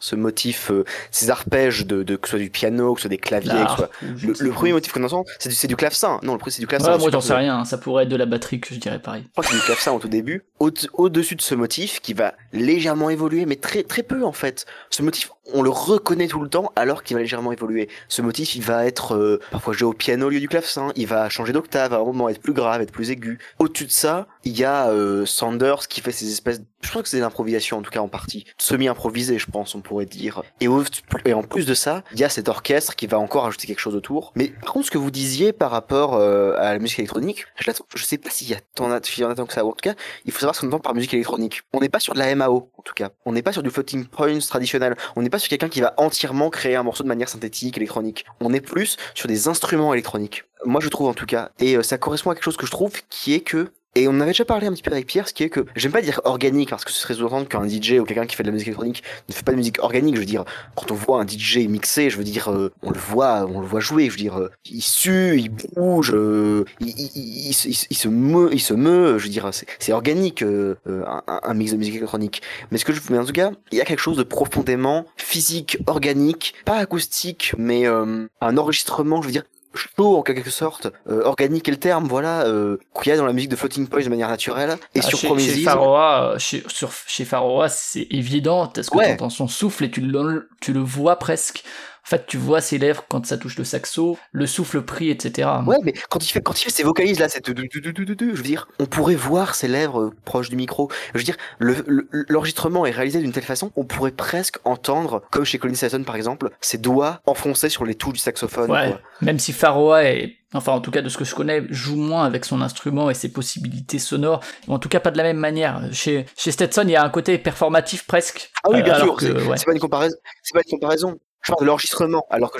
ce 0.00 0.16
motif, 0.16 0.70
euh, 0.70 0.84
ces 1.10 1.28
arpèges 1.30 1.84
de, 1.86 2.02
de, 2.02 2.16
que 2.16 2.26
ce 2.26 2.30
soit 2.32 2.38
du 2.44 2.48
piano, 2.50 2.94
que 2.94 3.00
ce 3.00 3.02
soit 3.02 3.10
des 3.10 3.18
claviers, 3.18 3.52
que 3.66 3.72
soit 3.76 3.90
je 4.16 4.26
le, 4.44 4.50
premier 4.50 4.72
motif 4.72 4.92
qu'on 4.92 5.04
entend, 5.04 5.24
c'est 5.38 5.50
du, 5.50 5.66
du 5.66 5.76
clavecin. 5.76 6.20
Non, 6.22 6.32
le 6.32 6.38
premier 6.38 6.52
c'est 6.52 6.60
du 6.62 6.66
clavecin. 6.66 6.92
Ouais, 6.92 6.98
moi 6.98 7.10
j'en 7.10 7.20
sais 7.20 7.34
rien, 7.34 7.58
hein, 7.58 7.64
ça 7.66 7.76
pourrait 7.76 8.04
être 8.04 8.08
de 8.08 8.16
la 8.16 8.24
batterie 8.26 8.60
que 8.60 8.74
je 8.74 8.80
dirais 8.80 8.98
pareil. 8.98 9.24
je 9.26 9.30
crois 9.32 9.44
que 9.44 9.50
c'est 9.50 9.56
du 9.56 9.62
clavecin 9.62 9.92
au 9.92 9.98
tout 9.98 10.08
début. 10.08 10.42
Au- 10.58 10.70
Au-dessus 10.94 11.36
de 11.36 11.42
ce 11.42 11.54
motif, 11.54 12.00
qui 12.00 12.14
va 12.14 12.34
légèrement 12.52 13.10
évoluer, 13.10 13.44
mais 13.44 13.56
très 13.56 13.82
très 13.82 14.02
peu 14.02 14.24
en 14.24 14.32
fait. 14.32 14.64
Ce 14.90 15.02
motif, 15.02 15.30
on 15.52 15.60
le 15.62 15.68
reconnaît 15.70 16.28
tout 16.28 16.40
le 16.40 16.48
temps, 16.48 16.72
alors 16.76 17.02
qu'il 17.02 17.16
va 17.16 17.20
légèrement 17.22 17.52
évoluer. 17.52 17.88
Ce 18.08 18.22
motif, 18.22 18.56
il 18.56 18.62
va 18.62 18.86
être 18.86 19.14
euh, 19.14 19.40
parfois 19.50 19.74
joué 19.74 19.88
au 19.88 19.92
piano 19.92 20.26
au 20.26 20.30
lieu 20.30 20.40
du 20.40 20.48
clavecin. 20.48 20.88
Il 20.96 21.06
va 21.06 21.28
changer 21.28 21.52
d'octave, 21.52 21.92
à 21.92 21.96
un 21.98 22.04
moment 22.04 22.28
être 22.30 22.40
plus 22.40 22.54
grave, 22.54 22.80
être 22.80 22.92
plus 22.92 23.10
aigu. 23.10 23.38
Au-dessus 23.58 23.84
de 23.86 23.90
ça, 23.90 24.26
il 24.44 24.58
y 24.58 24.64
a 24.64 24.88
euh, 24.90 25.26
Sanders 25.26 25.88
qui 25.88 26.00
fait 26.00 26.12
ces 26.12 26.30
espèces. 26.30 26.60
Je 26.82 26.90
crois 26.90 27.02
que 27.02 27.08
c'est 27.08 27.16
de 27.16 27.22
l'improvisation 27.22 27.78
en 27.78 27.82
tout 27.82 27.90
cas 27.90 28.00
en 28.00 28.08
partie, 28.08 28.44
semi-improvisé, 28.58 29.38
je 29.38 29.46
pense, 29.50 29.74
on 29.74 29.80
pourrait 29.80 30.06
dire. 30.06 30.42
Et, 30.60 30.68
en 30.68 31.42
plus 31.42 31.66
de 31.66 31.74
ça, 31.74 32.02
il 32.12 32.20
y 32.20 32.24
a 32.24 32.28
cet 32.28 32.48
orchestre 32.48 32.94
qui 32.94 33.06
va 33.06 33.18
encore 33.18 33.46
ajouter 33.46 33.66
quelque 33.66 33.80
chose 33.80 33.94
autour. 33.94 34.32
Mais 34.36 34.48
par 34.48 34.72
contre, 34.72 34.86
ce 34.86 34.90
que 34.90 34.98
vous 34.98 35.10
disiez 35.10 35.52
par 35.52 35.70
rapport 35.70 36.14
euh, 36.14 36.54
à 36.58 36.72
la 36.72 36.78
musique 36.78 36.98
électronique, 36.98 37.46
je, 37.56 37.70
je 37.94 38.04
sais 38.04 38.18
pas 38.18 38.30
s'il 38.30 38.48
y 38.50 38.54
a 38.54 38.58
y 38.78 39.24
en 39.24 39.30
a 39.30 39.34
tant 39.34 39.46
que 39.46 39.52
ça. 39.52 39.64
En 39.64 39.70
tout 39.70 39.76
cas, 39.82 39.94
il 40.24 40.32
faut 40.32 40.40
savoir 40.40 40.54
ce 40.54 40.60
qu'on 40.60 40.68
entend 40.68 40.80
par 40.80 40.94
musique 40.94 41.14
électronique. 41.14 41.62
On 41.72 41.80
n'est 41.80 41.88
pas 41.88 42.00
sur 42.00 42.14
de 42.14 42.18
la 42.18 42.34
MAO, 42.34 42.70
en 42.76 42.82
tout 42.82 42.94
cas. 42.94 43.10
On 43.24 43.32
n'est 43.32 43.42
pas 43.42 43.52
sur 43.52 43.62
du 43.62 43.70
floating 43.70 44.06
points 44.06 44.38
traditionnel. 44.38 44.96
On 45.16 45.22
n'est 45.22 45.30
pas 45.30 45.38
sur 45.38 45.48
quelqu'un 45.48 45.68
qui 45.68 45.80
va 45.80 45.94
entièrement 45.96 46.50
créer 46.50 46.76
un 46.76 46.82
morceau 46.82 47.02
de 47.02 47.08
manière 47.08 47.28
synthétique, 47.28 47.76
électronique. 47.76 48.24
On 48.40 48.52
est 48.52 48.60
plus 48.60 48.96
sur 49.14 49.28
des 49.28 49.48
instruments 49.48 49.92
électroniques. 49.92 50.44
Moi, 50.64 50.80
je 50.80 50.88
trouve 50.88 51.08
en 51.08 51.14
tout 51.14 51.26
cas. 51.26 51.50
Et 51.58 51.76
euh, 51.76 51.82
ça 51.82 51.98
correspond 51.98 52.30
à 52.30 52.34
quelque 52.34 52.44
chose 52.44 52.56
que 52.56 52.66
je 52.66 52.70
trouve 52.70 52.92
qui 53.08 53.34
est 53.34 53.40
que 53.40 53.70
et 53.96 54.08
on 54.08 54.12
en 54.12 54.20
avait 54.20 54.30
déjà 54.32 54.44
parlé 54.44 54.66
un 54.66 54.72
petit 54.72 54.82
peu 54.82 54.90
avec 54.90 55.06
Pierre, 55.06 55.28
ce 55.28 55.34
qui 55.34 55.44
est 55.44 55.48
que 55.48 55.64
j'aime 55.76 55.92
pas 55.92 56.02
dire 56.02 56.20
organique 56.24 56.70
parce 56.70 56.84
que 56.84 56.90
ce 56.90 56.98
serait 57.00 57.14
sous-entendre 57.14 57.46
qu'un 57.46 57.68
DJ 57.68 57.92
ou 58.00 58.04
quelqu'un 58.04 58.26
qui 58.26 58.34
fait 58.34 58.42
de 58.42 58.48
la 58.48 58.52
musique 58.52 58.66
électronique 58.68 59.04
ne 59.28 59.34
fait 59.34 59.44
pas 59.44 59.52
de 59.52 59.56
musique 59.56 59.78
organique. 59.78 60.16
Je 60.16 60.20
veux 60.20 60.26
dire, 60.26 60.44
quand 60.74 60.90
on 60.90 60.94
voit 60.94 61.20
un 61.20 61.26
DJ 61.26 61.58
mixer, 61.68 62.10
je 62.10 62.16
veux 62.16 62.24
dire, 62.24 62.50
euh, 62.50 62.72
on 62.82 62.90
le 62.90 62.98
voit, 62.98 63.46
on 63.48 63.60
le 63.60 63.66
voit 63.66 63.78
jouer. 63.78 64.06
Je 64.06 64.10
veux 64.10 64.16
dire, 64.16 64.38
euh, 64.38 64.50
il 64.68 64.82
sue, 64.82 65.38
il 65.38 65.50
bouge, 65.50 66.12
euh, 66.12 66.64
il, 66.80 67.52
se- 67.54 68.08
meut, 68.08 68.50
il 68.52 68.60
se 68.60 68.74
meut. 68.74 69.18
Je 69.18 69.24
veux 69.24 69.30
dire, 69.30 69.48
c'est 69.78 69.92
organique 69.92 70.42
un, 70.42 71.54
mix 71.54 71.72
de 71.72 71.76
musique 71.76 71.94
électronique. 71.94 72.42
Mais 72.72 72.78
ce 72.78 72.84
que 72.84 72.92
je, 72.92 73.00
mais 73.10 73.18
en 73.18 73.24
tout 73.24 73.32
cas, 73.32 73.52
il 73.70 73.78
y 73.78 73.80
a 73.80 73.84
quelque 73.84 74.00
chose 74.00 74.16
de 74.16 74.24
profondément 74.24 75.06
physique, 75.16 75.78
organique, 75.86 76.54
pas 76.64 76.78
acoustique, 76.78 77.54
mais 77.58 77.86
un 77.86 78.28
enregistrement. 78.56 79.22
Je 79.22 79.26
veux 79.28 79.32
dire 79.32 79.44
chaud 79.74 80.16
en 80.16 80.22
quelque 80.22 80.50
sorte, 80.50 80.92
euh, 81.08 81.22
organique 81.24 81.68
est 81.68 81.72
le 81.72 81.78
terme, 81.78 82.06
voilà, 82.06 82.42
euh, 82.46 82.78
qu'il 83.00 83.10
y 83.10 83.12
a 83.12 83.16
dans 83.16 83.26
la 83.26 83.32
musique 83.32 83.50
de 83.50 83.56
Floating 83.56 83.86
Points 83.88 84.02
de 84.02 84.08
manière 84.08 84.28
naturelle. 84.28 84.76
Et 84.94 85.00
Ah, 85.00 85.02
sur 85.02 85.18
chez, 85.18 85.26
Prometheus, 85.26 85.54
chez 85.54 85.62
Pharoah, 85.62 86.32
euh, 86.34 86.38
chez, 86.38 86.64
sur, 86.68 86.90
chez 87.06 87.26
c'est 87.68 88.06
évident, 88.10 88.68
parce 88.68 88.90
que 88.90 88.96
Ouais. 88.96 89.06
tu 89.08 89.12
entends 89.12 89.30
son 89.30 89.48
souffle 89.48 89.84
et 89.84 89.90
tu 89.90 90.00
le, 90.00 90.48
tu 90.60 90.72
le 90.72 90.80
vois 90.80 91.16
presque. 91.16 91.64
En 92.06 92.08
fait, 92.10 92.26
tu 92.26 92.36
vois 92.36 92.60
ses 92.60 92.76
lèvres 92.78 93.04
quand 93.08 93.24
ça 93.24 93.38
touche 93.38 93.56
le 93.56 93.64
saxo, 93.64 94.18
le 94.32 94.46
souffle 94.46 94.82
pris, 94.82 95.08
etc. 95.10 95.48
Ouais, 95.66 95.76
mais 95.82 95.94
quand 96.10 96.24
il 96.24 96.28
fait, 96.30 96.42
quand 96.42 96.60
il 96.60 96.64
fait 96.64 96.70
ses 96.70 96.82
vocalises 96.82 97.18
là, 97.18 97.28
cette, 97.28 97.46
je 97.48 98.22
veux 98.36 98.42
dire, 98.42 98.68
on 98.78 98.86
pourrait 98.86 99.14
voir 99.14 99.54
ses 99.54 99.68
lèvres 99.68 100.00
euh, 100.00 100.14
proches 100.24 100.50
du 100.50 100.56
micro. 100.56 100.90
Je 101.14 101.18
veux 101.18 101.24
dire, 101.24 101.36
le- 101.58 101.82
le- 101.86 102.08
l'enregistrement 102.28 102.84
est 102.86 102.90
réalisé 102.90 103.20
d'une 103.20 103.32
telle 103.32 103.42
façon 103.44 103.70
qu'on 103.70 103.84
pourrait 103.84 104.10
presque 104.10 104.58
entendre, 104.64 105.22
comme 105.30 105.44
chez 105.44 105.58
Colin 105.58 105.74
Sasson 105.74 106.02
par 106.04 106.16
exemple, 106.16 106.50
ses 106.60 106.78
doigts 106.78 107.20
enfoncés 107.26 107.68
sur 107.70 107.84
les 107.84 107.94
touches 107.94 108.14
du 108.14 108.18
saxophone. 108.20 108.70
Ouais, 108.70 108.88
quoi. 108.90 109.00
même 109.22 109.38
si 109.38 109.52
Pharoah 109.52 110.04
est, 110.04 110.36
enfin 110.52 110.72
en 110.72 110.80
tout 110.80 110.90
cas 110.90 111.00
de 111.02 111.08
ce 111.08 111.16
que 111.16 111.24
je 111.24 111.34
connais, 111.34 111.62
joue 111.70 111.96
moins 111.96 112.24
avec 112.24 112.44
son 112.44 112.60
instrument 112.60 113.08
et 113.10 113.14
ses 113.14 113.30
possibilités 113.32 113.98
sonores, 113.98 114.40
en 114.68 114.78
tout 114.78 114.88
cas 114.90 115.00
pas 115.00 115.10
de 115.10 115.16
la 115.16 115.22
même 115.24 115.38
manière. 115.38 115.80
Chez, 115.92 116.26
chez 116.36 116.50
Stetson, 116.52 116.82
il 116.84 116.90
y 116.90 116.96
a 116.96 117.04
un 117.04 117.10
côté 117.10 117.38
performatif 117.38 118.06
presque. 118.06 118.50
Ah 118.62 118.68
oui, 118.70 118.80
Euh, 118.80 118.82
bien 118.82 118.92
alors 118.94 119.20
sûr. 119.20 119.28
C'est 119.38 119.48
ouais. 119.48 119.56
c'est 119.56 119.64
pas 119.64 119.72
une 119.72 119.80
comparaison. 119.80 120.16
C'est 120.42 120.52
pas 120.54 120.60
une 120.66 120.70
comparaison. 120.78 121.18
Je 121.44 121.52
parle 121.52 121.60
de 121.60 121.66
l'enregistrement. 121.66 122.26
Alors 122.30 122.50
que 122.50 122.58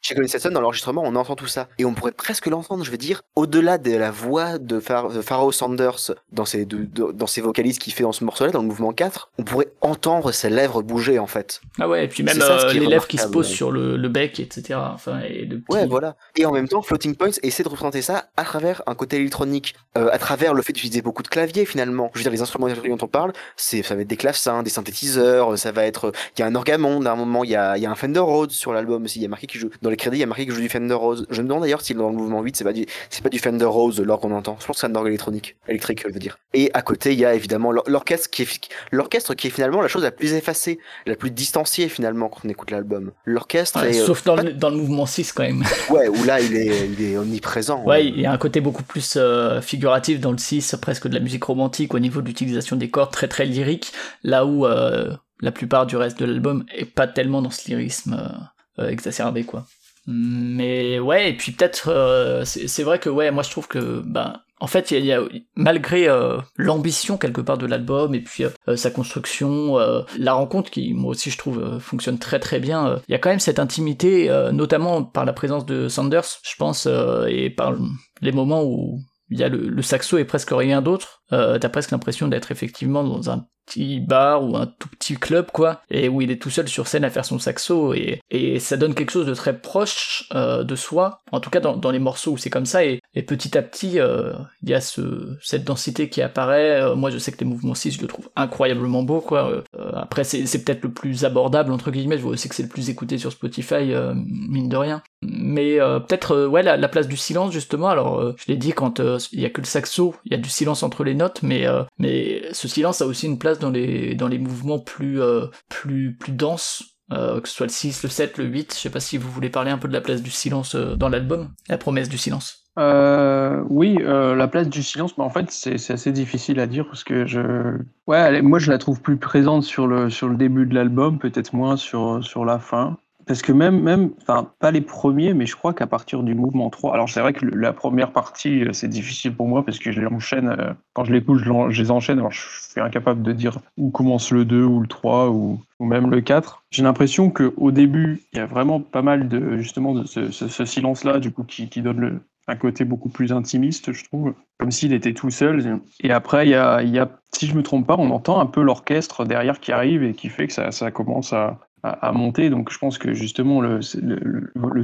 chez 0.00 0.14
Colin 0.14 0.26
Sasson, 0.26 0.50
dans 0.50 0.60
l'enregistrement, 0.60 1.02
on 1.04 1.14
entend 1.16 1.36
tout 1.36 1.46
ça. 1.46 1.68
Et 1.78 1.84
on 1.84 1.94
pourrait 1.94 2.12
presque 2.12 2.46
l'entendre, 2.46 2.84
je 2.84 2.90
veux 2.90 2.96
dire, 2.96 3.22
au-delà 3.36 3.78
de 3.78 3.94
la 3.94 4.10
voix 4.10 4.58
de, 4.58 4.76
de 4.78 5.20
Pharaoh 5.22 5.52
Sanders 5.52 6.12
dans 6.32 6.44
ses, 6.44 6.64
de- 6.64 6.84
de- 6.84 7.12
dans 7.12 7.26
ses 7.26 7.40
vocalises 7.40 7.78
qu'il 7.78 7.92
fait 7.92 8.02
dans 8.02 8.12
ce 8.12 8.24
morceau-là, 8.24 8.50
dans 8.50 8.62
le 8.62 8.66
mouvement 8.68 8.92
4, 8.92 9.30
on 9.38 9.44
pourrait 9.44 9.68
entendre 9.80 10.32
ses 10.32 10.50
lèvres 10.50 10.82
bouger, 10.82 11.18
en 11.18 11.26
fait. 11.26 11.60
Ah 11.78 11.88
ouais, 11.88 12.04
et 12.04 12.08
puis 12.08 12.22
même 12.22 12.38
ça, 12.40 12.66
euh, 12.68 12.72
les 12.72 12.86
lèvres 12.86 13.06
qui 13.06 13.18
se 13.18 13.26
posent 13.26 13.48
sur 13.48 13.70
le, 13.70 13.96
le 13.96 14.08
bec, 14.08 14.40
etc. 14.40 14.78
Enfin, 14.94 15.20
et 15.20 15.44
le 15.44 15.60
petit... 15.60 15.76
Ouais, 15.76 15.86
voilà. 15.86 16.16
Et 16.36 16.46
en 16.46 16.52
même 16.52 16.68
temps, 16.68 16.82
Floating 16.82 17.14
Points 17.14 17.30
essaie 17.42 17.62
de 17.62 17.68
représenter 17.68 18.02
ça 18.02 18.30
à 18.36 18.44
travers 18.44 18.82
un 18.86 18.94
côté 18.94 19.16
électronique, 19.16 19.74
euh, 19.98 20.08
à 20.10 20.18
travers 20.18 20.54
le 20.54 20.62
fait 20.62 20.72
d'utiliser 20.72 21.02
beaucoup 21.02 21.22
de 21.22 21.28
claviers 21.28 21.66
finalement. 21.66 22.10
Je 22.14 22.18
veux 22.18 22.22
dire, 22.24 22.32
les 22.32 22.42
instruments 22.42 22.68
dont 22.68 22.98
on 23.02 23.06
parle, 23.08 23.32
c'est, 23.56 23.82
ça 23.82 23.94
va 23.94 24.02
être 24.02 24.08
des 24.08 24.16
clavecins, 24.16 24.62
des 24.62 24.70
synthétiseurs, 24.70 25.58
ça 25.58 25.72
va 25.72 25.84
être, 25.84 26.12
il 26.36 26.40
y 26.40 26.42
a 26.42 26.46
un 26.46 26.54
orgamonde, 26.54 27.06
à 27.06 27.12
un 27.12 27.16
moment, 27.16 27.44
il 27.44 27.50
y 27.50 27.56
a, 27.56 27.76
il 27.76 27.82
y 27.82 27.86
a 27.86 27.90
un 27.90 27.94
Fender 27.94 28.21
Rhodes 28.22 28.50
sur 28.50 28.72
l'album 28.72 29.04
aussi. 29.04 29.18
Il 29.18 29.22
y 29.22 29.26
a 29.26 29.28
marqué 29.28 29.46
qu'il 29.46 29.60
joue 29.60 29.70
dans 29.82 29.90
les 29.90 29.96
crédits, 29.96 30.16
il 30.16 30.20
y 30.20 30.24
a 30.24 30.26
marqué 30.26 30.44
qu'il 30.44 30.54
joue 30.54 30.60
du 30.60 30.68
Fender 30.68 30.94
Rhodes. 30.94 31.26
Je 31.30 31.42
me 31.42 31.48
demande 31.48 31.62
d'ailleurs 31.62 31.80
si 31.80 31.94
dans 31.94 32.08
le 32.08 32.16
mouvement 32.16 32.42
8 32.42 32.56
c'est 32.56 32.64
pas 32.64 32.72
du 32.72 32.86
c'est 33.10 33.22
pas 33.22 33.28
du 33.28 33.38
Fender 33.38 33.64
Rhodes 33.64 33.98
l'or 34.00 34.20
qu'on 34.20 34.32
entend. 34.32 34.56
Je 34.60 34.66
pense 34.66 34.76
que 34.76 34.80
c'est 34.80 34.86
un 34.86 34.94
orgue 34.94 35.08
électronique, 35.08 35.56
électrique, 35.68 36.04
je 36.06 36.12
veux 36.12 36.18
dire. 36.18 36.38
Et 36.54 36.70
à 36.74 36.82
côté, 36.82 37.12
il 37.12 37.18
y 37.18 37.24
a 37.24 37.34
évidemment 37.34 37.72
l'orchestre 37.86 38.30
qui 38.30 38.42
est 38.42 38.68
l'orchestre 38.90 39.34
qui 39.34 39.46
est 39.46 39.50
finalement 39.50 39.80
la 39.80 39.88
chose 39.88 40.02
la 40.02 40.10
plus 40.10 40.34
effacée, 40.34 40.78
la 41.06 41.16
plus 41.16 41.30
distanciée 41.30 41.88
finalement 41.88 42.28
quand 42.28 42.40
on 42.44 42.48
écoute 42.48 42.70
l'album. 42.70 43.12
L'orchestre 43.24 43.84
est, 43.84 43.92
sauf 43.92 44.24
dans, 44.24 44.36
le, 44.36 44.52
dans 44.52 44.70
le 44.70 44.76
mouvement 44.76 45.06
6 45.06 45.32
quand 45.32 45.42
même. 45.42 45.64
ouais, 45.90 46.08
où 46.08 46.24
là 46.24 46.40
il 46.40 46.56
est 46.56 46.88
il 46.88 47.04
est 47.04 47.16
omniprésent. 47.16 47.82
Ouais, 47.84 48.06
il 48.06 48.20
y 48.20 48.26
a 48.26 48.32
un 48.32 48.38
côté 48.38 48.60
beaucoup 48.60 48.82
plus 48.82 49.14
euh, 49.16 49.60
figuratif 49.60 50.20
dans 50.20 50.32
le 50.32 50.38
6, 50.38 50.76
presque 50.80 51.08
de 51.08 51.14
la 51.14 51.20
musique 51.20 51.44
romantique 51.44 51.94
au 51.94 51.98
niveau 51.98 52.20
de 52.20 52.26
l'utilisation 52.26 52.76
des 52.76 52.90
cordes, 52.90 53.12
très 53.12 53.28
très 53.28 53.44
lyrique, 53.44 53.92
là 54.22 54.44
où 54.46 54.66
euh, 54.66 55.14
la 55.42 55.52
plupart 55.52 55.86
du 55.86 55.96
reste 55.96 56.18
de 56.18 56.24
l'album 56.24 56.64
est 56.74 56.86
pas 56.86 57.06
tellement 57.06 57.42
dans 57.42 57.50
ce 57.50 57.68
lyrisme 57.68 58.48
euh, 58.78 58.88
exacerbé 58.88 59.44
quoi. 59.44 59.66
Mais 60.06 60.98
ouais, 60.98 61.30
et 61.30 61.36
puis 61.36 61.52
peut-être 61.52 62.42
c'est 62.44 62.82
vrai 62.82 62.98
que 62.98 63.08
ouais, 63.08 63.30
moi 63.30 63.44
je 63.44 63.50
trouve 63.50 63.68
que 63.68 64.02
ben 64.04 64.40
en 64.58 64.68
fait, 64.68 64.92
il 64.92 65.04
y, 65.04 65.12
a, 65.12 65.20
malgré 65.56 66.08
l'ambition 66.56 67.18
quelque 67.18 67.40
part 67.40 67.58
de 67.58 67.66
l'album 67.66 68.14
et 68.14 68.20
puis 68.20 68.44
sa 68.76 68.90
construction, 68.90 69.76
la 70.18 70.32
rencontre 70.32 70.70
qui 70.70 70.92
moi 70.92 71.10
aussi 71.10 71.30
je 71.30 71.38
trouve 71.38 71.78
fonctionne 71.78 72.18
très 72.18 72.40
très 72.40 72.58
bien. 72.58 73.00
Il 73.08 73.12
y 73.12 73.14
a 73.14 73.18
quand 73.18 73.30
même 73.30 73.38
cette 73.38 73.60
intimité, 73.60 74.28
notamment 74.52 75.04
par 75.04 75.24
la 75.24 75.32
présence 75.32 75.66
de 75.66 75.88
Sanders, 75.88 76.40
je 76.42 76.54
pense, 76.58 76.88
et 77.28 77.50
par 77.50 77.74
les 78.20 78.32
moments 78.32 78.64
où 78.64 79.00
il 79.30 79.40
y 79.40 79.44
a 79.44 79.48
le, 79.48 79.68
le 79.68 79.82
saxo 79.82 80.18
et 80.18 80.24
presque 80.24 80.50
rien 80.52 80.82
d'autre. 80.82 81.21
Euh, 81.32 81.58
T'as 81.58 81.68
presque 81.68 81.90
l'impression 81.90 82.28
d'être 82.28 82.50
effectivement 82.52 83.04
dans 83.04 83.30
un 83.30 83.46
petit 83.66 84.00
bar 84.00 84.42
ou 84.42 84.56
un 84.56 84.66
tout 84.66 84.88
petit 84.88 85.14
club 85.14 85.50
quoi 85.52 85.82
et 85.88 86.08
où 86.08 86.20
il 86.20 86.32
est 86.32 86.42
tout 86.42 86.50
seul 86.50 86.68
sur 86.68 86.88
scène 86.88 87.04
à 87.04 87.10
faire 87.10 87.24
son 87.24 87.38
saxo 87.38 87.94
et, 87.94 88.20
et 88.28 88.58
ça 88.58 88.76
donne 88.76 88.92
quelque 88.92 89.12
chose 89.12 89.26
de 89.26 89.34
très 89.34 89.56
proche 89.56 90.28
euh, 90.34 90.64
de 90.64 90.74
soi 90.74 91.22
en 91.30 91.38
tout 91.38 91.48
cas 91.48 91.60
dans, 91.60 91.90
les 91.92 92.00
morceaux 92.00 92.32
où 92.32 92.36
c'est 92.36 92.50
comme 92.50 92.66
ça 92.66 92.84
et, 92.84 93.00
et, 93.14 93.22
petit 93.22 93.56
à 93.56 93.62
petit 93.62 94.00
euh, 94.00 94.32
il 94.62 94.70
y 94.70 94.74
a 94.74 94.80
ce, 94.80 95.36
cette 95.40 95.62
densité 95.64 96.08
qui 96.08 96.22
apparaît. 96.22 96.94
Moi 96.96 97.10
je 97.10 97.18
sais 97.18 97.30
que 97.30 97.38
les 97.38 97.46
mouvements 97.46 97.74
6 97.74 97.92
je 97.92 98.00
le 98.00 98.08
trouve 98.08 98.28
incroyablement 98.34 99.04
beau 99.04 99.20
quoi 99.20 99.62
après 99.94 100.24
c'est 100.24 100.64
peut-être 100.64 100.82
le 100.82 100.92
plus 100.92 101.24
abordable 101.24 101.70
entre 101.72 101.92
guillemets 101.92 102.16
je 102.16 102.22
vois 102.22 102.32
aussi 102.32 102.48
que 102.48 102.56
c'est 102.56 102.64
le 102.64 102.68
plus 102.68 102.90
écouté 102.90 103.16
sur 103.16 103.30
Spotify 103.30 103.92
mine 104.14 104.68
de 104.68 104.76
rien. 104.76 105.02
Mais 105.22 105.78
peut-être 105.78 106.46
ouais 106.46 106.62
la, 106.62 106.76
la, 106.76 106.88
place 106.88 107.06
du 107.06 107.16
silence 107.16 107.52
justement 107.52 107.88
alors 107.88 108.34
je 108.36 108.44
l'ai 108.48 108.56
dit 108.56 108.72
quand 108.72 109.00
il 109.32 109.40
y 109.40 109.46
a 109.46 109.50
que 109.50 109.60
le 109.60 109.66
saxo 109.66 110.14
il 110.24 110.32
y 110.32 110.34
a 110.34 110.38
du 110.38 110.50
silence 110.50 110.82
entre 110.82 111.04
les 111.04 111.14
notes 111.14 111.21
mais 111.42 111.66
mais 111.98 112.42
ce 112.52 112.68
silence 112.68 113.00
a 113.00 113.06
aussi 113.06 113.26
une 113.26 113.38
place 113.38 113.58
dans 113.58 113.70
les, 113.70 114.14
dans 114.14 114.28
les 114.28 114.38
mouvements 114.38 114.78
plus, 114.78 115.20
euh, 115.20 115.46
plus, 115.68 116.16
plus 116.18 116.32
denses. 116.32 116.84
Euh, 117.12 117.40
que 117.40 117.48
ce 117.48 117.54
soit 117.54 117.66
le 117.66 117.72
6, 117.72 118.04
le 118.04 118.08
7, 118.08 118.38
le 118.38 118.44
8, 118.44 118.74
je 118.74 118.78
sais 118.78 118.90
pas 118.90 119.00
si 119.00 119.18
vous 119.18 119.30
voulez 119.30 119.50
parler 119.50 119.70
un 119.70 119.76
peu 119.76 119.86
de 119.86 119.92
la 119.92 120.00
place 120.00 120.22
du 120.22 120.30
silence 120.30 120.74
euh, 120.74 120.96
dans 120.96 121.10
l'album, 121.10 121.50
la 121.68 121.76
promesse 121.76 122.08
du 122.08 122.16
silence. 122.16 122.64
oui, 122.78 123.98
la 124.02 124.48
place 124.48 124.68
du 124.68 124.82
silence, 124.82 125.18
mais 125.18 125.24
en 125.24 125.28
fait 125.28 125.50
c'est 125.50 125.74
assez 125.90 126.12
difficile 126.12 126.58
à 126.58 126.66
dire 126.66 126.86
parce 126.86 127.04
que 127.04 127.26
je, 127.26 127.76
ouais, 128.06 128.40
moi 128.40 128.58
je 128.58 128.70
la 128.70 128.78
trouve 128.78 129.02
plus 129.02 129.18
présente 129.18 129.62
sur 129.62 129.86
le 129.86 130.08
sur 130.08 130.28
le 130.28 130.36
début 130.36 130.64
de 130.64 130.74
l'album, 130.74 131.18
peut-être 131.18 131.52
moins 131.52 131.76
sur 131.76 132.24
sur 132.24 132.46
la 132.46 132.58
fin. 132.58 132.96
Parce 133.26 133.42
que 133.42 133.52
même, 133.52 133.80
même, 133.80 134.10
enfin, 134.20 134.50
pas 134.58 134.70
les 134.70 134.80
premiers, 134.80 135.34
mais 135.34 135.46
je 135.46 135.56
crois 135.56 135.74
qu'à 135.74 135.86
partir 135.86 136.22
du 136.22 136.34
mouvement 136.34 136.70
3, 136.70 136.94
alors 136.94 137.08
c'est 137.08 137.20
vrai 137.20 137.32
que 137.32 137.44
la 137.46 137.72
première 137.72 138.12
partie, 138.12 138.64
euh, 138.64 138.72
c'est 138.72 138.88
difficile 138.88 139.34
pour 139.34 139.48
moi 139.48 139.64
parce 139.64 139.78
que 139.78 139.92
je 139.92 140.00
les 140.00 140.06
enchaîne, 140.06 140.48
euh, 140.48 140.72
quand 140.92 141.04
je 141.04 141.12
l'écoute, 141.12 141.38
je, 141.38 141.50
je 141.70 141.82
les 141.82 141.90
enchaîne, 141.90 142.18
alors 142.18 142.32
je 142.32 142.40
suis 142.70 142.80
incapable 142.80 143.22
de 143.22 143.32
dire 143.32 143.58
où 143.76 143.90
commence 143.90 144.30
le 144.30 144.44
2 144.44 144.64
ou 144.64 144.80
le 144.80 144.86
3 144.86 145.30
ou, 145.30 145.60
même 145.80 146.10
le 146.10 146.20
4. 146.20 146.62
J'ai 146.70 146.82
l'impression 146.82 147.30
qu'au 147.30 147.70
début, 147.72 148.22
il 148.32 148.38
y 148.38 148.40
a 148.40 148.46
vraiment 148.46 148.80
pas 148.80 149.02
mal 149.02 149.28
de, 149.28 149.56
justement, 149.58 149.94
de 149.94 150.04
ce, 150.04 150.30
ce, 150.30 150.64
silence-là, 150.64 151.18
du 151.18 151.32
coup, 151.32 151.42
qui, 151.42 151.66
donne 151.82 152.20
un 152.46 152.56
côté 152.56 152.84
beaucoup 152.84 153.08
plus 153.08 153.32
intimiste, 153.32 153.92
je 153.92 154.04
trouve, 154.04 154.34
comme 154.58 154.70
s'il 154.70 154.92
était 154.92 155.12
tout 155.12 155.30
seul. 155.30 155.80
Et 156.00 156.12
après, 156.12 156.46
il 156.46 156.50
y 156.50 156.54
a, 156.54 157.08
si 157.34 157.46
je 157.48 157.56
me 157.56 157.62
trompe 157.62 157.86
pas, 157.86 157.96
on 157.98 158.10
entend 158.10 158.40
un 158.40 158.46
peu 158.46 158.62
l'orchestre 158.62 159.24
derrière 159.24 159.58
qui 159.58 159.72
arrive 159.72 160.04
et 160.04 160.14
qui 160.14 160.28
fait 160.28 160.46
que 160.46 160.52
ça 160.52 160.90
commence 160.92 161.32
à, 161.32 161.58
à, 161.82 162.12
monter. 162.12 162.50
Donc 162.50 162.70
je 162.70 162.78
pense 162.78 162.98
que 162.98 163.12
justement 163.14 163.60
le, 163.60 163.80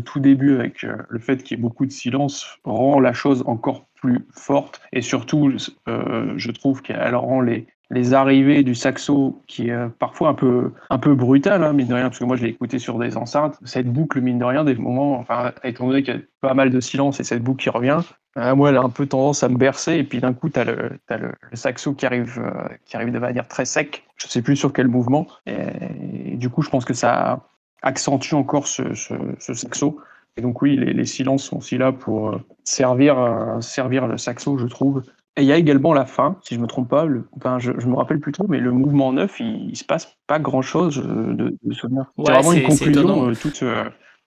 tout 0.01 0.20
début 0.20 0.57
avec 0.57 0.84
euh, 0.84 0.96
le 1.09 1.18
fait 1.18 1.42
qu'il 1.42 1.57
y 1.57 1.61
ait 1.61 1.62
beaucoup 1.62 1.86
de 1.86 1.92
silence 1.92 2.59
rend 2.64 3.01
la 3.01 3.12
chose 3.12 3.42
encore 3.46 3.86
plus 3.94 4.26
forte 4.32 4.80
et 4.92 5.03
surtout 5.03 5.53
euh, 5.88 6.32
je 6.36 6.51
trouve 6.51 6.82
qu'elle 6.82 7.16
rend 7.16 7.40
les, 7.40 7.66
les 7.90 8.14
arrivées 8.14 8.62
du 8.62 8.74
saxo 8.74 9.42
qui 9.46 9.70
est 9.70 9.88
parfois 9.99 10.28
un 10.28 10.34
peu 10.34 10.72
un 10.90 10.99
peu 10.99 11.14
brutal 11.14 11.64
hein, 11.64 11.72
mine 11.72 11.88
de 11.88 11.94
rien 11.94 12.05
parce 12.05 12.18
que 12.18 12.24
moi 12.24 12.36
je 12.36 12.44
l'ai 12.44 12.51
écouté 12.51 12.78
sur 12.78 12.99
des 12.99 13.16
enceintes 13.16 13.59
cette 13.64 13.90
boucle 13.90 14.20
mine 14.20 14.38
de 14.38 14.44
rien 14.44 14.62
des 14.62 14.76
moments 14.76 15.18
enfin 15.18 15.53
étant 15.64 15.88
donné 15.88 16.03
qu'il 16.03 16.14
y 16.14 16.16
a 16.16 16.20
pas 16.40 16.55
mal 16.55 16.70
de 16.70 16.80
silence 16.80 17.18
et 17.18 17.24
cette 17.24 17.42
boucle 17.42 17.64
qui 17.64 17.70
revient 17.70 18.01
euh, 18.37 18.55
moi 18.55 18.70
elle 18.70 18.76
a 18.76 18.83
un 18.83 18.91
peu 18.91 19.07
tendance 19.07 19.43
à 19.43 19.49
me 19.49 19.57
bercer 19.57 19.95
et 19.95 20.05
puis 20.05 20.20
d'un 20.20 20.35
coup 20.35 20.49
tu 20.49 20.61
as, 20.61 20.64
le, 20.64 20.99
as 21.09 21.16
le, 21.16 21.33
saxo 21.55 21.95
qui 21.95 22.07
arrive 22.07 22.41
qui 22.85 22.97
arrive 22.97 23.12
de 23.12 23.18
manière 23.18 23.49
très 23.49 23.64
sec 23.64 24.05
je 24.16 24.26
sais 24.26 24.43
plus 24.43 24.57
sur 24.57 24.72
quel 24.72 24.89
mouvement 24.89 25.26
et, 25.47 26.37
du 26.39 26.49
coup, 26.49 26.62
je 26.62 26.70
pense 26.70 26.85
que 26.85 26.95
ça 26.95 27.45
accentue 27.83 28.35
encore 28.35 28.66
ce, 28.66 28.95
ce, 28.95 29.55
saxo. 29.55 29.99
Et 30.37 30.41
donc 30.41 30.62
oui, 30.62 30.76
les, 30.76 31.05
silences 31.05 31.45
sont 31.45 31.59
aussi 31.59 31.79
là 31.79 31.93
pour 31.93 32.31
euh, 32.31 32.41
servir, 32.64 33.18
euh, 33.18 33.61
servir 33.61 34.07
le 34.07 34.16
saxo, 34.18 34.57
je 34.57 34.66
trouve. 34.66 35.03
Et 35.37 35.43
il 35.43 35.47
y 35.47 35.53
a 35.53 35.57
également 35.57 35.93
la 35.93 36.07
fin, 36.07 36.37
si 36.43 36.55
je 36.55 36.61
me 36.61 36.66
trompe 36.66 36.89
pas, 36.89 37.05
le, 37.05 37.29
enfin, 37.37 37.59
je, 37.59 37.72
je 37.79 37.87
me 37.87 37.95
rappelle 37.95 38.20
plus 38.20 38.33
trop, 38.33 38.47
mais 38.49 38.59
le 38.59 38.72
mouvement 38.72 39.12
neuf, 39.12 39.41
il, 39.41 39.70
il 39.70 39.76
se 39.76 39.85
passe 39.85 40.16
pas 40.26 40.39
grand 40.39 40.62
chose 40.62 40.99
euh, 41.05 41.35
de, 41.35 41.57
de 41.62 41.74
souvenir. 41.74 42.12
c'est 42.24 42.33
vraiment 42.33 42.53
une 42.53 42.62
conclusion 42.62 43.33
toute, 43.35 43.64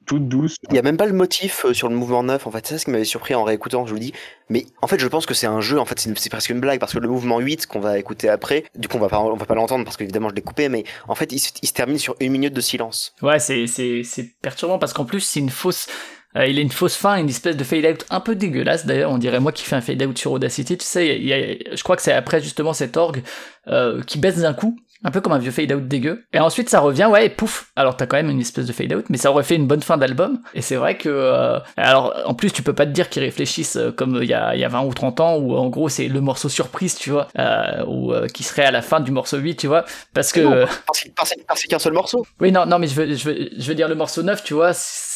toute 0.06 0.28
douce. 0.28 0.56
Il 0.70 0.74
n'y 0.74 0.80
a 0.80 0.82
même 0.82 0.98
pas 0.98 1.06
le 1.06 1.14
motif 1.14 1.66
euh, 1.66 1.74
sur 1.74 1.90
le 1.90 1.96
mouvement 1.96 2.24
neuf, 2.24 2.48
en 2.48 2.52
fait, 2.52 2.66
c'est 2.66 2.76
ça 2.76 2.80
ce 2.80 2.86
qui 2.86 2.92
m'avait 2.92 3.06
surpris 3.06 3.36
en 3.36 3.44
réécoutant, 3.44 3.86
je 3.86 3.94
vous 3.94 4.00
dis. 4.00 4.14
Mais 4.50 4.66
en 4.82 4.88
fait, 4.88 5.00
je 5.00 5.08
pense 5.08 5.26
que 5.26 5.34
c'est 5.34 5.48
un 5.48 5.62
jeu, 5.62 5.80
en 5.80 5.86
fait, 5.86 6.00
c'est 6.00 6.30
presque 6.30 6.50
une 6.50 6.60
blague, 6.60 6.80
parce 6.80 6.94
que 6.94 7.00
le 7.00 7.08
mouvement 7.08 7.40
8 7.40 7.68
qu'on 7.68 7.80
va 7.80 7.98
écouter 7.98 8.30
après, 8.30 8.66
du 8.76 8.88
coup, 8.88 8.98
on 8.98 9.02
va 9.02 9.10
pas, 9.10 9.20
on 9.20 9.36
va 9.36 9.46
pas 9.46 9.56
l'entendre 9.56 9.86
parce 9.86 9.98
qu'évidemment, 9.98 10.30
je 10.30 10.36
l'ai 10.36 10.42
coupé, 10.42 10.70
mais 10.70 10.84
en 11.08 11.16
fait, 11.16 11.32
il, 11.32 11.40
se 11.40 11.74
termine 11.74 11.98
sur 11.98 12.16
une 12.20 12.32
minute 12.32 12.54
de 12.54 12.62
silence. 12.62 13.14
Ouais, 13.22 13.40
c'est, 13.40 13.68
c'est, 13.68 14.04
c'est 14.04 14.32
perturbant 14.42 14.80
parce 14.80 14.94
qu'en 14.94 15.06
plus, 15.06 15.22
c'est 15.22 15.40
une 15.40 15.50
fausse. 15.50 15.88
Euh, 16.36 16.46
il 16.48 16.58
a 16.58 16.62
une 16.62 16.72
fausse 16.72 16.96
fin, 16.96 17.18
une 17.18 17.30
espèce 17.30 17.58
de 17.58 17.64
fade 17.64 17.86
out 17.86 18.06
un 18.10 18.22
peu 18.22 18.36
dégueulasse 18.36 18.86
d'ailleurs, 18.86 19.12
on 19.12 19.18
dirait 19.18 19.42
moi 19.42 19.52
qui 19.52 19.64
fais 19.64 19.76
un 19.76 19.82
fade 19.82 20.02
out 20.02 20.18
sur 20.18 20.32
Audacity, 20.32 20.78
tu 20.78 20.86
sais, 20.86 21.18
il 21.18 21.26
y 21.26 21.34
a, 21.34 21.76
je 21.76 21.84
crois 21.84 21.98
que 21.98 22.02
c'est 22.02 22.14
après 22.14 22.42
justement 22.42 22.72
cet 22.72 22.96
orgue 22.96 23.22
euh, 23.68 24.02
qui 24.04 24.18
baisse 24.18 24.38
d'un 24.38 24.54
coup, 24.54 24.80
un 25.04 25.12
peu 25.12 25.22
comme 25.22 25.34
un 25.34 25.40
vieux 25.40 25.52
fade 25.52 25.72
out 25.72 25.88
dégueu. 25.88 26.24
Et 26.34 26.40
ensuite 26.40 26.70
ça 26.70 26.80
revient, 26.80 27.06
ouais, 27.06 27.28
et 27.28 27.30
pouf. 27.30 27.72
Alors 27.76 27.98
t'as 27.98 28.06
quand 28.06 28.18
même 28.18 28.30
une 28.30 28.40
espèce 28.40 28.66
de 28.66 28.74
fade 28.74 28.94
out, 28.94 29.06
mais 29.10 29.18
ça 29.18 29.32
aurait 29.32 29.44
fait 29.44 29.56
une 29.56 29.68
bonne 29.68 29.82
fin 29.82 29.98
d'album. 29.98 30.40
Et 30.54 30.62
c'est 30.62 30.76
vrai 30.76 30.98
que, 30.98 31.10
euh, 31.10 31.60
alors 31.78 32.14
en 32.26 32.34
plus 32.34 32.52
tu 32.52 32.64
peux 32.64 32.74
pas 32.74 32.86
te 32.86 32.92
dire 32.92 33.10
qu'ils 33.10 33.24
réfléchissent 33.24 33.78
euh, 33.78 33.92
comme 33.92 34.20
il 34.22 34.30
y 34.30 34.34
a, 34.34 34.56
y 34.56 34.64
a 34.64 34.70
20 34.70 34.82
ou 34.82 34.94
30 34.94 35.20
ans, 35.20 35.36
où 35.38 35.56
en 35.56 35.70
gros 35.70 35.90
c'est 35.90 36.08
le 36.08 36.22
morceau 36.22 36.50
surprise, 36.50 36.96
tu 36.96 37.10
vois, 37.10 37.28
euh, 37.38 37.84
ou 37.86 38.14
qui 38.34 38.44
serait 38.44 38.66
à 38.66 38.72
la 38.72 38.82
fin 38.82 39.00
du 39.00 39.12
morceau 39.12 39.38
8, 39.38 39.56
tu 39.56 39.68
vois, 39.68 39.86
parce 40.14 40.32
que. 40.32 40.42
Non, 40.42 40.68
parce, 40.86 41.34
parce, 41.48 41.64
qu'un 41.64 41.80
seul 41.80 41.94
morceau. 41.94 42.26
Oui, 42.40 42.52
non, 42.52 42.66
non, 42.66 42.80
mais 42.80 42.88
je 42.88 42.96
veux, 42.96 43.16
je 43.16 43.30
veux, 43.30 43.50
je 43.58 43.68
veux 43.68 43.76
dire 43.76 43.88
le 43.88 43.96
morceau 43.96 44.24
9, 44.24 44.44
tu 44.44 44.54
vois 44.54 44.74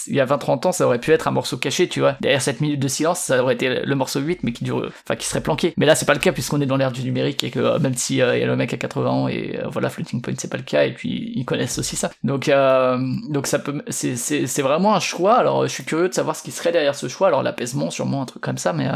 il 0.07 0.15
y 0.15 0.19
a 0.19 0.25
20-30 0.25 0.67
ans, 0.67 0.71
ça 0.71 0.85
aurait 0.85 0.99
pu 0.99 1.11
être 1.11 1.27
un 1.27 1.31
morceau 1.31 1.57
caché, 1.57 1.87
tu 1.87 1.99
vois. 1.99 2.17
Derrière 2.21 2.41
cette 2.41 2.61
minute 2.61 2.79
de 2.79 2.87
silence, 2.87 3.19
ça 3.19 3.41
aurait 3.41 3.53
été 3.55 3.81
le 3.85 3.95
morceau 3.95 4.19
8, 4.19 4.43
mais 4.43 4.51
qui 4.51 4.63
dure, 4.63 4.91
qui 5.17 5.25
serait 5.25 5.41
planqué. 5.41 5.73
Mais 5.77 5.85
là, 5.85 5.95
c'est 5.95 6.05
pas 6.05 6.13
le 6.13 6.19
cas 6.19 6.31
puisqu'on 6.31 6.61
est 6.61 6.65
dans 6.65 6.77
l'ère 6.77 6.91
du 6.91 7.03
numérique 7.03 7.43
et 7.43 7.51
que 7.51 7.59
euh, 7.59 7.79
même 7.79 7.95
si 7.95 8.21
euh, 8.21 8.37
y 8.37 8.43
a 8.43 8.45
le 8.45 8.55
mec 8.55 8.73
à 8.73 8.77
80 8.77 9.09
ans 9.09 9.27
et 9.27 9.59
euh, 9.59 9.67
voilà, 9.69 9.89
Floating 9.89 10.21
Point, 10.21 10.33
c'est 10.37 10.49
pas 10.49 10.57
le 10.57 10.63
cas 10.63 10.85
et 10.85 10.93
puis 10.93 11.33
ils 11.35 11.45
connaissent 11.45 11.77
aussi 11.77 11.95
ça. 11.95 12.11
Donc, 12.23 12.49
donc 13.29 13.47
ça 13.47 13.59
peut, 13.59 13.83
c'est, 13.89 14.61
vraiment 14.61 14.95
un 14.95 14.99
choix. 14.99 15.35
Alors, 15.35 15.63
je 15.67 15.71
suis 15.71 15.83
curieux 15.83 16.09
de 16.09 16.13
savoir 16.13 16.35
ce 16.35 16.43
qui 16.43 16.51
serait 16.51 16.71
derrière 16.71 16.95
ce 16.95 17.07
choix. 17.07 17.27
Alors, 17.27 17.43
l'apaisement, 17.43 17.91
sûrement 17.91 18.23
un 18.23 18.25
truc 18.25 18.41
comme 18.41 18.57
ça, 18.57 18.73
mais, 18.73 18.89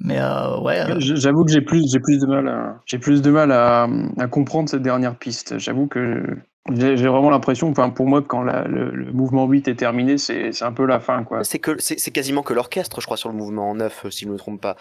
mais 0.00 0.20
ouais. 0.62 0.84
J'avoue 0.98 1.44
que 1.44 1.52
j'ai 1.52 1.62
plus, 1.62 1.82
j'ai 1.90 2.00
plus 2.00 2.18
de 2.18 2.26
mal 2.26 2.74
j'ai 2.86 2.98
plus 2.98 3.22
de 3.22 3.30
mal 3.30 3.52
à 3.52 3.88
comprendre 4.30 4.68
cette 4.68 4.82
dernière 4.82 5.16
piste. 5.16 5.58
J'avoue 5.58 5.86
que 5.86 6.22
j'ai 6.72 6.94
vraiment 6.94 7.28
l'impression, 7.28 7.68
enfin 7.68 7.90
pour 7.90 8.06
moi, 8.06 8.22
quand 8.22 8.42
la, 8.42 8.64
le, 8.64 9.12
mouvement 9.12 9.44
8 9.46 9.68
est 9.68 9.74
terminé, 9.74 10.16
c'est 10.16 10.62
un 10.62 10.72
peu 10.72 10.86
la 10.86 10.98
fin, 10.98 11.22
quoi. 11.22 11.44
C'est 11.44 11.58
que 11.58 11.76
c'est 11.78 12.10
quasiment 12.10 12.42
que 12.42 12.54
l'orchestre, 12.54 13.00
je 13.02 13.06
crois, 13.06 13.18
sur 13.18 13.28
le 13.28 13.34
mouvement 13.34 13.74
9, 13.74 14.06
si 14.08 14.20
je 14.24 14.28
ne 14.28 14.32
me 14.32 14.38
trompe 14.38 14.62
pas. 14.62 14.76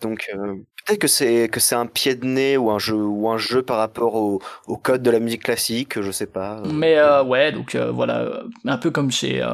Donc 0.00 0.30
euh, 0.34 0.54
peut-être 0.86 0.98
que 0.98 1.08
c'est 1.08 1.48
que 1.50 1.60
c'est 1.60 1.74
un 1.74 1.84
pied 1.84 2.14
de 2.14 2.24
nez 2.24 2.56
ou 2.56 2.70
un 2.70 2.78
jeu 2.78 2.96
ou 2.96 3.28
un 3.28 3.36
jeu 3.36 3.62
par 3.62 3.76
rapport 3.76 4.14
au, 4.14 4.40
au 4.66 4.78
code 4.78 5.02
de 5.02 5.10
la 5.10 5.20
musique 5.20 5.42
classique, 5.42 6.00
je 6.00 6.10
sais 6.10 6.26
pas. 6.26 6.62
Mais 6.72 6.96
euh, 6.96 7.22
ouais, 7.22 7.52
donc 7.52 7.74
euh, 7.74 7.90
voilà, 7.90 8.42
un 8.64 8.78
peu 8.78 8.90
comme 8.90 9.10
chez 9.10 9.46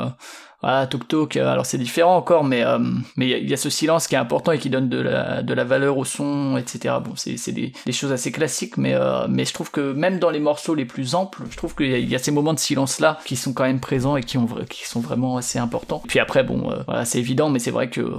voilà, 0.62 0.86
Tok 0.86 1.08
Tok, 1.08 1.36
euh, 1.36 1.48
alors 1.48 1.66
c'est 1.66 1.78
différent 1.78 2.16
encore, 2.16 2.44
mais 2.44 2.62
euh, 2.64 2.78
mais 3.16 3.28
il 3.28 3.50
y, 3.50 3.52
a 3.52 3.56
ce 3.56 3.68
silence 3.68 4.06
qui 4.06 4.14
est 4.14 4.18
important 4.18 4.52
et 4.52 4.58
qui 4.58 4.70
donne 4.70 4.88
de 4.88 5.00
la, 5.00 5.42
de 5.42 5.54
la 5.54 5.64
valeur 5.64 5.98
au 5.98 6.04
son, 6.04 6.56
etc. 6.56 6.94
Bon, 7.04 7.14
c'est 7.16 7.52
des, 7.52 7.72
des 7.84 7.92
choses 7.92 8.12
assez 8.12 8.30
classiques, 8.30 8.76
mais 8.76 8.94
euh, 8.94 9.26
mais 9.28 9.44
je 9.44 9.52
trouve 9.52 9.72
que 9.72 9.92
même 9.92 10.20
dans 10.20 10.30
les 10.30 10.38
morceaux 10.38 10.74
les 10.74 10.84
plus 10.84 11.16
amples, 11.16 11.42
je 11.50 11.56
trouve 11.56 11.74
qu'il 11.74 12.08
y, 12.08 12.14
a 12.14 12.18
ces 12.18 12.30
moments 12.30 12.54
de 12.54 12.60
silence 12.60 13.00
là 13.00 13.18
qui 13.24 13.34
sont 13.34 13.52
quand 13.52 13.64
même 13.64 13.80
présents 13.80 14.16
et 14.16 14.22
qui 14.22 14.38
ont 14.38 14.46
qui 14.68 14.86
sont 14.86 15.00
vraiment 15.00 15.36
assez 15.36 15.58
importants. 15.58 16.02
Puis 16.06 16.20
après, 16.20 16.44
bon, 16.44 16.72
voilà, 16.86 17.04
c'est 17.04 17.18
évident, 17.18 17.50
mais 17.50 17.58
c'est 17.58 17.72
vrai 17.72 17.90
que 17.90 18.12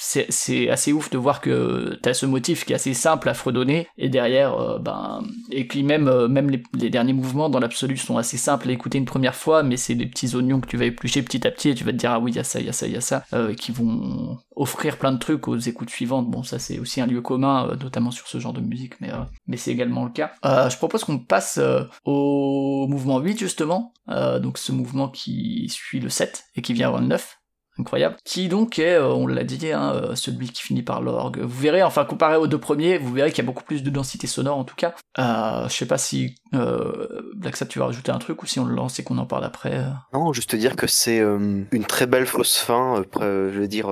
c'est 0.00 0.70
assez 0.70 0.92
ouf 0.92 1.10
de 1.10 1.18
voir 1.18 1.40
que 1.40 1.98
t'as 2.02 2.14
ce 2.14 2.24
motif 2.24 2.64
qui 2.64 2.72
est 2.72 2.76
assez 2.76 2.94
simple 2.94 3.28
à 3.28 3.34
fredonner 3.34 3.88
et 3.98 4.08
derrière 4.08 4.54
euh, 4.54 4.78
ben 4.78 5.24
et 5.50 5.66
puis 5.66 5.82
même 5.82 6.06
euh, 6.06 6.28
même 6.28 6.50
les, 6.50 6.90
derniers 6.90 7.12
mouvements 7.12 7.48
dans 7.48 7.58
l'absolu 7.58 7.96
sont 7.96 8.16
assez 8.16 8.36
simples 8.36 8.68
à 8.68 8.72
écouter 8.72 8.98
une 8.98 9.06
première 9.06 9.34
fois 9.34 9.64
mais 9.64 9.76
c'est 9.76 9.96
des 9.96 10.06
petits 10.06 10.36
oignons 10.36 10.60
que 10.60 10.68
tu 10.68 10.76
vas 10.76 10.84
éplucher 10.84 11.22
petit 11.22 11.44
à 11.46 11.50
petit 11.50 11.70
et 11.70 11.74
tu 11.74 11.82
vas 11.82 11.90
te 11.90 11.96
dire 11.96 12.12
ah 12.12 12.20
oui 12.20 12.30
il 12.30 12.36
y 12.36 12.38
a 12.38 12.44
ça 12.44 12.60
il 12.60 12.66
y 12.66 12.68
a 12.68 12.72
ça 12.72 12.86
il 12.86 12.92
y 12.92 12.96
a 12.96 13.00
ça 13.00 13.24
euh, 13.32 13.54
qui 13.54 13.72
vont 13.72 14.38
offrir 14.54 14.98
plein 14.98 15.10
de 15.10 15.18
trucs 15.18 15.48
aux 15.48 15.56
écoutes 15.56 15.90
suivantes. 15.90 16.30
Bon 16.30 16.44
ça 16.44 16.60
c'est 16.60 16.78
aussi 16.78 17.00
un 17.00 17.06
lieu 17.06 17.20
commun 17.20 17.76
notamment 17.80 18.12
sur 18.12 18.28
ce 18.28 18.38
genre 18.38 18.52
de 18.52 18.60
musique 18.60 19.00
mais 19.00 19.10
mais 19.48 19.56
c'est 19.56 19.72
également 19.72 20.04
le 20.04 20.10
cas. 20.10 20.32
Je 20.44 20.76
propose 20.76 21.02
qu'on 21.02 21.18
passe 21.18 21.60
au 22.04 22.86
mouvement 22.88 23.18
8 23.18 23.38
justement. 23.38 23.92
Donc 24.08 24.58
ce 24.58 24.72
mouvement 24.72 25.08
qui 25.08 25.68
suit 25.68 26.00
le 26.00 26.08
7 26.08 26.44
et 26.56 26.62
qui 26.62 26.72
vient 26.72 26.88
avant 26.88 27.00
le 27.00 27.06
9 27.06 27.37
incroyable, 27.78 28.16
qui 28.24 28.48
donc 28.48 28.78
est, 28.78 28.94
euh, 28.94 29.08
on 29.08 29.26
l'a 29.26 29.44
dit, 29.44 29.72
hein, 29.72 29.92
euh, 29.94 30.14
celui 30.14 30.48
qui 30.48 30.62
finit 30.62 30.82
par 30.82 31.00
l'orgue. 31.00 31.40
Vous 31.40 31.60
verrez, 31.60 31.82
enfin 31.82 32.04
comparé 32.04 32.36
aux 32.36 32.46
deux 32.46 32.58
premiers, 32.58 32.98
vous 32.98 33.12
verrez 33.12 33.30
qu'il 33.30 33.44
y 33.44 33.46
a 33.46 33.50
beaucoup 33.50 33.64
plus 33.64 33.82
de 33.82 33.90
densité 33.90 34.26
sonore 34.26 34.58
en 34.58 34.64
tout 34.64 34.76
cas. 34.76 34.94
Euh, 35.18 35.68
je 35.68 35.74
sais 35.74 35.86
pas 35.86 35.98
si 35.98 36.34
euh, 36.54 37.22
Black 37.34 37.56
Sabbath 37.56 37.72
tu 37.72 37.78
vas 37.78 37.86
rajouter 37.86 38.10
un 38.10 38.18
truc 38.18 38.42
ou 38.42 38.46
si 38.46 38.58
on 38.60 38.64
le 38.64 38.74
lance 38.74 38.98
et 38.98 39.04
qu'on 39.04 39.18
en 39.18 39.26
parle 39.26 39.44
après. 39.44 39.84
Non, 40.12 40.32
juste 40.32 40.54
dire 40.56 40.76
que 40.76 40.86
c'est 40.86 41.18
une 41.18 41.84
très 41.86 42.06
belle 42.06 42.26
fausse 42.26 42.58
fin. 42.58 43.02
je 43.20 43.58
vais 43.58 43.68
dire, 43.68 43.88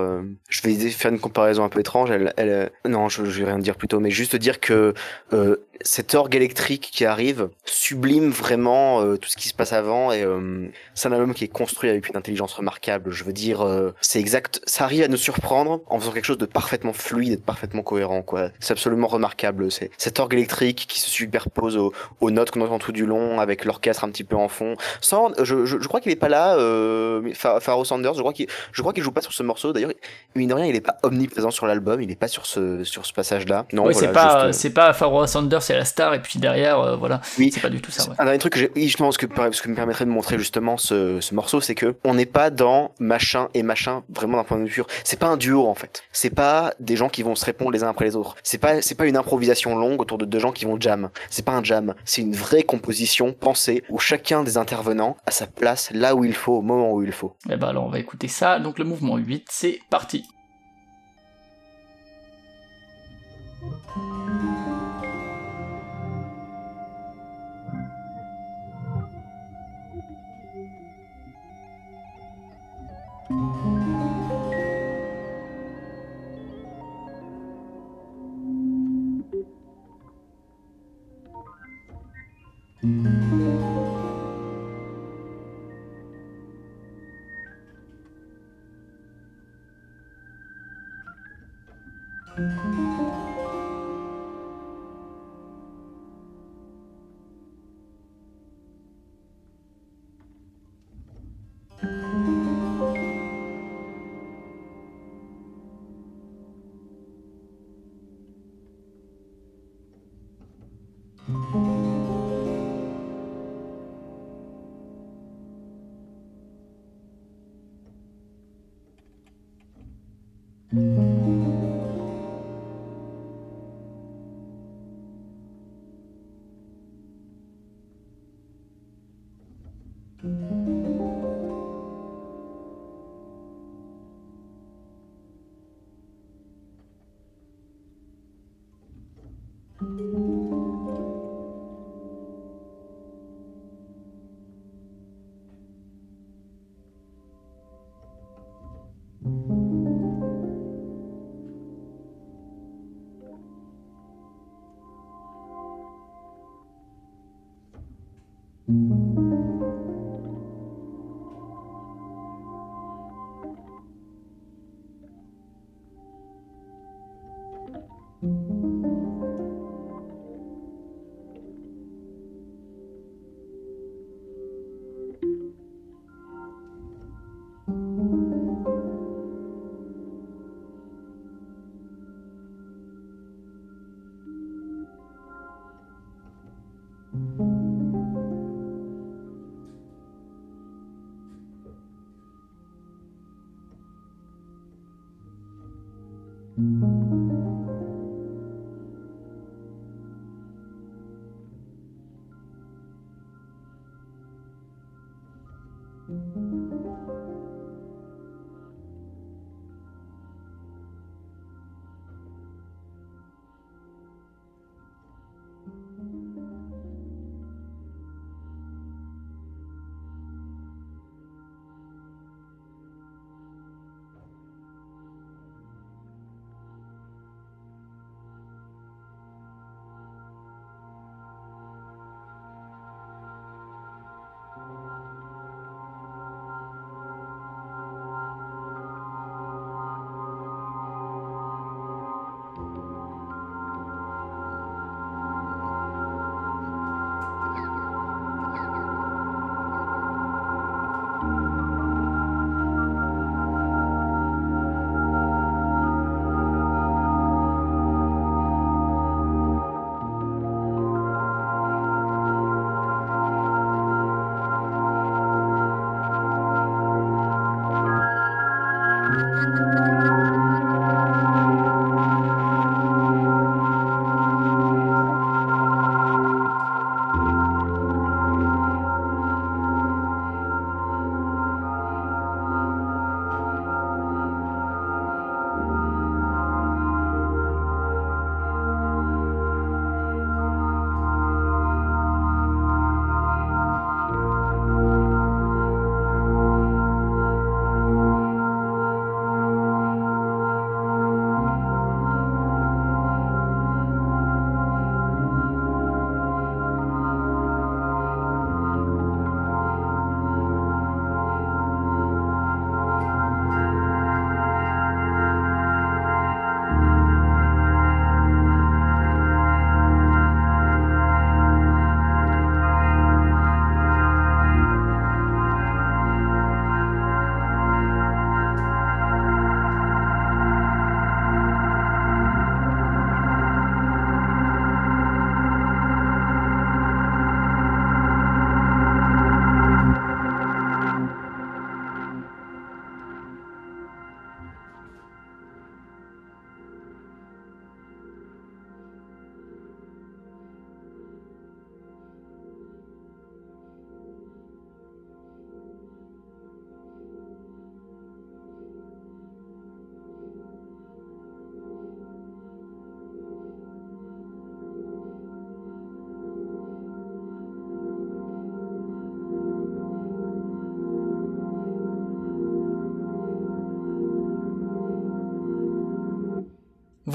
je 0.48 0.62
vais 0.62 0.74
faire 0.90 1.12
une 1.12 1.20
comparaison 1.20 1.64
un 1.64 1.68
peu 1.68 1.80
étrange. 1.80 2.10
Elle 2.10 2.70
non, 2.86 3.08
je, 3.08 3.24
je, 3.24 3.40
vais 3.40 3.50
rien 3.50 3.58
dire 3.58 3.76
plutôt, 3.76 4.00
mais 4.00 4.10
juste 4.10 4.36
dire 4.36 4.60
que 4.60 4.94
cet 5.82 6.14
orgue 6.14 6.34
électrique 6.34 6.90
qui 6.92 7.04
arrive 7.04 7.48
sublime 7.64 8.30
vraiment 8.30 9.16
tout 9.16 9.28
ce 9.28 9.36
qui 9.36 9.48
se 9.48 9.54
passe 9.54 9.72
avant 9.72 10.12
et 10.12 10.24
c'est 10.94 11.08
un 11.08 11.12
album 11.12 11.34
qui 11.34 11.44
est 11.44 11.48
construit 11.48 11.90
avec 11.90 12.08
une 12.08 12.16
intelligence 12.16 12.52
remarquable. 12.54 13.10
Je 13.10 13.24
veux 13.24 13.32
dire 13.32 13.46
euh, 13.66 13.94
c'est 14.00 14.18
exact, 14.18 14.60
ça 14.66 14.84
arrive 14.84 15.04
à 15.04 15.08
nous 15.08 15.16
surprendre 15.16 15.80
en 15.86 15.98
faisant 15.98 16.12
quelque 16.12 16.24
chose 16.24 16.38
de 16.38 16.46
parfaitement 16.46 16.92
fluide 16.92 17.32
et 17.32 17.36
de 17.36 17.42
parfaitement 17.42 17.82
cohérent, 17.82 18.22
quoi. 18.22 18.50
C'est 18.60 18.72
absolument 18.72 19.06
remarquable. 19.06 19.70
C'est 19.70 19.90
cet 19.98 20.20
orgue 20.20 20.34
électrique 20.34 20.86
qui 20.88 21.00
se 21.00 21.08
superpose 21.08 21.76
aux, 21.76 22.30
notes 22.30 22.50
qu'on 22.50 22.60
entend 22.60 22.78
tout 22.78 22.92
du 22.92 23.06
long 23.06 23.40
avec 23.40 23.64
l'orchestre 23.64 24.04
un 24.04 24.10
petit 24.10 24.24
peu 24.24 24.36
en 24.36 24.48
fond. 24.48 24.74
Sans, 25.00 25.32
je, 25.42 25.64
je, 25.64 25.86
crois 25.86 26.00
qu'il 26.00 26.12
est 26.12 26.16
pas 26.16 26.28
là, 26.28 26.56
euh, 26.56 27.32
Pharaoh 27.34 27.84
Sanders. 27.84 28.14
Je 28.14 28.20
crois 28.20 28.32
qu'il, 28.32 28.46
je 28.72 28.80
crois 28.82 28.92
qu'il 28.92 29.02
joue 29.02 29.12
pas 29.12 29.20
sur 29.20 29.32
ce 29.32 29.42
morceau. 29.42 29.72
D'ailleurs, 29.72 29.92
mine 30.34 30.48
de 30.48 30.54
rien, 30.54 30.66
il 30.66 30.76
est 30.76 30.80
pas 30.80 30.96
omniprésent 31.02 31.50
sur 31.50 31.66
l'album. 31.66 32.00
Il 32.00 32.10
est 32.10 32.16
pas 32.16 32.28
sur 32.28 32.46
ce, 32.46 32.84
sur 32.84 33.06
ce 33.06 33.12
passage-là. 33.12 33.66
Non, 33.72 33.90
c'est 33.92 34.12
pas, 34.12 34.46
euh, 34.46 34.52
c'est 34.52 34.70
pas 34.70 34.92
Pharaoh 34.92 35.26
Sanders, 35.26 35.62
c'est 35.66 35.74
la 35.74 35.84
star 35.84 36.14
et 36.14 36.22
puis 36.22 36.38
derrière, 36.38 36.78
euh, 36.78 36.96
voilà. 36.96 37.20
Oui. 37.38 37.50
C'est 37.52 37.60
pas 37.60 37.68
du 37.68 37.80
tout 37.80 37.90
ça. 37.90 38.04
Un 38.18 38.24
dernier 38.24 38.38
truc 38.38 38.54
que 38.54 38.70
justement, 38.76 39.10
ce 39.10 39.18
que, 39.18 39.26
ce 39.52 39.62
que 39.62 39.68
me 39.68 39.74
permettrait 39.74 40.04
de 40.04 40.10
montrer 40.10 40.38
justement 40.38 40.76
ce, 40.76 41.20
ce 41.20 41.34
morceau, 41.34 41.60
c'est 41.60 41.74
que 41.74 41.96
on 42.04 42.14
n'est 42.14 42.26
pas 42.26 42.50
dans 42.50 42.92
machin 43.00 43.48
et 43.54 43.62
machin 43.62 44.04
vraiment 44.08 44.38
d'un 44.38 44.44
point 44.44 44.58
de 44.58 44.64
vue 44.64 44.70
pur. 44.70 44.86
C'est 45.02 45.18
pas 45.18 45.26
un 45.26 45.36
duo 45.36 45.66
en 45.66 45.74
fait. 45.74 46.04
C'est 46.12 46.30
pas 46.30 46.72
des 46.78 46.96
gens 46.96 47.08
qui 47.08 47.22
vont 47.22 47.34
se 47.34 47.44
répondre 47.44 47.72
les 47.72 47.82
uns 47.82 47.88
après 47.88 48.04
les 48.04 48.14
autres. 48.14 48.36
C'est 48.42 48.58
pas 48.58 48.80
c'est 48.80 48.94
pas 48.94 49.06
une 49.06 49.16
improvisation 49.16 49.76
longue 49.76 50.00
autour 50.00 50.18
de 50.18 50.24
deux 50.24 50.38
gens 50.38 50.52
qui 50.52 50.66
vont 50.66 50.80
jam. 50.80 51.10
C'est 51.30 51.44
pas 51.44 51.52
un 51.52 51.64
jam. 51.64 51.94
C'est 52.04 52.22
une 52.22 52.34
vraie 52.34 52.62
composition 52.62 53.32
pensée 53.32 53.82
où 53.88 53.98
chacun 53.98 54.44
des 54.44 54.58
intervenants 54.58 55.16
a 55.26 55.32
sa 55.32 55.46
place 55.46 55.90
là 55.92 56.14
où 56.14 56.24
il 56.24 56.34
faut 56.34 56.54
au 56.54 56.62
moment 56.62 56.92
où 56.92 57.02
il 57.02 57.12
faut. 57.12 57.36
Et 57.48 57.54
eh 57.54 57.56
ben 57.56 57.68
alors 57.68 57.86
on 57.86 57.90
va 57.90 57.98
écouter 57.98 58.28
ça. 58.28 58.60
Donc 58.60 58.78
le 58.78 58.84
mouvement 58.84 59.16
8, 59.16 59.48
c'est 59.50 59.80
parti. 59.90 60.24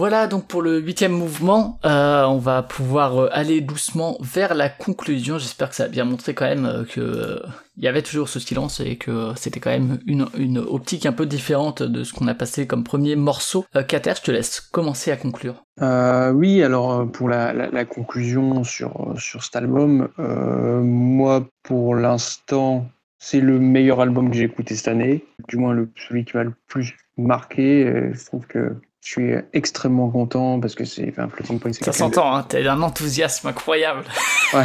Voilà 0.02 0.26
donc 0.26 0.48
pour 0.48 0.64
le 0.64 0.80
huitième 0.80 1.12
mouvement, 1.12 1.78
euh, 1.86 2.26
on 2.26 2.40
va 2.40 2.64
pouvoir 2.64 3.20
euh, 3.20 3.30
aller 3.34 3.62
doucement 3.62 4.18
vers 4.20 4.56
la 4.56 4.68
conclusion. 4.68 5.38
J'espère 5.38 5.70
que 5.70 5.76
ça 5.76 5.84
a 5.84 5.90
bien 5.90 6.06
montré 6.06 6.34
quand 6.34 6.48
même 6.48 6.66
euh, 6.66 6.86
que 6.86 7.40
y 7.78 7.88
avait 7.88 8.02
toujours 8.02 8.28
ce 8.28 8.40
silence 8.40 8.80
et 8.80 8.96
que 8.96 9.32
c'était 9.36 9.60
quand 9.60 9.70
même 9.70 10.00
une, 10.08 10.58
optique 10.58 11.06
un 11.06 11.12
peu 11.12 11.28
différente 11.28 11.84
de 11.84 12.04
ce 12.04 12.14
qu'on 12.14 12.28
a 12.28 12.34
passé 12.34 12.66
comme 12.66 12.84
premier 12.84 13.16
morceau. 13.16 13.64
Kater, 13.88 14.14
je 14.18 14.24
te 14.24 14.32
laisse 14.32 14.60
commencer 14.60 15.12
à 15.12 15.18
conclure. 15.18 15.66
oui, 15.80 16.64
alors 16.64 17.08
pour 17.12 17.30
la, 17.30 17.86
conclusion 17.86 18.64
sur, 18.64 19.14
cet 19.20 19.56
album, 19.56 20.10
moi 20.18 21.48
pour 21.62 21.94
l'instant 21.94 22.88
c'est 23.20 23.40
le 23.40 23.60
meilleur 23.60 24.02
album 24.02 24.32
que 24.32 24.36
j'ai 24.36 24.46
écouté 24.46 24.74
cette 24.74 24.88
année, 24.88 25.24
du 25.48 25.58
moins 25.58 25.78
celui 25.96 26.26
qui 26.26 26.38
m'a 26.38 26.44
le 26.44 26.56
plus 26.66 26.96
marqué. 27.18 28.10
Je 28.14 28.26
trouve 28.26 28.48
que 28.48 28.76
je 29.02 29.10
suis 29.10 29.34
extrêmement 29.54 30.10
content 30.10 30.60
parce 30.60 30.76
que 30.76 30.86
c'est 30.86 31.18
un 31.18 31.28
Floating 31.28 31.60
Point. 31.60 31.74
Ça 31.74 31.92
s'entend, 31.92 32.36
hein, 32.36 32.46
t'as 32.48 32.72
un 32.72 32.82
enthousiasme 32.84 33.48
incroyable. 33.48 34.04
ouais, 34.54 34.64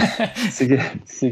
c'est 0.50 0.68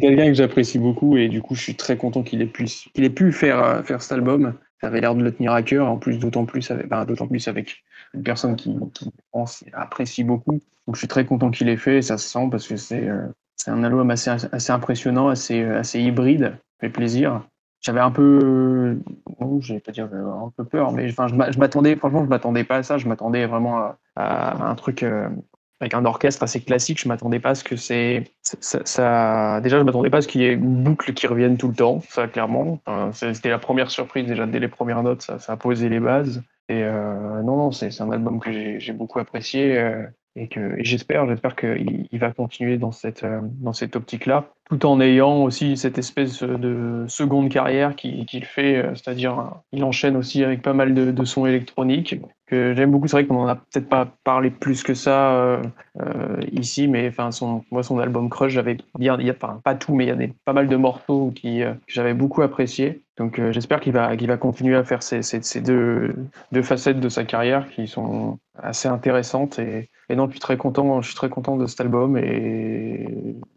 quelqu'un 0.00 0.26
que 0.26 0.34
j'apprécie 0.34 0.78
beaucoup 0.78 1.16
et 1.18 1.28
du 1.28 1.42
coup 1.42 1.54
je 1.54 1.62
suis 1.62 1.74
très 1.74 1.98
content 1.98 2.22
qu'il 2.22 2.40
ait 2.40 2.46
pu, 2.46 2.64
qu'il 2.64 3.04
ait 3.04 3.10
pu 3.10 3.30
faire, 3.32 3.62
euh, 3.62 3.82
faire 3.82 4.00
cet 4.00 4.12
album. 4.12 4.54
Ça 4.80 4.86
avait 4.86 5.02
l'air 5.02 5.14
de 5.14 5.22
le 5.22 5.32
tenir 5.32 5.52
à 5.52 5.62
cœur, 5.62 5.88
en 5.88 5.98
plus 5.98 6.18
d'autant 6.18 6.46
plus 6.46 6.70
avec, 6.70 6.88
ben, 6.88 7.04
d'autant 7.04 7.26
plus 7.26 7.46
avec 7.46 7.84
une 8.14 8.22
personne 8.22 8.56
qui, 8.56 8.74
qui 8.94 9.10
pense, 9.32 9.64
apprécie 9.74 10.24
beaucoup. 10.24 10.60
Donc 10.86 10.96
je 10.96 10.98
suis 10.98 11.08
très 11.08 11.26
content 11.26 11.50
qu'il 11.50 11.68
ait 11.68 11.76
fait, 11.76 12.00
ça 12.00 12.16
se 12.16 12.28
sent 12.28 12.48
parce 12.50 12.66
que 12.66 12.76
c'est 12.76 13.06
euh, 13.06 13.26
c'est 13.56 13.70
un 13.70 13.84
album 13.84 14.10
assez, 14.10 14.30
assez 14.30 14.72
impressionnant, 14.72 15.28
assez, 15.28 15.62
assez 15.62 16.00
hybride, 16.00 16.56
fait 16.80 16.88
plaisir 16.88 17.42
j'avais 17.84 18.00
un 18.00 18.10
peu, 18.10 18.98
non, 19.40 19.60
je 19.60 19.74
pas 19.74 19.92
dire 19.92 20.06
un 20.06 20.50
peu 20.56 20.64
peur, 20.64 20.92
mais 20.92 21.10
enfin, 21.10 21.28
je 21.28 21.58
m'attendais, 21.58 21.96
franchement, 21.96 22.24
je 22.24 22.30
m'attendais 22.30 22.64
pas 22.64 22.76
à 22.76 22.82
ça. 22.82 22.96
Je 22.96 23.06
m'attendais 23.06 23.44
vraiment 23.46 23.92
à, 24.16 24.70
un 24.70 24.74
truc 24.74 25.02
euh, 25.02 25.28
avec 25.80 25.92
un 25.92 26.06
orchestre 26.06 26.42
assez 26.42 26.60
classique. 26.60 26.98
Je 26.98 27.08
m'attendais 27.08 27.40
pas 27.40 27.50
à 27.50 27.54
ce 27.54 27.62
que 27.62 27.76
c'est, 27.76 28.24
ça, 28.42 29.60
déjà, 29.62 29.78
je 29.78 29.84
m'attendais 29.84 30.08
pas 30.08 30.18
à 30.18 30.22
ce 30.22 30.28
qu'il 30.28 30.40
y 30.40 30.44
ait 30.44 30.54
une 30.54 30.82
boucle 30.82 31.12
qui 31.12 31.26
revienne 31.26 31.58
tout 31.58 31.68
le 31.68 31.74
temps. 31.74 32.00
Ça, 32.08 32.26
clairement, 32.26 32.80
c'était 33.12 33.50
la 33.50 33.58
première 33.58 33.90
surprise 33.90 34.26
déjà 34.26 34.46
dès 34.46 34.60
les 34.60 34.68
premières 34.68 35.02
notes. 35.02 35.20
Ça, 35.20 35.38
ça 35.38 35.52
a 35.52 35.56
posé 35.58 35.90
les 35.90 36.00
bases. 36.00 36.42
Et 36.70 36.82
euh, 36.82 37.42
non, 37.42 37.58
non, 37.58 37.70
c'est 37.70 38.00
un 38.00 38.10
album 38.10 38.40
que 38.40 38.78
j'ai 38.78 38.92
beaucoup 38.94 39.18
apprécié. 39.18 39.78
Euh, 39.78 40.06
et 40.36 40.48
que 40.48 40.74
j'espère 40.78 41.26
j'espère 41.28 41.54
qu'il 41.54 42.08
il 42.10 42.18
va 42.18 42.32
continuer 42.32 42.76
dans 42.76 42.92
cette 42.92 43.22
euh, 43.22 43.40
dans 43.42 43.72
cette 43.72 43.94
optique 43.96 44.26
là 44.26 44.52
tout 44.70 44.86
en 44.86 45.00
ayant 45.00 45.42
aussi 45.42 45.76
cette 45.76 45.98
espèce 45.98 46.42
de 46.42 47.04
seconde 47.08 47.50
carrière 47.50 47.94
qu'il 47.96 48.44
fait 48.44 48.76
euh, 48.76 48.94
c'est-à-dire 48.94 49.52
il 49.72 49.84
enchaîne 49.84 50.16
aussi 50.16 50.42
avec 50.42 50.62
pas 50.62 50.72
mal 50.72 50.94
de, 50.94 51.10
de 51.10 51.24
sons 51.24 51.46
électroniques. 51.46 52.16
Que 52.46 52.74
j'aime 52.74 52.90
beaucoup 52.90 53.06
c'est 53.06 53.16
vrai 53.16 53.26
qu'on 53.26 53.42
en 53.42 53.46
a 53.46 53.56
peut-être 53.56 53.88
pas 53.88 54.06
parlé 54.22 54.50
plus 54.50 54.82
que 54.82 54.94
ça 54.94 55.32
euh, 55.32 55.62
euh 56.00 56.40
ici 56.52 56.88
mais 56.88 57.08
enfin 57.08 57.30
son 57.30 57.64
moi 57.70 57.82
son 57.82 57.98
album 57.98 58.28
Crush 58.28 58.52
j'avais 58.52 58.76
bien 58.98 59.16
il 59.18 59.26
y 59.26 59.30
a 59.30 59.34
enfin, 59.34 59.60
pas 59.64 59.74
tout 59.74 59.94
mais 59.94 60.04
il 60.04 60.08
y 60.08 60.10
a 60.10 60.16
des, 60.16 60.32
pas 60.44 60.52
mal 60.52 60.68
de 60.68 60.76
morceaux 60.76 61.32
qui 61.34 61.60
que 61.60 61.74
j'avais 61.86 62.14
beaucoup 62.14 62.42
apprécié 62.42 63.02
donc 63.16 63.40
j'espère 63.50 63.80
qu'il 63.80 63.92
va 63.92 64.16
qu'il 64.16 64.28
va 64.28 64.36
continuer 64.36 64.76
à 64.76 64.84
faire 64.84 65.02
ces, 65.02 65.22
ces, 65.22 65.60
deux, 65.60 66.14
deux 66.52 66.62
facettes 66.62 67.00
de 67.00 67.08
sa 67.08 67.24
carrière 67.24 67.68
qui 67.70 67.86
sont 67.86 68.38
assez 68.58 68.88
intéressantes. 68.88 69.58
Et 69.58 69.88
et 70.10 70.16
non, 70.16 70.28
je 70.30 70.38
très 70.38 70.56
content, 70.56 71.00
je 71.00 71.08
suis 71.08 71.16
très 71.16 71.30
content 71.30 71.56
de 71.56 71.66
cet 71.66 71.80
album 71.80 72.18
et 72.18 73.06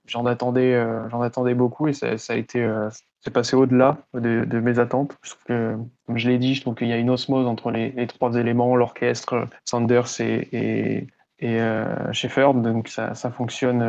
j'en 0.06 0.26
attendais, 0.26 0.74
j'en 1.10 1.22
attendais 1.22 1.54
beaucoup 1.54 1.88
et 1.88 1.94
ça, 1.94 2.16
a 2.30 2.36
été, 2.36 2.64
euh, 2.64 2.90
c'est 3.22 3.32
passé 3.32 3.56
au-delà 3.56 3.98
de, 4.14 4.60
mes 4.60 4.80
attentes. 4.80 5.18
Je 5.22 5.34
que, 5.46 5.78
comme 6.06 6.18
je 6.18 6.30
l'ai 6.30 6.38
dit, 6.38 6.56
je 6.56 6.62
trouve 6.62 6.76
qu'il 6.76 6.88
y 6.88 6.94
a 6.94 6.98
une 6.98 7.10
osmose 7.10 7.48
entre 7.48 7.72
les, 7.72 8.08
trois 8.08 8.36
éléments, 8.36 8.76
l'orchestre, 8.76 9.48
Sanders 9.66 10.20
et, 10.20 10.48
et, 10.52 11.08
et 11.40 11.62
euh, 11.62 12.12
Shepard, 12.14 12.56
donc 12.56 12.88
ça, 12.88 13.14
ça 13.16 13.32
fonctionne 13.32 13.80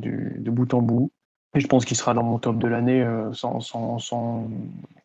de 0.00 0.50
bout 0.50 0.72
en 0.74 0.82
bout. 0.82 1.10
Et 1.54 1.60
je 1.60 1.66
pense 1.66 1.84
qu'il 1.84 1.96
sera 1.96 2.12
dans 2.12 2.22
mon 2.22 2.38
top 2.38 2.58
de 2.58 2.68
l'année 2.68 3.06
sans, 3.32 3.60
sans, 3.60 3.98
sans, 3.98 4.46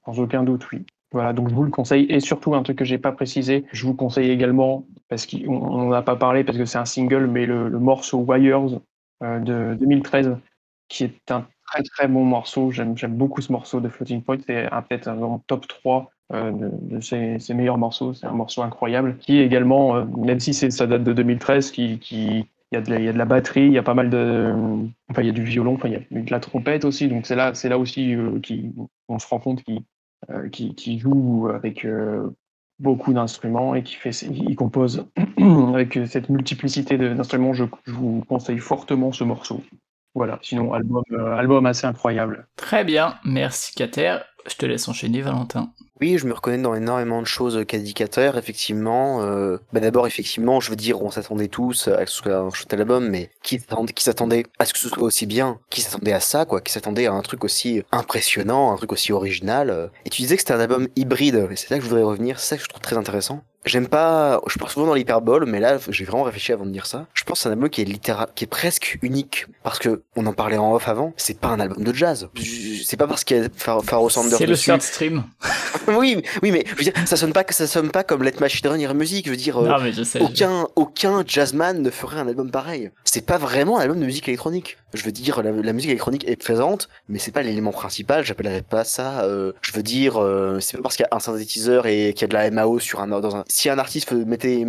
aucun 0.05 0.43
doute, 0.43 0.69
oui. 0.71 0.85
Voilà, 1.13 1.31
donc 1.31 1.49
je 1.49 1.53
vous 1.53 1.63
le 1.63 1.69
conseille. 1.69 2.07
Et 2.09 2.19
surtout, 2.19 2.55
un 2.55 2.63
truc 2.63 2.79
que 2.79 2.85
j'ai 2.85 2.97
pas 2.97 3.11
précisé, 3.11 3.65
je 3.71 3.85
vous 3.85 3.93
conseille 3.93 4.31
également, 4.31 4.85
parce 5.09 5.27
qu'on 5.27 5.77
n'en 5.77 5.91
a 5.91 6.01
pas 6.01 6.15
parlé 6.15 6.43
parce 6.43 6.57
que 6.57 6.65
c'est 6.65 6.79
un 6.79 6.85
single, 6.85 7.27
mais 7.27 7.45
le, 7.45 7.69
morceau 7.69 8.25
Wires 8.27 8.79
euh, 9.21 9.39
de 9.39 9.75
2013, 9.75 10.35
qui 10.89 11.03
est 11.03 11.31
un 11.31 11.45
très 11.73 11.83
très 11.83 12.07
bon 12.07 12.23
morceau. 12.23 12.71
J'aime 12.71 12.95
beaucoup 13.09 13.41
ce 13.41 13.51
morceau 13.51 13.79
de 13.79 13.89
Floating 13.89 14.21
Point. 14.21 14.37
C'est 14.45 14.69
peut-être 14.87 15.07
un 15.07 15.41
top 15.47 15.67
3 15.67 16.11
euh, 16.33 16.51
de, 16.53 16.99
ses, 16.99 17.53
meilleurs 17.53 17.77
morceaux. 17.77 18.13
C'est 18.13 18.27
un 18.27 18.31
morceau 18.33 18.61
incroyable. 18.61 19.17
Qui 19.19 19.39
également, 19.39 19.95
euh, 19.95 20.05
même 20.17 20.39
si 20.39 20.53
ça 20.53 20.87
date 20.87 21.03
de 21.03 21.13
2013, 21.13 21.71
qui, 21.71 21.99
qui 21.99 22.45
il 22.71 22.75
y, 22.75 23.07
a 23.07 23.11
de 23.11 23.17
la, 23.17 23.25
batterie, 23.25 23.67
il 23.67 23.73
y 23.73 23.77
a 23.77 23.83
pas 23.83 23.93
mal 23.93 24.09
de, 24.09 24.51
enfin 25.07 25.21
il 25.21 25.27
y 25.27 25.29
a 25.29 25.33
du 25.33 25.43
violon, 25.43 25.75
enfin 25.75 25.89
il 25.89 25.93
y 25.93 25.95
a 25.95 26.21
de 26.23 26.31
la 26.31 26.39
trompette 26.39 26.85
aussi, 26.85 27.07
donc 27.07 27.27
c'est 27.27 27.35
là, 27.35 27.53
là 27.65 27.77
aussi 27.77 28.15
qu'on 29.07 29.19
se 29.19 29.27
rend 29.27 29.37
compte 29.37 29.63
qu'il 29.63 29.83
euh, 30.31 30.49
qui, 30.49 30.97
joue 30.97 31.49
avec 31.53 31.85
euh, 31.85 32.31
beaucoup 32.79 33.13
d'instruments 33.13 33.75
et 33.75 33.83
qui 33.83 33.93
fait, 33.93 34.09
il 34.23 34.55
compose 34.55 35.05
avec 35.73 35.99
cette 36.07 36.29
multiplicité 36.29 36.97
d'instruments. 36.97 37.53
Je, 37.53 37.65
vous 37.85 38.23
conseille 38.27 38.57
fortement 38.57 39.11
ce 39.11 39.23
morceau. 39.23 39.61
Voilà, 40.15 40.39
sinon 40.43 40.73
album, 40.73 41.03
euh, 41.11 41.35
album 41.35 41.65
assez 41.65 41.87
incroyable. 41.87 42.47
Très 42.55 42.83
bien, 42.83 43.15
merci 43.25 43.73
Kater. 43.73 44.19
Je 44.47 44.55
te 44.55 44.65
laisse 44.65 44.87
enchaîner 44.87 45.21
Valentin. 45.21 45.71
Oui, 46.01 46.17
je 46.17 46.27
me 46.27 46.33
reconnais 46.33 46.61
dans 46.61 46.75
énormément 46.75 47.21
de 47.21 47.27
choses 47.27 47.63
qu'indicateur, 47.65 48.37
effectivement. 48.37 49.21
Euh, 49.21 49.57
bah 49.71 49.79
d'abord, 49.79 50.05
effectivement, 50.05 50.59
je 50.59 50.69
veux 50.69 50.75
dire, 50.75 51.01
on 51.01 51.09
s'attendait 51.09 51.47
tous 51.47 51.87
à 51.87 51.99
ce 51.99 52.03
que 52.05 52.09
ce 52.11 52.17
soit 52.17 52.35
un 52.35 52.49
chouette 52.49 52.73
album, 52.73 53.07
mais 53.07 53.31
qui, 53.41 53.59
qui 53.95 54.03
s'attendait 54.03 54.43
à 54.59 54.65
ce 54.65 54.73
que 54.73 54.79
ce 54.79 54.89
soit 54.89 55.03
aussi 55.03 55.25
bien 55.25 55.59
Qui 55.69 55.81
s'attendait 55.81 56.13
à 56.13 56.19
ça, 56.19 56.45
quoi 56.45 56.59
Qui 56.61 56.73
s'attendait 56.73 57.07
à 57.07 57.13
un 57.13 57.21
truc 57.21 57.43
aussi 57.45 57.83
impressionnant, 57.91 58.73
un 58.73 58.75
truc 58.75 58.91
aussi 58.91 59.13
original 59.13 59.91
Et 60.05 60.09
tu 60.09 60.21
disais 60.21 60.35
que 60.35 60.41
c'était 60.41 60.53
un 60.53 60.59
album 60.59 60.89
hybride, 60.97 61.47
et 61.49 61.55
c'est 61.55 61.69
là 61.69 61.77
que 61.77 61.83
je 61.83 61.89
voudrais 61.89 62.03
revenir, 62.03 62.37
c'est 62.39 62.49
ça 62.49 62.57
que 62.57 62.63
je 62.63 62.67
trouve 62.67 62.81
très 62.81 62.97
intéressant. 62.97 63.43
J'aime 63.65 63.87
pas, 63.87 64.41
je 64.47 64.57
pense 64.57 64.73
souvent 64.73 64.87
dans 64.87 64.93
l'hyperbole, 64.93 65.45
mais 65.45 65.59
là, 65.59 65.77
j'ai 65.89 66.03
vraiment 66.03 66.23
réfléchi 66.23 66.51
avant 66.51 66.65
de 66.65 66.71
dire 66.71 66.85
ça. 66.85 67.05
Je 67.13 67.23
pense 67.23 67.39
que 67.39 67.43
c'est 67.43 67.49
un 67.49 67.53
album 67.53 67.69
qui 67.69 67.81
est 67.81 67.85
littéral, 67.85 68.27
qui 68.35 68.43
est 68.43 68.47
presque 68.47 68.97
unique. 69.01 69.47
Parce 69.63 69.79
que, 69.79 70.03
on 70.15 70.25
en 70.25 70.33
parlait 70.33 70.57
en 70.57 70.73
off 70.73 70.89
avant, 70.89 71.13
c'est 71.15 71.39
pas 71.39 71.47
un 71.47 71.59
album 71.59 71.83
de 71.83 71.93
jazz. 71.93 72.29
C'est 72.83 72.97
pas 72.97 73.07
parce 73.07 73.23
qu'il 73.23 73.37
y 73.37 73.39
a 73.39 73.47
Pharaoh 73.55 74.09
Sanders 74.09 74.37
C'est 74.37 74.45
le 74.45 74.57
third 74.57 74.81
stream. 74.81 75.23
oui, 75.87 76.21
oui, 76.41 76.51
mais 76.51 76.63
je 76.67 76.75
veux 76.75 76.83
dire, 76.83 76.93
ça 77.05 77.15
sonne 77.15 77.33
pas, 77.33 77.43
ça 77.49 77.67
sonne 77.67 77.89
pas 77.89 78.03
comme 78.03 78.23
Let 78.23 78.33
Machine 78.39 78.67
Run 78.67 78.93
Music. 78.93 79.25
Je 79.25 79.31
veux 79.31 79.37
dire, 79.37 79.61
non, 79.61 79.79
mais 79.81 79.93
je 79.93 80.03
sais, 80.03 80.19
aucun, 80.19 80.67
aucun 80.75 81.23
jazzman 81.25 81.81
ne 81.81 81.89
ferait 81.89 82.19
un 82.19 82.27
album 82.27 82.51
pareil. 82.51 82.91
C'est 83.05 83.25
pas 83.25 83.37
vraiment 83.37 83.77
un 83.79 83.81
album 83.81 83.99
de 83.99 84.05
musique 84.05 84.27
électronique. 84.27 84.77
Je 84.93 85.03
veux 85.03 85.11
dire, 85.11 85.41
la, 85.41 85.73
musique 85.73 85.89
électronique 85.89 86.27
est 86.27 86.35
présente, 86.35 86.89
mais 87.07 87.17
c'est 87.17 87.31
pas 87.31 87.41
l'élément 87.41 87.71
principal. 87.71 88.23
J'appellerais 88.23 88.61
pas 88.61 88.83
ça. 88.83 89.23
Euh, 89.23 89.53
je 89.61 89.71
veux 89.71 89.81
dire, 89.81 90.21
euh, 90.21 90.59
c'est 90.59 90.77
pas 90.77 90.83
parce 90.83 90.95
qu'il 90.95 91.05
y 91.05 91.11
a 91.11 91.15
un 91.15 91.19
synthétiseur 91.19 91.87
et 91.87 92.13
qu'il 92.13 92.21
y 92.21 92.25
a 92.25 92.27
de 92.27 92.33
la 92.33 92.51
MAO 92.51 92.79
sur 92.79 92.99
un 93.01 93.07
dans 93.07 93.35
un. 93.35 93.43
Si 93.53 93.69
un 93.69 93.77
artiste 93.77 94.11
mettait, 94.13 94.65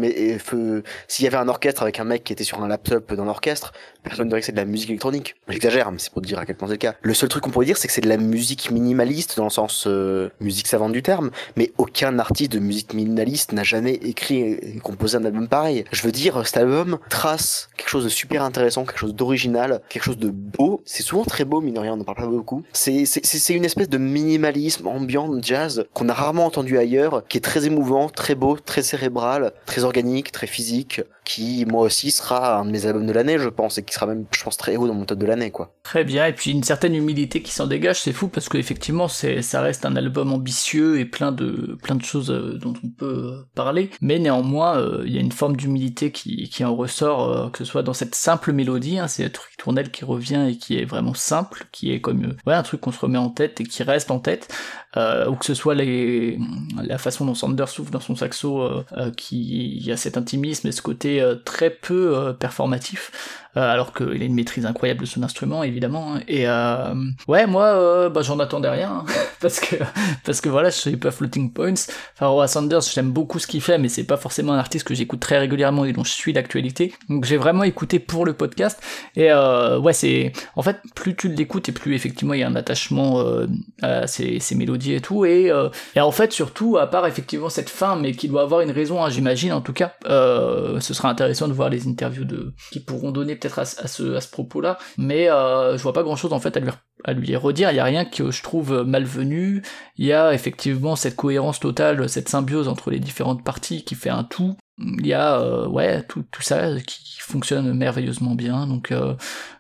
s'il 1.08 1.24
y 1.24 1.26
avait 1.26 1.38
un 1.38 1.48
orchestre 1.48 1.80
avec 1.80 2.00
un 2.00 2.04
mec 2.04 2.22
qui 2.22 2.34
était 2.34 2.44
sur 2.44 2.62
un 2.62 2.68
laptop 2.68 3.14
dans 3.14 3.24
l'orchestre, 3.24 3.72
personne 4.02 4.26
ne 4.26 4.28
dirait 4.28 4.40
que 4.40 4.46
c'est 4.46 4.52
de 4.52 4.58
la 4.58 4.66
musique 4.66 4.90
électronique. 4.90 5.36
J'exagère, 5.48 5.90
mais 5.90 5.98
c'est 5.98 6.12
pour 6.12 6.20
dire 6.20 6.38
à 6.38 6.44
quel 6.44 6.54
point 6.54 6.68
c'est 6.68 6.74
le 6.74 6.78
cas. 6.78 6.94
Le 7.00 7.14
seul 7.14 7.30
truc 7.30 7.44
qu'on 7.44 7.50
pourrait 7.50 7.64
dire, 7.64 7.78
c'est 7.78 7.88
que 7.88 7.94
c'est 7.94 8.02
de 8.02 8.10
la 8.10 8.18
musique 8.18 8.70
minimaliste 8.70 9.38
dans 9.38 9.44
le 9.44 9.50
sens 9.50 9.86
euh, 9.86 10.28
musique 10.38 10.66
savante 10.66 10.92
du 10.92 11.02
terme, 11.02 11.30
mais 11.56 11.72
aucun 11.78 12.18
artiste 12.18 12.52
de 12.52 12.58
musique 12.58 12.92
minimaliste 12.92 13.52
n'a 13.52 13.62
jamais 13.62 13.94
écrit 13.94 14.42
et 14.42 14.80
composé 14.82 15.16
un 15.16 15.24
album 15.24 15.48
pareil. 15.48 15.86
Je 15.90 16.02
veux 16.02 16.12
dire, 16.12 16.46
cet 16.46 16.58
album 16.58 16.98
trace 17.08 17.70
quelque 17.78 17.88
chose 17.88 18.04
de 18.04 18.10
super 18.10 18.42
intéressant, 18.42 18.84
quelque 18.84 18.98
chose 18.98 19.14
d'original, 19.14 19.80
quelque 19.88 20.04
chose 20.04 20.18
de 20.18 20.28
beau. 20.28 20.82
C'est 20.84 21.02
souvent 21.02 21.24
très 21.24 21.46
beau, 21.46 21.62
mine 21.62 21.72
de 21.72 21.80
rien, 21.80 21.94
on 21.94 21.96
n'en 21.96 22.04
parle 22.04 22.18
pas 22.18 22.26
beaucoup. 22.26 22.64
C'est, 22.74 23.04
une 23.48 23.64
espèce 23.64 23.88
de 23.88 23.96
minimalisme 23.98 24.86
ambiant 24.86 25.30
jazz 25.40 25.86
qu'on 25.94 26.10
a 26.10 26.12
rarement 26.12 26.44
entendu 26.44 26.76
ailleurs, 26.76 27.24
qui 27.28 27.38
est 27.38 27.40
très 27.40 27.64
émouvant, 27.64 28.10
très 28.10 28.34
beau, 28.34 28.56
cérébral, 28.82 29.52
très 29.66 29.84
organique, 29.84 30.32
très 30.32 30.46
physique, 30.46 31.02
qui, 31.24 31.64
moi 31.66 31.82
aussi, 31.82 32.10
sera 32.10 32.58
un 32.58 32.64
de 32.64 32.70
mes 32.70 32.86
albums 32.86 33.06
de 33.06 33.12
l'année, 33.12 33.38
je 33.38 33.48
pense, 33.48 33.78
et 33.78 33.82
qui 33.82 33.94
sera 33.94 34.06
même, 34.06 34.26
je 34.30 34.42
pense, 34.42 34.56
très 34.56 34.76
haut 34.76 34.86
dans 34.86 34.94
mon 34.94 35.04
top 35.04 35.18
de 35.18 35.26
l'année, 35.26 35.50
quoi. 35.50 35.74
Très 35.82 36.04
bien, 36.04 36.26
et 36.26 36.32
puis 36.32 36.50
une 36.50 36.62
certaine 36.62 36.94
humilité 36.94 37.42
qui 37.42 37.50
s'en 37.50 37.66
dégage, 37.66 38.00
c'est 38.02 38.12
fou, 38.12 38.28
parce 38.28 38.48
qu'effectivement, 38.48 39.08
c'est, 39.08 39.42
ça 39.42 39.62
reste 39.62 39.86
un 39.86 39.96
album 39.96 40.32
ambitieux 40.32 41.00
et 41.00 41.04
plein 41.04 41.32
de, 41.32 41.78
plein 41.82 41.94
de 41.94 42.02
choses 42.02 42.30
euh, 42.30 42.58
dont 42.60 42.74
on 42.84 42.88
peut 42.88 43.06
euh, 43.06 43.46
parler, 43.54 43.90
mais 44.00 44.18
néanmoins, 44.18 44.78
euh, 44.78 45.02
il 45.06 45.14
y 45.14 45.18
a 45.18 45.20
une 45.20 45.32
forme 45.32 45.56
d'humilité 45.56 46.12
qui, 46.12 46.48
qui 46.50 46.64
en 46.64 46.76
ressort, 46.76 47.50
que 47.52 47.58
ce 47.58 47.64
soit 47.64 47.82
dans 47.82 47.94
cette 47.94 48.14
simple 48.14 48.52
mélodie, 48.52 48.98
hein, 48.98 49.08
c'est 49.08 49.24
ritournelle 49.24 49.90
qui 49.90 50.04
revient 50.04 50.48
et 50.50 50.56
qui 50.58 50.78
est 50.78 50.84
vraiment 50.84 51.14
simple, 51.14 51.66
qui 51.72 51.92
est 51.92 52.00
comme 52.00 52.34
ouais, 52.46 52.54
un 52.54 52.62
truc 52.62 52.82
qu'on 52.82 52.92
se 52.92 53.00
remet 53.00 53.18
en 53.18 53.30
tête 53.30 53.60
et 53.60 53.64
qui 53.64 53.82
reste 53.82 54.10
en 54.10 54.18
tête, 54.18 54.54
ou 54.96 55.34
que 55.34 55.44
ce 55.44 55.54
soit 55.54 55.74
les, 55.74 56.38
la 56.82 56.98
façon 56.98 57.24
dont 57.24 57.34
Sanders 57.34 57.68
souffle 57.68 57.90
dans 57.90 58.00
son 58.00 58.14
saxo, 58.14 58.84
qui 59.16 59.88
a 59.90 59.96
cet 59.96 60.16
intimisme 60.16 60.68
et 60.68 60.72
ce 60.72 60.82
côté 60.82 61.13
très 61.44 61.70
peu 61.70 62.34
performatif. 62.38 63.43
Alors 63.56 63.92
qu'il 63.92 64.20
a 64.20 64.24
une 64.24 64.34
maîtrise 64.34 64.66
incroyable 64.66 65.00
de 65.00 65.06
son 65.06 65.22
instrument 65.22 65.62
évidemment 65.62 66.14
hein. 66.14 66.20
et 66.28 66.46
ouais 67.28 67.46
moi 67.46 68.08
bah, 68.08 68.22
j'en 68.22 68.38
attendais 68.38 68.68
rien 68.68 68.90
hein, 68.90 69.04
parce 69.40 69.60
que 69.60 69.76
parce 70.24 70.40
que 70.40 70.48
voilà 70.48 70.70
je 70.70 70.76
suis 70.76 70.96
pas 70.96 71.10
Floating 71.10 71.52
Points. 71.52 71.74
Pharaoh 72.14 72.46
Sanders 72.46 72.82
j'aime 72.92 73.10
beaucoup 73.10 73.38
ce 73.38 73.46
qu'il 73.46 73.60
fait 73.60 73.78
mais 73.78 73.88
c'est 73.88 74.04
pas 74.04 74.16
forcément 74.16 74.52
un 74.52 74.58
artiste 74.58 74.86
que 74.86 74.94
j'écoute 74.94 75.20
très 75.20 75.38
régulièrement 75.38 75.84
et 75.84 75.92
dont 75.92 76.04
je 76.04 76.12
suis 76.12 76.32
l'actualité. 76.32 76.92
Donc 77.08 77.24
j'ai 77.24 77.36
vraiment 77.36 77.64
écouté 77.64 77.98
pour 77.98 78.24
le 78.24 78.32
podcast. 78.32 78.80
Et 79.16 79.32
ouais 79.32 79.92
c'est 79.92 80.32
en 80.56 80.62
fait 80.62 80.78
plus 80.94 81.14
tu 81.16 81.28
l'écoutes 81.28 81.68
et 81.68 81.72
plus 81.72 81.94
effectivement 81.94 82.34
il 82.34 82.40
y 82.40 82.42
a 82.42 82.48
un 82.48 82.56
attachement 82.56 83.24
à 83.82 84.06
ces, 84.06 84.40
mélodies 84.54 84.94
et 84.94 85.00
tout. 85.00 85.24
Et, 85.24 85.50
euh, 85.50 85.68
et 85.96 86.00
en 86.00 86.10
fait 86.10 86.32
surtout 86.32 86.76
à 86.78 86.86
part 86.86 87.06
effectivement 87.06 87.48
cette 87.48 87.70
fin 87.70 87.96
mais 87.96 88.12
qui 88.12 88.28
doit 88.28 88.42
avoir 88.42 88.60
une 88.60 88.70
raison 88.70 89.02
hein, 89.02 89.10
j'imagine 89.10 89.52
en 89.52 89.60
tout 89.60 89.72
cas 89.72 89.94
euh, 90.06 90.80
ce 90.80 90.94
sera 90.94 91.10
intéressant 91.10 91.48
de 91.48 91.52
voir 91.52 91.70
les 91.70 91.86
interviews 91.88 92.24
de 92.24 92.52
qui 92.70 92.80
pourront 92.80 93.10
donner 93.10 93.36
peut-être 93.48 93.58
à, 93.60 93.64
ce 93.64 94.14
à 94.14 94.20
ce 94.20 94.28
propos 94.28 94.60
là 94.60 94.78
mais 94.98 95.30
euh, 95.30 95.76
je 95.76 95.82
vois 95.82 95.92
pas 95.92 96.02
grand 96.02 96.16
chose 96.16 96.32
en 96.32 96.40
fait 96.40 96.56
à 96.56 96.60
lui 96.60 96.70
à 97.04 97.12
lui 97.12 97.36
redire. 97.36 97.70
Il 97.70 97.76
y 97.76 97.80
a 97.80 97.84
rien 97.84 98.04
que 98.04 98.30
je 98.30 98.42
trouve 98.42 98.82
malvenu. 98.86 99.62
Il 99.96 100.06
y 100.06 100.12
a 100.12 100.32
effectivement 100.32 100.96
cette 100.96 101.16
cohérence 101.16 101.60
totale 101.60 102.08
cette 102.08 102.28
symbiose 102.28 102.68
entre 102.68 102.90
les 102.90 102.98
différentes 102.98 103.44
parties 103.44 103.84
qui 103.84 103.94
fait 103.94 104.10
un 104.10 104.24
tout. 104.24 104.56
Il 104.78 105.06
y 105.06 105.12
a 105.12 105.38
euh, 105.40 105.68
ouais 105.68 106.02
tout, 106.02 106.24
tout 106.30 106.42
ça 106.42 106.80
qui 106.80 107.18
fonctionne 107.20 107.72
merveilleusement 107.74 108.34
bien. 108.34 108.66
Donc 108.66 108.90
euh, 108.90 109.14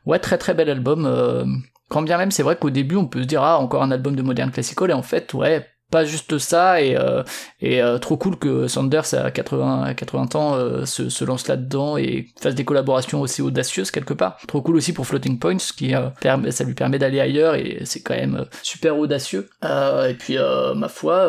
ouais 0.06 0.18
très 0.18 0.38
très 0.38 0.54
bel 0.54 0.70
album 0.70 1.06
euh, 1.06 1.44
quand 1.88 2.02
bien 2.02 2.18
même 2.18 2.30
c'est 2.30 2.42
vrai 2.42 2.56
qu'au 2.56 2.70
début 2.70 2.96
on 2.96 3.06
peut 3.06 3.22
se 3.22 3.26
dire 3.26 3.42
ah 3.42 3.58
encore 3.58 3.82
un 3.82 3.90
album 3.90 4.16
de 4.16 4.22
moderne 4.22 4.50
classical 4.50 4.90
et 4.90 4.94
en 4.94 5.02
fait 5.02 5.34
ouais 5.34 5.66
pas 5.94 6.04
juste 6.04 6.38
ça 6.38 6.82
et, 6.82 6.96
euh, 6.96 7.22
euh, 7.62 7.98
trop 7.98 8.16
cool 8.16 8.36
que 8.36 8.66
Sanders 8.66 9.14
à 9.14 9.30
80 9.30 9.84
à 9.84 9.94
80 9.94 10.34
ans 10.34 10.56
euh, 10.56 10.84
se, 10.86 11.24
lance 11.24 11.46
là-dedans 11.46 11.96
et 11.96 12.26
fasse 12.40 12.56
des 12.56 12.64
collaborations 12.64 13.20
aussi 13.20 13.42
audacieuses 13.42 13.92
quelque 13.92 14.12
part. 14.12 14.36
Trop 14.48 14.60
cool 14.60 14.74
aussi 14.74 14.92
pour 14.92 15.06
Floating 15.06 15.38
Points 15.38 15.58
qui 15.76 15.92
ça 15.92 16.64
lui 16.64 16.74
permet 16.74 16.98
d'aller 16.98 17.20
ailleurs 17.20 17.54
et 17.54 17.82
c'est 17.84 18.02
quand 18.02 18.16
même 18.16 18.44
super 18.64 18.98
audacieux. 18.98 19.48
et 19.62 20.14
puis 20.18 20.36
ma 20.74 20.88
foi 20.88 21.28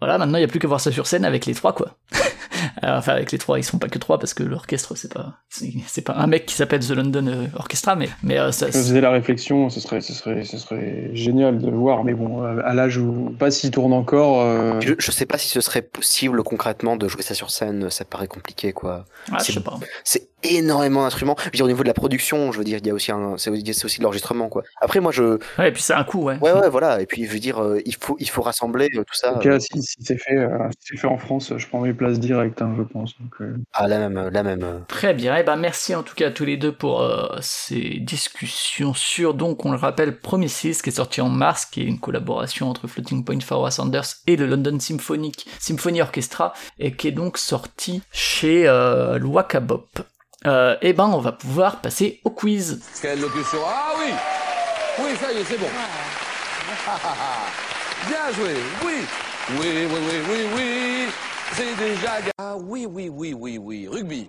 voilà, 0.00 0.18
maintenant 0.18 0.38
il 0.38 0.40
n'y 0.40 0.46
a 0.46 0.48
plus 0.48 0.58
qu'à 0.58 0.66
voir 0.66 0.80
ça 0.80 0.90
sur 0.90 1.06
scène 1.06 1.24
avec 1.24 1.46
les 1.46 1.54
trois 1.54 1.72
quoi. 1.72 1.96
Euh, 2.82 2.98
enfin, 2.98 3.12
avec 3.12 3.32
les 3.32 3.38
trois, 3.38 3.58
ils 3.58 3.64
sont 3.64 3.78
pas 3.78 3.88
que 3.88 3.98
trois 3.98 4.18
parce 4.18 4.34
que 4.34 4.42
l'orchestre, 4.42 4.96
c'est 4.96 5.12
pas, 5.12 5.34
c'est 5.48 6.02
pas 6.02 6.14
un 6.14 6.26
mec 6.26 6.46
qui 6.46 6.54
s'appelle 6.54 6.80
The 6.80 6.90
London 6.90 7.26
euh, 7.26 7.46
Orchestra, 7.54 7.96
mais, 7.96 8.08
mais 8.22 8.38
euh, 8.38 8.52
ça. 8.52 8.66
Je 8.66 8.72
faisais 8.72 9.00
la 9.00 9.10
réflexion, 9.10 9.70
ce 9.70 9.80
serait, 9.80 10.00
ce 10.00 10.12
serait, 10.12 10.44
ce 10.44 10.58
serait 10.58 11.10
génial 11.12 11.58
de 11.58 11.70
voir, 11.70 12.04
mais 12.04 12.14
bon, 12.14 12.42
à 12.42 12.74
l'âge 12.74 12.96
où, 12.98 13.34
pas 13.38 13.50
s'il 13.50 13.70
tourne 13.70 13.92
encore. 13.92 14.80
Je, 14.80 14.94
je, 14.98 15.10
sais 15.10 15.26
pas 15.26 15.38
si 15.38 15.48
ce 15.48 15.60
serait 15.60 15.82
possible 15.82 16.42
concrètement 16.42 16.96
de 16.96 17.08
jouer 17.08 17.22
ça 17.22 17.34
sur 17.34 17.50
scène, 17.50 17.90
ça 17.90 18.04
paraît 18.04 18.28
compliqué, 18.28 18.72
quoi. 18.72 19.04
Ah, 19.30 19.38
je 19.44 19.52
sais 19.52 19.60
pas. 19.60 19.78
C'est 20.04 20.28
énormément 20.42 21.02
d'instruments. 21.02 21.36
Je 21.38 21.44
veux 21.44 21.50
dire, 21.50 21.64
au 21.66 21.68
niveau 21.68 21.82
de 21.82 21.88
la 21.88 21.94
production, 21.94 22.50
je 22.52 22.58
veux 22.58 22.64
dire, 22.64 22.78
il 22.78 22.86
y 22.86 22.90
a 22.90 22.94
aussi 22.94 23.12
un, 23.12 23.36
c'est 23.36 23.50
aussi 23.50 23.98
de 23.98 24.02
l'enregistrement, 24.02 24.48
quoi. 24.48 24.62
Après, 24.80 25.00
moi, 25.00 25.12
je. 25.12 25.38
Ouais, 25.58 25.68
et 25.68 25.72
puis 25.72 25.82
c'est 25.82 25.94
un 25.94 26.04
coup, 26.04 26.22
ouais. 26.22 26.38
Ouais, 26.40 26.52
ouais, 26.52 26.68
voilà. 26.68 27.00
Et 27.00 27.06
puis, 27.06 27.26
je 27.26 27.32
veux 27.32 27.38
dire, 27.38 27.62
il 27.84 27.94
faut, 27.94 28.16
il 28.18 28.28
faut 28.28 28.42
rassembler 28.42 28.88
tout 28.90 29.04
ça. 29.12 29.34
Ok, 29.36 29.48
si, 29.60 29.82
si 29.82 29.96
c'est 30.00 30.18
fait, 30.18 30.48
si 30.80 30.96
fait 30.96 31.06
en 31.06 31.18
France, 31.18 31.52
je 31.56 31.66
prends 31.68 31.80
mes 31.80 31.92
places 31.92 32.18
directes, 32.18 32.61
hein, 32.62 32.74
je 32.76 32.82
pense. 32.82 33.14
Euh. 33.40 33.56
Ah, 33.72 33.88
la 33.88 33.98
même, 33.98 34.28
la 34.28 34.42
même. 34.42 34.84
Très 34.88 35.14
bien. 35.14 35.36
Eh 35.36 35.42
ben, 35.42 35.56
merci 35.56 35.94
en 35.94 36.02
tout 36.02 36.14
cas 36.14 36.28
à 36.28 36.30
tous 36.30 36.44
les 36.44 36.56
deux 36.56 36.72
pour 36.72 37.02
euh, 37.02 37.28
ces 37.40 37.98
discussions 38.00 38.94
sur, 38.94 39.34
donc, 39.34 39.64
on 39.64 39.72
le 39.72 39.78
rappelle, 39.78 40.18
Premier 40.18 40.48
6 40.48 40.82
qui 40.82 40.90
est 40.90 40.92
sorti 40.92 41.20
en 41.20 41.28
mars, 41.28 41.66
qui 41.66 41.82
est 41.82 41.86
une 41.86 42.00
collaboration 42.00 42.70
entre 42.70 42.86
Floating 42.86 43.24
Point 43.24 43.40
Pharaoh 43.40 43.70
Sanders 43.70 44.04
et 44.26 44.36
le 44.36 44.46
London 44.46 44.78
Symphonic 44.78 45.46
Symphony 45.58 46.00
Orchestra, 46.00 46.52
et 46.78 46.92
qui 46.92 47.08
est 47.08 47.12
donc 47.12 47.38
sorti 47.38 48.02
chez 48.12 48.66
euh, 48.66 49.18
Bop. 49.60 50.00
Euh, 50.46 50.76
eh 50.82 50.92
ben, 50.92 51.04
on 51.04 51.20
va 51.20 51.32
pouvoir 51.32 51.80
passer 51.80 52.20
au 52.24 52.30
quiz. 52.30 52.82
Quelle 53.00 53.20
locution 53.20 53.58
Ah 53.64 53.92
oui 53.98 54.12
Oui, 54.98 55.10
ça 55.20 55.32
y 55.32 55.38
est, 55.38 55.44
c'est 55.44 55.58
bon. 55.58 55.66
Bien 58.08 58.32
joué, 58.34 58.54
oui 58.84 58.94
Oui, 59.60 59.60
oui, 59.60 59.86
oui, 59.88 60.20
oui, 60.28 60.38
oui 60.56 61.06
c'est 61.54 61.76
déjà... 61.76 62.10
Ah 62.38 62.56
oui, 62.58 62.86
oui, 62.86 63.08
oui, 63.08 63.34
oui, 63.34 63.58
oui, 63.58 63.88
rugby. 63.88 64.28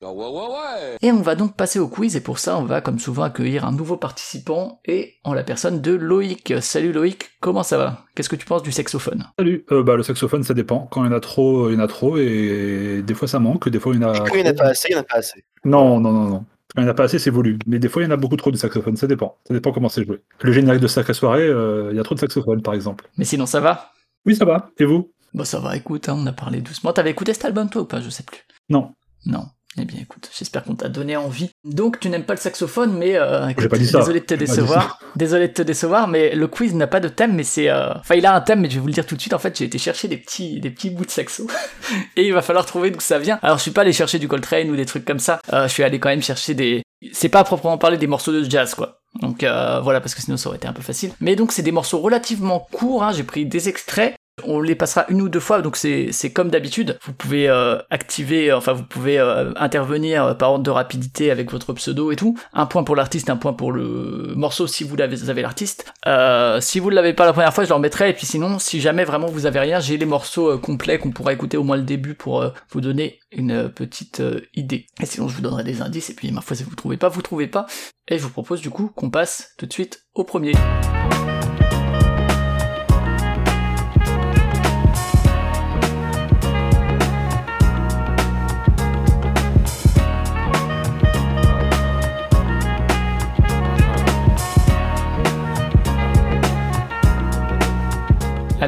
Ah 0.00 0.12
ouais, 0.12 0.26
ouais, 0.26 0.30
ouais. 0.30 0.96
Et 1.02 1.10
on 1.10 1.22
va 1.22 1.34
donc 1.34 1.56
passer 1.56 1.80
au 1.80 1.88
quiz, 1.88 2.14
et 2.14 2.20
pour 2.20 2.38
ça, 2.38 2.56
on 2.56 2.62
va 2.62 2.80
comme 2.80 3.00
souvent 3.00 3.24
accueillir 3.24 3.64
un 3.64 3.72
nouveau 3.72 3.96
participant, 3.96 4.80
et 4.84 5.14
en 5.24 5.34
la 5.34 5.42
personne 5.42 5.80
de 5.80 5.92
Loïc. 5.92 6.54
Salut 6.60 6.92
Loïc, 6.92 7.30
comment 7.40 7.64
ça 7.64 7.78
va? 7.78 8.04
Qu'est-ce 8.14 8.28
que 8.28 8.36
tu 8.36 8.46
penses 8.46 8.62
du 8.62 8.70
saxophone? 8.70 9.24
Salut, 9.38 9.64
euh, 9.72 9.82
bah, 9.82 9.96
le 9.96 10.04
saxophone 10.04 10.44
ça 10.44 10.54
dépend. 10.54 10.86
Quand 10.92 11.02
il 11.04 11.10
y 11.10 11.12
en 11.12 11.16
a 11.16 11.20
trop, 11.20 11.68
il 11.70 11.74
y 11.74 11.76
en 11.76 11.80
a 11.80 11.88
trop, 11.88 12.16
et 12.16 13.02
des 13.04 13.14
fois 13.14 13.26
ça 13.26 13.40
manque, 13.40 13.68
des 13.68 13.80
fois 13.80 13.92
il 13.92 14.00
y 14.00 14.04
en 14.04 14.10
a. 14.10 14.20
quand 14.20 14.34
il 14.34 14.42
n'y 14.42 14.48
en 14.48 14.52
a 14.52 14.54
pas 14.54 14.68
assez, 14.68 14.88
il 14.90 14.92
n'y 14.92 14.98
en 14.98 15.02
a 15.02 15.04
pas 15.04 15.16
assez. 15.16 15.44
Non, 15.64 15.98
non, 15.98 16.12
non, 16.12 16.28
non. 16.28 16.44
Quand 16.74 16.82
il 16.82 16.84
n'y 16.84 16.88
en 16.88 16.92
a 16.92 16.94
pas 16.94 17.04
assez, 17.04 17.18
c'est 17.18 17.30
voulu. 17.30 17.58
Mais 17.66 17.80
des 17.80 17.88
fois, 17.88 18.02
il 18.02 18.04
y 18.04 18.08
en 18.08 18.12
a 18.12 18.16
beaucoup 18.16 18.36
trop 18.36 18.52
de 18.52 18.56
saxophone, 18.56 18.96
ça 18.96 19.08
dépend. 19.08 19.36
Ça 19.48 19.54
dépend 19.54 19.72
comment 19.72 19.88
c'est 19.88 20.04
joué. 20.04 20.20
Le 20.42 20.52
générique 20.52 20.82
de 20.82 20.86
Sacré 20.86 21.14
Soirée, 21.14 21.48
euh, 21.48 21.88
il 21.90 21.96
y 21.96 22.00
a 22.00 22.02
trop 22.04 22.14
de 22.14 22.20
saxophone, 22.20 22.62
par 22.62 22.74
exemple. 22.74 23.08
Mais 23.16 23.24
sinon, 23.24 23.46
ça 23.46 23.58
va? 23.58 23.90
Oui, 24.26 24.36
ça 24.36 24.44
va. 24.44 24.70
Et 24.78 24.84
vous? 24.84 25.10
Bon, 25.34 25.44
ça 25.44 25.60
va, 25.60 25.76
écoute, 25.76 26.08
hein, 26.08 26.16
on 26.16 26.26
a 26.26 26.32
parlé 26.32 26.60
doucement. 26.60 26.92
T'avais 26.92 27.10
écouté 27.10 27.34
cet 27.34 27.44
album, 27.44 27.68
toi, 27.70 27.82
ou 27.82 27.84
pas 27.86 28.00
Je 28.00 28.10
sais 28.10 28.22
plus. 28.22 28.40
Non. 28.68 28.92
Non. 29.26 29.46
Eh 29.80 29.84
bien, 29.84 30.00
écoute, 30.00 30.28
j'espère 30.36 30.64
qu'on 30.64 30.74
t'a 30.74 30.88
donné 30.88 31.16
envie. 31.16 31.50
Donc, 31.64 32.00
tu 32.00 32.08
n'aimes 32.08 32.24
pas 32.24 32.34
le 32.34 32.40
saxophone, 32.40 32.96
mais 32.96 33.14
euh, 33.14 33.52
pas 33.68 33.78
dit 33.78 33.86
ça. 33.86 33.98
désolé 34.00 34.20
de 34.20 34.24
te 34.24 34.34
décevoir. 34.34 34.98
Désolé 35.16 35.48
de 35.48 35.52
te 35.52 35.62
décevoir, 35.62 36.08
mais 36.08 36.34
le 36.34 36.46
quiz 36.48 36.74
n'a 36.74 36.86
pas 36.86 37.00
de 37.00 37.08
thème, 37.08 37.34
mais 37.34 37.42
c'est, 37.42 37.68
euh... 37.68 37.92
enfin, 37.94 38.14
il 38.14 38.24
a 38.26 38.34
un 38.34 38.40
thème, 38.40 38.60
mais 38.60 38.70
je 38.70 38.74
vais 38.74 38.80
vous 38.80 38.86
le 38.86 38.92
dire 38.92 39.06
tout 39.06 39.14
de 39.16 39.20
suite. 39.20 39.34
En 39.34 39.38
fait, 39.38 39.56
j'ai 39.56 39.64
été 39.64 39.78
chercher 39.78 40.08
des 40.08 40.16
petits, 40.16 40.60
des 40.60 40.70
petits 40.70 40.90
bouts 40.90 41.04
de 41.04 41.10
saxo, 41.10 41.46
et 42.16 42.26
il 42.26 42.32
va 42.32 42.42
falloir 42.42 42.66
trouver 42.66 42.90
d'où 42.90 43.00
ça 43.00 43.18
vient. 43.18 43.38
Alors, 43.42 43.58
je 43.58 43.62
suis 43.62 43.70
pas 43.70 43.82
allé 43.82 43.92
chercher 43.92 44.18
du 44.18 44.28
Coltrane 44.28 44.70
ou 44.70 44.76
des 44.76 44.86
trucs 44.86 45.04
comme 45.04 45.18
ça. 45.18 45.40
Euh, 45.52 45.68
je 45.68 45.72
suis 45.72 45.82
allé 45.82 45.98
quand 45.98 46.08
même 46.08 46.22
chercher 46.22 46.54
des, 46.54 46.82
c'est 47.12 47.28
pas 47.28 47.40
à 47.40 47.44
proprement 47.44 47.78
parler 47.78 47.98
des 47.98 48.06
morceaux 48.06 48.32
de 48.32 48.48
jazz, 48.48 48.74
quoi. 48.74 49.00
Donc 49.20 49.42
euh, 49.42 49.80
voilà, 49.80 50.00
parce 50.00 50.14
que 50.14 50.20
sinon 50.20 50.36
ça 50.36 50.48
aurait 50.48 50.58
été 50.58 50.68
un 50.68 50.72
peu 50.72 50.82
facile. 50.82 51.12
Mais 51.20 51.36
donc 51.36 51.52
c'est 51.52 51.62
des 51.62 51.72
morceaux 51.72 51.98
relativement 51.98 52.66
courts, 52.72 53.02
hein. 53.02 53.12
j'ai 53.12 53.24
pris 53.24 53.46
des 53.46 53.68
extraits, 53.68 54.14
on 54.44 54.60
les 54.60 54.74
passera 54.74 55.06
une 55.08 55.22
ou 55.22 55.28
deux 55.28 55.40
fois, 55.40 55.62
donc 55.62 55.76
c'est 55.76 56.32
comme 56.32 56.50
d'habitude. 56.50 56.98
Vous 57.04 57.12
pouvez 57.12 57.48
euh, 57.48 57.78
activer, 57.90 58.52
enfin 58.52 58.72
vous 58.72 58.84
pouvez 58.84 59.18
euh, 59.18 59.52
intervenir 59.56 60.36
par 60.36 60.52
ordre 60.52 60.64
de 60.64 60.70
rapidité 60.70 61.30
avec 61.30 61.50
votre 61.50 61.72
pseudo 61.72 62.12
et 62.12 62.16
tout. 62.16 62.38
Un 62.52 62.66
point 62.66 62.84
pour 62.84 62.96
l'artiste, 62.96 63.30
un 63.30 63.36
point 63.36 63.52
pour 63.52 63.72
le 63.72 64.32
morceau 64.36 64.66
si 64.66 64.84
vous 64.84 65.00
avez, 65.00 65.28
avez 65.30 65.42
l'artiste. 65.42 65.92
Euh, 66.06 66.60
si 66.60 66.78
vous 66.78 66.90
ne 66.90 66.94
l'avez 66.94 67.12
pas 67.12 67.26
la 67.26 67.32
première 67.32 67.52
fois, 67.52 67.64
je 67.64 67.68
le 67.68 67.74
remettrai. 67.74 68.10
Et 68.10 68.12
puis 68.12 68.26
sinon, 68.26 68.58
si 68.58 68.80
jamais 68.80 69.04
vraiment 69.04 69.28
vous 69.28 69.46
avez 69.46 69.60
rien, 69.60 69.80
j'ai 69.80 69.96
les 69.96 70.06
morceaux 70.06 70.58
complets 70.58 70.98
qu'on 70.98 71.10
pourra 71.10 71.32
écouter 71.32 71.56
au 71.56 71.64
moins 71.64 71.76
le 71.76 71.82
début 71.82 72.14
pour 72.14 72.44
vous 72.70 72.80
donner 72.80 73.20
une 73.32 73.68
petite 73.68 74.22
idée. 74.54 74.86
Et 75.00 75.06
sinon, 75.06 75.28
je 75.28 75.36
vous 75.36 75.42
donnerai 75.42 75.64
des 75.64 75.82
indices. 75.82 76.10
Et 76.10 76.14
puis 76.14 76.30
ma 76.32 76.40
foi, 76.40 76.56
si 76.56 76.62
vous 76.62 76.74
trouvez 76.74 76.96
pas, 76.96 77.08
vous 77.08 77.22
trouvez 77.22 77.46
pas. 77.46 77.66
Et 78.08 78.18
je 78.18 78.22
vous 78.22 78.30
propose 78.30 78.60
du 78.60 78.70
coup 78.70 78.90
qu'on 78.94 79.10
passe 79.10 79.54
tout 79.58 79.66
de 79.66 79.72
suite 79.72 80.06
au 80.14 80.24
premier. 80.24 80.52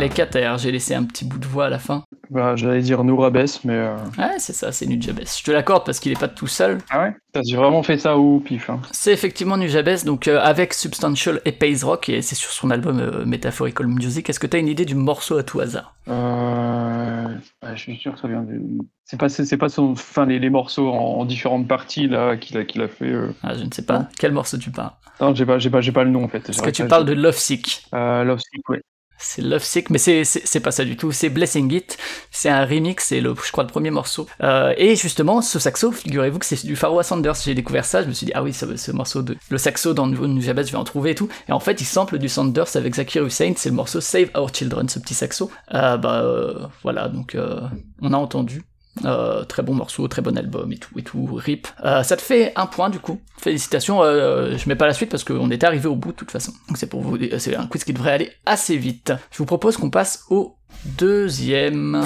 Allez, 0.01 0.09
Kater, 0.09 0.55
j'ai 0.57 0.72
laissé 0.72 0.94
un 0.94 1.05
petit 1.05 1.26
bout 1.26 1.38
de 1.38 1.44
voix 1.44 1.66
à 1.66 1.68
la 1.68 1.78
fin. 1.78 2.05
Bah, 2.30 2.57
j'allais 2.57 2.80
dire 2.80 3.05
Nourabes, 3.05 3.44
mais. 3.64 3.74
Euh... 3.74 3.96
Ouais, 4.16 4.38
c'est 4.38 4.55
ça, 4.55 4.72
c'est 4.72 4.86
Nujabes. 4.86 5.20
Je 5.26 5.44
te 5.44 5.51
l'accorde 5.51 5.84
parce 5.84 6.01
qu'il 6.01 6.11
est 6.11 6.18
pas 6.18 6.26
tout 6.26 6.46
seul. 6.46 6.78
Ah 6.88 7.03
ouais? 7.03 7.14
T'as 7.34 7.42
vraiment 7.55 7.82
fait 7.82 7.98
ça 7.98 8.16
où, 8.16 8.40
pif 8.40 8.70
hein 8.70 8.80
C'est 8.92 9.12
effectivement 9.12 9.59
Nujabes, 9.59 10.03
donc 10.07 10.26
euh, 10.26 10.40
avec 10.40 10.72
Substantial 10.72 11.42
et 11.44 11.53
Pays 11.53 11.82
Rock, 11.82 12.09
et 12.09 12.22
c'est 12.22 12.34
sur 12.34 12.51
son 12.51 12.70
album 12.70 12.98
euh, 12.98 13.26
Metaphorical 13.26 13.88
Music. 13.88 14.30
Est-ce 14.30 14.40
que 14.40 14.46
t'as 14.46 14.59
une 14.59 14.68
idée 14.68 14.86
du 14.86 14.94
morceau 14.94 15.36
à 15.36 15.42
tout 15.42 15.61
hasard? 15.61 15.94
Euh... 16.09 17.26
Bah, 17.61 17.74
je 17.74 17.80
suis 17.80 17.98
sûr 17.98 18.14
que 18.14 18.20
ça 18.20 18.28
vient 18.28 18.40
de. 18.40 18.59
C'est 19.05 19.20
pas, 19.20 19.28
c'est 19.28 19.57
pas 19.59 19.68
son, 19.68 19.90
enfin, 19.90 20.24
les, 20.24 20.38
les 20.38 20.48
morceaux 20.48 20.88
en, 20.88 21.26
différentes 21.26 21.68
parties 21.68 22.09
là 22.09 22.38
qu'il 22.38 22.57
a, 22.57 22.64
qu'il 22.64 22.80
a 22.80 22.88
fait. 22.88 23.12
Euh. 23.12 23.34
Ah, 23.42 23.53
je 23.53 23.64
ne 23.64 23.70
sais 23.70 23.84
pas. 23.84 24.09
Quel 24.18 24.32
morceau 24.32 24.57
tu 24.57 24.70
parles? 24.70 24.92
Non, 25.20 25.34
j'ai 25.34 25.44
pas, 25.44 25.59
j'ai 25.59 25.68
pas, 25.68 25.82
j'ai 25.82 25.92
pas 25.92 26.05
le 26.05 26.11
nom 26.11 26.24
en 26.24 26.28
fait. 26.28 26.48
Est-ce 26.48 26.62
que 26.62 26.70
tu 26.70 26.86
parles 26.86 27.05
de 27.05 27.12
Love 27.12 27.36
Sick 27.36 27.84
Love 27.92 28.40
Sick, 28.40 28.66
ouais. 28.70 28.80
C'est 29.20 29.42
Love 29.42 29.62
Sick, 29.62 29.90
mais 29.90 29.98
c'est, 29.98 30.60
pas 30.60 30.70
ça 30.70 30.84
du 30.84 30.96
tout. 30.96 31.12
C'est 31.12 31.28
Blessing 31.28 31.72
It. 31.72 31.98
C'est 32.30 32.48
un 32.48 32.64
remix, 32.64 33.04
c'est 33.04 33.20
le, 33.20 33.34
je 33.44 33.52
crois, 33.52 33.64
le 33.64 33.68
premier 33.68 33.90
morceau. 33.90 34.26
Euh, 34.42 34.74
et 34.76 34.96
justement, 34.96 35.42
ce 35.42 35.58
saxo, 35.58 35.92
figurez-vous 35.92 36.38
que 36.38 36.46
c'est 36.46 36.64
du 36.64 36.76
Pharaoh 36.76 37.02
Sanders. 37.02 37.34
J'ai 37.44 37.54
découvert 37.54 37.84
ça, 37.84 38.02
je 38.02 38.08
me 38.08 38.12
suis 38.12 38.26
dit, 38.26 38.32
ah 38.34 38.42
oui, 38.42 38.52
ce, 38.52 38.76
ce 38.76 38.92
morceau 38.92 39.22
de, 39.22 39.36
le 39.50 39.58
saxo 39.58 39.92
dans 39.92 40.06
Nujabes, 40.06 40.64
je 40.64 40.72
vais 40.72 40.78
en 40.78 40.84
trouver 40.84 41.10
et 41.10 41.14
tout. 41.14 41.28
Et 41.48 41.52
en 41.52 41.60
fait, 41.60 41.80
il 41.80 41.84
sample 41.84 42.18
du 42.18 42.28
Sanders 42.28 42.76
avec 42.76 42.94
Zakir 42.94 43.24
Hussein. 43.24 43.52
C'est 43.56 43.68
le 43.68 43.74
morceau 43.74 44.00
Save 44.00 44.30
Our 44.34 44.52
Children, 44.54 44.88
ce 44.88 44.98
petit 44.98 45.14
saxo. 45.14 45.50
Euh, 45.74 45.96
bah, 45.96 46.22
euh, 46.22 46.66
voilà, 46.82 47.08
donc, 47.08 47.34
euh, 47.34 47.60
on 48.00 48.12
a 48.12 48.16
entendu. 48.16 48.62
Euh, 49.05 49.44
très 49.44 49.62
bon 49.62 49.74
morceau, 49.74 50.07
très 50.09 50.22
bon 50.22 50.36
album 50.36 50.72
et 50.72 50.76
tout 50.76 50.98
et 50.98 51.03
tout, 51.03 51.28
rip. 51.34 51.68
Euh, 51.84 52.03
ça 52.03 52.16
te 52.16 52.22
fait 52.22 52.53
un 52.57 52.66
point 52.66 52.90
du 52.90 52.98
coup. 52.98 53.20
Félicitations, 53.38 54.03
euh, 54.03 54.57
je 54.57 54.68
mets 54.68 54.76
pas 54.76 54.86
la 54.86 54.92
suite 54.92 55.11
parce 55.11 55.24
qu'on 55.24 55.51
était 55.51 55.66
arrivé 55.66 55.88
au 55.88 55.96
bout 55.96 56.12
de 56.12 56.16
toute 56.16 56.30
façon. 56.30 56.53
Donc 56.68 56.76
c'est 56.76 56.86
pour 56.86 57.01
vous, 57.01 57.18
c'est 57.38 57.57
un 57.57 57.66
quiz 57.66 57.84
qui 57.84 57.92
devrait 57.92 58.12
aller 58.12 58.30
assez 58.46 58.76
vite. 58.76 59.12
Je 59.30 59.38
vous 59.38 59.46
propose 59.46 59.76
qu'on 59.76 59.90
passe 59.90 60.24
au 60.30 60.57
deuxième. 60.98 62.03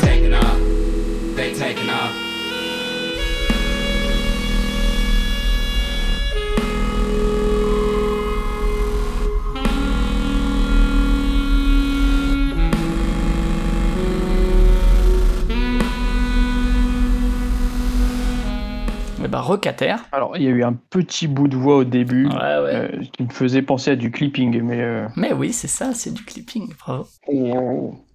Ben, 19.35 19.41
Rocater. 19.41 19.97
Alors, 20.13 20.37
il 20.37 20.45
y 20.45 20.47
a 20.47 20.51
eu 20.51 20.63
un 20.63 20.75
petit 20.91 21.27
bout 21.27 21.49
de 21.49 21.57
voix 21.57 21.77
au 21.79 21.85
début 21.85 22.27
Ouais, 22.27 22.35
ouais. 22.35 22.39
euh, 22.41 22.89
qui 23.13 23.25
me 23.25 23.31
faisait 23.31 23.63
penser 23.63 23.91
à 23.91 23.97
du 23.97 24.13
clipping, 24.13 24.63
mais. 24.63 24.81
euh, 24.81 25.09
Mais 25.17 25.33
oui, 25.33 25.53
c'est 25.53 25.67
ça, 25.67 25.93
c'est 25.93 26.15
du 26.15 26.25
clipping, 26.25 26.73
bravo. 26.79 27.07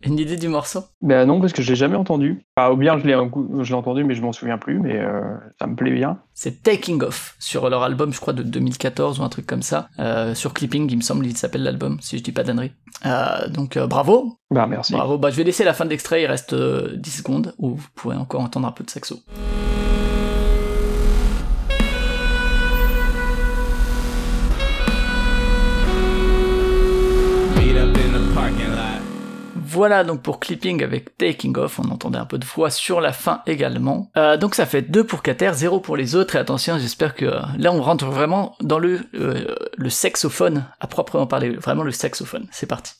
Une 0.02 0.18
idée 0.18 0.38
du 0.38 0.48
morceau? 0.48 0.80
Ben 1.02 1.26
non, 1.26 1.42
parce 1.42 1.52
que 1.52 1.62
je 1.62 1.70
l'ai 1.72 1.76
jamais 1.76 1.98
entendu. 1.98 2.46
Enfin, 2.56 2.72
ou 2.72 2.78
bien 2.78 2.98
je 2.98 3.06
l'ai 3.06 3.18
je 3.64 3.74
entendu, 3.74 4.06
mais 4.06 4.16
je 4.16 4.22
m'en 4.22 4.32
souviens 4.32 4.58
plus, 4.58 4.80
mais 4.80 4.96
euh, 4.98 5.36
ça 5.60 5.68
me 5.68 5.76
plaît 5.76 5.92
bien. 5.92 6.20
C'est 6.34 6.64
Taking 6.64 7.04
Off 7.04 7.36
sur 7.38 7.70
leur 7.70 7.84
album, 7.84 8.14
je 8.14 8.22
crois, 8.22 8.32
de 8.32 8.42
2014 8.44 9.20
ou 9.20 9.24
un 9.24 9.30
truc 9.30 9.46
comme 9.46 9.62
ça. 9.62 9.90
Sur 10.36 10.54
Clipping, 10.54 10.90
il 10.90 10.96
me 10.96 11.02
semble, 11.02 11.26
il 11.26 11.36
s'appelle 11.36 11.64
l'album, 11.64 11.98
si 12.00 12.18
je 12.18 12.24
dis 12.24 12.32
pas 12.32 12.44
d'annerie. 12.44 12.72
Donc 13.50 13.78
bravo, 13.78 14.38
Bah 14.52 14.68
merci. 14.68 14.94
bravo. 14.94 15.18
Bah, 15.18 15.32
je 15.32 15.36
vais 15.36 15.44
laisser 15.44 15.66
la 15.66 15.74
fin 15.74 15.84
de 15.84 15.90
l'extrait, 15.90 16.22
il 16.22 16.28
reste 16.28 16.54
euh, 16.54 16.96
10 16.96 17.10
secondes 17.12 17.54
où 17.58 17.76
vous 17.76 17.88
pourrez 17.94 18.16
encore 18.16 18.40
entendre 18.40 18.70
un 18.70 18.72
peu 18.72 18.86
de 18.86 18.90
saxo. 18.90 19.20
Voilà 29.80 30.04
donc 30.04 30.22
pour 30.22 30.42
Clipping 30.42 30.84
avec 30.84 31.18
Taking 31.18 31.56
Off, 31.58 31.80
on 31.80 31.90
entendait 31.90 32.18
un 32.18 32.26
peu 32.26 32.38
de 32.38 32.44
voix 32.44 32.70
sur 32.70 33.00
la 33.00 33.14
fin 33.14 33.42
également. 33.48 34.12
Euh, 34.18 34.36
donc 34.36 34.54
ça 34.54 34.66
fait 34.66 34.82
2 34.82 35.06
pour 35.06 35.24
Cater, 35.24 35.52
0 35.54 35.80
pour 35.80 35.96
les 35.96 36.18
autres, 36.18 36.36
et 36.36 36.38
attention, 36.38 36.78
j'espère 36.78 37.16
que 37.16 37.24
euh, 37.24 37.40
là 37.58 37.72
on 37.72 37.82
rentre 37.82 38.06
vraiment 38.08 38.58
dans 38.60 38.78
le, 38.78 39.00
euh, 39.16 39.56
le 39.78 39.90
saxophone, 39.90 40.66
à 40.82 40.88
proprement 40.88 41.28
parler, 41.28 41.52
vraiment 41.52 41.84
le 41.84 41.94
saxophone. 41.94 42.46
C'est 42.52 42.68
parti. 42.68 42.92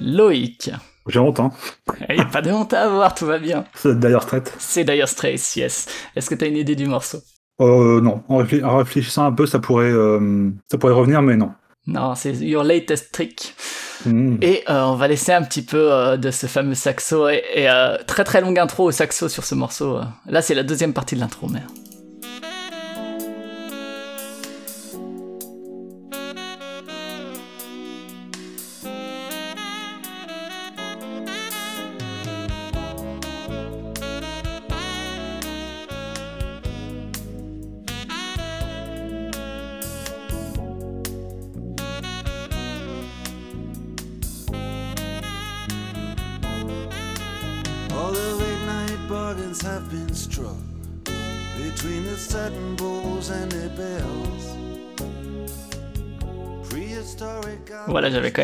Loïc. 0.00 0.70
J'ai 1.08 1.18
honte, 1.18 1.40
hein. 1.40 1.50
Il 2.08 2.16
n'y 2.16 2.20
a 2.20 2.26
pas 2.26 2.42
de 2.42 2.50
honte 2.50 2.72
à 2.72 2.82
avoir, 2.82 3.14
tout 3.14 3.26
va 3.26 3.38
bien. 3.38 3.64
C'est 3.74 3.98
d'ailleurs 3.98 4.26
traite. 4.26 4.54
C'est 4.58 4.84
Dire 4.84 5.08
Straits, 5.08 5.56
yes. 5.56 5.86
Est-ce 6.14 6.30
que 6.30 6.34
t'as 6.34 6.46
une 6.46 6.56
idée 6.56 6.76
du 6.76 6.86
morceau? 6.86 7.18
Euh, 7.60 8.00
non. 8.00 8.22
En, 8.28 8.42
réfl- 8.42 8.64
en 8.64 8.78
réfléchissant 8.78 9.24
un 9.24 9.32
peu, 9.32 9.46
ça 9.46 9.58
pourrait, 9.58 9.90
euh, 9.90 10.50
ça 10.70 10.78
pourrait 10.78 10.92
revenir, 10.92 11.22
mais 11.22 11.36
non. 11.36 11.52
Non, 11.86 12.14
c'est 12.14 12.32
Your 12.34 12.64
Latest 12.64 13.12
Trick. 13.12 13.54
Hmm. 14.06 14.36
Et 14.40 14.62
euh, 14.68 14.84
on 14.84 14.94
va 14.94 15.08
laisser 15.08 15.32
un 15.32 15.42
petit 15.42 15.62
peu 15.62 15.92
euh, 15.92 16.16
de 16.16 16.30
ce 16.30 16.46
fameux 16.46 16.74
saxo. 16.74 17.28
Et, 17.28 17.42
et, 17.54 17.68
très 18.06 18.24
très 18.24 18.40
longue 18.40 18.58
intro 18.58 18.84
au 18.84 18.90
saxo 18.92 19.28
sur 19.28 19.44
ce 19.44 19.54
morceau. 19.54 20.00
Là, 20.26 20.42
c'est 20.42 20.54
la 20.54 20.62
deuxième 20.62 20.92
partie 20.92 21.16
de 21.16 21.20
l'intro, 21.20 21.48
mais. 21.48 21.62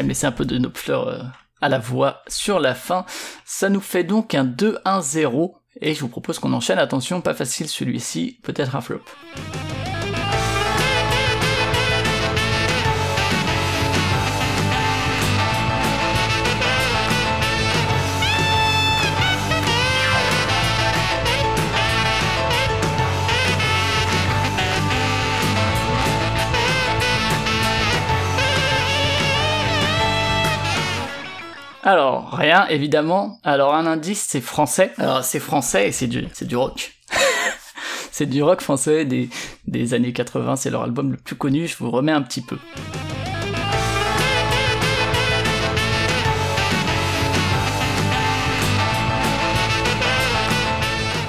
Même 0.07 0.11
laissé 0.11 0.27
un 0.27 0.33
peu 0.33 0.45
de 0.45 0.57
nos 0.59 0.71
fleurs 0.73 1.09
euh, 1.09 1.23
à 1.61 1.69
la 1.69 1.79
voix 1.79 2.23
sur 2.29 2.61
la 2.61 2.75
fin. 2.75 3.05
Ça 3.45 3.69
nous 3.69 3.81
fait 3.81 4.05
donc 4.05 4.35
un 4.35 4.45
2-1-0. 4.45 5.55
Et 5.81 5.95
je 5.95 6.01
vous 6.01 6.09
propose 6.09 6.39
qu'on 6.39 6.53
enchaîne. 6.53 6.79
Attention, 6.79 7.21
pas 7.21 7.35
facile 7.35 7.69
celui-ci. 7.69 8.39
Peut-être 8.43 8.77
un 8.77 8.81
flop. 8.81 9.03
Alors, 31.87 32.33
rien, 32.33 32.67
évidemment. 32.67 33.39
Alors, 33.45 33.73
un 33.73 33.87
indice, 33.87 34.27
c'est 34.29 34.41
français. 34.41 34.91
Alors, 34.99 35.23
c'est 35.23 35.39
français 35.39 35.87
et 35.87 35.93
c'est 35.93 36.09
du, 36.09 36.27
c'est 36.33 36.45
du 36.45 36.57
rock. 36.57 36.97
c'est 38.11 38.27
du 38.27 38.43
rock 38.43 38.61
français 38.61 39.05
des, 39.05 39.31
des 39.69 39.95
années 39.95 40.13
80. 40.13 40.57
C'est 40.57 40.71
leur 40.71 40.83
album 40.83 41.13
le 41.13 41.17
plus 41.17 41.37
connu. 41.37 41.69
Je 41.69 41.77
vous 41.79 41.93
remets 41.93 42.11
un 42.11 42.23
petit 42.23 42.41
peu. 42.41 42.59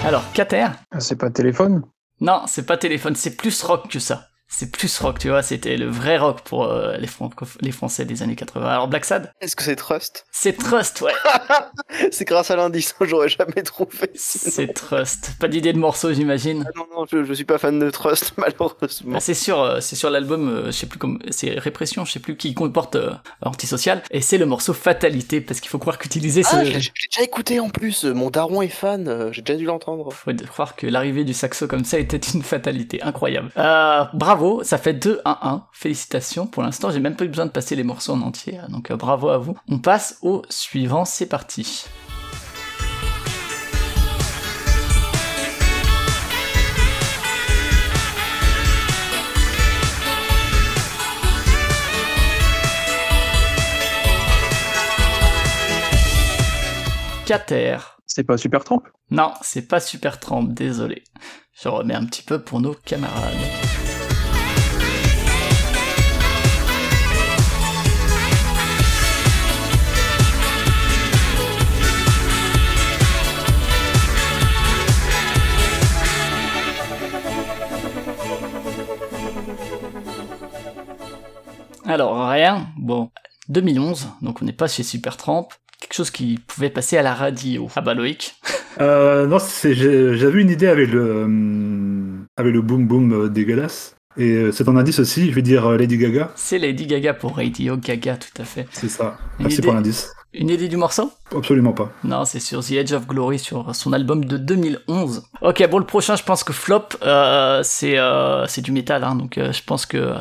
Alors, 0.03 0.23
Cater 0.33 0.69
Ah, 0.89 0.99
C'est 0.99 1.17
pas 1.17 1.29
téléphone? 1.29 1.83
Non, 2.19 2.41
c'est 2.47 2.65
pas 2.65 2.77
téléphone, 2.77 3.13
c'est 3.13 3.37
plus 3.37 3.61
rock 3.61 3.89
que 3.89 3.99
ça. 3.99 4.29
C'est 4.49 4.71
plus 4.71 4.97
rock, 4.99 5.19
tu 5.19 5.27
vois, 5.29 5.43
c'était 5.43 5.75
le 5.75 5.87
vrai 5.87 6.17
rock 6.17 6.41
pour 6.41 6.65
euh, 6.65 6.97
les, 6.97 7.71
Français 7.71 8.05
des 8.05 8.23
années 8.23 8.35
80. 8.35 8.65
Alors, 8.65 8.87
Black 8.87 9.03
Sad? 9.03 9.31
Est-ce 9.41 9.55
que 9.55 9.63
c'est 9.63 9.75
Trust? 9.75 10.25
C'est 10.31 10.53
Trust, 10.53 11.01
ouais. 11.01 11.11
C'est 12.11 12.25
grâce 12.25 12.49
à 12.49 12.55
l'indice, 12.55 12.95
j'aurais 13.01 13.29
jamais 13.29 13.63
trouvé. 13.63 14.09
C'est 14.15 14.73
Trust. 14.73 15.33
Pas 15.39 15.47
d'idée 15.47 15.73
de 15.73 15.77
morceau, 15.77 16.13
j'imagine. 16.13 16.63
Ah 16.65 16.71
non, 16.75 16.87
non, 16.95 17.05
je, 17.11 17.23
je 17.25 17.33
suis 17.33 17.43
pas 17.43 17.57
fan 17.57 17.77
de 17.77 17.89
Trust, 17.89 18.33
malheureusement. 18.37 19.15
Ah, 19.17 19.19
c'est 19.19 19.33
sûr, 19.33 19.61
euh, 19.61 19.79
c'est 19.81 19.95
sur 19.95 20.09
l'album, 20.09 20.47
euh, 20.47 20.65
je 20.67 20.71
sais 20.71 20.87
plus 20.87 20.99
comme, 20.99 21.19
c'est 21.29 21.59
Répression, 21.59 22.05
je 22.05 22.13
sais 22.13 22.19
plus 22.19 22.37
qui 22.37 22.53
comporte 22.53 22.95
euh, 22.95 23.13
Antisocial, 23.41 24.01
et 24.11 24.21
c'est 24.21 24.37
le 24.37 24.45
morceau 24.45 24.73
Fatalité, 24.73 25.41
parce 25.41 25.59
qu'il 25.59 25.69
faut 25.69 25.79
croire 25.79 25.97
qu'utiliser 25.97 26.43
ce, 26.43 26.55
Ah, 26.55 26.63
je 26.63 26.71
l'ai 26.71 26.79
je 26.79 26.89
l'ai 26.89 27.07
déjà 27.11 27.23
écouté 27.23 27.59
en 27.59 27.69
plus, 27.69 28.05
mon 28.05 28.29
daron 28.29 28.61
est 28.61 28.69
fan, 28.69 29.29
j'ai 29.31 29.41
déjà 29.41 29.57
dû 29.57 29.65
l'entendre. 29.65 30.11
faut 30.13 30.31
croire 30.47 30.75
que 30.75 30.87
l'arrivée 30.87 31.25
du 31.25 31.33
saxo 31.33 31.67
comme 31.67 31.83
ça 31.83 31.99
était 31.99 32.17
une 32.17 32.43
fatalité, 32.43 33.01
incroyable. 33.01 33.51
Euh, 33.57 34.05
bravo, 34.37 34.63
ça 34.63 34.77
fait 34.77 34.93
2-1-1, 34.93 35.63
félicitations. 35.71 36.45
Pour 36.45 36.61
l'instant, 36.61 36.91
j'ai 36.91 36.99
même 36.99 37.15
pas 37.15 37.25
eu 37.25 37.27
besoin 37.27 37.47
de 37.47 37.51
passer 37.51 37.75
les 37.75 37.83
morceaux 37.83 38.13
en 38.13 38.21
entier, 38.21 38.59
donc 38.69 38.91
euh, 38.91 38.95
bravo 38.95 39.29
à 39.29 39.39
vous. 39.39 39.57
On 39.67 39.79
passe 39.79 40.19
au 40.21 40.43
suivant, 40.49 41.05
c'est 41.05 41.25
parti. 41.25 41.85
Cater. 57.25 57.77
C'est 58.05 58.23
pas 58.23 58.37
Super 58.37 58.63
Tramp 58.63 58.83
Non, 59.09 59.33
c'est 59.41 59.67
pas 59.67 59.79
Super 59.79 60.19
Tramp, 60.19 60.43
désolé. 60.43 61.03
Je 61.59 61.67
remets 61.67 61.95
un 61.95 62.05
petit 62.05 62.21
peu 62.21 62.39
pour 62.39 62.61
nos 62.61 62.73
camarades. 62.73 63.76
Alors, 81.87 82.27
rien. 82.29 82.67
Bon, 82.77 83.09
2011, 83.49 84.09
donc 84.21 84.41
on 84.41 84.45
n'est 84.45 84.51
pas 84.51 84.67
chez 84.67 84.83
Supertramp. 84.83 85.47
Quelque 85.79 85.93
chose 85.93 86.11
qui 86.11 86.39
pouvait 86.47 86.69
passer 86.69 86.97
à 86.97 87.01
la 87.01 87.13
radio. 87.13 87.69
Ah 87.75 87.81
bah 87.81 87.93
Loïc. 87.93 88.35
Euh, 88.79 89.25
non, 89.25 89.39
j'avais 89.63 90.39
une 90.39 90.51
idée 90.51 90.67
avec 90.67 90.91
le, 90.91 91.23
hum, 91.23 92.27
avec 92.37 92.53
le 92.53 92.61
boom 92.61 92.85
boom 92.85 93.11
euh, 93.11 93.27
dégueulasse. 93.27 93.95
Et 94.17 94.33
euh, 94.33 94.51
c'est 94.51 94.65
ton 94.65 94.77
indice 94.77 94.99
aussi, 94.99 95.27
je 95.29 95.33
vais 95.33 95.41
dire 95.41 95.65
euh, 95.65 95.77
Lady 95.77 95.97
Gaga. 95.97 96.29
C'est 96.35 96.59
Lady 96.59 96.85
Gaga 96.85 97.15
pour 97.15 97.37
Radio 97.37 97.75
Gaga, 97.75 98.17
tout 98.17 98.39
à 98.39 98.45
fait. 98.45 98.67
C'est 98.71 98.89
ça. 98.89 99.17
Merci 99.39 99.63
pour 99.63 99.73
l'indice. 99.73 100.11
Une 100.33 100.49
idée 100.49 100.67
du 100.67 100.77
morceau? 100.77 101.11
Absolument 101.35 101.73
pas. 101.73 101.91
Non, 102.03 102.25
c'est 102.25 102.39
sur 102.39 102.63
The 102.63 102.73
Edge 102.73 102.93
of 102.93 103.07
Glory, 103.07 103.39
sur 103.39 103.73
son 103.73 103.93
album 103.93 104.25
de 104.25 104.37
2011. 104.37 105.23
Ok, 105.41 105.67
bon, 105.69 105.79
le 105.79 105.85
prochain, 105.85 106.15
je 106.15 106.23
pense 106.23 106.43
que 106.43 106.53
Flop, 106.53 106.89
euh, 107.01 107.61
c'est 107.63 107.97
euh, 107.97 108.45
du 108.57 108.71
métal, 108.71 109.03
hein, 109.03 109.15
donc 109.15 109.37
euh, 109.37 109.51
je 109.51 109.63
pense 109.63 109.85
que 109.85 109.97
euh, 109.97 110.15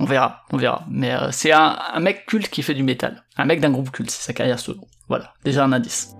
on 0.00 0.06
verra, 0.06 0.42
on 0.50 0.56
verra. 0.56 0.84
Mais 0.90 1.12
euh, 1.12 1.30
c'est 1.30 1.52
un, 1.52 1.78
un 1.92 2.00
mec 2.00 2.26
culte 2.26 2.48
qui 2.48 2.62
fait 2.62 2.74
du 2.74 2.82
métal, 2.82 3.22
un 3.36 3.44
mec 3.44 3.60
d'un 3.60 3.70
groupe 3.70 3.90
culte, 3.90 4.10
c'est 4.10 4.22
sa 4.22 4.32
carrière 4.32 4.58
solo. 4.58 4.80
Voilà, 5.08 5.34
déjà 5.44 5.64
un 5.64 5.72
indice. 5.72 6.14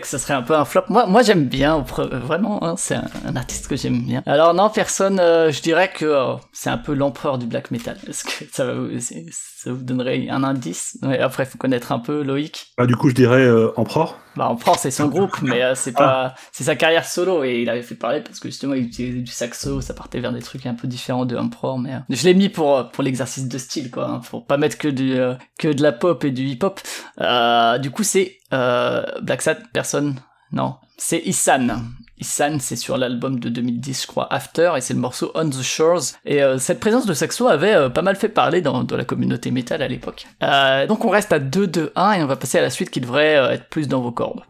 Que 0.00 0.06
ce 0.06 0.18
serait 0.18 0.34
un 0.34 0.42
peu 0.42 0.54
un 0.54 0.64
flop. 0.64 0.82
Moi, 0.88 1.06
moi 1.06 1.22
j'aime 1.22 1.46
bien, 1.46 1.84
vraiment, 1.86 2.62
hein, 2.64 2.74
c'est 2.76 2.96
un, 2.96 3.36
artiste 3.36 3.68
que 3.68 3.76
j'aime 3.76 4.02
bien. 4.02 4.22
Alors 4.26 4.54
non, 4.54 4.70
personne, 4.70 5.18
euh, 5.20 5.50
je 5.50 5.62
dirais 5.62 5.90
que 5.92 6.04
euh, 6.04 6.34
c'est 6.52 6.70
un 6.70 6.78
peu 6.78 6.94
l'empereur 6.94 7.38
du 7.38 7.46
black 7.46 7.70
metal. 7.70 7.96
Est-ce 8.08 8.24
que 8.24 8.44
ça, 8.52 8.72
vous, 9.72 9.82
donnerait 9.82 10.28
un 10.28 10.44
indice? 10.44 10.98
Après, 11.20 11.44
il 11.44 11.46
faut 11.46 11.58
connaître 11.58 11.92
un 11.92 11.98
peu 11.98 12.22
Loïc. 12.22 12.72
Bah, 12.78 12.86
du 12.86 12.96
coup, 12.96 13.08
je 13.10 13.14
dirais 13.14 13.44
euh, 13.44 13.72
Emperor. 13.76 14.18
Bah, 14.36 14.50
en 14.50 14.56
France, 14.56 14.80
c'est 14.80 14.90
son 14.90 15.08
groupe, 15.08 15.40
mais 15.40 15.62
euh, 15.62 15.74
c'est 15.74 15.92
pas, 15.92 16.34
c'est 16.52 16.64
sa 16.64 16.76
carrière 16.76 17.06
solo 17.06 17.42
et 17.42 17.62
il 17.62 17.70
avait 17.70 17.82
fait 17.82 17.94
parler 17.94 18.20
parce 18.20 18.38
que 18.38 18.48
justement, 18.48 18.74
il 18.74 18.84
utilisait 18.84 19.20
du 19.20 19.32
saxo, 19.32 19.80
ça 19.80 19.94
partait 19.94 20.20
vers 20.20 20.32
des 20.32 20.42
trucs 20.42 20.66
un 20.66 20.74
peu 20.74 20.86
différents 20.86 21.24
de 21.24 21.36
Emperor, 21.36 21.78
mais 21.78 21.94
euh, 21.94 21.98
je 22.10 22.24
l'ai 22.24 22.34
mis 22.34 22.50
pour 22.50 22.76
euh, 22.76 22.84
pour 22.84 23.02
l'exercice 23.02 23.48
de 23.48 23.58
style, 23.58 23.90
quoi, 23.90 24.08
hein, 24.08 24.20
pour 24.28 24.46
pas 24.46 24.58
mettre 24.58 24.76
que 24.76 24.88
du 24.88 25.14
euh, 25.14 25.34
que 25.58 25.68
de 25.68 25.82
la 25.82 25.92
pop 25.92 26.22
et 26.24 26.30
du 26.30 26.44
hip 26.44 26.58
hop. 26.62 26.80
Euh, 27.20 27.78
du 27.78 27.90
coup, 27.90 28.02
c'est 28.02 28.38
euh, 28.52 29.04
Black 29.22 29.40
Sad, 29.40 29.62
personne, 29.72 30.16
non, 30.52 30.76
c'est 30.98 31.20
Isan. 31.20 31.68
Isan, 32.18 32.56
c'est 32.60 32.76
sur 32.76 32.96
l'album 32.96 33.38
de 33.38 33.50
2010, 33.50 34.02
je 34.02 34.06
crois, 34.06 34.32
After, 34.32 34.72
et 34.76 34.80
c'est 34.80 34.94
le 34.94 35.00
morceau 35.00 35.30
On 35.34 35.50
the 35.50 35.62
Shores. 35.62 36.14
Et 36.24 36.42
euh, 36.42 36.56
cette 36.56 36.80
présence 36.80 37.04
de 37.04 37.12
saxo 37.12 37.46
avait 37.46 37.74
euh, 37.74 37.88
pas 37.90 38.00
mal 38.00 38.16
fait 38.16 38.30
parler 38.30 38.62
dans, 38.62 38.86
la 38.88 39.04
communauté 39.04 39.50
métal 39.50 39.82
à 39.82 39.88
l'époque. 39.88 40.26
Euh, 40.42 40.86
donc 40.86 41.04
on 41.04 41.10
reste 41.10 41.32
à 41.32 41.38
2-2-1 41.38 42.18
et 42.18 42.22
on 42.22 42.26
va 42.26 42.36
passer 42.36 42.58
à 42.58 42.62
la 42.62 42.70
suite 42.70 42.90
qui 42.90 43.00
devrait 43.00 43.34
être 43.52 43.68
plus 43.68 43.86
dans 43.86 44.00
vos 44.00 44.12
cordes. 44.12 44.40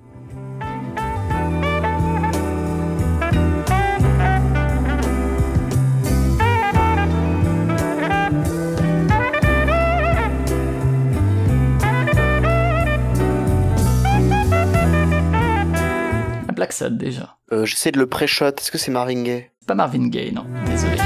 Black 16.54 16.72
Sad 16.72 16.96
déjà. 16.96 17.35
Euh, 17.52 17.64
J'essaie 17.64 17.92
de 17.92 17.98
le 17.98 18.06
pré-shot. 18.06 18.46
Est-ce 18.58 18.70
que 18.70 18.78
c'est 18.78 18.90
Marvin 18.90 19.22
Gaye? 19.22 19.50
C'est 19.60 19.66
pas 19.68 19.74
Marvin 19.74 20.08
Gaye, 20.08 20.32
non. 20.32 20.44
Désolé. 20.66 20.96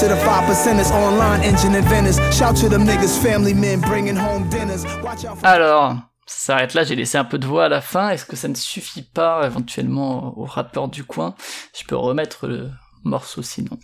To 0.00 0.08
the 0.08 0.16
five 0.16 0.44
percenters, 0.48 0.90
online 0.92 1.42
engine 1.42 1.74
inventors. 1.74 2.18
Shout 2.34 2.54
to 2.62 2.68
them 2.68 2.84
niggas, 2.86 3.18
family 3.22 3.52
men 3.54 3.80
bringing 3.80 4.16
home 4.16 4.48
dinners. 4.48 4.84
Watch 5.02 5.24
out 5.24 5.38
for 5.38 5.46
Alors, 5.46 5.92
ça 6.26 6.54
s'arrête 6.54 6.74
là, 6.74 6.84
j'ai 6.84 6.96
laissé 6.96 7.18
un 7.18 7.24
peu 7.24 7.38
de 7.38 7.46
voix 7.46 7.64
à 7.66 7.68
la 7.68 7.80
fin. 7.80 8.10
Est-ce 8.10 8.24
que 8.24 8.36
ça 8.36 8.48
ne 8.48 8.54
suffit 8.54 9.02
pas 9.02 9.44
éventuellement 9.46 10.38
au 10.38 10.44
rappeur 10.44 10.88
du 10.88 11.04
coin? 11.04 11.34
Je 11.78 11.84
peux 11.84 11.96
remettre 11.96 12.46
le 12.46 12.70
morceau 13.04 13.42
sinon. 13.42 13.78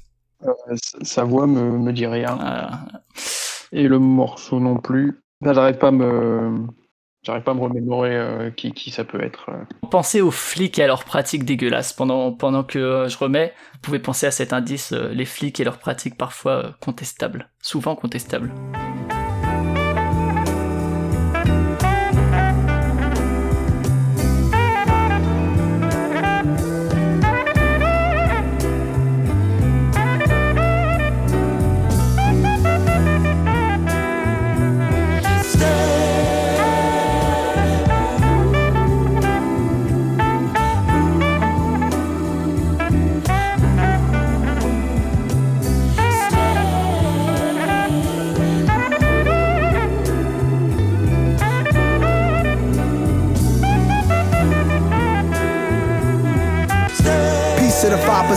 Euh, 0.44 0.52
sa- 1.02 1.24
voix 1.24 1.46
me, 1.46 1.78
me 1.78 1.92
dit 1.92 2.06
rien. 2.06 2.34
Voilà. 2.36 2.70
Et 3.72 3.88
le 3.88 3.98
morceau 3.98 4.60
non 4.60 4.76
plus. 4.76 5.22
Là, 5.42 5.52
j'arrive 5.52 5.76
pas 5.78 5.88
à 5.88 5.92
me. 5.92 6.66
J'arrive 7.26 7.42
pas 7.42 7.50
à 7.50 7.54
me 7.54 7.60
remémorer 7.60 8.14
euh, 8.14 8.50
qui, 8.52 8.92
ça 8.92 9.02
peut 9.02 9.20
être. 9.20 9.46
euh. 9.48 9.88
Pensez 9.90 10.20
aux 10.20 10.30
flics 10.30 10.78
et 10.78 10.84
à 10.84 10.86
leurs 10.86 11.02
pratiques 11.02 11.44
dégueulasses. 11.44 11.92
Pendant, 11.92 12.30
pendant 12.30 12.62
que 12.62 12.78
euh, 12.78 13.08
je 13.08 13.18
remets, 13.18 13.52
vous 13.72 13.80
pouvez 13.80 13.98
penser 13.98 14.26
à 14.26 14.30
cet 14.30 14.52
indice, 14.52 14.92
les 14.92 15.24
flics 15.24 15.58
et 15.58 15.64
leurs 15.64 15.78
pratiques 15.78 16.16
parfois 16.16 16.76
contestables. 16.80 17.50
Souvent 17.60 17.96
contestables. 17.96 18.52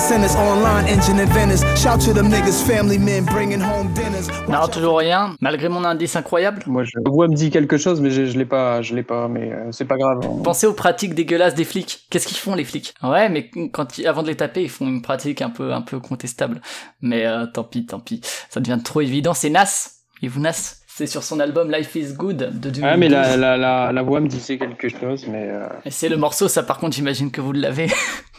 To 0.09 0.15
the 0.15 0.27
five 0.27 0.35
percenters, 0.35 0.35
online 0.37 0.87
engine 0.87 1.19
inventors. 1.19 1.61
Shout 1.79 1.99
to 2.05 2.13
them 2.13 2.29
niggas, 2.29 2.61
family 2.63 2.97
men 2.97 3.25
bringing 3.25 3.61
home 3.61 3.93
dinners. 3.93 4.27
Watch 4.29 4.49
Non, 4.49 4.67
toujours 4.67 4.97
rien. 4.99 5.35
Malgré 5.41 5.69
mon 5.69 5.83
indice 5.85 6.15
incroyable. 6.15 6.63
Moi, 6.65 6.83
je... 6.83 6.91
la 6.95 7.09
voix 7.11 7.27
me 7.27 7.35
dit 7.35 7.49
quelque 7.49 7.77
chose, 7.77 8.01
mais 8.01 8.09
je, 8.11 8.25
je 8.25 8.37
l'ai 8.37 8.45
pas, 8.45 8.81
je 8.81 8.95
l'ai 8.95 9.03
pas. 9.03 9.27
Mais 9.27 9.51
euh, 9.51 9.71
c'est 9.71 9.85
pas 9.85 9.97
grave. 9.97 10.19
Pensez 10.43 10.67
aux 10.67 10.73
pratiques 10.73 11.13
dégueulasses 11.13 11.55
des 11.55 11.65
flics. 11.65 12.07
Qu'est-ce 12.09 12.27
qu'ils 12.27 12.37
font 12.37 12.55
les 12.55 12.63
flics? 12.65 12.93
Ouais, 13.03 13.29
mais 13.29 13.49
quand 13.71 13.97
ils- 13.97 14.07
avant 14.07 14.23
de 14.23 14.27
les 14.27 14.35
taper, 14.37 14.63
ils 14.63 14.69
font 14.69 14.87
une 14.87 15.01
pratique 15.01 15.41
un 15.41 15.49
peu 15.49 15.73
un 15.73 15.81
peu 15.81 15.99
contestable. 15.99 16.61
Mais 17.01 17.25
euh, 17.25 17.45
tant 17.45 17.63
pis, 17.63 17.85
tant 17.85 17.99
pis. 17.99 18.21
Ça 18.49 18.59
devient 18.59 18.79
trop 18.83 19.01
évident. 19.01 19.33
C'est 19.33 19.49
Nas. 19.49 19.91
Et 20.21 20.27
vous 20.27 20.39
Nas? 20.41 20.75
C'est 20.99 21.07
sur 21.07 21.23
son 21.23 21.39
album 21.39 21.71
Life 21.71 21.95
is 21.95 22.11
Good 22.11 22.35
de 22.59 22.69
2012. 22.71 22.83
Ah, 22.83 22.97
mais 22.97 23.07
la, 23.07 23.37
la, 23.37 23.55
la, 23.55 23.93
la 23.93 24.01
voix 24.01 24.19
me 24.19 24.27
disait 24.27 24.57
quelque 24.57 24.89
chose, 24.89 25.27
mais. 25.29 25.47
euh, 25.49 25.69
Et 25.85 25.91
c'est 25.91 26.09
le 26.09 26.17
morceau, 26.17 26.49
ça 26.49 26.61
par 26.61 26.77
contre, 26.77 26.93
j'imagine 26.97 27.31
que 27.31 27.39
vous 27.39 27.53
l'avez. 27.53 27.87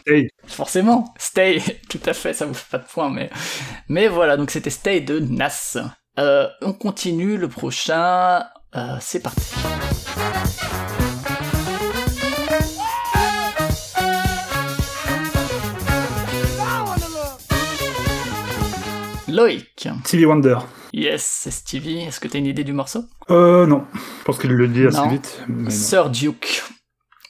Hey, 0.05 0.27
Forcément. 0.45 1.11
Stay. 1.17 1.59
Tout 1.89 1.99
à 2.05 2.13
fait, 2.13 2.33
ça 2.33 2.45
vous 2.45 2.53
fait 2.53 2.69
pas 2.69 2.77
de 2.77 2.85
point, 2.87 3.09
mais 3.09 3.31
mais 3.89 4.07
voilà. 4.09 4.37
Donc 4.37 4.51
c'était 4.51 4.69
Stay 4.69 5.01
de 5.01 5.17
Nas. 5.17 5.75
Euh, 6.19 6.47
on 6.61 6.73
continue 6.73 7.37
le 7.37 7.47
prochain. 7.47 8.43
Euh, 8.75 8.95
c'est 8.99 9.23
parti. 9.23 9.55
Loïc. 19.41 19.87
Stevie 20.05 20.25
Wonder. 20.25 20.57
Yes, 20.93 21.23
c'est 21.43 21.51
Stevie. 21.51 21.99
Est-ce 22.01 22.19
que 22.19 22.27
t'as 22.27 22.37
une 22.39 22.45
idée 22.45 22.63
du 22.63 22.73
morceau? 22.73 23.03
Euh, 23.29 23.65
non. 23.65 23.85
Je 23.93 24.23
pense 24.25 24.37
qu'il 24.37 24.51
le 24.51 24.67
dit 24.67 24.85
assez 24.85 24.97
Non. 24.97 25.09
vite. 25.09 25.41
Sir 25.69 26.09
Duke. 26.09 26.63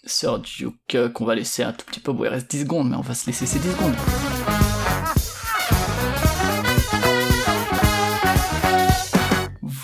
Sir 0.03 0.39
Duke, 0.39 0.75
euh, 0.95 1.09
qu'on 1.09 1.25
va 1.25 1.35
laisser 1.35 1.63
un 1.63 1.73
tout 1.73 1.85
petit 1.85 1.99
peu. 1.99 2.11
Bon, 2.11 2.23
il 2.25 2.27
reste 2.29 2.49
10 2.49 2.61
secondes, 2.61 2.89
mais 2.89 2.95
on 2.97 3.01
va 3.01 3.13
se 3.13 3.27
laisser 3.27 3.45
ces 3.45 3.59
10 3.59 3.71
secondes. 3.71 3.93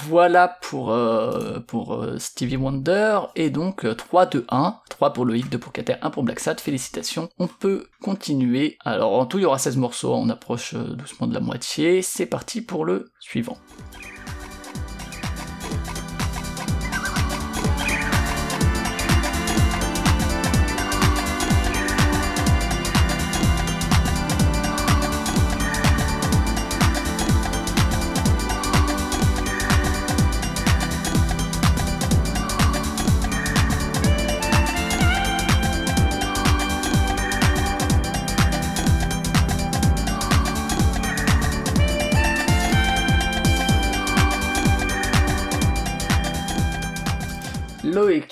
Voilà 0.09 0.47
pour, 0.61 0.91
euh, 0.91 1.59
euh, 1.73 2.17
Stevie 2.17 2.55
Wonder, 2.55 3.19
et 3.35 3.49
donc 3.49 3.85
euh, 3.85 3.93
3, 3.93 4.25
2, 4.27 4.45
1, 4.47 4.79
3 4.89 5.11
pour 5.11 5.25
Loïc, 5.25 5.49
2 5.49 5.57
pour 5.57 5.73
Kater, 5.73 5.95
1 6.01 6.09
pour 6.11 6.23
Black 6.23 6.39
Sad, 6.39 6.61
félicitations. 6.61 7.27
On 7.39 7.47
peut 7.47 7.88
continuer, 8.01 8.77
alors 8.85 9.13
en 9.13 9.25
tout 9.25 9.38
il 9.38 9.41
y 9.41 9.45
aura 9.45 9.57
16 9.57 9.75
morceaux, 9.75 10.13
on 10.13 10.29
approche 10.29 10.75
euh, 10.75 10.95
doucement 10.95 11.27
de 11.27 11.34
la 11.34 11.41
moitié, 11.41 12.01
c'est 12.01 12.25
parti 12.25 12.61
pour 12.61 12.85
le 12.85 13.09
suivant. 13.19 13.57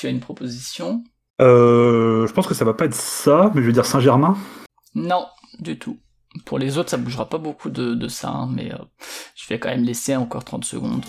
Tu 0.05 0.09
as 0.09 0.11
une 0.11 0.19
proposition 0.19 1.03
Euh, 1.41 2.27
je 2.27 2.33
pense 2.33 2.45
que 2.47 2.53
ça 2.53 2.63
va 2.63 2.73
pas 2.75 2.85
être 2.85 2.93
ça, 2.93 3.51
mais 3.55 3.61
je 3.61 3.67
vais 3.67 3.73
dire 3.73 3.85
Saint-Germain. 3.85 4.37
Non, 4.93 5.25
du 5.59 5.79
tout. 5.79 5.97
Pour 6.45 6.59
les 6.59 6.77
autres, 6.77 6.91
ça 6.91 6.97
bougera 6.97 7.27
pas 7.27 7.39
beaucoup 7.39 7.69
de, 7.71 7.95
de 7.95 8.07
ça, 8.07 8.29
hein, 8.29 8.47
mais 8.51 8.71
euh, 8.71 8.77
je 9.35 9.47
vais 9.47 9.57
quand 9.59 9.69
même 9.69 9.83
laisser 9.83 10.15
encore 10.15 10.43
30 10.43 10.63
secondes. 10.63 11.03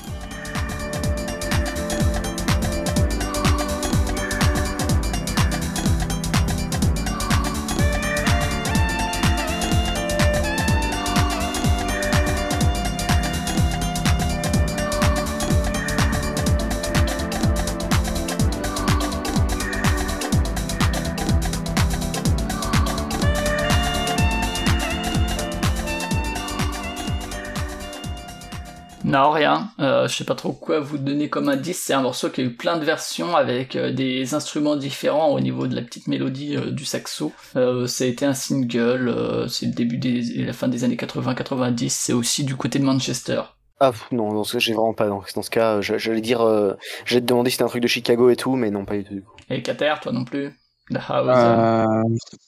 Rien. 29.24 29.70
Euh, 29.80 30.09
je 30.09 30.14
sais 30.16 30.24
pas 30.24 30.34
trop 30.34 30.52
quoi 30.52 30.80
vous 30.80 30.98
donner 30.98 31.28
comme 31.28 31.48
indice. 31.48 31.82
C'est 31.82 31.93
un 31.94 32.02
morceau 32.02 32.30
qui 32.30 32.40
a 32.40 32.44
eu 32.44 32.55
plein 32.55 32.76
de 32.78 32.84
versions 32.84 33.36
avec 33.36 33.76
euh, 33.76 33.93
des 33.93 34.34
instruments 34.34 34.76
différents 34.76 35.28
au 35.32 35.40
niveau 35.40 35.66
de 35.66 35.74
la 35.74 35.82
petite 35.82 36.06
mélodie 36.09 36.56
euh, 36.56 36.70
du 36.70 36.84
saxo. 36.84 37.32
Euh, 37.56 37.86
ça 37.86 38.05
a 38.05 38.06
été 38.06 38.24
un 38.26 38.34
single. 38.34 39.09
euh, 39.09 39.48
c'est 39.48 39.66
le 39.66 39.72
début 39.72 39.98
des, 39.98 40.20
la 40.44 40.52
fin 40.52 40.68
des 40.68 40.84
années 40.84 40.97
80-90. 40.97 41.88
C'est 41.90 42.12
aussi 42.12 42.44
du 42.44 42.56
côté 42.56 42.78
de 42.78 42.84
Manchester. 42.84 43.43
Ah 43.80 43.93
non, 44.10 44.32
dans 44.32 44.44
ce 44.44 44.55
cas, 44.55 44.59
j'ai 44.59 44.72
vraiment 44.72 44.94
pas. 44.94 45.06
Dans, 45.09 45.22
dans 45.34 45.43
ce 45.43 45.51
cas, 45.51 45.80
j'allais 45.82 46.20
dire, 46.22 46.40
euh, 46.40 46.74
j'allais 47.05 47.20
te 47.20 47.26
demander 47.26 47.51
si 47.51 47.56
c'était 47.56 47.64
un 47.64 47.68
truc 47.68 47.82
de 47.82 47.88
Chicago 47.88 48.30
et 48.30 48.36
tout, 48.36 48.56
mais 48.56 48.70
non, 48.70 48.84
pas 48.86 48.97
du 48.97 49.05
tout. 49.05 49.14
du 49.14 49.22
coup. 49.22 49.36
Et 49.51 49.62
Kater, 49.62 49.94
toi 50.01 50.12
non 50.12 50.24
plus? 50.24 50.51
The 50.90 50.98
House. 51.09 51.28
euh, 51.36 51.84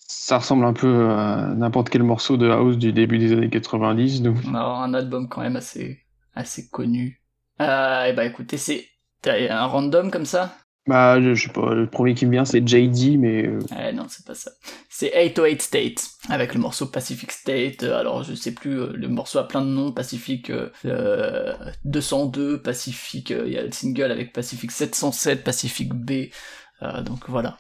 ça 0.07 0.39
ressemble 0.39 0.65
un 0.65 0.73
peu 0.73 1.11
à 1.11 1.55
n'importe 1.57 1.91
quel 1.91 2.03
morceau 2.05 2.37
de 2.37 2.49
house 2.49 2.79
du 2.79 2.93
début 2.93 3.19
des 3.19 3.33
années 3.33 3.51
90. 3.51 4.23
Donc... 4.23 4.37
On 4.47 4.53
va 4.53 4.61
avoir 4.61 4.83
un 4.83 4.95
album 4.95 5.29
quand 5.29 5.41
même 5.43 5.57
assez, 5.57 5.99
assez 6.35 6.69
connu. 6.69 7.23
Euh, 7.61 8.05
et 8.05 8.13
bah 8.13 8.25
écoutez, 8.25 8.57
c'est 8.57 8.87
t'as 9.23 9.35
un 9.53 9.67
random 9.67 10.11
comme 10.11 10.27
ça? 10.27 10.55
Bah, 10.87 11.21
je, 11.21 11.35
je 11.35 11.43
sais 11.49 11.53
pas, 11.53 11.75
le 11.75 11.87
premier 11.87 12.15
qui 12.15 12.25
me 12.25 12.31
vient 12.31 12.47
c'est 12.47 12.67
JD, 12.67 13.19
mais 13.19 13.47
euh, 13.47 13.59
Eh 13.79 13.93
non, 13.93 14.07
c'est 14.09 14.25
pas 14.25 14.35
ça. 14.35 14.51
C'est 14.89 15.13
808 15.15 15.61
State, 15.61 16.07
avec 16.31 16.55
le 16.55 16.61
morceau 16.61 16.87
Pacific 16.87 17.31
State. 17.31 17.83
euh, 17.83 17.99
Alors, 18.01 18.23
je 18.23 18.33
sais 18.35 18.53
plus, 18.53 18.81
euh, 18.81 18.93
le 18.95 19.09
morceau 19.09 19.39
a 19.39 19.47
plein 19.47 19.61
de 19.61 19.67
noms. 19.67 19.93
Pacific 19.93 20.49
euh, 20.49 20.71
euh, 20.87 21.53
202, 21.85 22.63
Pacific, 22.63 23.33
euh, 23.33 23.43
il 23.47 23.53
y 23.53 23.59
a 23.59 23.65
le 23.65 23.73
single 23.73 24.11
avec 24.11 24.33
Pacific 24.33 24.71
707, 24.71 25.45
Pacific 25.45 25.93
B. 25.93 26.31
euh, 26.83 27.03
donc 27.03 27.29
voilà. 27.29 27.59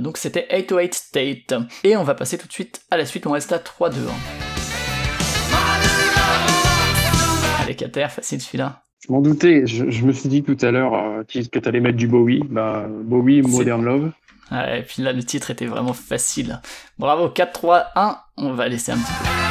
Donc 0.00 0.16
c'était 0.16 0.46
808 0.52 0.94
State. 0.94 1.54
Et 1.82 1.96
on 1.96 2.04
va 2.04 2.14
passer 2.14 2.38
tout 2.38 2.46
de 2.46 2.52
suite 2.52 2.82
à 2.92 2.96
la 2.96 3.06
suite, 3.06 3.26
on 3.26 3.32
reste 3.32 3.50
à 3.52 3.58
3-2. 3.58 3.94
hein. 4.08 4.61
Kater, 7.76 8.08
facile 8.10 8.40
celui-là. 8.40 8.82
je 9.06 9.12
m'en 9.12 9.20
doutais. 9.20 9.66
Je, 9.66 9.90
je 9.90 10.04
me 10.04 10.12
suis 10.12 10.28
dit 10.28 10.42
tout 10.42 10.56
à 10.62 10.70
l'heure 10.70 10.94
euh, 10.94 11.22
que 11.24 11.58
t'allais 11.58 11.80
mettre 11.80 11.96
du 11.96 12.08
Bowie. 12.08 12.42
Bah, 12.48 12.86
Bowie, 12.88 13.42
Modern 13.42 13.84
Love. 13.84 14.12
Ouais, 14.50 14.80
et 14.80 14.82
puis 14.82 15.02
là, 15.02 15.12
le 15.12 15.22
titre 15.24 15.50
était 15.50 15.66
vraiment 15.66 15.94
facile. 15.94 16.60
Bravo, 16.98 17.28
4, 17.30 17.52
3, 17.52 17.86
1. 17.96 18.16
On 18.36 18.52
va 18.52 18.68
laisser 18.68 18.92
un 18.92 18.96
petit 18.96 19.12
peu. 19.22 19.41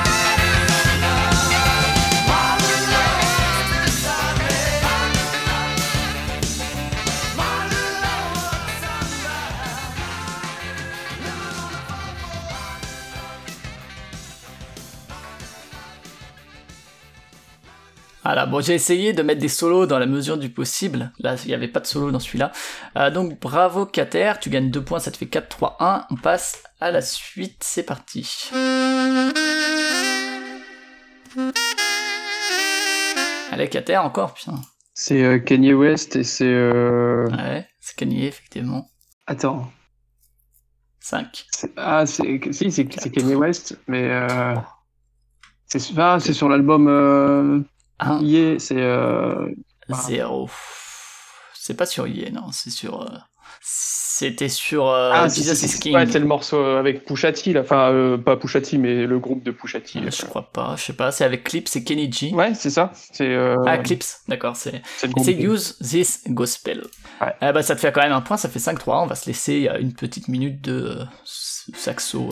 Voilà, 18.32 18.46
bon, 18.46 18.62
j'ai 18.62 18.76
essayé 18.76 19.12
de 19.12 19.24
mettre 19.24 19.42
des 19.42 19.50
solos 19.50 19.88
dans 19.88 20.00
la 20.00 20.06
mesure 20.06 20.38
du 20.38 20.48
possible. 20.48 21.12
Là, 21.20 21.36
il 21.44 21.50
n'y 21.50 21.54
avait 21.54 21.68
pas 21.68 21.82
de 21.82 21.86
solo 21.86 22.12
dans 22.12 22.20
celui-là. 22.22 22.54
Euh, 22.98 23.12
donc, 23.12 23.38
bravo 23.42 23.86
Kater, 23.86 24.36
tu 24.40 24.50
gagnes 24.50 24.72
2 24.72 24.82
points, 24.82 25.00
ça 25.00 25.12
te 25.12 25.18
fait 25.18 25.26
4, 25.26 25.50
3, 25.50 25.76
1. 25.82 26.06
On 26.12 26.16
passe 26.16 26.64
à 26.80 26.92
la 26.92 27.02
suite, 27.02 27.58
c'est 27.62 27.84
parti. 27.84 28.50
Allez, 33.52 33.68
Kater, 33.68 33.98
encore, 33.98 34.34
putain. 34.34 34.62
C'est 34.94 35.22
euh, 35.22 35.38
Kanye 35.38 35.74
West 35.74 36.16
et 36.16 36.24
c'est. 36.24 36.46
Euh... 36.46 37.26
Ouais, 37.32 37.68
c'est 37.82 37.98
Kanye, 37.98 38.28
effectivement. 38.28 38.90
Attends. 39.28 39.70
5. 41.02 41.48
C'est- 41.52 41.74
Ah, 41.76 42.06
c'est 42.06 42.40
si, 42.54 42.72
c'est 42.72 42.88
c'est 42.98 43.10
Kanye 43.12 43.36
West, 43.36 43.78
mais. 43.88 44.10
Euh... 44.10 44.56
C'est 45.66 45.82
ah, 45.98 46.18
c'est 46.22 46.32
sur 46.32 46.48
l'album. 46.48 47.66
Euh... 48.04 48.06
1, 48.06 48.22
Yeah, 48.22 48.60
c'est. 48.60 48.76
Euh... 48.78 49.48
0. 49.90 50.50
C'est 51.54 51.76
pas 51.76 51.86
sur 51.86 52.08
Ye, 52.08 52.32
non, 52.32 52.52
c'est 52.52 52.70
sur... 52.72 53.02
euh, 53.04 53.06
C'était 53.62 54.50
sur 54.50 54.88
euh, 54.88 55.12
Ah, 55.14 55.28
Jesus 55.28 55.78
King. 55.80 55.94
ouais, 55.96 56.08
c'est 56.08 56.20
le 56.20 56.26
morceau 56.26 56.58
avec 56.64 57.06
Pusha 57.06 57.32
T, 57.32 57.54
là. 57.54 57.62
Enfin, 57.62 57.92
euh, 57.92 58.18
pas 58.18 58.36
Pusha 58.38 58.62
T, 58.62 58.78
mais 58.78 59.06
le 59.06 59.20
groupe 59.20 59.44
de 59.44 59.52
Pusha 59.52 59.80
T. 59.80 60.00
Euh, 60.00 60.06
là. 60.06 60.10
Je 60.10 60.26
crois 60.26 60.50
pas, 60.52 60.76
je 60.78 60.84
sais 60.84 60.94
pas, 60.94 61.12
c'est 61.12 61.24
avec 61.24 61.44
Clips 61.44 61.76
et 61.76 61.84
Kenny 61.84 62.12
G. 62.12 62.32
Ouais, 62.34 62.54
c'est 62.56 62.70
ça. 62.72 62.92
C'est. 62.94 63.28
Euh... 63.28 63.58
Ah, 63.68 63.78
Clips, 63.78 64.04
d'accord, 64.28 64.56
c'est... 64.56 64.82
c'est 64.98 65.34
Use 65.34 65.78
This 65.80 66.24
Gospel. 66.28 66.82
Ouais. 67.22 67.34
Eh 67.42 67.52
ben, 67.52 67.62
ça 67.62 67.76
te 67.76 67.82
fait 67.82 67.92
quand 67.92 68.02
même 68.02 68.12
un 68.14 68.22
point, 68.22 68.38
ça 68.38 68.50
fait 68.50 68.60
5-3. 68.60 69.04
On 69.04 69.08
va 69.08 69.16
se 69.16 69.28
laisser 69.28 69.70
euh, 69.70 69.78
une 69.80 69.94
petite 69.94 70.28
minute 70.30 70.62
de 70.62 70.98
euh, 71.02 71.06
saxo. 71.26 72.30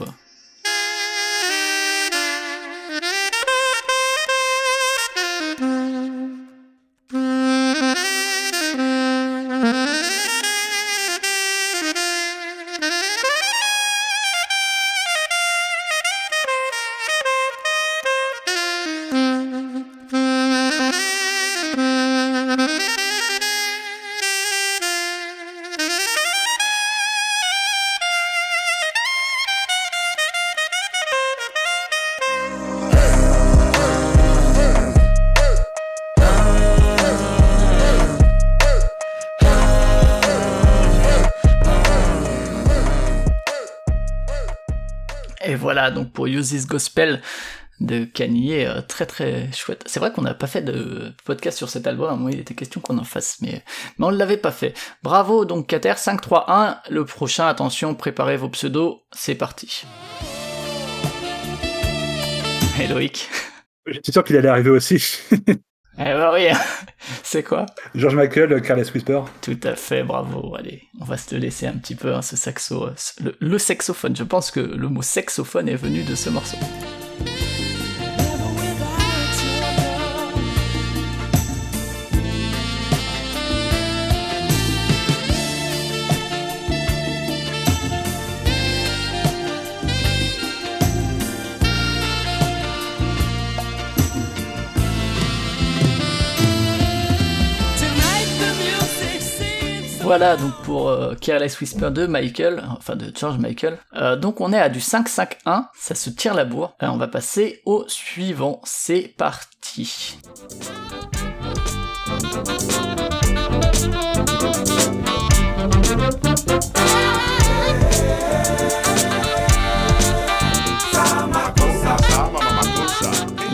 Donc 45.92 46.12
pour 46.12 46.28
Use 46.28 46.68
Gospel 46.68 47.22
de 47.80 48.04
Kanye, 48.04 48.66
euh, 48.66 48.82
très 48.82 49.06
très 49.06 49.52
chouette. 49.54 49.84
C'est 49.86 50.00
vrai 50.00 50.12
qu'on 50.12 50.22
n'a 50.22 50.34
pas 50.34 50.48
fait 50.48 50.62
de 50.62 51.14
podcast 51.26 51.58
sur 51.58 51.70
cet 51.70 51.88
album, 51.88 52.30
il 52.32 52.40
était 52.40 52.54
question 52.54 52.82
qu'on 52.82 52.98
en 52.98 53.04
fasse, 53.04 53.38
mais, 53.42 53.64
on 54.00 54.12
ne 54.12 54.18
l'avait 54.18 54.38
pas 54.38 54.52
fait. 54.52 54.74
Bravo 55.04 55.46
donc 55.46 55.68
Kater, 55.68 55.98
5, 55.98 56.20
3, 56.20 56.52
1, 56.52 56.82
le 56.90 57.06
prochain, 57.06 57.48
attention, 57.48 57.96
préparez 57.96 58.38
vos 58.38 58.50
pseudos, 58.50 59.02
c'est 59.12 59.36
parti. 59.36 59.84
Et 62.82 62.88
Loïc 62.88 63.30
J'étais 63.88 64.12
sûr 64.12 64.24
qu'il 64.24 64.38
allait 64.38 64.50
arriver 64.50 64.70
aussi. 64.70 65.20
Eh 66.02 66.04
ben 66.04 66.32
oui, 66.34 66.48
c'est 67.24 67.44
quoi? 67.44 67.66
George 67.94 68.16
Michael, 68.16 68.62
Careless 68.62 68.94
Whisper. 68.94 69.20
Tout 69.42 69.60
à 69.64 69.76
fait, 69.76 70.04
bravo. 70.04 70.56
Allez, 70.56 70.84
on 71.02 71.04
va 71.04 71.18
se 71.18 71.36
laisser 71.36 71.68
un 71.68 71.74
petit 71.74 71.96
peu, 71.96 72.14
hein, 72.14 72.22
ce 72.22 72.38
saxo, 72.38 72.86
euh, 72.86 72.94
le, 73.22 73.36
le 73.40 73.58
saxophone. 73.58 74.16
Je 74.16 74.24
pense 74.24 74.50
que 74.50 74.62
le 74.62 74.88
mot 74.88 75.02
saxophone 75.02 75.68
est 75.68 75.76
venu 75.76 76.04
de 76.04 76.16
ce 76.16 76.30
morceau. 76.30 76.58
Voilà 100.10 100.38
donc 100.38 100.54
pour 100.64 100.90
euh, 100.90 101.14
Careless 101.14 101.62
Whisper 101.62 101.92
de 101.92 102.08
Michael, 102.08 102.64
enfin 102.72 102.96
de 102.96 103.12
George 103.16 103.38
Michael. 103.38 103.78
Euh, 103.94 104.16
donc 104.16 104.42
on 104.42 104.52
est 104.52 104.58
à 104.58 104.68
du 104.68 104.80
5-5-1, 104.80 105.66
ça 105.78 105.94
se 105.94 106.10
tire 106.10 106.34
la 106.34 106.46
bourre. 106.46 106.74
Euh, 106.82 106.88
on 106.88 106.98
va 106.98 107.08
passer 107.08 107.62
au 107.68 107.86
suivant, 107.88 108.60
c'est 108.64 109.14
parti. 109.16 110.18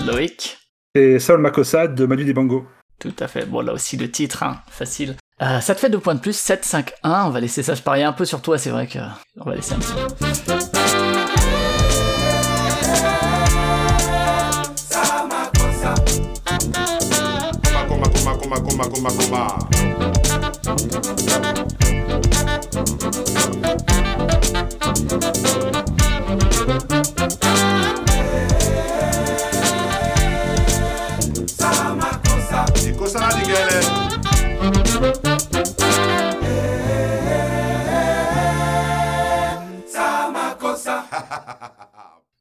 Loïc 0.08 0.58
Et 0.96 1.20
Saul 1.20 1.42
Makossa 1.42 1.90
de 1.90 2.06
Manu 2.06 2.24
Dibango. 2.24 2.66
Tout 2.98 3.14
à 3.20 3.28
fait. 3.28 3.46
Bon, 3.46 3.60
là 3.60 3.74
aussi, 3.74 3.98
le 3.98 4.10
titre, 4.10 4.44
hein, 4.44 4.62
facile. 4.70 5.18
Euh, 5.42 5.60
ça 5.60 5.76
te 5.76 5.82
fait 5.82 5.90
deux 5.90 6.00
points 6.00 6.16
de 6.16 6.20
plus, 6.22 6.36
7, 6.36 6.64
5, 6.64 6.94
1. 7.04 7.26
On 7.26 7.30
va 7.30 7.40
laisser 7.42 7.62
ça, 7.62 7.76
je 7.76 7.82
parie 7.82 8.04
un 8.04 8.14
peu 8.14 8.24
sur 8.26 8.42
toi, 8.42 8.58
c'est 8.58 8.70
vrai 8.70 8.88
que. 8.88 9.00
On 9.38 9.50
va 9.50 9.56
laisser 9.56 9.74
un 9.74 9.80
petit 9.80 9.94
peu. 9.94 10.26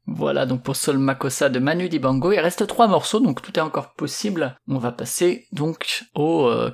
Voilà 0.07 0.45
donc 0.45 0.61
pour 0.61 0.75
Sol 0.75 0.97
Makossa 0.99 1.49
de 1.49 1.59
Manu 1.59 1.89
Dibango. 1.89 2.31
Il 2.31 2.39
reste 2.39 2.67
trois 2.67 2.87
morceaux, 2.87 3.19
donc 3.19 3.41
tout 3.41 3.57
est 3.57 3.61
encore 3.61 3.93
possible. 3.93 4.55
On 4.67 4.77
va 4.77 4.91
passer 4.91 5.47
donc 5.51 6.03
au 6.13 6.47
euh, 6.47 6.71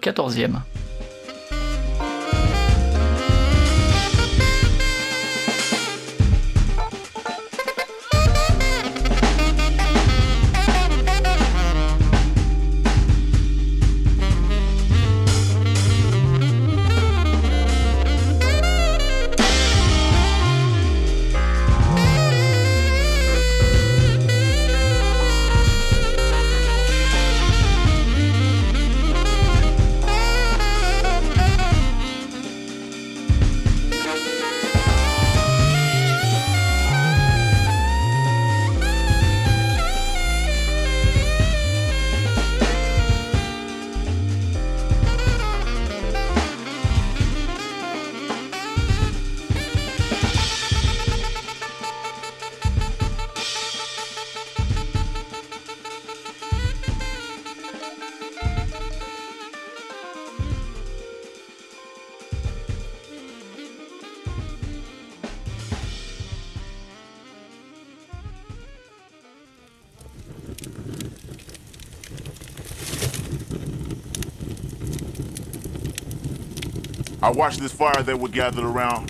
I 77.31 77.33
watched 77.33 77.61
this 77.61 77.71
fire 77.71 78.03
that 78.03 78.17
we 78.19 78.29
gathered 78.29 78.65
around 78.65 79.09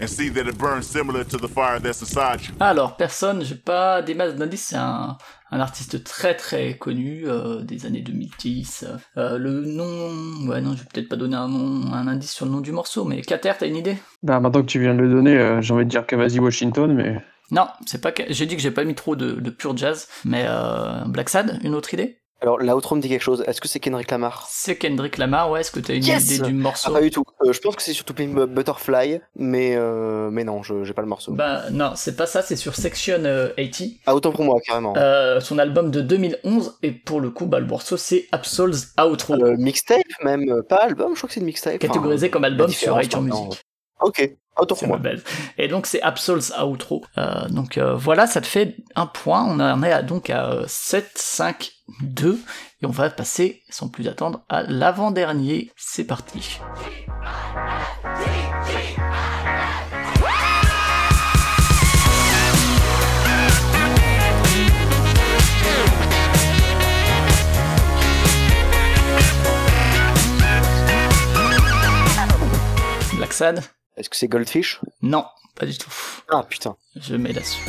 and 0.00 0.08
see 0.08 0.28
that 0.30 0.48
it 0.48 0.58
burns 0.58 0.84
similar 0.86 1.22
to 1.24 1.36
the 1.36 1.46
fire 1.46 1.78
that's 1.78 2.00
inside 2.02 2.40
you. 2.42 2.54
Alors, 2.58 2.96
personne, 2.96 3.44
j'ai 3.44 3.54
pas 3.54 4.02
des 4.02 4.14
masses 4.14 4.34
d'indices, 4.34 4.66
c'est 4.70 4.76
un, 4.76 5.16
un 5.52 5.60
artiste 5.60 6.02
très 6.02 6.34
très 6.34 6.76
connu 6.76 7.22
euh, 7.26 7.62
des 7.62 7.86
années 7.86 8.02
2010. 8.02 8.86
Euh, 9.16 9.38
le 9.38 9.60
nom, 9.64 10.48
ouais 10.48 10.60
non, 10.60 10.72
je 10.72 10.78
vais 10.82 10.88
peut-être 10.92 11.08
pas 11.08 11.14
donner 11.16 11.36
un 11.36 11.46
nom, 11.48 11.92
un 11.92 12.08
indice 12.08 12.32
sur 12.32 12.46
le 12.46 12.50
nom 12.50 12.60
du 12.60 12.72
morceau, 12.72 13.04
mais 13.04 13.22
Kater, 13.22 13.52
t'as 13.56 13.68
une 13.68 13.76
idée? 13.76 13.96
Bah, 14.24 14.40
maintenant 14.40 14.62
que 14.62 14.66
tu 14.66 14.80
viens 14.80 14.94
de 14.94 15.02
le 15.02 15.10
donner, 15.10 15.36
euh, 15.38 15.60
j'ai 15.62 15.72
envie 15.72 15.84
de 15.84 15.90
dire 15.90 16.04
Kamasi 16.04 16.40
Washington, 16.40 16.92
mais 16.92 17.22
Non, 17.52 17.68
c'est 17.86 18.00
pas. 18.00 18.10
J'ai 18.28 18.46
dit 18.46 18.56
que 18.56 18.62
j'ai 18.62 18.72
pas 18.72 18.82
mis 18.82 18.96
trop 18.96 19.14
de, 19.14 19.32
de 19.32 19.50
pur 19.50 19.76
jazz, 19.76 20.08
mais 20.24 20.44
euh, 20.48 21.04
Black 21.06 21.28
Sad, 21.28 21.60
une 21.62 21.74
autre 21.76 21.94
idée? 21.94 22.18
Alors, 22.42 22.58
l'outro 22.58 22.94
me 22.96 23.00
dit 23.00 23.08
quelque 23.08 23.22
chose. 23.22 23.42
Est-ce 23.46 23.60
que 23.62 23.68
c'est 23.68 23.80
Kendrick 23.80 24.10
Lamar? 24.10 24.46
C'est 24.50 24.76
Kendrick 24.76 25.16
Lamar, 25.16 25.50
ouais. 25.50 25.60
Est-ce 25.60 25.70
que 25.70 25.80
t'as 25.80 25.94
une 25.94 26.04
Yes 26.04 26.26
idée 26.26 26.38
du 26.44 26.50
Ah, 26.50 26.52
morceau 26.52 26.92
pas 26.92 27.00
du 27.00 27.10
tout. 27.10 27.24
Euh, 27.44 27.52
je 27.52 27.60
pense 27.60 27.76
que 27.76 27.82
c'est 27.82 27.94
surtout 27.94 28.12
Pink 28.12 28.34
Butterfly, 28.34 29.20
mais, 29.36 29.74
euh, 29.76 30.28
mais 30.30 30.44
non, 30.44 30.62
je 30.62 30.84
j'ai 30.84 30.92
pas 30.92 31.00
le 31.02 31.08
morceau. 31.08 31.32
Bah 31.32 31.62
non, 31.70 31.92
c'est 31.96 32.14
pas 32.14 32.26
ça, 32.26 32.42
c'est 32.42 32.56
sur 32.56 32.74
Section 32.74 33.24
euh, 33.24 33.48
80, 33.56 33.88
Ah, 34.06 34.14
autant 34.14 34.32
pour 34.32 34.44
moi, 34.44 34.58
carrément. 34.66 34.94
euh, 34.96 35.40
son 35.40 35.58
album 35.58 35.90
de 35.90 36.02
2011, 36.02 36.78
et 36.82 36.92
pour 36.92 37.20
le 37.20 37.30
coup, 37.30 37.46
bah, 37.46 37.58
le 37.58 37.66
morceau 37.66 37.96
c'est 37.96 38.26
Absol's 38.32 38.92
Outro, 39.02 39.34
Euh, 39.34 39.56
mixtape, 39.56 40.02
même, 40.22 40.48
euh, 40.50 40.62
pas 40.62 40.76
album, 40.76 41.12
je 41.14 41.18
crois 41.20 41.28
que 41.28 41.34
c'est 41.34 41.40
une 41.40 41.46
mixtape. 41.46 41.78
catégorisé 41.78 42.28
comme 42.30 42.44
album 42.44 42.66
la 42.68 42.72
sur 42.72 43.00
iTunes. 43.00 43.22
Music. 43.22 43.62
Ok, 44.06 44.36
pour 44.54 44.86
moi. 44.86 44.98
belle. 44.98 45.20
Et 45.58 45.66
donc 45.66 45.86
c'est 45.86 46.00
Absol's 46.00 46.52
Outro. 46.64 47.04
Euh, 47.18 47.48
donc 47.48 47.76
euh, 47.76 47.96
voilà, 47.96 48.28
ça 48.28 48.40
te 48.40 48.46
fait 48.46 48.76
un 48.94 49.06
point. 49.06 49.44
On 49.44 49.58
en 49.58 49.82
est 49.82 49.90
à, 49.90 50.02
donc 50.02 50.30
à 50.30 50.48
euh, 50.52 50.64
7, 50.68 51.10
5, 51.16 51.72
2. 52.02 52.38
Et 52.82 52.86
on 52.86 52.90
va 52.90 53.10
passer, 53.10 53.62
sans 53.68 53.88
plus 53.88 54.06
attendre, 54.06 54.44
à 54.48 54.62
l'avant-dernier. 54.62 55.72
C'est 55.76 56.04
parti. 56.04 56.60
Black 73.16 73.32
Sad 73.32 73.75
Est-ce 73.96 74.10
que 74.10 74.16
c'est 74.16 74.28
Goldfish? 74.28 74.80
Non, 75.02 75.24
pas 75.54 75.66
du 75.66 75.76
tout. 75.78 75.90
Ah, 76.30 76.42
putain. 76.48 76.76
Je 76.96 77.16
mets 77.16 77.32
la 77.32 77.42
suite. 77.42 77.64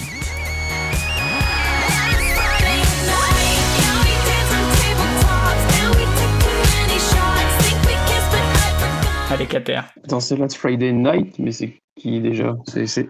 Allez, 9.30 9.46
Kater. 9.46 9.82
Putain, 10.02 10.20
c'est 10.20 10.38
Last 10.38 10.58
Friday 10.58 10.92
Night, 10.94 11.38
mais 11.38 11.52
c'est 11.52 11.74
qui 12.00 12.20
déjà? 12.22 12.56
C'est 12.66 13.10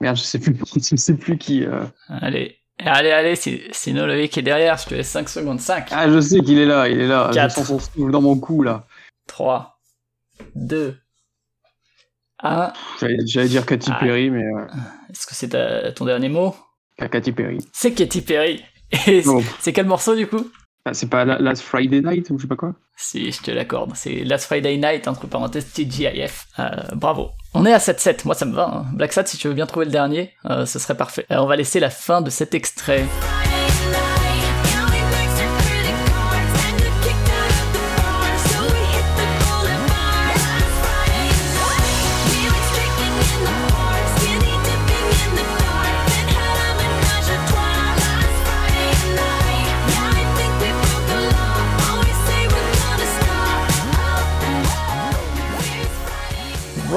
Merde, 0.00 0.16
je 0.16 0.22
sais 0.22 0.38
plus, 0.38 0.56
je 0.76 0.96
sais 0.96 1.14
plus 1.14 1.38
qui. 1.38 1.64
euh. 1.64 1.84
Allez, 2.08 2.56
allez, 2.78 3.10
allez, 3.10 3.34
c'est 3.36 3.92
Nolovic 3.92 4.32
qui 4.32 4.40
est 4.40 4.42
derrière, 4.42 4.76
je 4.78 4.86
te 4.86 4.94
laisse 4.94 5.08
5 5.08 5.28
secondes. 5.28 5.60
5, 5.60 5.88
Ah, 5.90 6.08
je 6.08 6.20
sais 6.20 6.40
qu'il 6.40 6.58
est 6.58 6.66
là, 6.66 6.88
il 6.88 7.00
est 7.00 7.06
là. 7.06 7.30
Quatre. 7.32 7.50
Je 7.50 7.54
sens 7.56 7.66
son 7.68 7.78
souffle 7.78 8.10
dans 8.10 8.20
mon 8.20 8.36
cou 8.38 8.62
là. 8.62 8.84
3, 9.26 9.80
2, 10.54 10.96
1. 12.42 12.72
J'allais 13.26 13.48
dire 13.48 13.66
Katy 13.66 13.90
Ah. 13.92 13.98
Perry, 14.00 14.30
mais 14.30 14.44
euh, 14.44 14.66
Est-ce 15.10 15.26
que 15.26 15.34
c'est 15.34 15.48
ta- 15.48 15.92
ton 15.92 16.04
dernier 16.04 16.28
mot? 16.28 16.54
Katy 16.98 17.32
Perry. 17.32 17.58
C'est 17.72 17.92
Katy 17.92 18.22
Perry. 18.22 18.62
C'est- 19.60 19.72
quel 19.72 19.86
morceau 19.86 20.14
du 20.16 20.26
coup? 20.26 20.50
Ah, 20.84 20.94
c'est 20.94 21.08
pas 21.10 21.24
la- 21.24 21.38
Last 21.38 21.62
Friday 21.62 22.00
Night 22.00 22.30
ou 22.30 22.38
je 22.38 22.42
sais 22.42 22.48
pas 22.48 22.56
quoi? 22.56 22.74
Si, 22.96 23.30
je 23.30 23.42
te 23.42 23.50
l'accorde. 23.50 23.92
C'est 23.94 24.24
Last 24.24 24.46
Friday 24.46 24.76
Night, 24.78 25.06
entre 25.06 25.26
parenthèses, 25.26 25.70
TGIF. 25.72 26.46
Euh, 26.58 26.66
bravo. 26.94 27.30
On 27.54 27.64
est 27.66 27.72
à 27.72 27.78
7-7, 27.78 28.24
moi 28.24 28.34
ça 28.34 28.46
me 28.46 28.54
va. 28.54 28.68
hein. 28.68 28.86
Black 28.94 29.12
Sad, 29.12 29.26
si 29.28 29.36
tu 29.36 29.48
veux 29.48 29.54
bien 29.54 29.66
trouver 29.66 29.86
le 29.86 29.92
dernier, 29.92 30.32
euh, 30.46 30.64
ce 30.66 30.78
serait 30.78 30.96
parfait. 30.96 31.26
Euh, 31.30 31.36
on 31.38 31.46
va 31.46 31.56
laisser 31.56 31.80
la 31.80 31.90
fin 31.90 32.20
de 32.22 32.30
cet 32.30 32.54
extrait. 32.54 33.04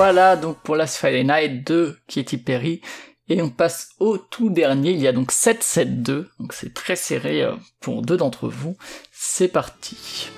Voilà 0.04 0.36
donc 0.36 0.58
pour 0.64 0.76
Last 0.76 0.98
Friday 0.98 1.24
Night 1.24 1.68
de 1.68 1.96
Katy 2.08 2.38
Perry. 2.38 2.82
Et 3.30 3.40
on 3.40 3.52
passe 3.52 3.90
au 4.00 4.18
tout 4.18 4.50
dernier, 4.50 4.90
il 4.90 5.00
y 5.00 5.08
a 5.08 5.12
donc 5.12 5.32
7-7-2, 5.32 6.26
donc 6.40 6.54
c'est 6.54 6.74
très 6.74 6.96
serré 6.96 7.44
euh, 7.44 7.52
pour 7.82 8.02
deux 8.02 8.18
d'entre 8.18 8.48
vous. 8.48 8.76
C'est 9.12 9.48
parti. 9.48 10.32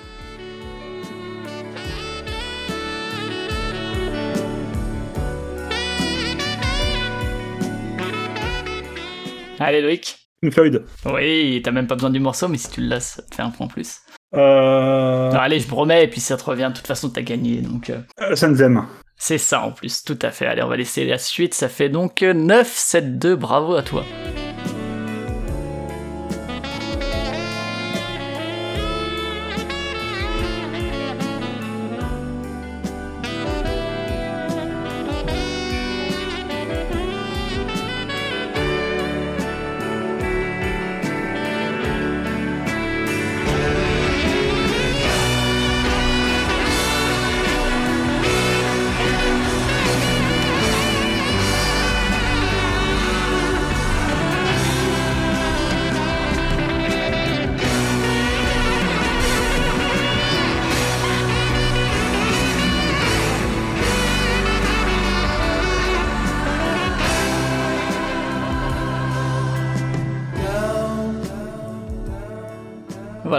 Allez 9.58 9.80
Loïc. 9.80 10.28
Floyd. 10.52 10.84
Oui, 11.06 11.62
t'as 11.64 11.70
même 11.70 11.86
pas 11.86 11.94
besoin 11.94 12.10
du 12.10 12.20
morceau, 12.20 12.48
mais 12.48 12.58
si 12.58 12.68
tu 12.68 12.82
le 12.82 12.88
laisses, 12.88 13.14
ça 13.16 13.22
te 13.22 13.34
fait 13.34 13.40
un 13.40 13.48
point 13.48 13.64
en 13.64 13.70
plus. 13.70 14.00
Euh... 14.34 15.30
Non, 15.32 15.38
allez, 15.38 15.58
je 15.58 15.68
me 15.68 15.74
remets, 15.74 16.04
et 16.04 16.08
puis 16.08 16.20
ça 16.20 16.36
te 16.36 16.44
revient, 16.44 16.68
de 16.70 16.76
toute 16.76 16.86
façon 16.86 17.08
t'as 17.08 17.22
gagné, 17.22 17.62
donc... 17.62 17.88
euh, 17.88 18.00
euh, 18.20 18.36
Sanzem. 18.36 18.86
C'est 19.16 19.38
ça 19.38 19.62
en 19.62 19.72
plus, 19.72 20.04
tout 20.04 20.18
à 20.22 20.30
fait. 20.30 20.46
Allez, 20.46 20.62
on 20.62 20.68
va 20.68 20.76
laisser 20.76 21.04
la 21.04 21.18
suite. 21.18 21.54
Ça 21.54 21.68
fait 21.68 21.88
donc 21.88 22.20
9-7-2. 22.20 23.34
Bravo 23.34 23.74
à 23.74 23.82
toi. 23.82 24.04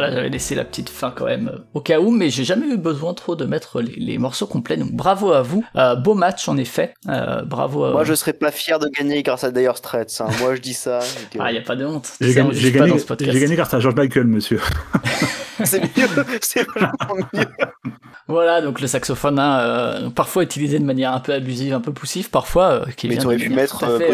Voilà, 0.08 0.16
j'avais 0.16 0.30
laissé 0.30 0.56
la 0.56 0.64
petite 0.66 0.90
fin 0.90 1.12
quand 1.16 1.26
même 1.26 1.52
euh, 1.54 1.60
au 1.74 1.82
cas 1.82 2.00
où, 2.00 2.12
mais 2.12 2.30
j'ai 2.30 2.44
jamais 2.44 2.68
eu 2.68 2.78
besoin 2.78 3.14
trop 3.14 3.36
de 3.36 3.46
mettre 3.46 3.82
les, 3.82 3.94
les 3.94 4.18
morceaux 4.18 4.48
complets. 4.48 4.78
Donc 4.78 4.92
bravo 4.92 5.32
à 5.34 5.42
vous. 5.42 5.64
Euh, 5.76 5.96
beau 5.96 6.14
match 6.14 6.48
en 6.48 6.58
effet. 6.58 6.94
Euh, 7.10 7.42
bravo 7.44 7.86
à 7.86 7.92
Moi, 7.92 8.04
je 8.04 8.14
serais 8.14 8.34
pas 8.34 8.52
fier 8.52 8.80
de 8.80 8.88
gagner 8.90 9.24
grâce 9.24 9.44
à 9.44 9.52
Dire 9.52 9.78
Straits. 9.78 10.22
hein. 10.22 10.28
Moi, 10.40 10.56
je 10.56 10.62
dis 10.62 10.74
ça. 10.74 11.00
euh, 11.00 11.02
Ah, 11.40 11.52
y 11.52 11.58
a 11.58 11.62
pas 11.62 11.76
de 11.76 11.86
honte. 11.86 12.10
J'ai 12.22 12.34
gagné, 12.34 12.54
j'ai 13.48 13.56
grâce 13.56 13.74
à 13.74 13.80
George 13.80 13.96
Michael, 13.96 14.26
monsieur. 14.28 14.60
C'est 15.64 15.80
mieux. 15.82 16.08
C'est 16.42 16.68
vachement 16.68 17.16
mieux. 17.34 17.46
Voilà, 18.28 18.60
donc 18.62 18.82
le 18.82 18.88
saxophone, 18.88 19.38
hein, 19.40 19.60
euh, 19.60 20.10
parfois 20.10 20.44
utilisé 20.44 20.80
de 20.80 20.84
manière 20.84 21.14
un 21.14 21.20
peu 21.20 21.32
abusive, 21.32 21.74
un 21.74 21.80
peu 21.80 21.94
poussive, 21.94 22.30
parfois. 22.30 22.66
euh, 22.72 22.86
qui 22.98 23.08
Mais 23.08 23.16
t'aurais 23.18 23.38
pu 23.38 23.50
mettre 23.56 23.84
Harvey. 23.86 24.08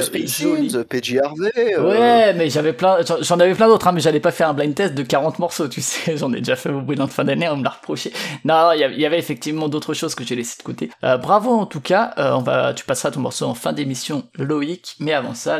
euh, 1.77 1.89
Ouais, 1.89 2.33
mais 2.35 2.49
j'avais 2.49 2.73
plein, 2.73 2.97
j'en- 3.07 3.21
j'en 3.21 3.39
avais 3.39 3.55
plein 3.55 3.67
d'autres, 3.67 3.87
hein, 3.87 3.91
mais 3.93 4.01
j'allais 4.01 4.19
pas 4.19 4.31
faire 4.31 4.49
un 4.49 4.53
blind 4.53 4.75
test 4.75 4.93
de 4.93 5.01
40 5.03 5.39
morceaux, 5.39 5.67
tu 5.67 5.80
j'en 6.15 6.31
ai 6.33 6.37
déjà 6.39 6.55
fait 6.55 6.69
au 6.69 6.81
brûlant 6.81 7.05
de 7.05 7.11
fin 7.11 7.23
d'année, 7.23 7.47
on 7.49 7.57
me 7.57 7.63
l'a 7.63 7.69
reproché. 7.71 8.11
Non, 8.45 8.71
il 8.73 8.79
y 8.79 9.05
avait- 9.05 9.19
effectivement 9.19 9.69
d'autres 9.69 9.93
choses 9.93 10.15
que 10.15 10.23
j'ai 10.23 10.35
laissé 10.35 10.57
de 10.57 10.63
côté. 10.63 10.89
Euh, 11.03 11.17
bravo 11.17 11.51
en 11.51 11.65
tout 11.65 11.81
cas, 11.81 12.13
euh, 12.17 12.33
on 12.33 12.41
va, 12.41 12.73
tu 12.73 12.85
passeras 12.85 13.11
ton 13.11 13.19
morceau 13.19 13.45
en 13.45 13.53
fin 13.53 13.73
d'émission, 13.73 14.29
Loïc, 14.37 14.95
mais 14.99 15.13
avant 15.13 15.33
ça, 15.33 15.59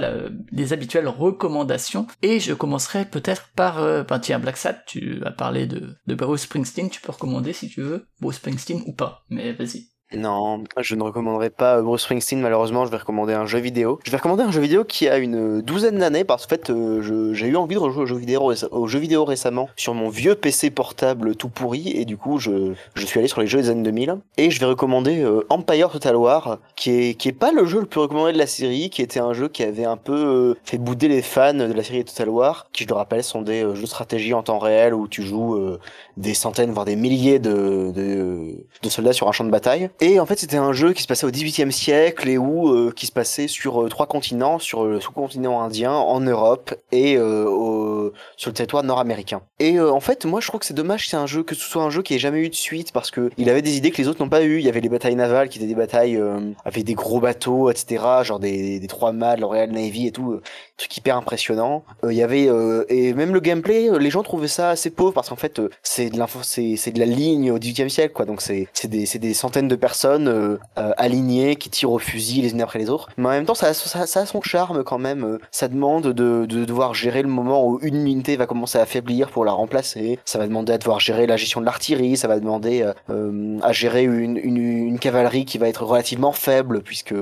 les 0.51 0.73
habituelles 0.73 1.07
recommandations, 1.07 2.07
et 2.21 2.39
je 2.39 2.53
commencerai 2.53 3.05
peut-être 3.05 3.49
par, 3.55 3.79
euh, 3.79 4.03
ben 4.03 4.19
Black 4.39 4.57
Sat, 4.57 4.83
tu 4.87 5.21
as 5.25 5.31
parlé 5.31 5.65
de, 5.67 5.95
de 6.07 6.15
Bruce 6.15 6.41
Springsteen, 6.41 6.89
tu 6.89 7.01
peux 7.01 7.11
recommander 7.11 7.53
si 7.53 7.69
tu 7.69 7.81
veux, 7.81 8.07
Bruce 8.19 8.37
Springsteen 8.37 8.83
ou 8.85 8.93
pas, 8.93 9.23
mais 9.29 9.53
vas-y. 9.53 9.90
Non, 10.13 10.63
je 10.77 10.95
ne 10.95 11.03
recommanderai 11.03 11.49
pas 11.49 11.77
euh, 11.77 11.81
Bruce 11.81 12.03
Springsteen, 12.03 12.41
malheureusement, 12.41 12.85
je 12.85 12.91
vais 12.91 12.97
recommander 12.97 13.33
un 13.33 13.45
jeu 13.45 13.59
vidéo. 13.59 13.99
Je 14.03 14.11
vais 14.11 14.17
recommander 14.17 14.43
un 14.43 14.51
jeu 14.51 14.59
vidéo 14.59 14.83
qui 14.83 15.07
a 15.07 15.17
une 15.17 15.61
douzaine 15.61 15.97
d'années, 15.97 16.25
parce 16.25 16.45
qu'en 16.45 16.49
fait, 16.49 16.69
euh, 16.69 17.33
j'ai 17.33 17.47
eu 17.47 17.55
envie 17.55 17.75
de 17.75 17.79
rejouer 17.79 18.03
aux 18.03 18.87
jeux, 18.87 18.99
vidéo, 18.99 19.23
récemment 19.23 19.69
sur 19.77 19.93
mon 19.93 20.09
vieux 20.09 20.35
PC 20.35 20.69
portable 20.69 21.35
tout 21.35 21.47
pourri, 21.47 21.93
et 21.95 22.03
du 22.03 22.17
coup, 22.17 22.39
je, 22.39 22.73
suis 22.97 23.19
allé 23.19 23.29
sur 23.29 23.39
les 23.39 23.47
jeux 23.47 23.61
des 23.61 23.69
années 23.69 23.83
2000. 23.83 24.17
Et 24.37 24.51
je 24.51 24.59
vais 24.59 24.65
recommander 24.65 25.21
euh, 25.21 25.45
Empire 25.49 25.89
Total 25.89 26.15
War, 26.17 26.59
qui 26.75 26.91
est, 26.91 27.31
pas 27.31 27.51
le 27.51 27.65
jeu 27.65 27.79
le 27.79 27.85
plus 27.85 28.01
recommandé 28.01 28.33
de 28.33 28.37
la 28.37 28.47
série, 28.47 28.89
qui 28.89 29.01
était 29.01 29.19
un 29.19 29.33
jeu 29.33 29.47
qui 29.47 29.63
avait 29.63 29.85
un 29.85 29.97
peu 29.97 30.13
euh, 30.13 30.55
fait 30.65 30.77
bouder 30.77 31.07
les 31.07 31.21
fans 31.21 31.53
de 31.53 31.71
la 31.71 31.83
série 31.83 32.03
Total 32.03 32.29
War, 32.29 32.67
qui, 32.73 32.83
je 32.83 32.89
le 32.89 32.95
rappelle, 32.95 33.23
sont 33.23 33.41
des 33.41 33.63
euh, 33.63 33.75
jeux 33.75 33.83
de 33.83 33.87
stratégie 33.87 34.33
en 34.33 34.43
temps 34.43 34.59
réel 34.59 34.93
où 34.93 35.07
tu 35.07 35.23
joues 35.23 35.55
euh, 35.55 35.79
des 36.17 36.33
centaines, 36.33 36.71
voire 36.71 36.85
des 36.85 36.95
milliers 36.95 37.39
de 37.39 38.65
soldats 38.89 39.13
sur 39.13 39.29
un 39.29 39.31
champ 39.31 39.45
de 39.45 39.51
bataille. 39.51 39.89
Et 40.03 40.19
en 40.19 40.25
fait, 40.25 40.39
c'était 40.39 40.57
un 40.57 40.73
jeu 40.73 40.93
qui 40.93 41.03
se 41.03 41.07
passait 41.07 41.27
au 41.27 41.29
XVIIIe 41.29 41.71
siècle 41.71 42.27
et 42.27 42.39
où 42.39 42.69
euh, 42.69 42.91
qui 42.91 43.05
se 43.05 43.11
passait 43.11 43.47
sur 43.47 43.83
euh, 43.83 43.87
trois 43.87 44.07
continents, 44.07 44.57
sur 44.57 44.85
le 44.85 44.99
sous-continent 44.99 45.61
indien, 45.61 45.91
en 45.91 46.19
Europe 46.21 46.73
et 46.91 47.17
euh, 47.17 48.11
sur 48.35 48.49
le 48.49 48.55
territoire 48.55 48.81
nord-américain. 48.83 49.43
Et 49.59 49.79
en 49.79 49.99
fait, 49.99 50.25
moi, 50.25 50.41
je 50.41 50.47
trouve 50.47 50.59
que 50.59 50.65
c'est 50.65 50.73
dommage 50.73 51.07
que 51.07 51.15
un 51.15 51.27
jeu 51.27 51.43
que 51.43 51.53
ce 51.53 51.61
soit 51.61 51.83
un 51.83 51.91
jeu 51.91 52.01
qui 52.01 52.15
ait 52.15 52.19
jamais 52.19 52.39
eu 52.39 52.49
de 52.49 52.55
suite 52.55 52.91
parce 52.93 53.11
que 53.11 53.29
il 53.37 53.47
avait 53.47 53.61
des 53.61 53.77
idées 53.77 53.91
que 53.91 53.97
les 53.97 54.07
autres 54.07 54.23
n'ont 54.23 54.29
pas 54.29 54.41
eu. 54.41 54.57
Il 54.57 54.65
y 54.65 54.69
avait 54.69 54.81
les 54.81 54.89
batailles 54.89 55.15
navales 55.15 55.49
qui 55.49 55.59
étaient 55.59 55.67
des 55.67 55.75
batailles 55.75 56.19
avec 56.65 56.83
des 56.83 56.95
gros 56.95 57.19
bateaux, 57.19 57.69
etc. 57.69 58.03
Genre 58.23 58.39
des, 58.39 58.79
des 58.79 58.87
trois 58.87 59.11
mâts, 59.11 59.35
de 59.35 59.43
Royal 59.43 59.69
Navy 59.69 60.07
et 60.07 60.11
tout, 60.11 60.39
truc 60.81 60.97
hyper 60.97 61.17
impressionnant. 61.17 61.83
Euh, 62.03 62.11
Il 62.11 62.17
y 62.17 62.23
avait 62.23 62.47
euh, 62.47 62.85
et 62.89 63.13
même 63.13 63.33
le 63.33 63.39
gameplay, 63.39 63.89
euh, 63.89 63.97
les 63.97 64.09
gens 64.09 64.23
trouvaient 64.23 64.47
ça 64.47 64.69
assez 64.69 64.89
pauvre 64.89 65.13
parce 65.13 65.29
qu'en 65.29 65.35
fait, 65.35 65.59
euh, 65.59 65.69
c'est 65.83 66.09
de 66.09 66.17
l'info, 66.17 66.39
c'est 66.43 66.75
c'est 66.77 66.91
de 66.91 66.99
la 66.99 67.05
ligne 67.05 67.51
au 67.51 67.59
XVIIIe 67.59 67.89
siècle, 67.89 68.13
quoi. 68.13 68.25
Donc 68.25 68.41
c'est 68.41 68.67
c'est 68.73 68.87
des 68.87 69.05
c'est 69.05 69.19
des 69.19 69.33
centaines 69.33 69.67
de 69.67 69.75
personnes 69.75 70.27
euh, 70.27 70.57
euh, 70.77 70.91
alignées 70.97 71.55
qui 71.55 71.69
tirent 71.69 71.91
au 71.91 71.99
fusil 71.99 72.41
les 72.41 72.51
unes 72.51 72.61
après 72.61 72.79
les 72.79 72.89
autres. 72.89 73.09
Mais 73.17 73.27
en 73.27 73.31
même 73.31 73.45
temps, 73.45 73.55
ça 73.55 73.73
ça, 73.73 74.19
a 74.19 74.25
son 74.25 74.41
charme 74.41 74.83
quand 74.83 74.97
même. 74.99 75.23
Euh, 75.23 75.37
Ça 75.51 75.67
demande 75.67 76.07
de, 76.07 76.45
de 76.45 76.65
devoir 76.65 76.93
gérer 76.93 77.21
le 77.21 77.27
moment 77.27 77.67
où 77.67 77.79
une 77.81 77.95
unité 78.07 78.35
va 78.37 78.45
commencer 78.47 78.77
à 78.77 78.81
affaiblir 78.81 79.29
pour 79.29 79.45
la 79.45 79.51
remplacer. 79.51 80.19
Ça 80.25 80.39
va 80.39 80.47
demander 80.47 80.73
à 80.73 80.77
devoir 80.77 80.99
gérer 80.99 81.27
la 81.27 81.37
gestion 81.37 81.61
de 81.61 81.65
l'artillerie. 81.65 82.17
Ça 82.17 82.27
va 82.27 82.39
demander 82.39 82.81
euh, 82.81 82.93
euh, 83.09 83.59
à 83.61 83.71
gérer 83.71 84.03
une, 84.03 84.37
une, 84.37 84.99
cavalerie 84.99 85.45
qui 85.45 85.57
va 85.57 85.67
être 85.67 85.83
relativement 85.83 86.31
faible 86.31 86.81
puisque 86.83 87.13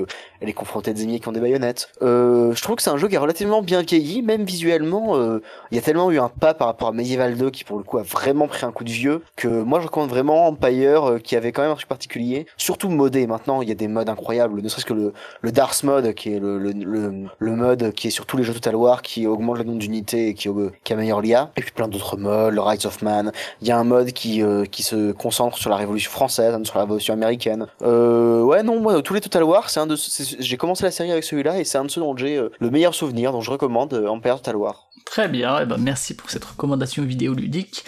elle 0.41 0.49
est 0.49 0.53
confrontée 0.53 0.91
à 0.91 0.93
des 0.93 1.03
ennemis 1.03 1.19
qui 1.21 1.27
ont 1.27 1.31
des 1.31 1.39
baïonnettes. 1.39 1.89
Euh, 2.01 2.53
je 2.53 2.61
trouve 2.61 2.75
que 2.75 2.81
c'est 2.81 2.89
un 2.89 2.97
jeu 2.97 3.07
qui 3.07 3.15
est 3.15 3.19
relativement 3.19 3.48
bien 3.61 3.81
vieilli, 3.81 4.21
même 4.21 4.43
visuellement. 4.45 5.17
euh, 5.17 5.41
Il 5.71 5.75
y 5.75 5.77
a 5.79 5.81
tellement 5.81 6.09
eu 6.11 6.19
un 6.19 6.29
pas 6.29 6.53
par 6.53 6.67
rapport 6.67 6.87
à 6.89 6.91
Medieval 6.91 7.35
2 7.35 7.49
qui 7.49 7.63
pour 7.63 7.77
le 7.77 7.83
coup 7.83 7.97
a 7.97 8.03
vraiment 8.03 8.47
pris 8.47 8.65
un 8.65 8.71
coup 8.71 8.83
de 8.83 8.89
vieux 8.91 9.21
que 9.35 9.47
moi 9.47 9.79
je 9.79 9.85
recommande 9.87 10.09
vraiment 10.09 10.47
Empire 10.47 11.09
euh, 11.09 11.19
qui 11.19 11.35
avait 11.35 11.51
quand 11.51 11.61
même 11.61 11.71
un 11.71 11.75
truc 11.75 11.87
particulier. 11.87 12.45
surtout 12.57 12.89
modé. 12.89 13.27
Maintenant, 13.27 13.61
il 13.61 13.69
y 13.69 13.71
a 13.71 13.75
des 13.75 13.87
modes 13.87 14.09
incroyables, 14.09 14.61
ne 14.61 14.69
serait-ce 14.69 14.85
que 14.85 14.93
le, 14.93 15.13
le 15.41 15.51
Darth 15.51 15.83
mode, 15.83 16.13
qui 16.13 16.33
est 16.33 16.39
le, 16.39 16.57
le, 16.59 17.51
mode 17.55 17.91
qui 17.93 18.07
est 18.07 18.11
sur 18.11 18.25
tous 18.25 18.37
les 18.37 18.43
jeux 18.43 18.53
Total 18.53 18.75
War, 18.75 19.01
qui 19.01 19.27
augmente 19.27 19.57
le 19.57 19.63
nombre 19.63 19.79
d'unités 19.79 20.29
et 20.29 20.33
qui, 20.33 20.47
euh, 20.49 20.69
qui 20.83 20.93
améliore 20.93 21.21
l'IA. 21.21 21.51
Et 21.57 21.61
puis 21.61 21.71
plein 21.71 21.87
d'autres 21.87 22.17
modes, 22.17 22.53
le 22.53 22.61
Rise 22.61 22.85
of 22.85 23.01
Man. 23.01 23.31
Il 23.61 23.67
y 23.67 23.71
a 23.71 23.77
un 23.77 23.83
mode 23.83 24.11
qui, 24.11 24.41
euh, 24.43 24.63
se 24.79 25.11
concentre 25.11 25.57
sur 25.57 25.69
la 25.69 25.75
Révolution 25.75 26.09
française, 26.11 26.55
sur 26.63 26.77
la 26.77 26.83
Révolution 26.85 27.13
américaine. 27.13 27.67
Ouais, 27.81 28.63
non, 28.63 28.79
moi, 28.79 29.01
tous 29.01 29.13
les 29.13 29.21
Total 29.21 29.43
War, 29.43 29.69
c'est 29.69 29.79
un 29.79 29.87
de, 29.87 29.95
j'ai 30.39 30.57
commencé 30.57 30.83
la 30.83 30.91
série 30.91 31.11
avec 31.11 31.23
celui-là 31.23 31.59
et 31.59 31.63
c'est 31.63 31.77
un 31.77 31.85
de 31.85 31.91
ceux 31.91 32.01
dont 32.01 32.15
j'ai 32.15 32.39
le 32.59 32.69
meilleur 32.69 32.93
souvenir, 32.95 33.28
dont 33.31 33.41
je 33.41 33.51
recommande 33.51 33.93
euh, 33.93 34.19
Total 34.21 34.55
War. 34.55 34.89
Très 35.05 35.27
bien, 35.27 35.59
eh 35.61 35.65
ben, 35.65 35.77
merci 35.77 36.15
pour 36.15 36.29
cette 36.29 36.45
recommandation 36.45 37.03
vidéoludique. 37.03 37.83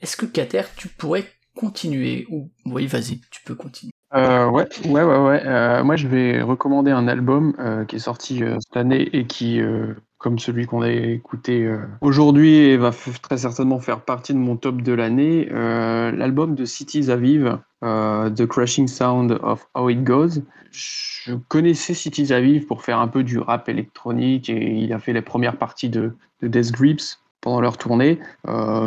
Est-ce 0.00 0.16
que 0.16 0.26
Cater, 0.26 0.62
tu 0.76 0.88
pourrais 0.88 1.24
continuer 1.54 2.26
ou 2.30 2.50
oui, 2.66 2.86
vas-y, 2.86 3.20
tu 3.30 3.42
peux 3.44 3.54
continuer. 3.54 3.92
Euh, 4.14 4.48
ouais, 4.48 4.68
ouais, 4.86 5.02
ouais, 5.02 5.18
ouais. 5.18 5.42
Euh, 5.44 5.82
moi, 5.82 5.96
je 5.96 6.06
vais 6.06 6.40
recommander 6.42 6.92
un 6.92 7.08
album 7.08 7.54
euh, 7.58 7.84
qui 7.84 7.96
est 7.96 8.00
sorti 8.00 8.42
euh, 8.44 8.58
cette 8.60 8.76
année 8.76 9.08
et 9.12 9.26
qui, 9.26 9.60
euh, 9.60 9.94
comme 10.24 10.38
celui 10.38 10.64
qu'on 10.64 10.80
a 10.80 10.90
écouté 10.90 11.66
euh, 11.66 11.76
aujourd'hui, 12.00 12.78
va 12.78 12.92
très 13.20 13.36
certainement 13.36 13.78
faire 13.78 14.00
partie 14.00 14.32
de 14.32 14.38
mon 14.38 14.56
top 14.56 14.80
de 14.80 14.94
l'année. 14.94 15.50
Euh, 15.52 16.12
L'album 16.12 16.54
de 16.54 16.64
Cities 16.64 17.10
Aviv, 17.10 17.58
euh, 17.82 18.30
The 18.30 18.46
Crashing 18.46 18.88
Sound 18.88 19.38
of 19.42 19.68
How 19.74 19.90
It 19.90 20.02
Goes. 20.02 20.40
Je 20.70 21.34
connaissais 21.48 21.92
Cities 21.92 22.32
Aviv 22.32 22.64
pour 22.64 22.80
faire 22.80 23.00
un 23.00 23.08
peu 23.08 23.22
du 23.22 23.38
rap 23.38 23.68
électronique 23.68 24.48
et 24.48 24.72
il 24.72 24.94
a 24.94 24.98
fait 24.98 25.12
les 25.12 25.20
premières 25.20 25.58
parties 25.58 25.90
de, 25.90 26.14
de 26.40 26.48
Death 26.48 26.72
Grips 26.72 27.20
pendant 27.42 27.60
leur 27.60 27.76
tournée, 27.76 28.18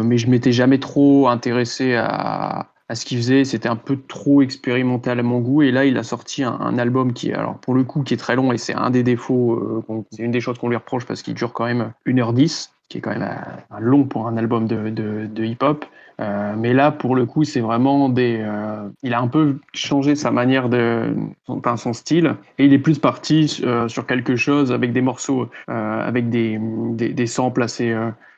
mais 0.03 0.17
je 0.17 0.27
m'étais 0.27 0.51
jamais 0.51 0.79
trop 0.79 1.27
intéressé 1.27 1.93
à, 1.93 2.71
à 2.89 2.95
ce 2.95 3.05
qu'il 3.05 3.17
faisait. 3.17 3.43
C'était 3.43 3.69
un 3.69 3.75
peu 3.75 3.97
trop 4.07 4.41
expérimental 4.41 5.19
à 5.19 5.23
mon 5.23 5.39
goût. 5.39 5.61
Et 5.61 5.71
là, 5.71 5.85
il 5.85 5.97
a 5.97 6.03
sorti 6.03 6.43
un, 6.43 6.77
album 6.77 7.13
qui 7.13 7.33
alors 7.33 7.57
pour 7.57 7.73
le 7.73 7.83
coup, 7.83 8.03
qui 8.03 8.13
est 8.13 8.17
très 8.17 8.35
long 8.35 8.51
et 8.51 8.57
c'est 8.57 8.73
un 8.73 8.89
des 8.89 9.03
défauts, 9.03 9.83
euh, 9.89 10.03
c'est 10.11 10.23
une 10.23 10.31
des 10.31 10.41
choses 10.41 10.57
qu'on 10.57 10.69
lui 10.69 10.75
reproche 10.75 11.05
parce 11.05 11.21
qu'il 11.21 11.33
dure 11.33 11.53
quand 11.53 11.65
même 11.65 11.91
1h10, 12.05 12.69
qui 12.89 12.99
est 12.99 13.01
quand 13.01 13.11
même 13.11 13.27
un 13.71 13.79
long 13.79 14.05
pour 14.05 14.27
un 14.27 14.37
album 14.37 14.67
de, 14.67 14.89
de, 14.89 15.43
hip-hop. 15.43 15.85
Euh, 16.19 16.55
mais 16.57 16.73
là, 16.73 16.91
pour 16.91 17.15
le 17.15 17.25
coup, 17.25 17.43
c'est 17.43 17.59
vraiment 17.59 18.09
des. 18.09 18.39
euh, 18.41 18.89
il 19.03 19.13
a 19.13 19.21
un 19.21 19.27
peu 19.27 19.57
changé 19.73 20.15
sa 20.15 20.31
manière 20.31 20.69
de. 20.69 21.13
Enfin, 21.47 21.77
son 21.77 21.93
style. 21.93 22.35
Et 22.57 22.65
il 22.65 22.73
est 22.73 22.79
plus 22.79 22.99
parti 22.99 23.47
sur 23.87 24.05
quelque 24.07 24.35
chose 24.35 24.71
avec 24.71 24.93
des 24.93 25.01
morceaux, 25.01 25.49
avec 25.67 26.29
des, 26.29 26.59
des, 26.59 27.27
samples 27.27 27.61
assez, 27.61 27.95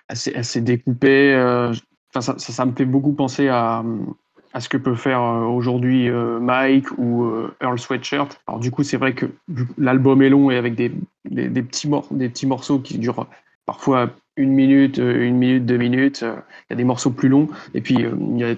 assez, 0.09 0.61
découpés. 0.61 1.35
Enfin, 2.13 2.21
ça, 2.21 2.37
ça 2.37 2.65
me 2.65 2.73
fait 2.73 2.85
beaucoup 2.85 3.13
penser 3.13 3.47
à, 3.47 3.83
à 4.53 4.59
ce 4.59 4.69
que 4.69 4.77
peut 4.77 4.95
faire 4.95 5.21
euh, 5.21 5.43
aujourd'hui 5.45 6.09
euh, 6.09 6.39
Mike 6.39 6.87
ou 6.97 7.23
euh, 7.25 7.55
Earl 7.61 7.79
Sweatshirt. 7.79 8.41
Alors 8.47 8.59
du 8.59 8.71
coup, 8.71 8.83
c'est 8.83 8.97
vrai 8.97 9.13
que 9.13 9.27
l'album 9.77 10.21
est 10.21 10.29
long 10.29 10.51
et 10.51 10.57
avec 10.57 10.75
des, 10.75 10.91
des, 11.25 11.61
petits, 11.61 11.89
des 12.11 12.29
petits 12.29 12.47
morceaux 12.47 12.79
qui 12.79 12.97
durent 12.97 13.27
parfois 13.65 14.09
une 14.35 14.53
minute, 14.53 14.97
une 14.97 15.35
minute, 15.35 15.65
deux 15.65 15.77
minutes. 15.77 16.21
Il 16.23 16.71
y 16.71 16.73
a 16.73 16.75
des 16.77 16.85
morceaux 16.85 17.11
plus 17.11 17.27
longs. 17.27 17.49
Et 17.73 17.81
puis, 17.81 17.95
il 17.95 18.37
y 18.37 18.43
a 18.45 18.55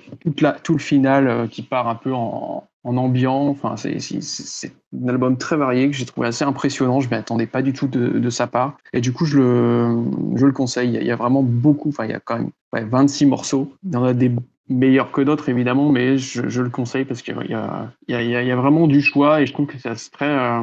tout 0.51 0.73
le 0.73 0.80
final 0.80 1.49
qui 1.49 1.63
part 1.63 1.88
un 1.88 1.95
peu 1.95 2.13
en, 2.13 2.68
en 2.84 2.97
ambiant. 2.97 3.47
Enfin, 3.47 3.76
c'est 3.77 4.73
un 4.93 5.07
album 5.07 5.38
très 5.38 5.57
varié 5.57 5.89
que 5.89 5.95
j'ai 5.95 6.05
trouvé 6.05 6.27
assez 6.27 6.43
impressionnant. 6.43 6.99
Je 6.99 7.07
ne 7.09 7.15
m'y 7.15 7.19
attendais 7.19 7.47
pas 7.47 7.61
du 7.61 7.73
tout 7.73 7.88
de, 7.88 8.30
sa 8.30 8.47
part. 8.47 8.77
Et 8.93 9.01
du 9.01 9.11
coup, 9.11 9.26
je 9.26 9.38
le, 9.39 10.03
je 10.35 10.45
le 10.45 10.51
conseille. 10.51 10.93
Il 10.93 11.03
y 11.03 11.11
a- 11.11 11.15
vraiment 11.15 11.43
beaucoup. 11.43 11.89
Enfin, 11.89 12.05
il 12.05 12.11
y 12.11 12.15
a 12.15 12.19
quand 12.19 12.38
même 12.38 12.51
ouais, 12.73 12.84
26 12.84 13.26
morceaux. 13.26 13.73
Il 13.84 13.93
y 13.93 13.95
en 13.97 14.03
a 14.03 14.13
des 14.13 14.31
meilleurs 14.72 15.11
que 15.11 15.22
d'autres, 15.22 15.49
évidemment, 15.49 15.89
mais 15.89 16.18
je, 16.18 16.49
je 16.49 16.61
le 16.61 16.69
conseille 16.69 17.06
parce 17.06 17.22
qu'il 17.22 17.35
y 17.35 17.53
a, 17.53 17.91
il 18.07 18.14
y, 18.14 18.15
a, 18.15 18.22
il 18.23 18.30
y 18.30 18.35
a- 18.35 18.41
il 18.41 18.48
y 18.48 18.52
a 18.52 18.56
vraiment 18.56 18.88
du 18.88 19.02
choix 19.02 19.41
et 19.41 19.45
je 19.45 19.53
trouve 19.53 19.68
que 19.68 19.77
c'est 19.77 19.93
très, 20.11 20.30
euh, 20.30 20.61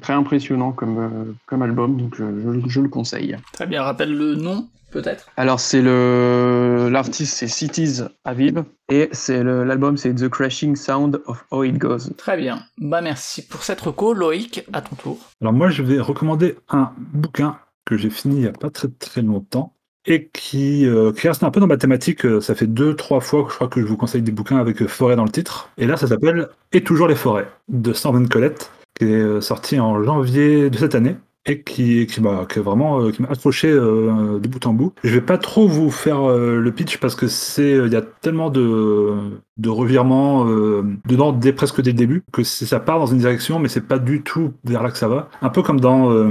très 0.00 0.14
impressionnant 0.14 0.72
comme, 0.72 0.98
euh, 0.98 1.32
comme 1.46 1.62
album. 1.62 1.96
Donc, 1.96 2.14
je, 2.16 2.24
je- 2.24 2.68
je 2.68 2.80
le 2.80 2.88
conseille. 2.88 3.36
Très 3.52 3.66
bien, 3.66 3.82
rappelle 3.82 4.16
le 4.16 4.34
nom, 4.34 4.68
peut-être? 4.90 5.28
Alors 5.36 5.60
c'est 5.60 5.82
le 5.82 6.88
l'artiste 6.90 7.34
c'est 7.34 7.46
Cities 7.48 8.00
Aviv 8.24 8.64
et 8.90 9.08
c'est 9.12 9.42
le- 9.42 9.64
l'album 9.64 9.96
c'est 9.96 10.14
The 10.14 10.28
Crashing 10.28 10.74
Sound 10.76 11.20
of 11.26 11.44
How 11.50 11.64
It 11.64 11.78
Goes. 11.78 12.12
Très 12.16 12.36
bien. 12.36 12.62
Bah 12.78 13.00
merci 13.00 13.46
pour 13.46 13.62
cette 13.62 13.80
reco. 13.80 14.12
Loïc, 14.14 14.64
à 14.72 14.80
ton 14.82 14.96
tour. 14.96 15.18
Alors 15.40 15.52
moi, 15.52 15.68
je 15.70 15.82
vais 15.82 16.00
recommander 16.00 16.56
un 16.68 16.92
bouquin 16.98 17.58
que 17.84 17.96
j'ai 17.96 18.10
fini 18.10 18.36
il 18.36 18.40
n'y 18.42 18.46
a 18.48 18.52
pas 18.52 18.70
très 18.70 18.88
très 18.88 19.22
longtemps 19.22 19.74
et 20.06 20.28
qui, 20.32 20.86
euh, 20.86 21.12
qui 21.12 21.28
reste 21.28 21.42
un 21.42 21.50
peu 21.50 21.60
dans 21.60 21.66
ma 21.66 21.76
thématique. 21.76 22.24
Euh, 22.24 22.40
Ça 22.40 22.54
fait 22.54 22.66
deux, 22.66 22.94
trois 22.96 23.20
fois 23.20 23.44
que 23.44 23.50
je 23.50 23.54
crois 23.54 23.68
que 23.68 23.80
je 23.80 23.86
vous 23.86 23.96
conseille 23.96 24.22
des 24.22 24.32
bouquins 24.32 24.58
avec 24.58 24.82
euh, 24.82 24.88
forêt 24.88 25.16
dans 25.16 25.24
le 25.24 25.30
titre. 25.30 25.70
Et 25.78 25.86
là, 25.86 25.96
ça 25.96 26.06
s'appelle 26.06 26.48
Et 26.72 26.82
toujours 26.82 27.08
les 27.08 27.14
forêts 27.14 27.48
de 27.68 27.92
Sandrine 27.92 28.28
Colette, 28.28 28.70
qui 28.98 29.04
est 29.04 29.20
euh, 29.20 29.40
sorti 29.40 29.78
en 29.78 30.02
janvier 30.02 30.70
de 30.70 30.78
cette 30.78 30.94
année 30.94 31.16
et 31.46 31.62
qui, 31.62 32.06
qui 32.06 32.20
m'a 32.20 32.46
qui 32.46 32.58
vraiment 32.58 33.00
euh, 33.00 33.10
qui 33.12 33.22
m'a 33.22 33.28
accroché 33.28 33.68
euh, 33.70 34.38
de 34.38 34.48
bout 34.48 34.64
en 34.66 34.74
bout. 34.74 34.92
Je 35.02 35.10
vais 35.10 35.20
pas 35.20 35.38
trop 35.38 35.66
vous 35.66 35.90
faire 35.90 36.28
euh, 36.28 36.60
le 36.60 36.72
pitch 36.72 36.98
parce 36.98 37.14
que 37.14 37.28
c'est 37.28 37.72
il 37.72 37.92
y 37.92 37.96
a 37.96 38.02
tellement 38.02 38.50
de 38.50 39.14
de 39.56 39.68
revirements 39.68 40.46
euh, 40.48 40.82
dedans 41.06 41.32
dès 41.32 41.52
presque 41.52 41.80
dès 41.82 41.90
le 41.90 41.96
début 41.96 42.22
que 42.32 42.42
ça 42.44 42.80
part 42.80 42.98
dans 42.98 43.06
une 43.06 43.18
direction 43.18 43.58
mais 43.58 43.68
c'est 43.68 43.86
pas 43.86 43.98
du 43.98 44.22
tout 44.22 44.52
vers 44.64 44.82
là 44.82 44.90
que 44.90 44.98
ça 44.98 45.08
va. 45.08 45.28
Un 45.42 45.50
peu 45.50 45.62
comme 45.62 45.80
dans 45.80 46.10
euh, 46.10 46.30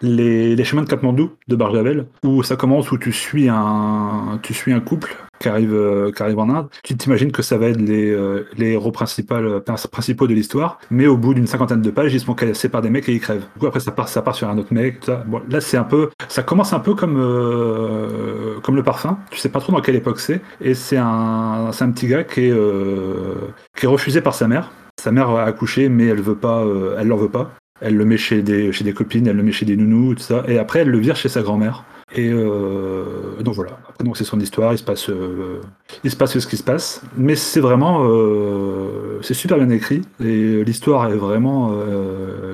les, 0.00 0.54
les 0.56 0.64
chemins 0.64 0.82
de 0.82 0.88
Katmandou 0.88 1.30
de 1.48 1.56
Barjavel 1.56 2.06
où 2.24 2.42
ça 2.42 2.56
commence 2.56 2.90
où 2.92 2.98
tu 2.98 3.12
suis 3.12 3.48
un 3.48 4.38
tu 4.42 4.54
suis 4.54 4.72
un 4.72 4.80
couple 4.80 5.16
qui 5.42 5.48
arrive, 5.48 5.74
euh, 5.74 6.12
qui 6.12 6.22
arrive 6.22 6.38
en 6.38 6.48
Inde, 6.48 6.68
tu 6.84 6.96
t'imagines 6.96 7.32
que 7.32 7.42
ça 7.42 7.58
va 7.58 7.66
être 7.66 7.80
les, 7.80 8.10
euh, 8.10 8.44
héros 8.58 8.92
principaux, 8.92 9.60
principaux 9.90 10.26
de 10.26 10.34
l'histoire, 10.34 10.78
mais 10.90 11.06
au 11.06 11.16
bout 11.16 11.34
d'une 11.34 11.46
cinquantaine 11.46 11.82
de 11.82 11.90
pages, 11.90 12.14
ils 12.14 12.20
se 12.20 12.24
font 12.24 12.34
casser 12.34 12.68
par 12.68 12.82
des 12.82 12.90
mecs 12.90 13.08
et 13.08 13.12
ils 13.12 13.20
crèvent. 13.20 13.44
Du 13.60 13.66
après, 13.66 13.80
ça 13.80 13.92
part, 13.92 14.08
ça 14.08 14.22
part 14.22 14.34
sur 14.34 14.48
un 14.48 14.56
autre 14.58 14.72
mec. 14.72 14.98
ça. 15.04 15.24
Là, 15.48 15.60
c'est 15.60 15.76
un 15.76 15.84
peu, 15.84 16.10
ça 16.28 16.42
commence 16.42 16.72
un 16.72 16.80
peu 16.80 16.94
comme, 16.94 17.16
euh, 17.18 18.60
comme 18.62 18.76
le 18.76 18.82
parfum. 18.82 19.18
Tu 19.30 19.38
sais 19.38 19.48
pas 19.48 19.60
trop 19.60 19.72
dans 19.72 19.80
quelle 19.80 19.96
époque 19.96 20.20
c'est. 20.20 20.40
Et 20.60 20.74
c'est 20.74 20.96
un, 20.96 21.70
un 21.78 21.90
petit 21.90 22.06
gars 22.06 22.24
qui 22.24 22.46
est, 22.46 22.52
euh, 22.52 23.34
refusé 23.82 24.20
par 24.20 24.34
sa 24.34 24.48
mère. 24.48 24.70
Sa 25.00 25.10
mère 25.10 25.30
a 25.30 25.44
accouché, 25.44 25.88
mais 25.88 26.06
elle 26.06 26.20
veut 26.20 26.36
pas, 26.36 26.60
euh, 26.64 26.96
elle 26.98 27.12
veut 27.12 27.28
pas. 27.28 27.50
Elle 27.80 27.96
le 27.96 28.04
met 28.04 28.16
chez 28.16 28.42
des, 28.42 28.70
chez 28.70 28.84
des 28.84 28.92
copines, 28.92 29.26
elle 29.26 29.36
le 29.36 29.42
met 29.42 29.50
chez 29.52 29.66
des 29.66 29.76
nounous, 29.76 30.14
tout 30.14 30.22
ça. 30.22 30.44
Et 30.46 30.58
après, 30.58 30.80
elle 30.80 30.88
le 30.90 30.98
vire 30.98 31.16
chez 31.16 31.28
sa 31.28 31.42
grand-mère. 31.42 31.84
Et 32.14 32.30
euh, 32.30 33.40
donc 33.40 33.54
voilà. 33.54 33.78
Donc 34.04 34.16
c'est 34.16 34.24
son 34.24 34.38
histoire. 34.38 34.72
Il 34.72 34.78
se 34.78 34.84
passe, 34.84 35.08
euh, 35.08 35.60
il 36.04 36.10
se 36.10 36.16
passe 36.16 36.38
ce 36.38 36.46
qui 36.46 36.56
se 36.56 36.62
passe. 36.62 37.02
Mais 37.16 37.34
c'est 37.36 37.60
vraiment, 37.60 38.00
euh, 38.04 39.18
c'est 39.22 39.34
super 39.34 39.56
bien 39.56 39.70
écrit. 39.70 40.02
Et 40.22 40.64
l'histoire 40.64 41.10
est 41.10 41.16
vraiment, 41.16 41.74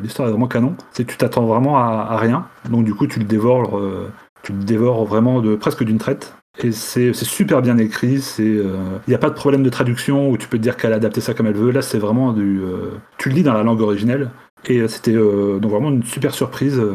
l'histoire 0.02 0.28
est 0.28 0.30
vraiment 0.30 0.48
canon. 0.48 0.76
C'est 0.93 1.05
tu 1.05 1.16
t'attends 1.16 1.47
vraiment 1.47 1.78
à, 1.78 2.16
rien. 2.16 2.47
Donc 2.70 2.85
du 2.85 2.94
coup, 2.94 3.06
tu 3.06 3.18
le 3.18 3.24
dévores, 3.24 3.80
tu 4.43 4.52
le 4.52 4.62
dévores 4.62 5.05
vraiment 5.05 5.40
de 5.40 5.56
presque 5.56 5.82
d'une 5.85 5.98
traite. 5.98 6.35
Et 6.60 6.72
c'est 6.72 7.12
super 7.12 7.62
bien 7.62 7.78
écrit. 7.78 8.20
Il 8.39 8.64
n'y 9.09 9.14
a 9.14 9.18
pas 9.18 9.30
de 9.30 9.35
problème 9.35 9.62
de 9.62 9.70
traduction 9.70 10.30
où 10.30 10.36
tu 10.36 10.48
peux 10.48 10.59
te 10.59 10.62
dire 10.62 10.76
qu'elle 10.76 10.93
a 10.93 10.97
adapté 10.97 11.20
ça 11.20 11.35
comme 11.35 11.47
elle 11.47 11.55
veut. 11.55 11.70
Là, 11.70 11.82
c'est 11.82 11.98
vraiment 11.98 12.32
du, 12.32 12.60
tu 13.16 13.28
le 13.28 13.35
lis 13.35 13.43
dans 13.43 13.55
la 13.55 13.62
langue 13.62 13.80
originelle. 13.80 14.30
Et 14.66 14.78
euh, 14.80 14.89
c'était 14.89 15.14
euh, 15.14 15.59
donc 15.60 15.70
vraiment 15.70 15.90
une 15.90 16.02
super 16.02 16.35
surprise. 16.35 16.78
euh, 16.78 16.94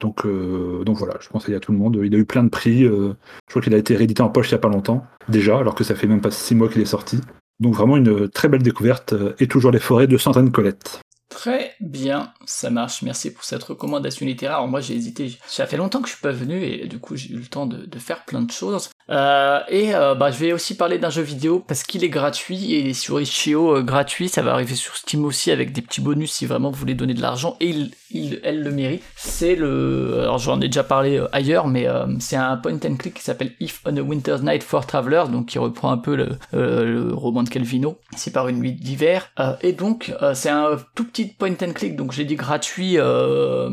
donc, 0.00 0.26
euh, 0.26 0.84
donc 0.84 0.96
voilà, 0.98 1.14
je 1.20 1.28
conseille 1.28 1.54
à 1.54 1.60
tout 1.60 1.72
le 1.72 1.78
monde. 1.78 1.98
Il 2.04 2.14
a 2.14 2.18
eu 2.18 2.24
plein 2.24 2.44
de 2.44 2.48
prix. 2.48 2.84
euh, 2.84 3.14
je 3.46 3.52
crois 3.52 3.62
qu'il 3.62 3.74
a 3.74 3.78
été 3.78 3.96
réédité 3.96 4.22
en 4.22 4.28
poche 4.28 4.50
il 4.50 4.54
n'y 4.54 4.58
a 4.58 4.60
pas 4.60 4.68
longtemps, 4.68 5.06
déjà, 5.28 5.58
alors 5.58 5.74
que 5.74 5.84
ça 5.84 5.94
fait 5.94 6.06
même 6.06 6.20
pas 6.20 6.30
six 6.30 6.54
mois 6.54 6.68
qu'il 6.68 6.82
est 6.82 6.86
sorti. 6.86 7.20
Donc 7.60 7.74
vraiment 7.74 7.96
une 7.96 8.28
très 8.28 8.48
belle 8.48 8.62
découverte. 8.62 9.14
Et 9.38 9.46
toujours 9.46 9.70
les 9.70 9.78
forêts 9.78 10.06
de 10.06 10.18
Sandrine 10.18 10.50
Colette. 10.50 11.00
Très 11.28 11.74
bien, 11.80 12.32
ça 12.44 12.70
marche. 12.70 13.02
Merci 13.02 13.32
pour 13.32 13.42
cette 13.42 13.64
recommandation 13.64 14.24
littéraire. 14.24 14.64
Moi 14.68 14.80
j'ai 14.80 14.94
hésité, 14.94 15.36
ça 15.46 15.66
fait 15.66 15.76
longtemps 15.76 16.00
que 16.00 16.08
je 16.08 16.12
suis 16.14 16.22
pas 16.22 16.30
venu 16.30 16.62
et 16.62 16.86
du 16.86 17.00
coup 17.00 17.16
j'ai 17.16 17.30
eu 17.32 17.36
le 17.38 17.46
temps 17.46 17.66
de, 17.66 17.98
faire 17.98 18.24
plein 18.24 18.42
de 18.42 18.50
choses. 18.50 18.90
Euh, 19.10 19.60
et 19.68 19.94
euh, 19.94 20.14
bah, 20.14 20.30
je 20.30 20.38
vais 20.38 20.52
aussi 20.52 20.76
parler 20.76 20.98
d'un 20.98 21.10
jeu 21.10 21.22
vidéo 21.22 21.64
parce 21.66 21.82
qu'il 21.82 22.04
est 22.04 22.08
gratuit 22.08 22.74
et 22.74 22.80
il 22.80 22.86
est 22.88 22.94
sur 22.94 23.20
Itch.io 23.20 23.76
euh, 23.76 23.82
gratuit. 23.82 24.28
Ça 24.28 24.42
va 24.42 24.52
arriver 24.52 24.76
sur 24.76 24.96
Steam 24.96 25.24
aussi 25.24 25.50
avec 25.50 25.72
des 25.72 25.82
petits 25.82 26.00
bonus 26.00 26.32
si 26.32 26.46
vraiment 26.46 26.70
vous 26.70 26.78
voulez 26.78 26.94
donner 26.94 27.14
de 27.14 27.22
l'argent 27.22 27.56
et 27.58 27.70
il, 27.70 27.90
il- 28.10 28.40
elle 28.44 28.62
le 28.62 28.70
mérite. 28.70 29.02
C'est 29.16 29.56
le, 29.56 30.20
alors 30.20 30.38
j'en 30.38 30.60
ai 30.60 30.68
déjà 30.68 30.84
parlé 30.84 31.20
ailleurs, 31.32 31.66
mais 31.66 31.88
c'est 32.20 32.36
un 32.36 32.56
point 32.56 32.74
and 32.74 32.96
click 32.96 33.14
qui 33.14 33.22
s'appelle 33.22 33.52
If 33.58 33.80
on 33.84 33.96
a 33.96 34.00
Winter's 34.00 34.42
Night 34.42 34.62
for 34.62 34.86
Traveler, 34.86 35.24
donc 35.30 35.46
qui 35.46 35.58
reprend 35.58 35.90
un 35.90 35.98
peu 35.98 36.14
le, 36.14 37.12
roman 37.12 37.42
de 37.42 37.48
Calvino. 37.48 37.98
C'est 38.16 38.32
par 38.32 38.48
une 38.48 38.58
nuit 38.58 38.72
d'hiver 38.72 39.30
et 39.62 39.72
donc 39.72 40.12
c'est 40.34 40.50
un 40.50 40.76
tout 40.94 41.04
petit 41.04 41.15
point 41.24 41.54
and 41.62 41.72
click, 41.72 41.96
donc 41.96 42.12
j'ai 42.12 42.24
dit 42.24 42.36
gratuit. 42.36 42.98
euh, 42.98 43.68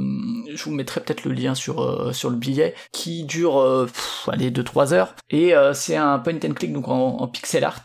je 0.56 0.64
vous 0.64 0.72
mettrai 0.72 1.02
peut-être 1.02 1.26
le 1.26 1.34
lien 1.34 1.56
sur 1.56 1.82
euh, 1.82 2.14
sur 2.14 2.30
le 2.30 2.36
billet 2.36 2.74
qui 2.92 3.24
dure 3.26 3.60
euh, 3.60 3.86
pff, 3.86 4.30
allez 4.32 4.52
2-3 4.52 4.94
heures 4.94 5.16
et 5.30 5.54
euh, 5.56 5.74
c'est 5.74 5.96
un 5.96 6.20
point 6.20 6.36
and 6.36 6.54
click 6.54 6.72
donc 6.74 6.88
en, 6.88 7.18
en 7.18 7.28
pixel 7.28 7.64
art 7.64 7.84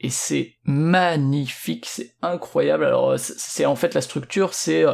et 0.00 0.10
c'est 0.10 0.54
magnifique, 0.64 1.86
c'est 1.86 2.14
incroyable. 2.22 2.84
Alors 2.84 3.14
c'est 3.18 3.66
en 3.66 3.76
fait 3.76 3.94
la 3.94 4.00
structure, 4.00 4.52
c'est 4.52 4.84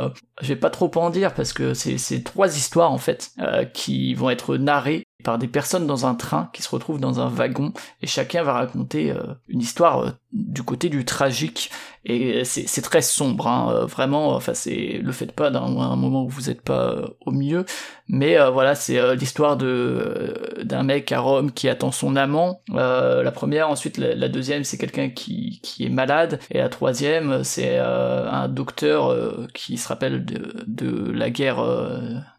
je 0.40 0.48
vais 0.48 0.56
pas 0.56 0.70
trop 0.70 0.90
en 0.96 1.10
dire 1.10 1.34
parce 1.34 1.52
que 1.52 1.74
c'est 1.74 2.24
trois 2.24 2.56
histoires 2.56 2.92
en 2.92 2.98
fait 2.98 3.30
qui 3.72 4.14
vont 4.14 4.30
être 4.30 4.56
narrées 4.56 5.04
par 5.24 5.38
des 5.38 5.48
personnes 5.48 5.86
dans 5.86 6.04
un 6.06 6.14
train 6.14 6.50
qui 6.52 6.62
se 6.62 6.68
retrouvent 6.68 7.00
dans 7.00 7.20
un 7.20 7.28
wagon 7.28 7.72
et 8.02 8.06
chacun 8.06 8.42
va 8.42 8.52
raconter 8.52 9.14
une 9.48 9.60
histoire 9.60 10.14
du 10.32 10.62
côté 10.62 10.88
du 10.88 11.04
tragique. 11.04 11.70
Et 12.04 12.42
c'est 12.44 12.82
très 12.82 13.00
sombre 13.00 13.46
hein, 13.46 13.72
euh, 13.72 13.86
vraiment 13.86 14.34
enfin 14.34 14.54
c'est 14.54 14.98
le 15.00 15.12
faites 15.12 15.30
pas 15.30 15.50
d'un 15.50 15.62
un 15.62 15.94
moment 15.94 16.24
où 16.24 16.28
vous 16.28 16.50
êtes 16.50 16.60
pas 16.60 16.90
euh, 16.94 17.06
au 17.24 17.30
milieu 17.30 17.64
mais 18.08 18.38
euh, 18.38 18.50
voilà 18.50 18.74
c'est 18.74 18.98
euh, 18.98 19.14
l'histoire 19.14 19.56
de 19.56 19.66
euh, 19.66 20.64
d'un 20.64 20.82
mec 20.82 21.12
à 21.12 21.20
Rome 21.20 21.52
qui 21.52 21.68
attend 21.68 21.92
son 21.92 22.16
amant. 22.16 22.60
Euh, 22.74 23.22
la 23.22 23.30
première 23.30 23.70
ensuite 23.70 23.98
la, 23.98 24.16
la 24.16 24.28
deuxième 24.28 24.64
c'est 24.64 24.78
quelqu'un 24.78 25.10
qui 25.10 25.60
qui 25.62 25.86
est 25.86 25.88
malade. 25.88 26.40
Et 26.50 26.58
la 26.58 26.68
troisième 26.68 27.44
c'est 27.44 27.78
un 27.78 28.48
docteur 28.48 29.16
qui 29.54 29.78
se 29.78 29.88
rappelle 29.88 30.24
de 30.24 30.64
de 30.66 31.10
la 31.12 31.30
guerre 31.30 31.64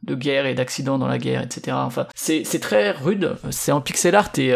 de 0.03 0.15
guerre 0.15 0.45
et 0.45 0.53
d'accidents 0.55 0.97
dans 0.97 1.07
la 1.07 1.17
guerre 1.17 1.41
etc 1.41 1.77
enfin 1.77 2.07
c'est 2.15 2.43
c'est 2.43 2.59
très 2.59 2.91
rude. 2.91 3.35
C'est 3.49 3.71
en 3.71 3.81
pixel 3.81 4.15
art 4.15 4.31
et 4.37 4.53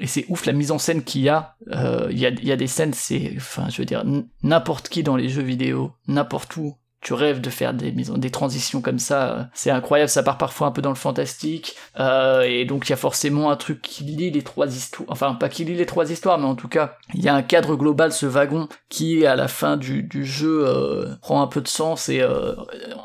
et 0.00 0.06
c'est 0.06 0.24
ouf 0.28 0.46
la 0.46 0.52
mise 0.52 0.70
en 0.70 0.78
scène 0.78 1.04
qu'il 1.04 1.20
y 1.20 1.28
a. 1.28 1.56
Euh, 1.72 2.08
Il 2.10 2.18
y, 2.18 2.26
a, 2.26 2.30
y 2.30 2.50
a 2.52 2.56
des 2.56 2.66
scènes, 2.66 2.94
c'est, 2.94 3.34
enfin, 3.36 3.68
je 3.68 3.78
veux 3.80 3.86
dire, 3.86 4.04
n'importe 4.42 4.88
qui 4.88 5.02
dans 5.02 5.16
les 5.16 5.28
jeux 5.28 5.42
vidéo, 5.42 5.92
n'importe 6.08 6.56
où, 6.56 6.74
tu 7.00 7.14
rêves 7.14 7.40
de 7.40 7.50
faire 7.50 7.72
des 7.74 7.90
des 7.92 8.30
transitions 8.30 8.80
comme 8.82 8.98
ça. 8.98 9.30
euh, 9.32 9.42
C'est 9.54 9.70
incroyable. 9.70 10.10
Ça 10.10 10.22
part 10.22 10.38
parfois 10.38 10.66
un 10.66 10.70
peu 10.70 10.82
dans 10.82 10.90
le 10.90 10.94
fantastique. 10.96 11.76
Euh, 11.98 12.42
et 12.42 12.64
donc 12.64 12.88
il 12.88 12.90
y 12.90 12.92
a 12.92 12.96
forcément 12.96 13.50
un 13.50 13.56
truc 13.56 13.80
qui 13.80 14.04
lie 14.04 14.30
les 14.30 14.42
trois 14.42 14.66
histoires. 14.68 15.08
Enfin, 15.10 15.34
pas 15.34 15.48
qui 15.48 15.64
lie 15.64 15.74
les 15.74 15.86
trois 15.86 16.10
histoires, 16.10 16.38
mais 16.38 16.46
en 16.46 16.54
tout 16.54 16.68
cas, 16.68 16.96
il 17.14 17.22
y 17.22 17.28
a 17.28 17.34
un 17.34 17.42
cadre 17.42 17.76
global, 17.76 18.12
ce 18.12 18.26
wagon, 18.26 18.68
qui 18.88 19.24
à 19.26 19.34
la 19.34 19.48
fin 19.48 19.76
du, 19.76 20.02
du 20.02 20.24
jeu 20.24 20.64
euh, 20.66 21.14
prend 21.22 21.40
un 21.42 21.46
peu 21.46 21.60
de 21.60 21.68
sens 21.68 22.08
et 22.08 22.22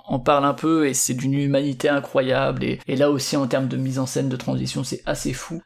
en 0.08 0.20
parle 0.20 0.46
un 0.46 0.54
peu. 0.54 0.88
Et 0.88 0.94
c'est 0.94 1.14
d'une 1.14 1.34
humanité 1.34 1.88
incroyable. 1.90 2.64
Et, 2.64 2.80
là 2.96 3.12
aussi, 3.12 3.38
en 3.38 3.48
termes 3.48 3.68
de 3.68 3.78
mise 3.78 4.00
en 4.00 4.06
scène, 4.06 4.30
de 4.30 4.36
transition, 4.36 4.84
c'est 4.84 5.02
assez 5.06 5.34
fou. 5.34 5.62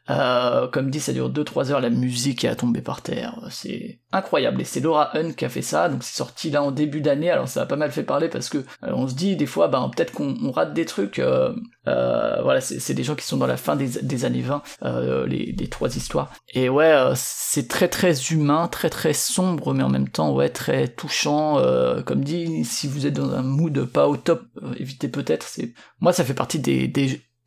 Comme 0.72 0.90
dit, 0.90 1.00
ça 1.00 1.12
dure 1.12 1.30
2-3 1.30 1.70
heures. 1.72 1.80
La 1.80 1.90
musique 1.90 2.44
est 2.44 2.48
à 2.48 2.54
tomber 2.54 2.80
par 2.82 3.02
terre. 3.02 3.40
C'est 3.50 3.98
incroyable. 4.12 4.60
Et 4.60 4.64
c'est 4.64 4.80
Laura 4.80 5.10
Hun 5.16 5.32
qui 5.32 5.44
a 5.44 5.48
fait 5.48 5.62
ça. 5.62 5.88
Donc 5.88 6.02
c'est 6.02 6.16
sorti 6.16 6.50
là 6.50 6.62
en 6.62 6.70
début 6.70 7.00
d'année. 7.00 7.30
Alors 7.30 7.48
ça 7.48 7.62
a 7.62 7.66
pas 7.66 7.76
mal 7.76 7.90
fait 7.90 8.02
parler 8.02 8.19
parce 8.28 8.48
que 8.48 8.58
euh, 8.58 8.92
on 8.92 9.08
se 9.08 9.14
dit 9.14 9.36
des 9.36 9.46
fois, 9.46 9.68
ben 9.68 9.90
peut-être 9.94 10.12
qu'on 10.12 10.36
on 10.42 10.50
rate 10.50 10.74
des 10.74 10.84
trucs. 10.84 11.18
euh, 11.18 11.54
euh, 11.88 12.42
voilà, 12.42 12.60
c'est 12.60 12.94
des 12.94 13.02
gens 13.04 13.14
qui 13.14 13.24
sont 13.26 13.36
dans 13.36 13.46
la 13.46 13.56
fin 13.56 13.74
des, 13.74 14.24
années 14.24 14.42
20, 14.42 14.62
euh, 14.84 15.26
les, 15.26 15.68
trois 15.68 15.96
histoires. 15.96 16.30
Et 16.52 16.68
ouais, 16.68 16.94
c'est 17.14 17.68
très 17.68 17.88
très 17.88 18.14
humain, 18.30 18.68
très 18.68 18.90
très 18.90 19.12
sombre, 19.14 19.72
mais 19.72 19.82
en 19.82 19.88
même 19.88 20.08
temps, 20.08 20.34
ouais, 20.34 20.50
très 20.50 20.88
touchant. 20.88 21.58
comme 22.04 22.22
dit, 22.22 22.64
si 22.64 22.86
vous 22.86 23.06
êtes 23.06 23.14
dans 23.14 23.32
un 23.32 23.42
mood 23.42 23.84
pas 23.86 24.08
au 24.08 24.16
top, 24.16 24.42
évitez 24.78 25.08
peut-être. 25.08 25.46
C'est 25.48 25.72
moi, 26.00 26.12
ça 26.12 26.24
fait 26.24 26.34
partie 26.34 26.58
des 26.58 26.88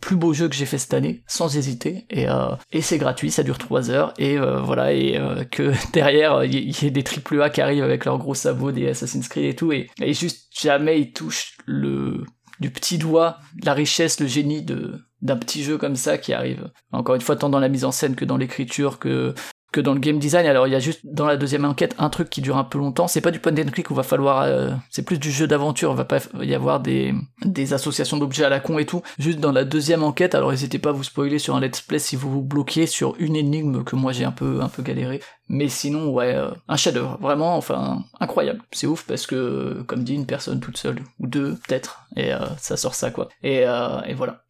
plus 0.03 0.17
beaux 0.17 0.33
jeux 0.33 0.49
que 0.49 0.55
j'ai 0.55 0.65
fait 0.65 0.77
cette 0.77 0.93
année, 0.93 1.23
sans 1.27 1.55
hésiter. 1.55 2.05
Et, 2.09 2.27
euh, 2.27 2.55
et 2.73 2.81
c'est 2.81 2.97
gratuit, 2.97 3.31
ça 3.31 3.41
dure 3.41 3.57
3 3.57 3.89
heures. 3.89 4.13
Et 4.17 4.37
euh, 4.37 4.59
voilà, 4.59 4.91
et 4.91 5.17
euh, 5.17 5.45
que 5.45 5.71
derrière, 5.93 6.43
il 6.43 6.53
y, 6.53 6.85
ait 6.85 6.91
des 6.91 7.03
triple 7.03 7.41
A 7.41 7.49
qui 7.49 7.61
arrivent 7.61 7.85
avec 7.85 8.03
leurs 8.03 8.17
gros 8.17 8.33
sabots, 8.33 8.73
des 8.73 8.89
Assassin's 8.89 9.29
Creed 9.29 9.45
et 9.45 9.55
tout. 9.55 9.71
Et, 9.71 9.87
juste 10.13 10.49
jamais 10.59 10.99
ils 10.99 11.13
touchent 11.13 11.55
le 11.65 12.25
du 12.59 12.69
petit 12.69 12.97
doigt 12.97 13.39
la 13.63 13.73
richesse, 13.73 14.19
le 14.19 14.27
génie 14.27 14.61
d'un 14.61 15.37
petit 15.37 15.63
jeu 15.63 15.77
comme 15.77 15.95
ça 15.95 16.17
qui 16.17 16.33
arrive. 16.33 16.69
Encore 16.91 17.15
une 17.15 17.21
fois, 17.21 17.37
tant 17.37 17.49
dans 17.49 17.59
la 17.59 17.69
mise 17.69 17.85
en 17.85 17.91
scène 17.91 18.15
que 18.15 18.25
dans 18.25 18.37
l'écriture, 18.37 18.99
que 18.99 19.33
que 19.73 19.81
dans 19.81 19.93
le 19.93 19.99
game 19.99 20.19
design. 20.19 20.45
Alors 20.45 20.67
il 20.67 20.71
y 20.71 20.75
a 20.75 20.79
juste 20.79 21.01
dans 21.03 21.25
la 21.25 21.35
deuxième 21.35 21.65
enquête 21.65 21.95
un 21.97 22.09
truc 22.09 22.29
qui 22.29 22.39
dure 22.39 22.55
un 22.55 22.63
peu 22.63 22.77
longtemps. 22.77 23.07
C'est 23.07 23.19
pas 23.19 23.31
du 23.31 23.39
point 23.39 23.51
and 23.51 23.71
click 23.71 23.91
où 23.91 23.95
va 23.95 24.03
falloir, 24.03 24.43
euh, 24.43 24.69
c'est 24.89 25.03
plus 25.03 25.19
du 25.19 25.31
jeu 25.31 25.47
d'aventure. 25.47 25.91
Il 25.91 25.97
va 25.97 26.05
pas 26.05 26.19
y 26.41 26.53
avoir 26.53 26.79
des 26.79 27.13
des 27.43 27.73
associations 27.73 28.17
d'objets 28.17 28.45
à 28.45 28.49
la 28.49 28.61
con 28.61 28.77
et 28.77 28.85
tout. 28.85 29.01
Juste 29.19 29.39
dans 29.39 29.51
la 29.51 29.65
deuxième 29.65 30.03
enquête. 30.03 30.35
Alors 30.35 30.51
n'hésitez 30.51 30.79
pas 30.79 30.89
à 30.89 30.93
vous 30.93 31.03
spoiler 31.03 31.39
sur 31.39 31.55
un 31.55 31.59
let's 31.59 31.81
play 31.81 31.99
si 31.99 32.15
vous 32.15 32.31
vous 32.31 32.41
bloquez 32.41 32.85
sur 32.85 33.15
une 33.19 33.35
énigme 33.35 33.83
que 33.83 33.95
moi 33.95 34.13
j'ai 34.13 34.23
un 34.23 34.31
peu 34.31 34.61
un 34.61 34.69
peu 34.69 34.83
galéré. 34.83 35.19
Mais 35.49 35.67
sinon 35.67 36.09
ouais, 36.09 36.33
euh, 36.35 36.51
un 36.67 36.77
chef-d'œuvre 36.77 37.17
vraiment. 37.19 37.57
Enfin 37.57 38.03
incroyable. 38.19 38.61
C'est 38.71 38.87
ouf 38.87 39.05
parce 39.05 39.27
que 39.27 39.83
comme 39.87 40.03
dit 40.03 40.13
une 40.15 40.25
personne 40.25 40.59
toute 40.59 40.77
seule 40.77 41.01
ou 41.19 41.27
deux 41.27 41.55
peut-être 41.67 42.05
et 42.15 42.33
euh, 42.33 42.39
ça 42.57 42.77
sort 42.77 42.95
ça 42.95 43.11
quoi. 43.11 43.27
Et 43.43 43.67
euh, 43.67 44.01
et 44.05 44.13
voilà. 44.13 44.43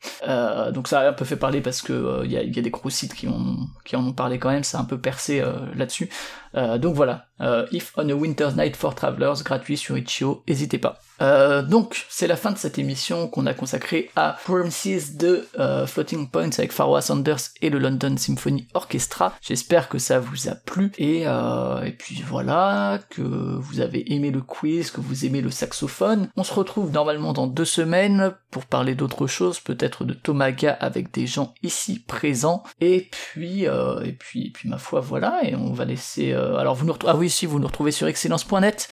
Donc 0.72 0.88
ça 0.88 1.02
a 1.02 1.10
un 1.10 1.14
peu 1.14 1.26
fait 1.26 1.36
parler 1.36 1.62
parce 1.62 1.82
que 1.82 2.22
il 2.26 2.32
y, 2.32 2.38
a, 2.38 2.42
a 2.42 2.62
des 2.62 2.70
gros 2.70 2.90
sites 2.90 3.16
qui 3.16 3.28
ont 3.28 3.58
qui 3.86 3.96
en 3.96 4.06
ont 4.06 4.14
parlé 4.14 4.38
quand 4.38 4.50
même. 4.52 4.64
C'est 4.64 4.78
un 4.78 4.86
peu 4.86 5.00
percé 5.00 5.44
là-dessus. 5.76 6.10
Donc 6.54 6.96
voilà, 6.96 7.26
If 7.72 7.94
on 7.98 8.08
a 8.10 8.14
Winter's 8.14 8.56
Night 8.56 8.76
for 8.76 8.94
Travelers, 8.94 9.44
gratuit 9.44 9.78
sur 9.78 9.98
Itch.io, 9.98 10.44
n'hésitez 10.48 10.78
pas. 10.78 11.00
Euh, 11.24 11.62
donc, 11.62 12.06
c'est 12.10 12.28
la 12.28 12.36
fin 12.36 12.52
de 12.52 12.58
cette 12.58 12.78
émission 12.78 13.28
qu'on 13.28 13.46
a 13.46 13.54
consacrée 13.54 14.12
à 14.16 14.38
Promises 14.44 15.16
de 15.16 15.48
euh, 15.58 15.88
Floating 15.88 16.30
Points 16.30 16.50
avec 16.58 16.74
Farwa 16.74 17.02
Sanders 17.02 17.40
et 17.62 17.70
le 17.70 17.80
London 17.80 18.16
Symphony 18.18 18.68
Orchestra. 18.74 19.34
J'espère 19.42 19.88
que 19.90 19.98
ça 19.98 20.20
vous 20.20 20.50
a 20.50 20.56
plu 20.56 20.92
et, 20.98 21.24
euh, 21.26 21.84
et 21.84 21.92
puis 21.92 22.24
voilà, 22.28 23.00
que 23.10 23.22
vous 23.22 23.80
avez 23.80 24.14
aimé 24.14 24.32
le 24.32 24.42
quiz, 24.42 24.92
que 24.92 25.02
vous 25.02 25.26
aimez 25.26 25.42
le 25.42 25.52
saxophone. 25.52 26.30
On 26.36 26.44
se 26.44 26.54
retrouve 26.54 26.92
normalement 26.92 27.34
dans 27.34 27.48
deux 27.48 27.66
semaines 27.66 28.34
pour 28.52 28.66
parler 28.66 28.94
d'autre 28.94 29.26
chose, 29.26 29.60
peut-être 29.60 30.04
de 30.04 30.14
Tomaga 30.14 30.74
avec 30.74 31.12
des 31.12 31.26
gens 31.26 31.54
ici 31.64 32.00
présents. 32.00 32.64
Et 32.82 33.10
puis, 33.12 33.64
et 33.64 34.12
puis, 34.18 34.48
et 34.48 34.50
puis 34.52 34.70
ma 34.70 34.78
foi, 34.78 35.00
voilà, 35.00 35.40
et 35.44 35.56
on 35.56 35.74
va 35.74 35.86
laisser. 35.86 36.34
alors 36.34 36.76
vous 36.76 36.86
nous 36.86 36.94
retrouvez, 36.94 37.14
ah 37.14 37.18
oui, 37.18 37.30
si 37.30 37.46
vous 37.46 37.60
nous 37.60 37.68
retrouvez 37.68 37.92
sur 37.92 38.08
excellence.net, 38.08 38.90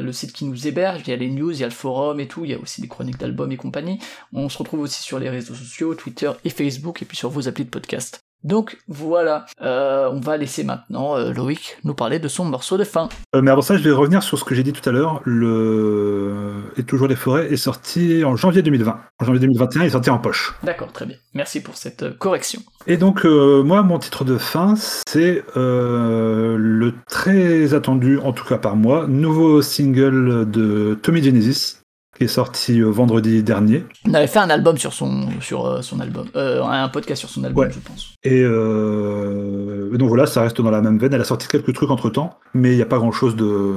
le 0.00 0.12
site 0.12 0.32
qui 0.32 0.44
nous 0.44 0.66
héberge. 0.66 1.02
Il 1.06 1.10
y 1.10 1.12
a 1.12 1.16
les 1.16 1.30
news, 1.30 1.52
il 1.52 1.60
y 1.60 1.64
a 1.64 1.68
le 1.68 1.72
forum 1.72 2.20
et 2.20 2.28
tout. 2.28 2.44
Il 2.44 2.50
y 2.50 2.54
a 2.54 2.58
aussi 2.58 2.80
des 2.80 2.88
chroniques 2.88 3.18
d'albums 3.18 3.52
et 3.52 3.56
compagnie. 3.56 3.98
On 4.32 4.48
se 4.48 4.58
retrouve 4.58 4.80
aussi 4.80 5.02
sur 5.02 5.18
les 5.18 5.30
réseaux 5.30 5.54
sociaux, 5.54 5.94
Twitter 5.94 6.30
et 6.44 6.50
Facebook, 6.50 7.02
et 7.02 7.04
puis 7.04 7.16
sur 7.16 7.30
vos 7.30 7.48
applis 7.48 7.64
de 7.64 7.70
podcast. 7.70 8.25
Donc 8.46 8.78
voilà, 8.86 9.44
euh, 9.60 10.08
on 10.12 10.20
va 10.20 10.36
laisser 10.36 10.62
maintenant 10.62 11.16
euh, 11.16 11.32
Loïc 11.32 11.78
nous 11.82 11.94
parler 11.94 12.20
de 12.20 12.28
son 12.28 12.44
morceau 12.44 12.78
de 12.78 12.84
fin. 12.84 13.08
Euh, 13.34 13.42
mais 13.42 13.50
avant 13.50 13.60
ça, 13.60 13.76
je 13.76 13.82
vais 13.82 13.90
revenir 13.90 14.22
sur 14.22 14.38
ce 14.38 14.44
que 14.44 14.54
j'ai 14.54 14.62
dit 14.62 14.72
tout 14.72 14.88
à 14.88 14.92
l'heure. 14.92 15.20
Le 15.24 16.62
Et 16.76 16.84
toujours 16.84 17.08
les 17.08 17.16
forêts 17.16 17.52
est 17.52 17.56
sorti 17.56 18.22
en 18.24 18.36
janvier 18.36 18.62
2020. 18.62 19.00
En 19.18 19.24
janvier 19.24 19.40
2021, 19.40 19.82
il 19.82 19.86
est 19.86 19.90
sorti 19.90 20.10
en 20.10 20.18
poche. 20.18 20.54
D'accord, 20.62 20.92
très 20.92 21.06
bien. 21.06 21.16
Merci 21.34 21.60
pour 21.60 21.76
cette 21.76 22.16
correction. 22.18 22.62
Et 22.86 22.96
donc, 22.96 23.24
moi, 23.24 23.82
mon 23.82 23.98
titre 23.98 24.24
de 24.24 24.38
fin, 24.38 24.74
c'est 24.76 25.42
euh, 25.56 26.56
le 26.56 26.94
très 27.08 27.74
attendu, 27.74 28.18
en 28.18 28.32
tout 28.32 28.44
cas 28.44 28.58
par 28.58 28.76
moi, 28.76 29.06
nouveau 29.08 29.60
single 29.60 30.48
de 30.48 30.96
Tommy 31.02 31.22
Genesis, 31.22 31.78
qui 32.16 32.24
est 32.24 32.28
sorti 32.28 32.80
euh, 32.80 32.86
vendredi 32.90 33.42
dernier. 33.42 33.84
On 34.08 34.14
avait 34.14 34.26
fait 34.26 34.38
un 34.38 34.48
album 34.50 34.78
sur 34.78 34.92
son 34.92 35.28
sur 35.40 35.66
euh, 35.66 35.82
son 35.82 36.00
album, 36.00 36.26
euh, 36.36 36.62
un 36.64 36.88
podcast 36.88 37.20
sur 37.20 37.28
son 37.28 37.44
album, 37.44 37.64
Ouais. 37.64 37.70
je 37.72 37.78
pense. 37.80 38.14
Et 38.24 38.42
euh, 38.42 39.96
donc 39.96 40.08
voilà, 40.08 40.26
ça 40.26 40.42
reste 40.42 40.60
dans 40.60 40.70
la 40.70 40.80
même 40.80 40.98
veine. 40.98 41.12
Elle 41.14 41.20
a 41.20 41.24
sorti 41.24 41.48
quelques 41.48 41.72
trucs 41.74 41.90
entre 41.90 42.10
temps, 42.10 42.38
mais 42.54 42.72
il 42.72 42.76
n'y 42.76 42.82
a 42.82 42.86
pas 42.86 42.98
grand 42.98 43.12
chose 43.12 43.36
de. 43.36 43.74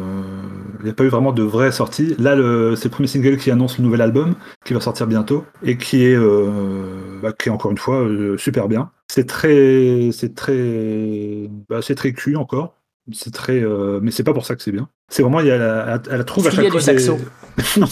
Il 0.80 0.86
n'y 0.86 0.91
a 0.91 0.94
pas 0.94 1.03
eu 1.03 1.10
vraiment 1.10 1.32
de 1.34 1.44
vraies 1.44 1.72
sorties. 1.72 2.16
Là, 2.20 2.36
le... 2.36 2.76
c'est 2.76 2.86
le 2.86 2.91
premier 2.91 3.07
single 3.07 3.38
qui 3.38 3.52
annonce 3.52 3.78
le 3.78 3.84
nouvel 3.84 4.02
album, 4.02 4.36
qui 4.66 4.74
va 4.74 4.80
sortir 4.80 5.07
bientôt, 5.07 5.44
et 5.64 5.78
qui 5.78 6.06
est, 6.06 6.16
euh, 6.16 7.20
bah, 7.22 7.34
qui 7.38 7.49
est 7.49 7.52
encore 7.52 7.72
une 7.72 7.78
fois 7.78 8.07
super 8.38 8.68
bien. 8.68 8.90
C'est 9.07 9.28
très. 9.28 10.10
C'est 10.14 10.36
très. 10.36 11.49
Bah, 11.70 11.80
c'est 11.82 11.95
très 11.95 12.14
cul 12.14 12.36
encore. 12.36 12.76
C'est 13.14 13.34
très. 13.34 13.60
euh, 13.64 13.99
Mais 14.02 14.11
c'est 14.11 14.23
pas 14.23 14.34
pour 14.34 14.45
ça 14.45 14.56
que 14.56 14.61
c'est 14.64 14.72
bien. 14.72 14.88
C'est 15.10 15.22
vraiment. 15.23 15.40
Il 15.40 15.48
y 15.48 15.52
a 15.52 15.57
la... 15.57 15.99
Elle 16.11 16.26
trouve 16.26 16.48
à 16.48 16.49
y 16.52 16.53
chaque 16.56 16.65
a 16.65 16.69
fois. 16.72 16.80
du 16.80 16.86
des- 16.86 16.99
saxo 16.99 17.18
non, 17.77 17.86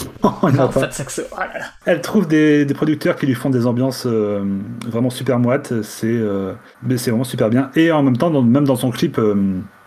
il 0.44 0.48
n'y 0.48 0.54
en 0.54 0.62
a 0.62 0.66
Non, 0.66 0.68
pas. 0.68 0.80
pas 0.80 0.86
de 0.86 0.92
saxo. 0.92 1.22
Oh 1.32 1.36
là 1.38 1.58
là. 1.58 1.64
Elle 1.84 2.00
trouve 2.00 2.26
des, 2.28 2.64
des 2.64 2.74
producteurs 2.74 3.16
qui 3.16 3.26
lui 3.26 3.34
font 3.34 3.50
des 3.50 3.66
ambiances 3.66 4.04
euh, 4.06 4.42
vraiment 4.86 5.10
super 5.10 5.38
moites. 5.38 5.82
C'est 5.82 6.06
euh, 6.08 6.52
mais 6.82 6.96
c'est 6.96 7.10
vraiment 7.10 7.24
super 7.24 7.50
bien. 7.50 7.70
Et 7.74 7.90
en 7.92 8.02
même 8.02 8.16
temps, 8.16 8.30
dans- 8.30 8.42
même 8.42 8.64
dans 8.64 8.76
son 8.76 8.90
clip, 8.90 9.20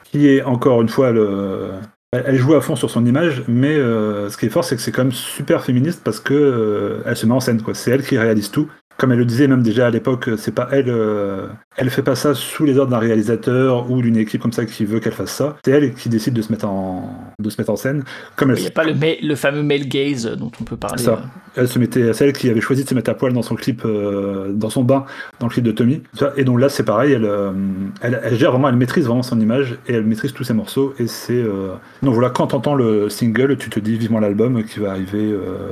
qui 0.03 0.27
est 0.27 0.43
encore 0.43 0.81
une 0.81 0.89
fois 0.89 1.11
le. 1.11 1.69
Elle 2.13 2.35
joue 2.35 2.55
à 2.55 2.61
fond 2.61 2.75
sur 2.75 2.89
son 2.89 3.05
image, 3.05 3.41
mais 3.47 3.75
ce 3.77 4.35
qui 4.35 4.45
est 4.47 4.49
fort, 4.49 4.65
c'est 4.65 4.75
que 4.75 4.81
c'est 4.81 4.91
quand 4.91 5.03
même 5.03 5.13
super 5.13 5.63
féministe 5.63 6.01
parce 6.03 6.19
que 6.19 7.01
elle 7.05 7.15
se 7.15 7.25
met 7.25 7.31
en 7.33 7.39
scène. 7.39 7.61
quoi. 7.61 7.73
C'est 7.73 7.91
elle 7.91 8.03
qui 8.05 8.17
réalise 8.17 8.51
tout. 8.51 8.67
Comme 9.02 9.14
elle 9.14 9.18
le 9.18 9.26
disait 9.26 9.48
même 9.48 9.64
déjà 9.64 9.88
à 9.88 9.90
l'époque, 9.90 10.30
c'est 10.38 10.53
pas 10.53 10.68
elle. 10.72 10.86
euh, 10.90 11.48
elle 11.76 11.90
fait 11.90 12.03
pas 12.03 12.14
ça 12.14 12.36
sous 12.36 12.65
les 12.65 12.78
ordres 12.78 12.91
d'un 12.91 12.99
réalisateur 12.99 13.90
ou 13.90 13.99
d'une 13.99 14.15
équipe 14.18 14.41
comme 14.41 14.52
ça 14.52 14.65
qui 14.65 14.86
veut 14.86 14.99
qu'elle 14.99 15.14
fasse 15.14 15.32
ça. 15.32 15.57
C'est 15.65 15.72
elle 15.72 15.94
qui 15.95 16.07
décide 16.07 16.36
de 16.36 16.41
se 16.44 16.52
mettre 16.52 16.68
en 16.68 17.34
de 17.40 17.49
se 17.49 17.60
mettre 17.60 17.72
en 17.72 17.76
scène. 17.78 18.03
Comme 18.36 18.52
elle 18.52 18.60
Il 18.60 18.61
n'y 18.61 18.68
a 18.68 18.72
pas 18.72 18.84
le, 18.84 19.36
fameux 19.36 19.64
male 19.64 19.88
gaze 19.88 20.28
dont 20.38 20.52
on 20.61 20.64
peut 20.65 20.76
parler. 20.78 21.02
ça. 21.02 21.14
euh. 21.14 21.15
Elle 21.56 21.68
se 21.68 21.80
mettait, 21.80 22.14
c'est 22.14 22.26
elle 22.28 22.34
qui 22.34 22.48
avait 22.49 22.61
choisi 22.61 22.84
de 22.84 22.90
se 22.90 22.94
mettre 22.94 23.10
à 23.10 23.14
poil 23.15 23.34
dans 23.34 23.41
son 23.41 23.56
clip, 23.56 23.82
euh, 23.86 24.52
dans 24.53 24.69
son 24.69 24.84
bain, 24.84 25.06
dans 25.40 25.48
le 25.48 25.52
clip 25.52 25.64
de 25.65 25.72
Tommy. 25.72 26.02
Et 26.38 26.44
donc 26.44 26.60
là, 26.60 26.69
c'est 26.69 26.84
pareil, 26.84 27.11
elle, 27.14 27.26
euh, 27.26 27.52
elle, 28.02 28.22
elle 28.23 28.38
gère 28.38 28.52
vraiment, 28.52 28.69
elle 28.69 28.76
maîtrise 28.78 29.06
vraiment 29.07 29.23
son 29.23 29.40
image 29.40 29.78
et 29.88 29.94
elle 29.95 30.06
maîtrise 30.06 30.32
tous 30.34 30.44
ses 30.44 30.53
morceaux. 30.53 30.94
Et 30.99 31.07
c'est, 31.07 31.34
euh, 31.41 31.73
donc 32.03 32.14
voilà, 32.14 32.30
quand 32.30 32.48
t'entends 32.48 32.76
le 32.76 33.10
single, 33.10 33.57
tu 33.57 33.69
te 33.69 33.80
dis 33.80 33.98
vivement 33.98 34.19
l'album 34.19 34.64
qui 34.64 34.80
va 34.80 34.91
arriver 34.91 35.32
euh, 35.32 35.72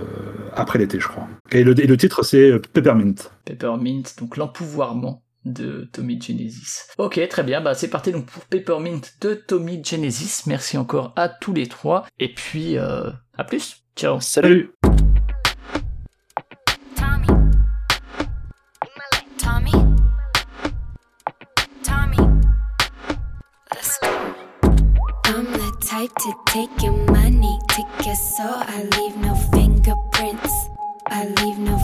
après 0.55 0.79
l'été, 0.79 0.99
je 0.99 1.07
crois. 1.07 1.27
Et 1.51 1.63
le, 1.63 1.79
et 1.79 1.87
le 1.87 1.97
titre, 1.97 2.23
c'est 2.23 2.51
euh, 2.51 2.59
Peppermint. 2.73 3.13
Peppermint, 3.45 4.03
donc 4.19 4.37
l'empouvoirment 4.37 5.23
de 5.45 5.89
Tommy 5.91 6.21
Genesis. 6.21 6.87
Ok, 6.97 7.19
très 7.29 7.43
bien, 7.43 7.61
bah 7.61 7.73
c'est 7.73 7.89
parti 7.89 8.11
donc 8.11 8.25
pour 8.25 8.43
Peppermint 8.45 9.01
de 9.21 9.33
Tommy 9.33 9.83
Genesis. 9.83 10.43
Merci 10.47 10.77
encore 10.77 11.13
à 11.15 11.29
tous 11.29 11.53
les 11.53 11.67
trois. 11.67 12.05
Et 12.19 12.33
puis, 12.33 12.77
euh, 12.77 13.09
à 13.37 13.43
plus. 13.43 13.83
Ciao. 13.95 14.19
Salut. 14.19 14.71
Tommy. 16.95 17.27
Tommy. 19.37 19.71
Tommy. 21.83 22.17
Let's 23.73 23.99
go. 24.01 24.07
to 26.07 26.33
take 26.47 26.81
your 26.81 26.93
money, 27.11 27.59
take 27.69 28.05
your 28.05 28.15
soul. 28.15 28.47
I 28.47 28.83
leave 28.97 29.17
no 29.17 29.35
fingerprints. 29.51 30.53
I 31.07 31.25
leave 31.43 31.59
no 31.59 31.77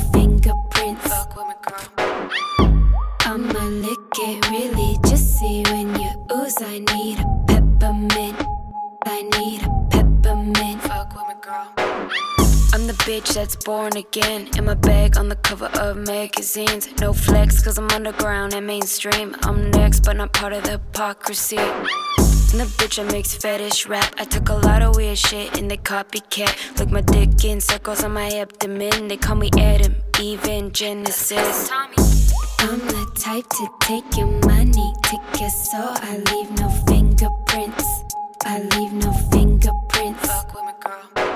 bitch 13.16 13.34
that's 13.34 13.56
born 13.56 13.96
again. 13.96 14.50
In 14.58 14.66
my 14.66 14.74
bag 14.74 15.18
on 15.18 15.30
the 15.30 15.38
cover 15.38 15.70
of 15.80 15.96
magazines. 15.96 16.90
No 17.00 17.14
flex, 17.14 17.64
cause 17.64 17.78
I'm 17.78 17.90
underground 17.92 18.54
and 18.54 18.68
mainstream. 18.68 19.36
I'm 19.44 19.72
next, 19.72 20.02
but 20.02 20.18
not 20.18 20.34
part 20.34 20.52
of 20.52 20.64
the 20.64 20.72
hypocrisy. 20.72 21.58
And 21.58 22.60
the 22.62 22.68
bitch 22.78 22.96
that 22.98 23.10
makes 23.12 23.34
fetish 23.34 23.88
rap. 23.88 24.16
I 24.18 24.26
took 24.26 24.50
a 24.50 24.56
lot 24.56 24.82
of 24.82 24.98
weird 24.98 25.18
shit 25.18 25.58
and 25.58 25.72
they 25.72 25.78
copycat. 25.78 26.78
Look 26.78 26.90
my 26.92 27.02
dick 27.02 27.46
in 27.46 27.62
circles 27.62 28.04
on 28.04 28.12
my 28.14 28.30
abdomen. 28.42 29.08
They 29.08 29.18
call 29.18 29.38
me 29.38 29.50
Adam, 29.58 29.96
even 30.20 30.74
Genesis. 30.74 31.70
I'm 31.72 32.80
the 32.80 33.06
type 33.16 33.48
to 33.48 33.66
take 33.82 34.18
your 34.18 34.32
money, 34.50 34.94
take 35.04 35.40
your 35.40 35.50
soul. 35.50 35.96
I 36.10 36.18
leave 36.32 36.52
no 36.60 36.68
fingerprints. 36.88 37.86
I 38.44 38.60
leave 38.76 38.94
no 38.94 39.14
fingerprints. 39.32 40.28
Fuck 40.28 40.54
with 40.54 40.66
me, 40.66 40.74
girl. 40.84 41.35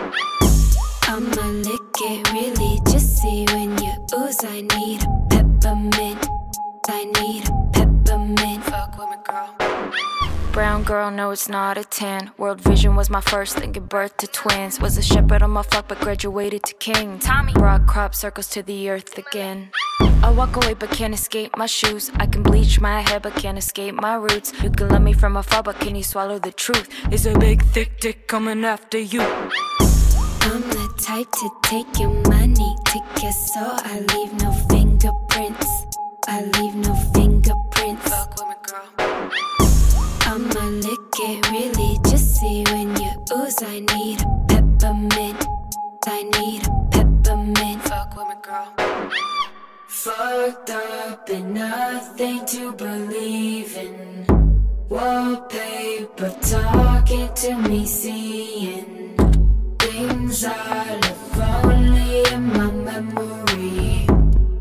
I'ma 1.12 1.42
lick 1.42 1.82
it 2.02 2.32
really 2.34 2.80
just 2.86 3.18
see 3.18 3.44
when 3.50 3.76
you 3.80 3.92
ooze. 4.16 4.38
I 4.44 4.62
need 4.62 5.02
a 5.02 5.08
peppermint. 5.32 6.28
I 6.88 7.06
need 7.06 7.50
a 7.50 7.54
peppermint. 7.74 8.64
Fuck 8.66 8.96
with 8.96 9.10
me, 9.10 9.16
girl. 9.28 9.50
Brown 10.52 10.84
girl, 10.84 11.10
no, 11.10 11.32
it's 11.32 11.50
not 11.50 11.80
a 11.80 11.84
10. 11.84 12.30
World 12.38 12.62
Vision 12.62 12.96
was 12.96 13.10
my 13.10 13.22
first 13.22 13.58
thing, 13.58 13.72
give 13.72 13.90
birth 13.90 14.18
to 14.18 14.28
twins. 14.28 14.80
Was 14.80 15.00
a 15.00 15.02
shepherd 15.02 15.42
on 15.42 15.50
my 15.50 15.64
flock, 15.64 15.88
but 15.88 16.00
graduated 16.00 16.62
to 16.66 16.76
king. 16.76 17.18
Tommy. 17.18 17.54
Broad 17.54 17.88
crop 17.88 18.14
circles 18.14 18.48
to 18.50 18.62
the 18.62 18.88
earth 18.92 19.18
again. 19.18 19.72
I 20.22 20.30
walk 20.30 20.58
away, 20.58 20.76
but 20.76 20.92
can't 20.92 21.16
escape 21.16 21.58
my 21.58 21.66
shoes. 21.66 22.12
I 22.18 22.28
can 22.28 22.44
bleach 22.44 22.80
my 22.80 23.02
hair, 23.02 23.20
but 23.20 23.34
can't 23.34 23.58
escape 23.58 23.96
my 23.96 24.14
roots. 24.14 24.54
You 24.62 24.70
can 24.70 24.90
love 24.90 25.02
me 25.02 25.14
from 25.14 25.38
afar, 25.38 25.64
but 25.64 25.80
can 25.80 25.96
you 25.96 26.04
swallow 26.04 26.38
the 26.38 26.52
truth? 26.52 26.88
Is 27.12 27.26
a 27.26 27.36
big, 27.40 27.64
thick 27.64 28.00
dick 28.00 28.28
coming 28.28 28.64
after 28.64 29.00
you? 29.00 29.26
Type 31.02 31.32
to 31.32 31.50
take 31.64 31.98
your 31.98 32.10
money, 32.28 32.76
take 32.86 33.24
your 33.24 33.32
soul. 33.32 33.72
I 33.84 34.00
leave 34.14 34.34
no 34.34 34.52
fingerprints. 34.70 35.68
I 36.28 36.44
leave 36.44 36.76
no 36.76 36.94
fingerprints. 37.14 38.10
Fuck 38.10 38.36
with 38.36 38.48
me, 38.50 38.56
girl. 38.68 39.32
I'ma 40.26 40.66
lick 40.86 41.00
it 41.20 41.52
really 41.52 42.00
just 42.04 42.36
see 42.36 42.64
when 42.72 42.96
you 42.98 43.12
ooze. 43.34 43.64
I 43.64 43.80
need 43.80 44.22
a 44.22 44.46
peppermint. 44.50 45.46
I 46.06 46.24
need 46.24 46.68
a 46.68 46.72
peppermint. 46.92 47.82
Fuck 47.84 48.16
with 48.18 48.28
me, 48.28 48.36
girl. 48.44 48.74
Fucked 49.88 50.70
up 50.70 51.30
and 51.30 51.54
nothing 51.54 52.46
to 52.46 52.74
believe 52.74 53.78
in. 53.78 54.26
Wallpaper 54.90 56.36
talking 56.42 57.34
to 57.36 57.58
me, 57.70 57.86
seeing 57.86 58.99
things 60.00 60.46
I 60.46 60.96
live 61.04 61.40
only 61.66 62.24
in 62.34 62.44
my 62.58 62.72
memory. 62.72 64.08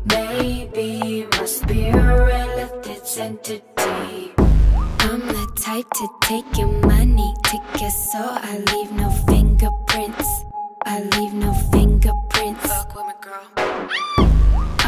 Maybe 0.05 1.25
my 1.31 1.45
spirit 1.45 2.47
left 2.57 2.87
its 2.87 3.17
entity. 3.17 4.33
I'm 5.07 5.21
the 5.35 5.45
type 5.55 5.89
to 5.99 6.07
take 6.21 6.57
your 6.57 6.73
money, 6.87 7.33
your 7.79 7.89
soul. 7.89 8.35
I 8.51 8.57
leave 8.71 8.91
no 8.91 9.09
fingerprints. 9.27 10.29
I 10.85 11.03
leave 11.15 11.33
no 11.33 11.53
fingerprints. 11.71 12.67
Fuck 12.67 12.95
with 12.95 13.05
me, 13.09 13.15
girl. 13.25 13.47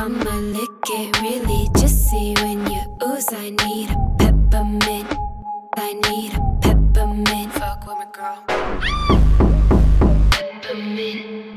I'ma 0.02 0.36
lick 0.58 0.86
it 1.00 1.22
really 1.22 1.70
just 1.80 2.10
see 2.10 2.34
when 2.42 2.60
you 2.70 2.84
ooze. 3.08 3.32
I 3.32 3.52
need 3.64 3.90
a 3.90 4.00
peppermint. 4.20 5.10
I 5.78 5.94
need 6.08 6.34
a 6.34 6.42
peppermint. 6.62 7.54
Fuck 7.54 7.88
with 7.88 8.00
me, 8.00 8.06
girl. 8.12 9.51
The 10.62 10.76
me 10.76 11.51